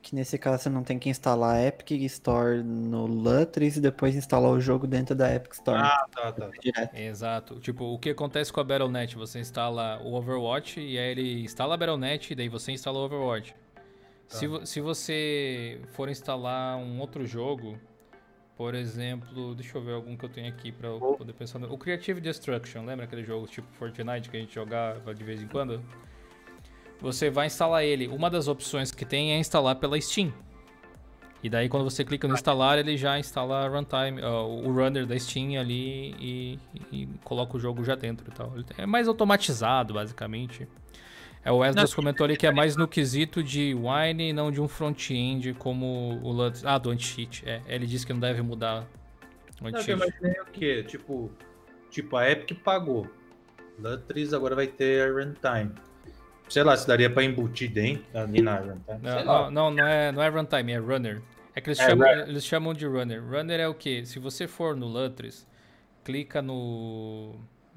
Que 0.00 0.14
nesse 0.14 0.36
caso 0.38 0.62
você 0.64 0.68
não 0.68 0.82
tem 0.82 0.98
que 0.98 1.08
instalar 1.08 1.56
a 1.56 1.62
Epic 1.66 1.90
Store 2.02 2.62
no 2.62 3.06
Lutris 3.06 3.76
e 3.76 3.80
depois 3.80 4.14
instalar 4.16 4.50
o 4.50 4.60
jogo 4.60 4.86
dentro 4.86 5.14
da 5.14 5.32
Epic 5.34 5.52
Store. 5.54 5.78
Ah, 5.80 6.06
tá, 6.10 6.32
tá. 6.32 6.50
Direto. 6.60 6.94
Exato. 6.96 7.60
Tipo, 7.60 7.84
o 7.86 7.98
que 7.98 8.10
acontece 8.10 8.52
com 8.52 8.60
a 8.60 8.64
Battle.net? 8.64 9.16
Você 9.16 9.38
instala 9.40 10.00
o 10.04 10.14
Overwatch 10.14 10.80
e 10.80 10.98
aí 10.98 11.10
ele 11.10 11.42
instala 11.42 11.74
a 11.74 11.76
Battle.net 11.76 12.32
e 12.32 12.36
daí 12.36 12.48
você 12.48 12.72
instala 12.72 12.98
o 12.98 13.04
Overwatch. 13.04 13.54
Se, 14.28 14.46
vo- 14.46 14.64
se 14.64 14.80
você 14.80 15.80
for 15.92 16.08
instalar 16.08 16.78
um 16.78 16.98
outro 17.00 17.26
jogo, 17.26 17.76
por 18.62 18.76
exemplo, 18.76 19.56
deixa 19.56 19.76
eu 19.76 19.82
ver 19.82 19.92
algum 19.92 20.16
que 20.16 20.24
eu 20.24 20.28
tenho 20.28 20.46
aqui 20.46 20.70
pra 20.70 20.86
eu 20.88 21.00
poder 21.18 21.32
pensar. 21.32 21.58
no- 21.58 21.72
O 21.72 21.76
Creative 21.76 22.20
Destruction, 22.20 22.84
lembra 22.84 23.06
aquele 23.06 23.24
jogo 23.24 23.44
tipo 23.48 23.66
Fortnite 23.72 24.30
que 24.30 24.36
a 24.36 24.40
gente 24.40 24.54
jogava 24.54 25.12
de 25.12 25.24
vez 25.24 25.42
em 25.42 25.48
quando? 25.48 25.82
Você 27.00 27.28
vai 27.28 27.48
instalar 27.48 27.82
ele. 27.82 28.06
Uma 28.06 28.30
das 28.30 28.46
opções 28.46 28.92
que 28.92 29.04
tem 29.04 29.32
é 29.32 29.38
instalar 29.40 29.74
pela 29.74 30.00
Steam. 30.00 30.32
E 31.42 31.50
daí 31.50 31.68
quando 31.68 31.82
você 31.82 32.04
clica 32.04 32.28
no 32.28 32.34
instalar, 32.34 32.78
ele 32.78 32.96
já 32.96 33.18
instala 33.18 33.66
a 33.66 33.68
runtime, 33.68 34.22
ó, 34.22 34.46
o 34.46 34.72
runner 34.72 35.04
da 35.06 35.18
Steam 35.18 35.60
ali 35.60 36.14
e, 36.20 36.58
e 36.92 37.08
coloca 37.24 37.56
o 37.56 37.58
jogo 37.60 37.82
já 37.82 37.96
dentro 37.96 38.24
e 38.30 38.32
tal. 38.32 38.52
É 38.78 38.86
mais 38.86 39.08
automatizado, 39.08 39.92
basicamente. 39.94 40.68
É, 41.44 41.50
o 41.50 41.64
Esdras 41.64 41.92
comentou 41.92 42.24
ali 42.24 42.36
que 42.36 42.46
é 42.46 42.52
mais 42.52 42.76
no 42.76 42.86
quesito 42.86 43.42
de 43.42 43.74
Wine 43.74 44.30
e 44.30 44.32
não 44.32 44.50
de 44.52 44.60
um 44.60 44.68
front-end 44.68 45.54
como 45.54 46.20
o 46.22 46.30
Lutz. 46.30 46.64
Ah, 46.64 46.78
do 46.78 46.90
anti-cheat. 46.90 47.42
É, 47.46 47.60
ele 47.66 47.86
disse 47.86 48.06
que 48.06 48.12
não 48.12 48.20
deve 48.20 48.42
mudar 48.42 48.86
o 49.60 49.64
Não, 49.64 49.82
que 49.82 49.90
eu 49.90 49.96
anti-cheat. 49.96 50.18
imaginei 50.20 50.40
o 50.40 50.44
quê? 50.46 50.84
Tipo, 50.86 51.30
tipo, 51.90 52.16
a 52.16 52.30
Epic 52.30 52.58
pagou. 52.62 53.08
Lutris 53.78 54.32
agora 54.32 54.54
vai 54.54 54.66
ter 54.68 55.08
a 55.08 55.12
runtime. 55.12 55.72
Sei 56.48 56.62
lá, 56.62 56.76
se 56.76 56.86
daria 56.86 57.08
pra 57.10 57.24
embutir 57.24 57.70
dentro 57.70 58.04
ali 58.14 58.40
na 58.42 58.56
runtime. 58.58 58.98
Não, 59.02 59.24
não, 59.24 59.50
não, 59.50 59.70
não 59.72 59.86
é, 59.86 60.12
não 60.12 60.22
é 60.22 60.28
runtime, 60.28 60.72
é 60.72 60.78
runner. 60.78 61.22
É 61.54 61.60
que 61.60 61.70
eles, 61.70 61.80
É, 61.80 61.88
chamam, 61.88 62.08
eles 62.08 62.44
chamam 62.44 62.74
de 62.74 62.86
runner. 62.86 63.22
Runner 63.24 63.58
é 63.58 63.66
o 63.68 63.74
quê? 63.74 64.04
Se 64.06 64.18
você 64.18 64.46
for 64.46 64.76
no 64.76 64.86
Lutris, 64.86 65.46
clica 66.04 66.40
no. 66.40 67.34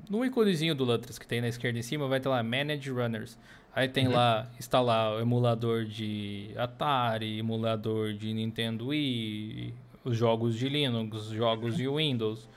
No 0.10 0.24
íconezinho 0.24 0.76
do 0.76 0.84
Lutris 0.84 1.18
que 1.18 1.26
tem 1.26 1.42
na 1.42 1.48
esquerda 1.48 1.80
em 1.80 1.82
cima, 1.82 2.08
vai 2.08 2.20
ter 2.20 2.30
lá 2.30 2.44
Manage 2.44 2.90
Runners. 2.92 3.38
Aí 3.76 3.90
tem 3.90 4.08
lá, 4.08 4.48
instalar 4.58 5.18
o 5.18 5.20
emulador 5.20 5.84
de 5.84 6.52
Atari, 6.56 7.40
emulador 7.40 8.14
de 8.14 8.34
Nintendo 8.34 8.88
Wii, 8.88 9.74
os 10.04 10.16
jogos 10.16 10.58
de 10.58 10.70
Linux, 10.70 11.28
os 11.28 11.34
jogos 11.34 11.76
de 11.76 11.86
Windows, 11.88 12.48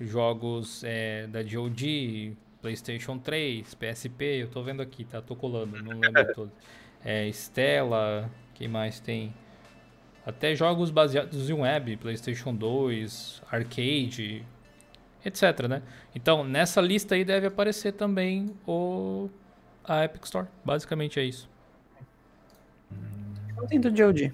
jogos 0.00 0.82
é, 0.84 1.26
da 1.26 1.42
GOG, 1.42 2.34
PlayStation 2.62 3.18
3, 3.18 3.74
PSP, 3.74 4.24
eu 4.42 4.48
tô 4.48 4.62
vendo 4.62 4.80
aqui, 4.80 5.04
tá? 5.04 5.20
Tô 5.20 5.36
colando, 5.36 5.82
não 5.82 5.98
lembro 5.98 6.32
todos. 6.32 6.52
É, 7.04 7.28
Stella, 7.28 8.30
quem 8.54 8.68
mais 8.68 9.00
tem? 9.00 9.34
Até 10.24 10.54
jogos 10.54 10.90
baseados 10.90 11.50
em 11.50 11.52
web, 11.52 11.96
PlayStation 11.96 12.54
2, 12.54 13.42
arcade, 13.50 14.44
etc, 15.24 15.66
né? 15.68 15.82
Então, 16.14 16.44
nessa 16.44 16.80
lista 16.80 17.14
aí 17.14 17.24
deve 17.24 17.46
aparecer 17.46 17.92
também 17.92 18.54
o 18.66 19.28
a 19.84 20.04
Epic 20.04 20.24
Store. 20.24 20.46
Basicamente 20.64 21.18
é 21.18 21.24
isso. 21.24 21.48
Não 23.56 23.66
tem 23.66 23.80
do 23.80 23.90
GOG. 23.90 24.32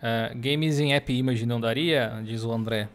Ah, 0.00 0.30
games 0.34 0.78
em 0.78 0.94
App 0.94 1.12
Image 1.12 1.44
não 1.44 1.60
daria? 1.60 2.20
Diz 2.24 2.44
o 2.44 2.52
André. 2.52 2.88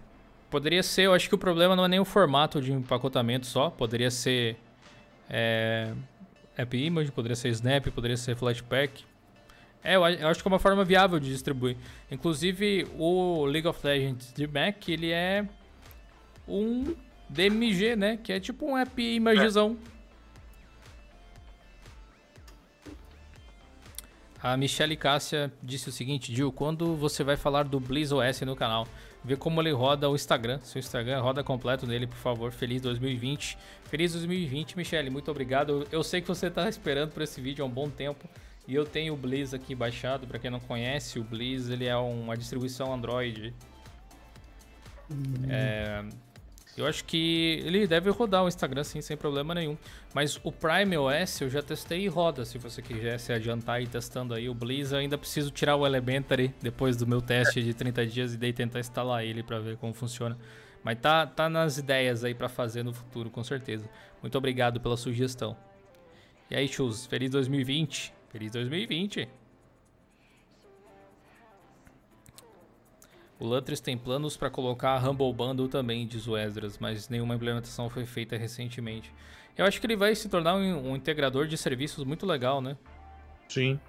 Poderia 0.50 0.84
ser, 0.84 1.04
eu 1.04 1.14
acho 1.14 1.28
que 1.28 1.36
o 1.36 1.38
problema 1.38 1.76
não 1.76 1.86
é 1.86 1.88
nem 1.88 2.00
o 2.00 2.06
formato 2.06 2.62
de 2.62 2.72
empacotamento 2.72 3.46
só. 3.46 3.70
Poderia 3.70 4.12
ser 4.12 4.56
é, 5.30 5.92
App 6.56 6.78
Image, 6.78 7.12
poderia 7.12 7.36
ser 7.36 7.50
Snap, 7.50 7.88
poderia 7.88 8.18
ser 8.18 8.36
Flatpak. 8.36 9.04
É, 9.84 9.96
eu, 9.96 10.04
acho 10.04 10.42
que 10.42 10.48
é 10.48 10.52
uma 10.52 10.60
forma 10.60 10.86
viável 10.86 11.20
de 11.20 11.30
distribuir. 11.30 11.76
Inclusive, 12.10 12.88
o 12.98 13.46
League 13.46 13.68
of 13.68 13.86
Legends 13.86 14.32
de 14.34 14.48
Mac, 14.48 14.88
ele 14.88 15.12
é 15.12 15.46
um 16.48 16.96
DMG, 17.28 17.96
né? 17.96 18.18
Que 18.22 18.34
é 18.34 18.40
tipo 18.40 18.66
um 18.66 18.78
App 18.78 19.02
Imagezão. 19.02 19.78
A 24.42 24.58
Michelle 24.58 24.96
Cássia 24.98 25.52
disse 25.64 25.88
o 25.88 25.92
seguinte, 25.92 26.36
Gil, 26.36 26.52
quando 26.52 26.96
você 26.96 27.24
vai 27.24 27.38
falar 27.38 27.64
do 27.64 27.80
Blizz 27.80 28.12
OS 28.12 28.42
no 28.42 28.56
canal? 28.56 28.86
Vê 29.24 29.38
como 29.38 29.62
ele 29.62 29.72
roda 29.72 30.10
o 30.10 30.16
Instagram. 30.16 30.60
Seu 30.64 30.80
Instagram 30.80 31.22
roda 31.22 31.42
completo 31.42 31.88
nele, 31.88 32.08
por 32.08 32.18
favor. 32.18 32.52
Feliz 32.52 32.82
2020. 32.82 33.58
Feliz 33.86 34.12
2020, 34.12 34.76
Michelle. 34.76 35.10
Muito 35.10 35.32
obrigado. 35.32 35.88
Eu 35.90 36.04
sei 36.04 36.20
que 36.20 36.28
você 36.28 36.50
tá 36.50 36.68
esperando 36.68 37.12
por 37.12 37.24
esse 37.24 37.40
vídeo 37.40 37.64
há 37.64 37.68
um 37.68 37.72
bom 37.72 37.90
tempo. 37.90 38.28
E 38.68 38.76
eu 38.76 38.86
tenho 38.86 39.14
o 39.14 39.18
Blizz 39.18 39.54
aqui 39.54 39.76
baixado. 39.76 40.26
Para 40.26 40.40
quem 40.40 40.50
não 40.50 40.60
conhece, 40.60 41.20
o 41.20 41.24
Blizz 41.24 41.70
ele 41.70 41.86
é 41.86 41.96
uma 41.96 42.38
distribuição 42.38 42.94
Android. 42.94 43.54
É, 45.50 46.04
eu 46.78 46.88
acho 46.88 47.04
que 47.06 47.62
ele 47.66 47.86
deve 47.86 48.10
rodar 48.10 48.44
o 48.44 48.48
Instagram 48.48 48.84
sim, 48.84 49.02
sem 49.02 49.18
problema 49.18 49.54
nenhum. 49.54 49.78
Mas 50.14 50.40
o 50.44 50.52
Prime 50.52 50.98
OS 50.98 51.42
eu 51.42 51.50
já 51.50 51.62
testei 51.62 52.06
e 52.06 52.08
roda. 52.08 52.46
Se 52.46 52.58
você 52.58 52.82
quiser 52.82 53.20
se 53.20 53.34
adiantar 53.34 53.82
e 53.82 53.88
testando 53.88 54.34
aí 54.34 54.48
o 54.48 54.54
Blizz, 54.54 54.92
eu 54.92 55.00
ainda 55.00 55.18
preciso 55.18 55.52
tirar 55.52 55.76
o 55.76 55.86
Elementary 55.86 56.54
depois 56.62 56.96
do 56.96 57.06
meu 57.06 57.22
teste 57.22 57.62
de 57.62 57.74
30 57.74 58.06
dias 58.08 58.34
e 58.34 58.38
daí 58.38 58.54
tentar 58.54 58.80
instalar 58.80 59.26
ele 59.26 59.44
para 59.44 59.60
ver 59.60 59.78
como 59.78 59.94
funciona. 59.94 60.38
Mas 60.84 61.00
tá, 61.00 61.28
tá 61.28 61.50
nas 61.50 61.78
ideias 61.78 62.24
aí 62.24 62.34
para 62.34 62.50
fazer 62.50 62.84
no 62.84 62.94
futuro, 62.94 63.30
com 63.30 63.44
certeza. 63.44 63.90
Muito 64.22 64.38
obrigado 64.38 64.80
pela 64.82 64.98
sugestão. 64.98 65.56
E 66.50 66.56
aí, 66.56 66.68
Chus, 66.68 67.06
feliz 67.06 67.32
2020. 67.32 68.14
Feliz 68.34 68.52
2020. 68.52 69.30
O 73.40 73.46
Lutris 73.46 73.80
tem 73.80 73.96
planos 73.96 74.36
para 74.36 74.50
colocar 74.50 74.98
a 74.98 75.08
Humble 75.08 75.32
Bundle 75.32 75.68
também, 75.68 76.08
diz 76.08 76.28
o 76.28 76.36
Esdras, 76.36 76.80
mas 76.80 77.08
nenhuma 77.10 77.36
implementação 77.36 77.92
foi 77.92 78.08
feita 78.08 78.36
recentemente. 78.36 79.14
Eu 79.56 79.66
acho 79.68 79.80
que 79.80 79.86
ele 79.86 79.96
vai 79.96 80.16
se 80.16 80.28
tornar 80.30 80.56
um, 80.56 80.90
um 80.90 80.96
integrador 80.96 81.46
de 81.46 81.56
serviços 81.56 82.04
muito 82.04 82.26
legal, 82.26 82.60
né? 82.60 82.76
Sim. 83.48 83.80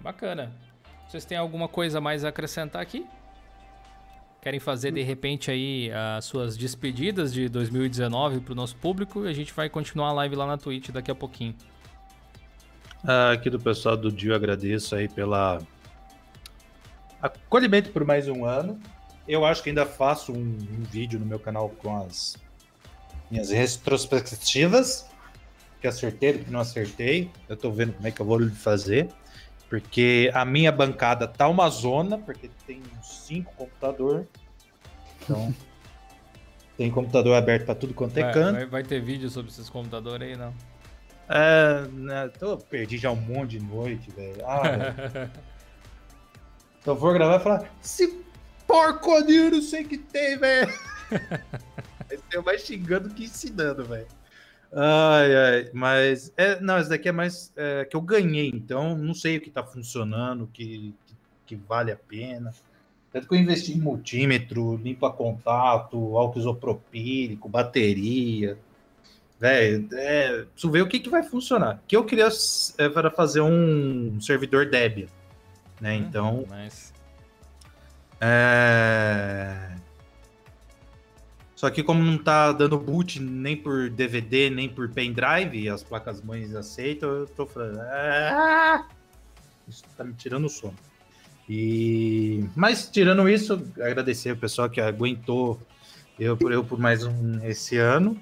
Bacana. 0.00 0.54
Vocês 1.06 1.26
têm 1.26 1.36
alguma 1.36 1.68
coisa 1.68 2.00
mais 2.00 2.24
a 2.24 2.30
acrescentar 2.30 2.80
aqui? 2.80 3.06
Querem 4.40 4.58
fazer 4.58 4.90
de 4.90 5.02
repente 5.02 5.50
aí 5.50 5.90
as 6.16 6.24
suas 6.24 6.56
despedidas 6.56 7.30
de 7.30 7.50
2019 7.50 8.40
para 8.40 8.52
o 8.52 8.54
nosso 8.54 8.74
público 8.76 9.26
e 9.26 9.28
a 9.28 9.34
gente 9.34 9.52
vai 9.52 9.68
continuar 9.68 10.08
a 10.08 10.12
live 10.12 10.34
lá 10.34 10.46
na 10.46 10.56
Twitch 10.56 10.88
daqui 10.88 11.10
a 11.10 11.14
pouquinho. 11.14 11.54
Ah, 13.04 13.32
aqui 13.32 13.50
do 13.50 13.58
pessoal 13.58 13.96
do 13.96 14.10
Dio, 14.12 14.34
agradeço 14.34 14.94
aí 14.94 15.08
pela 15.08 15.60
acolhimento 17.20 17.90
por 17.90 18.04
mais 18.04 18.28
um 18.28 18.44
ano. 18.44 18.80
Eu 19.26 19.44
acho 19.44 19.62
que 19.62 19.68
ainda 19.70 19.86
faço 19.86 20.32
um, 20.32 20.36
um 20.38 20.82
vídeo 20.82 21.18
no 21.18 21.26
meu 21.26 21.38
canal 21.38 21.68
com 21.68 21.96
as 21.96 22.36
minhas 23.30 23.50
retrospectivas, 23.50 25.06
que 25.80 25.86
acertei, 25.86 26.38
que 26.38 26.50
não 26.50 26.60
acertei. 26.60 27.30
Eu 27.48 27.56
tô 27.56 27.70
vendo 27.70 27.92
como 27.94 28.06
é 28.06 28.10
que 28.10 28.20
eu 28.20 28.26
vou 28.26 28.48
fazer, 28.50 29.08
porque 29.68 30.30
a 30.34 30.44
minha 30.44 30.70
bancada 30.70 31.26
tá 31.26 31.48
uma 31.48 31.68
zona, 31.70 32.18
porque 32.18 32.50
tem 32.66 32.82
cinco 33.02 33.52
computador. 33.56 34.26
Então, 35.22 35.54
tem 36.76 36.90
computador 36.90 37.34
aberto 37.36 37.64
para 37.64 37.74
tudo 37.74 37.94
quanto 37.94 38.16
é 38.18 38.22
Vai, 38.24 38.32
canto. 38.32 38.52
vai- 38.54 38.66
vai 38.66 38.82
ter 38.82 39.00
vídeo 39.00 39.28
sobre 39.30 39.50
esses 39.50 39.68
computadores 39.68 40.28
aí, 40.28 40.36
não? 40.36 40.52
É, 41.34 41.88
né, 41.88 42.28
tô, 42.38 42.58
perdi 42.58 42.98
já 42.98 43.10
um 43.10 43.16
monte 43.16 43.58
de 43.58 43.60
noite, 43.60 44.10
velho. 44.10 44.46
Ah, 44.46 44.60
velho. 44.68 45.30
então 46.78 46.94
vou 46.94 47.14
gravar 47.14 47.40
e 47.40 47.42
falar, 47.42 47.70
esse 47.82 48.22
porconinho 48.66 49.50
não 49.50 49.62
sei 49.62 49.82
que 49.82 49.96
tem, 49.96 50.36
velho. 50.36 50.70
Vai 52.06 52.18
ser 52.30 52.42
mais 52.42 52.60
xingando 52.60 53.08
que 53.08 53.24
ensinando, 53.24 53.82
velho. 53.82 54.06
Ai, 54.74 55.34
ai, 55.34 55.70
mas, 55.72 56.30
é, 56.36 56.60
não, 56.60 56.78
esse 56.78 56.90
daqui 56.90 57.08
é 57.08 57.12
mais 57.12 57.50
é, 57.56 57.86
que 57.86 57.96
eu 57.96 58.02
ganhei, 58.02 58.50
então 58.54 58.94
não 58.94 59.14
sei 59.14 59.38
o 59.38 59.40
que 59.40 59.50
tá 59.50 59.62
funcionando, 59.62 60.44
o 60.44 60.46
que, 60.46 60.94
que, 61.06 61.16
que 61.46 61.56
vale 61.56 61.90
a 61.90 61.96
pena. 61.96 62.52
Tanto 63.10 63.26
que 63.26 63.34
eu 63.34 63.38
investi 63.38 63.72
em 63.72 63.80
multímetro, 63.80 64.76
limpa 64.76 65.10
contato, 65.10 66.16
álcool 66.18 66.38
isopropílico, 66.38 67.48
bateria. 67.48 68.58
Velho, 69.42 69.88
é, 69.94 70.44
preciso 70.52 70.70
ver 70.70 70.82
o 70.82 70.86
que, 70.86 71.00
que 71.00 71.10
vai 71.10 71.24
funcionar. 71.24 71.74
O 71.74 71.86
que 71.88 71.96
eu 71.96 72.04
queria 72.04 72.28
é, 72.78 72.84
era 72.84 73.10
fazer 73.10 73.40
um 73.40 74.20
servidor 74.20 74.66
Debian, 74.66 75.08
né? 75.80 75.96
Então, 75.96 76.46
Mas... 76.48 76.92
é... 78.20 79.72
Só 81.56 81.68
que 81.70 81.82
como 81.82 82.04
não 82.04 82.18
tá 82.18 82.52
dando 82.52 82.78
boot 82.78 83.18
nem 83.20 83.56
por 83.56 83.90
DVD, 83.90 84.48
nem 84.48 84.68
por 84.68 84.88
pendrive, 84.88 85.68
as 85.68 85.82
placas 85.82 86.22
mães 86.22 86.54
aceitam, 86.54 87.10
eu 87.10 87.26
tô 87.26 87.44
falando... 87.44 87.80
"Ah, 87.80 88.86
Isso 89.66 89.82
tá 89.96 90.04
me 90.04 90.12
tirando 90.12 90.44
o 90.44 90.48
sono. 90.48 90.76
E 91.48 92.44
mas 92.54 92.88
tirando 92.88 93.28
isso, 93.28 93.60
agradecer 93.80 94.30
o 94.30 94.36
pessoal 94.36 94.70
que 94.70 94.80
aguentou 94.80 95.60
eu 96.16 96.36
por 96.36 96.52
eu 96.52 96.62
por 96.62 96.78
mais 96.78 97.04
um 97.04 97.44
esse 97.44 97.76
ano. 97.76 98.16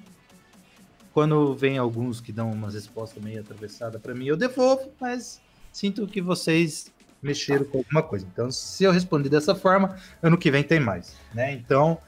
Quando 1.13 1.53
vem 1.53 1.77
alguns 1.77 2.21
que 2.21 2.31
dão 2.31 2.51
umas 2.51 2.73
respostas 2.73 3.21
meio 3.21 3.41
atravessadas 3.41 4.01
para 4.01 4.13
mim, 4.13 4.25
eu 4.25 4.37
devolvo, 4.37 4.91
mas 4.99 5.41
sinto 5.71 6.07
que 6.07 6.21
vocês 6.21 6.91
mexeram 7.21 7.65
com 7.65 7.79
alguma 7.79 8.01
coisa. 8.01 8.25
Então, 8.31 8.49
se 8.51 8.83
eu 8.83 8.91
responder 8.91 9.29
dessa 9.29 9.53
forma, 9.53 9.97
ano 10.23 10.37
que 10.37 10.49
vem 10.49 10.63
tem 10.63 10.79
mais, 10.79 11.15
né? 11.33 11.53
Então, 11.53 11.97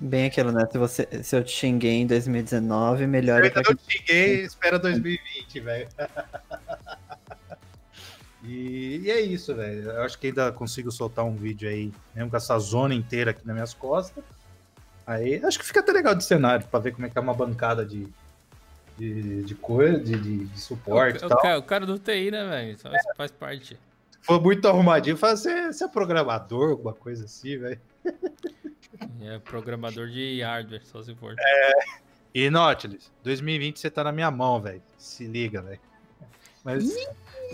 Bem 0.00 0.26
aquilo, 0.26 0.52
né? 0.52 0.64
Se, 0.70 0.78
você, 0.78 1.08
se 1.24 1.36
eu 1.36 1.42
te 1.42 1.50
xinguei 1.50 1.94
em 1.94 2.06
2019, 2.06 3.06
melhor 3.06 3.40
eu 3.40 3.46
é 3.46 3.48
ainda 3.48 3.62
pra 3.62 3.74
não 3.74 3.80
xinguei, 3.88 4.44
espera 4.44 4.78
2020, 4.78 5.60
velho. 5.60 5.88
E, 8.44 9.00
e 9.02 9.10
é 9.10 9.20
isso, 9.20 9.54
velho. 9.54 9.90
Eu 9.90 10.02
acho 10.04 10.18
que 10.18 10.28
ainda 10.28 10.50
consigo 10.50 10.90
soltar 10.90 11.22
um 11.22 11.34
vídeo 11.36 11.68
aí, 11.68 11.92
mesmo 12.14 12.30
com 12.30 12.36
essa 12.36 12.58
zona 12.58 12.94
inteira 12.94 13.32
aqui 13.32 13.44
nas 13.46 13.52
minhas 13.52 13.74
costas. 13.74 14.24
Aí 15.08 15.42
acho 15.42 15.58
que 15.58 15.64
fica 15.64 15.80
até 15.80 15.90
legal 15.90 16.14
de 16.14 16.22
cenário, 16.22 16.66
pra 16.66 16.78
ver 16.78 16.92
como 16.92 17.06
é 17.06 17.08
que 17.08 17.16
é 17.16 17.20
uma 17.20 17.32
bancada 17.32 17.82
de, 17.82 18.06
de, 18.98 19.42
de 19.42 19.54
coisa, 19.54 19.98
de, 19.98 20.20
de, 20.20 20.44
de 20.44 20.60
suporte 20.60 21.24
o, 21.24 21.26
e 21.26 21.28
tal. 21.30 21.40
cara, 21.40 21.58
o 21.58 21.62
cara 21.62 21.86
do 21.86 21.98
TI, 21.98 22.30
né, 22.30 22.46
velho? 22.46 22.72
Isso 22.72 22.86
faz 23.16 23.30
parte. 23.30 23.78
Foi 24.20 24.38
muito 24.38 24.68
arrumadinho. 24.68 25.16
Fala, 25.16 25.34
você, 25.34 25.72
você 25.72 25.84
é 25.84 25.88
programador, 25.88 26.72
alguma 26.72 26.92
coisa 26.92 27.24
assim, 27.24 27.56
velho. 27.56 27.80
É 29.20 29.38
programador 29.38 30.08
de 30.08 30.40
hardware, 30.42 30.84
só 30.84 31.02
se 31.02 31.14
for. 31.14 31.34
E 32.34 32.48
Nautilus, 32.50 33.12
2020 33.22 33.78
você 33.78 33.90
tá 33.90 34.02
na 34.02 34.10
minha 34.10 34.30
mão, 34.30 34.60
velho. 34.60 34.82
Se 34.96 35.26
liga, 35.26 35.60
velho. 35.60 35.80
Mas 36.64 36.84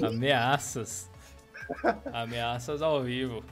Ameaças. 0.02 1.10
Ameaças 2.12 2.82
ao 2.82 3.02
vivo. 3.02 3.44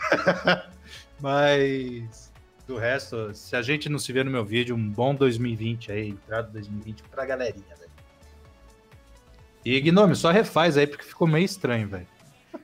Mas 1.18 2.29
do 2.70 2.78
resto, 2.78 3.34
se 3.34 3.56
a 3.56 3.62
gente 3.62 3.88
não 3.88 3.98
se 3.98 4.12
vê 4.12 4.22
no 4.22 4.30
meu 4.30 4.44
vídeo, 4.44 4.76
um 4.76 4.88
bom 4.88 5.12
2020 5.12 5.90
aí, 5.90 6.10
entrada 6.10 6.48
2020 6.52 7.02
pra 7.04 7.24
galerinha, 7.24 7.64
velho. 7.76 7.90
E 9.64 9.80
Gnome, 9.80 10.14
só 10.14 10.30
refaz 10.30 10.76
aí 10.76 10.86
porque 10.86 11.04
ficou 11.04 11.26
meio 11.26 11.44
estranho, 11.44 11.88
velho. 11.88 12.06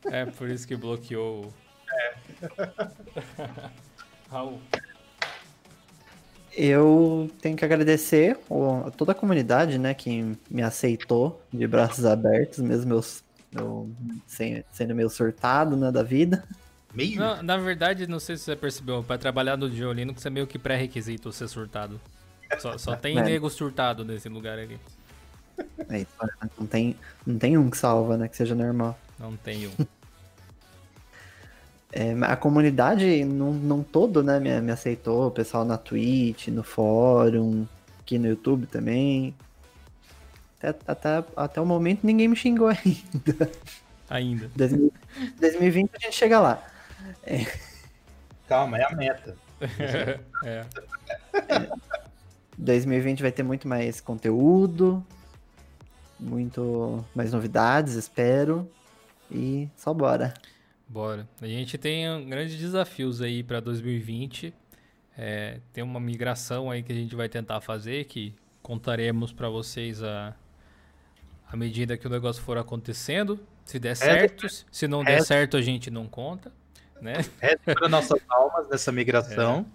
É 0.05 0.24
por 0.24 0.49
isso 0.49 0.66
que 0.66 0.77
bloqueou. 0.77 1.47
o- 1.47 1.55
Raul. 4.31 4.61
Eu 6.57 7.28
tenho 7.43 7.57
que 7.57 7.65
agradecer 7.65 8.39
a 8.87 8.91
toda 8.93 9.12
a 9.12 9.15
comunidade, 9.15 9.77
né, 9.77 9.93
que 9.93 10.37
me 10.49 10.62
aceitou 10.62 11.43
de 11.53 11.66
braços 11.66 12.07
abertos, 12.07 12.61
mesmo 12.61 12.95
eu, 12.95 13.05
sendo 14.70 14.95
meio 14.95 15.11
surtado, 15.11 15.77
né, 15.77 15.91
da 15.91 16.03
vida. 16.03 16.45
Meio? 16.97 17.20
Não, 17.20 17.43
na 17.43 17.56
verdade, 17.59 18.06
não 18.06 18.18
sei 18.18 18.36
se 18.36 18.44
você 18.44 18.56
percebeu, 18.56 19.05
pra 19.05 19.18
trabalhar 19.18 19.56
no 19.56 19.68
Diolino, 19.68 20.14
que 20.14 20.27
é 20.27 20.31
meio 20.31 20.47
que 20.47 20.59
pré-requisito 20.59 21.31
ser 21.31 21.47
surtado. 21.47 22.01
Só, 22.59 22.78
só 22.78 22.97
tem 22.97 23.18
É. 23.18 23.23
nego 23.23 23.51
surtado 23.51 24.05
nesse 24.05 24.28
lugar 24.31 24.59
ali. 24.59 24.81
É 25.89 26.06
não 26.59 26.66
tem, 26.66 26.97
não 27.27 27.39
tem 27.39 27.56
um 27.59 27.68
que 27.70 27.77
salva, 27.77 28.16
né, 28.16 28.28
que 28.28 28.36
seja 28.36 28.55
normal. 28.55 28.98
Não 29.18 29.36
tem 29.36 29.66
um. 29.68 29.73
É, 31.93 32.12
a 32.24 32.36
comunidade 32.36 33.24
não, 33.24 33.55
não 33.55 33.82
todo, 33.82 34.23
né, 34.23 34.39
me, 34.39 34.60
me 34.60 34.70
aceitou, 34.70 35.28
o 35.28 35.31
pessoal 35.31 35.64
na 35.64 35.78
Twitch, 35.78 36.48
no 36.48 36.62
fórum, 36.62 37.66
aqui 38.01 38.18
no 38.18 38.27
YouTube 38.27 38.66
também. 38.66 39.35
Até, 40.60 40.77
até, 40.86 41.24
até 41.35 41.60
o 41.60 41.64
momento 41.64 42.01
ninguém 42.02 42.28
me 42.28 42.36
xingou 42.36 42.68
ainda. 42.85 43.51
Ainda. 44.10 44.51
2000 44.55 44.93
2020 45.40 45.90
a 45.94 45.98
gente 46.01 46.14
chega 46.16 46.39
lá. 46.39 46.62
Calma, 48.49 48.78
é 48.78 48.85
a 48.85 48.95
meta. 48.95 49.37
é. 50.45 50.65
2020 52.57 53.23
vai 53.23 53.33
ter 53.33 53.43
muito 53.43 53.66
mais 53.69 54.01
conteúdo, 54.01 55.05
muito 56.19 57.05
mais 57.15 57.33
novidades, 57.33 57.95
espero. 57.95 58.70
E 59.31 59.69
só 59.77 59.93
bora. 59.93 60.33
Bora. 60.89 61.28
A 61.41 61.47
gente 61.47 61.77
tem 61.77 62.28
grandes 62.28 62.57
desafios 62.59 63.20
aí 63.20 63.43
para 63.43 63.61
2020. 63.61 64.55
É, 65.19 65.61
tem 65.73 65.83
uma 65.83 65.99
migração 65.99 66.70
aí 66.70 66.83
que 66.83 66.93
a 66.93 66.95
gente 66.95 67.16
vai 67.16 67.28
tentar 67.28 67.61
fazer, 67.61 68.05
que 68.05 68.35
contaremos 68.62 69.33
para 69.33 69.49
vocês 69.49 70.03
a, 70.03 70.35
à 71.51 71.57
medida 71.57 71.97
que 71.97 72.07
o 72.07 72.11
negócio 72.11 72.43
for 72.43 72.59
acontecendo. 72.59 73.41
Se 73.65 73.78
der 73.81 73.97
certo, 73.97 74.47
se 74.70 74.87
não 74.87 75.03
der 75.03 75.15
Reza. 75.15 75.27
certo, 75.27 75.57
a 75.57 75.62
gente 75.62 75.91
não 75.91 76.07
conta, 76.07 76.53
né? 77.01 77.24
Para 77.64 77.89
nossas 77.89 78.20
almas 78.28 78.68
nessa 78.68 78.90
migração. 78.93 79.66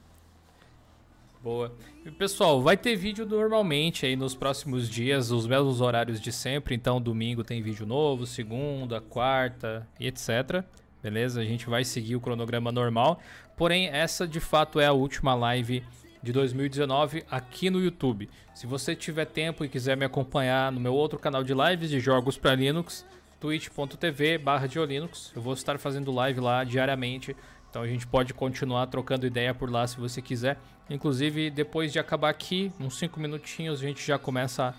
Boa. 1.43 1.73
E, 2.05 2.11
pessoal, 2.11 2.61
vai 2.61 2.77
ter 2.77 2.95
vídeo 2.95 3.25
normalmente 3.25 4.05
aí 4.05 4.15
nos 4.15 4.35
próximos 4.35 4.87
dias, 4.87 5.31
os 5.31 5.47
mesmos 5.47 5.81
horários 5.81 6.21
de 6.21 6.31
sempre. 6.31 6.75
Então, 6.75 7.01
domingo 7.01 7.43
tem 7.43 7.61
vídeo 7.63 7.85
novo, 7.85 8.27
segunda, 8.27 9.01
quarta 9.01 9.87
e 9.99 10.07
etc. 10.07 10.63
Beleza? 11.01 11.41
A 11.41 11.43
gente 11.43 11.67
vai 11.67 11.83
seguir 11.83 12.15
o 12.15 12.21
cronograma 12.21 12.71
normal. 12.71 13.19
Porém, 13.57 13.87
essa 13.87 14.27
de 14.27 14.39
fato 14.39 14.79
é 14.79 14.85
a 14.85 14.93
última 14.93 15.33
live 15.33 15.83
de 16.21 16.31
2019 16.31 17.23
aqui 17.29 17.71
no 17.71 17.79
YouTube. 17.79 18.29
Se 18.53 18.67
você 18.67 18.95
tiver 18.95 19.25
tempo 19.25 19.65
e 19.65 19.69
quiser 19.69 19.97
me 19.97 20.05
acompanhar 20.05 20.71
no 20.71 20.79
meu 20.79 20.93
outro 20.93 21.17
canal 21.17 21.43
de 21.43 21.53
lives 21.53 21.89
de 21.89 21.99
jogos 21.99 22.37
para 22.37 22.53
Linux, 22.53 23.05
twitch.tv 23.41 24.37
barra 24.37 24.69
eu 24.75 25.41
vou 25.41 25.53
estar 25.53 25.79
fazendo 25.79 26.11
live 26.11 26.39
lá 26.39 26.63
diariamente. 26.63 27.35
Então 27.69 27.81
a 27.81 27.87
gente 27.87 28.05
pode 28.05 28.33
continuar 28.33 28.85
trocando 28.87 29.25
ideia 29.25 29.53
por 29.53 29.69
lá 29.69 29.87
se 29.87 29.97
você 29.97 30.21
quiser. 30.21 30.59
Inclusive, 30.89 31.49
depois 31.49 31.91
de 31.91 31.97
acabar 31.97 32.29
aqui, 32.29 32.71
uns 32.79 32.97
5 32.99 33.19
minutinhos, 33.19 33.79
a 33.79 33.87
gente 33.87 34.05
já 34.05 34.19
começa 34.19 34.75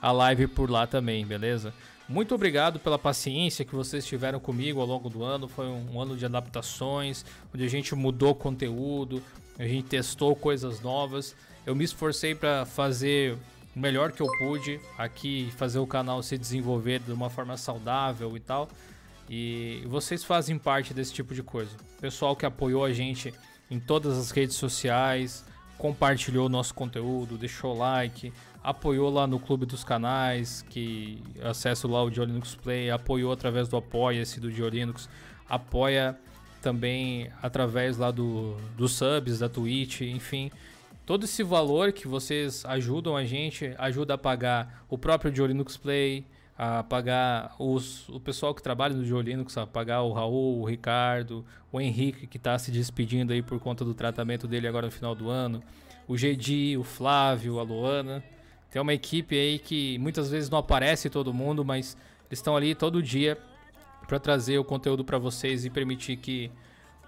a 0.00 0.12
live 0.12 0.46
por 0.46 0.70
lá 0.70 0.86
também, 0.86 1.26
beleza? 1.26 1.74
Muito 2.08 2.34
obrigado 2.34 2.78
pela 2.78 2.98
paciência 2.98 3.64
que 3.64 3.74
vocês 3.74 4.06
tiveram 4.06 4.40
comigo 4.40 4.80
ao 4.80 4.86
longo 4.86 5.10
do 5.10 5.22
ano. 5.22 5.46
Foi 5.46 5.66
um 5.66 6.00
ano 6.00 6.16
de 6.16 6.24
adaptações, 6.24 7.24
onde 7.52 7.64
a 7.64 7.68
gente 7.68 7.94
mudou 7.94 8.34
conteúdo, 8.34 9.22
a 9.58 9.66
gente 9.66 9.88
testou 9.88 10.34
coisas 10.34 10.80
novas. 10.80 11.36
Eu 11.66 11.74
me 11.74 11.84
esforcei 11.84 12.34
para 12.34 12.64
fazer 12.64 13.36
o 13.76 13.78
melhor 13.78 14.10
que 14.10 14.22
eu 14.22 14.26
pude 14.38 14.80
aqui, 14.96 15.52
fazer 15.56 15.78
o 15.78 15.86
canal 15.86 16.22
se 16.22 16.38
desenvolver 16.38 16.98
de 17.00 17.12
uma 17.12 17.28
forma 17.28 17.58
saudável 17.58 18.34
e 18.34 18.40
tal. 18.40 18.68
E 19.28 19.82
vocês 19.86 20.24
fazem 20.24 20.58
parte 20.58 20.94
desse 20.94 21.12
tipo 21.12 21.34
de 21.34 21.42
coisa. 21.42 21.76
Pessoal 22.00 22.34
que 22.34 22.46
apoiou 22.46 22.84
a 22.84 22.92
gente 22.92 23.34
em 23.70 23.78
todas 23.78 24.16
as 24.16 24.30
redes 24.30 24.56
sociais, 24.56 25.44
compartilhou 25.76 26.48
nosso 26.48 26.72
conteúdo, 26.72 27.36
deixou 27.36 27.76
like, 27.76 28.32
apoiou 28.64 29.10
lá 29.10 29.26
no 29.26 29.38
Clube 29.38 29.66
dos 29.66 29.84
Canais, 29.84 30.64
que 30.70 31.22
acesso 31.42 31.86
lá 31.86 32.02
o 32.02 32.10
Diolinux 32.10 32.54
Play, 32.54 32.90
apoiou 32.90 33.30
através 33.30 33.68
do 33.68 33.76
Apoia-se 33.76 34.40
do 34.40 34.50
Diolinux, 34.50 35.08
apoia 35.48 36.18
também 36.62 37.30
através 37.42 37.98
lá 37.98 38.10
do, 38.10 38.56
dos 38.76 38.92
subs 38.92 39.40
da 39.40 39.48
Twitch, 39.48 40.00
enfim. 40.00 40.50
Todo 41.06 41.22
esse 41.22 41.44
valor 41.44 41.92
que 41.92 42.08
vocês 42.08 42.64
ajudam 42.64 43.16
a 43.16 43.24
gente, 43.24 43.72
ajuda 43.78 44.14
a 44.14 44.18
pagar 44.18 44.84
o 44.90 44.98
próprio 44.98 45.30
Diolinux 45.30 45.76
Play, 45.76 46.26
a 46.58 46.82
pagar 46.82 47.54
os, 47.60 48.08
o 48.08 48.18
pessoal 48.18 48.52
que 48.52 48.60
trabalha 48.60 48.92
no 48.92 49.04
Diolinux, 49.04 49.56
a 49.56 49.64
pagar 49.64 50.02
o 50.02 50.12
Raul, 50.12 50.60
o 50.60 50.64
Ricardo, 50.64 51.46
o 51.70 51.80
Henrique 51.80 52.26
que 52.26 52.38
está 52.38 52.58
se 52.58 52.72
despedindo 52.72 53.32
aí 53.32 53.40
por 53.40 53.60
conta 53.60 53.84
do 53.84 53.94
tratamento 53.94 54.48
dele 54.48 54.66
agora 54.66 54.86
no 54.86 54.92
final 54.92 55.14
do 55.14 55.30
ano, 55.30 55.62
o 56.08 56.16
Gedi, 56.16 56.76
o 56.76 56.82
Flávio, 56.82 57.60
a 57.60 57.62
Luana. 57.62 58.20
Tem 58.68 58.82
uma 58.82 58.92
equipe 58.92 59.38
aí 59.38 59.60
que 59.60 59.96
muitas 59.98 60.28
vezes 60.28 60.50
não 60.50 60.58
aparece 60.58 61.08
todo 61.08 61.32
mundo, 61.32 61.64
mas 61.64 61.96
eles 62.28 62.40
estão 62.40 62.56
ali 62.56 62.74
todo 62.74 63.00
dia 63.00 63.38
para 64.08 64.18
trazer 64.18 64.58
o 64.58 64.64
conteúdo 64.64 65.04
para 65.04 65.18
vocês 65.18 65.64
e 65.64 65.70
permitir 65.70 66.16
que 66.16 66.50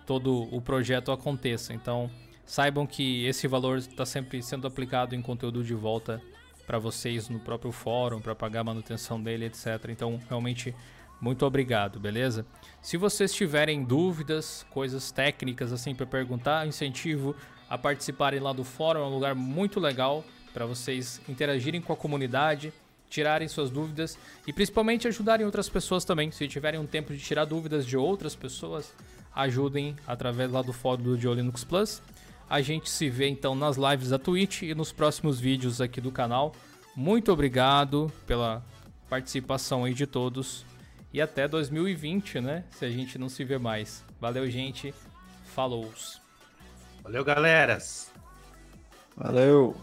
todo 0.07 0.49
o 0.55 0.61
projeto 0.61 1.11
aconteça. 1.11 1.75
Então, 1.75 2.09
saibam 2.49 2.87
que 2.87 3.27
esse 3.27 3.47
valor 3.47 3.77
está 3.77 4.07
sempre 4.07 4.43
sendo 4.43 4.67
aplicado 4.67 5.15
em 5.15 5.21
conteúdo 5.21 5.63
de 5.63 5.75
volta 5.75 6.21
para 6.67 6.79
vocês 6.79 7.29
no 7.29 7.39
próprio 7.39 7.71
fórum, 7.71 8.23
para 8.23 8.35
pagar 8.35 8.61
a 8.61 8.65
manutenção 8.65 9.23
dele, 9.23 9.45
etc. 9.45 9.67
Então, 9.91 10.19
realmente, 10.31 10.75
muito 11.21 11.45
obrigado, 11.45 12.01
beleza? 12.01 12.47
Se 12.81 12.97
vocês 12.97 13.35
tiverem 13.35 13.85
dúvidas, 13.85 14.65
coisas 14.71 15.13
técnicas 15.13 15.75
assim 15.75 15.95
para 15.95 16.07
perguntar, 16.07 16.67
incentivo 16.67 17.37
a 17.69 17.77
participarem 17.77 18.41
lá 18.41 18.55
do 18.55 18.65
fórum, 18.65 19.01
é 19.01 19.05
um 19.05 19.15
lugar 19.15 19.35
muito 19.35 19.79
legal 19.79 20.25
para 20.55 20.65
vocês 20.65 21.21
interagirem 21.29 21.83
com 21.83 21.93
a 21.93 21.97
comunidade, 21.97 22.73
tirarem 23.11 23.47
suas 23.47 23.71
dúvidas 23.71 24.19
e 24.47 24.55
principalmente 24.55 25.07
ajudarem 25.07 25.45
outras 25.45 25.69
pessoas 25.69 26.03
também. 26.03 26.31
Se 26.31 26.49
tiverem 26.49 26.81
um 26.81 26.87
tempo 26.87 27.13
de 27.13 27.21
tirar 27.21 27.45
dúvidas 27.45 27.85
de 27.85 27.97
outras 27.97 28.35
pessoas, 28.35 28.95
ajudem 29.35 29.95
através 30.07 30.51
lá 30.51 30.63
do 30.63 30.73
fórum 30.73 31.03
do 31.03 31.19
Diolinux 31.19 31.63
Plus. 31.63 32.01
A 32.49 32.61
gente 32.63 32.89
se 32.89 33.11
vê 33.11 33.29
então 33.29 33.55
nas 33.55 33.77
lives 33.77 34.09
da 34.09 34.19
Twitch 34.19 34.63
e 34.63 34.75
nos 34.75 34.91
próximos 34.93 35.39
vídeos 35.39 35.81
aqui 35.81 36.01
do 36.01 36.11
canal. 36.11 36.55
Muito 36.97 37.31
obrigado 37.31 38.11
pela 38.27 38.65
participação 39.09 39.85
aí 39.85 39.93
de 39.93 40.07
todos. 40.07 40.65
E 41.13 41.21
até 41.21 41.47
2020, 41.47 42.41
né? 42.41 42.65
Se 42.71 42.85
a 42.85 42.91
gente 42.91 43.19
não 43.19 43.29
se 43.29 43.45
vê 43.45 43.59
mais. 43.59 44.05
Valeu, 44.21 44.51
gente. 44.51 44.95
Falou. 45.55 45.93
Valeu, 47.03 47.25
galeras. 47.25 48.11
Valeu. 49.17 49.77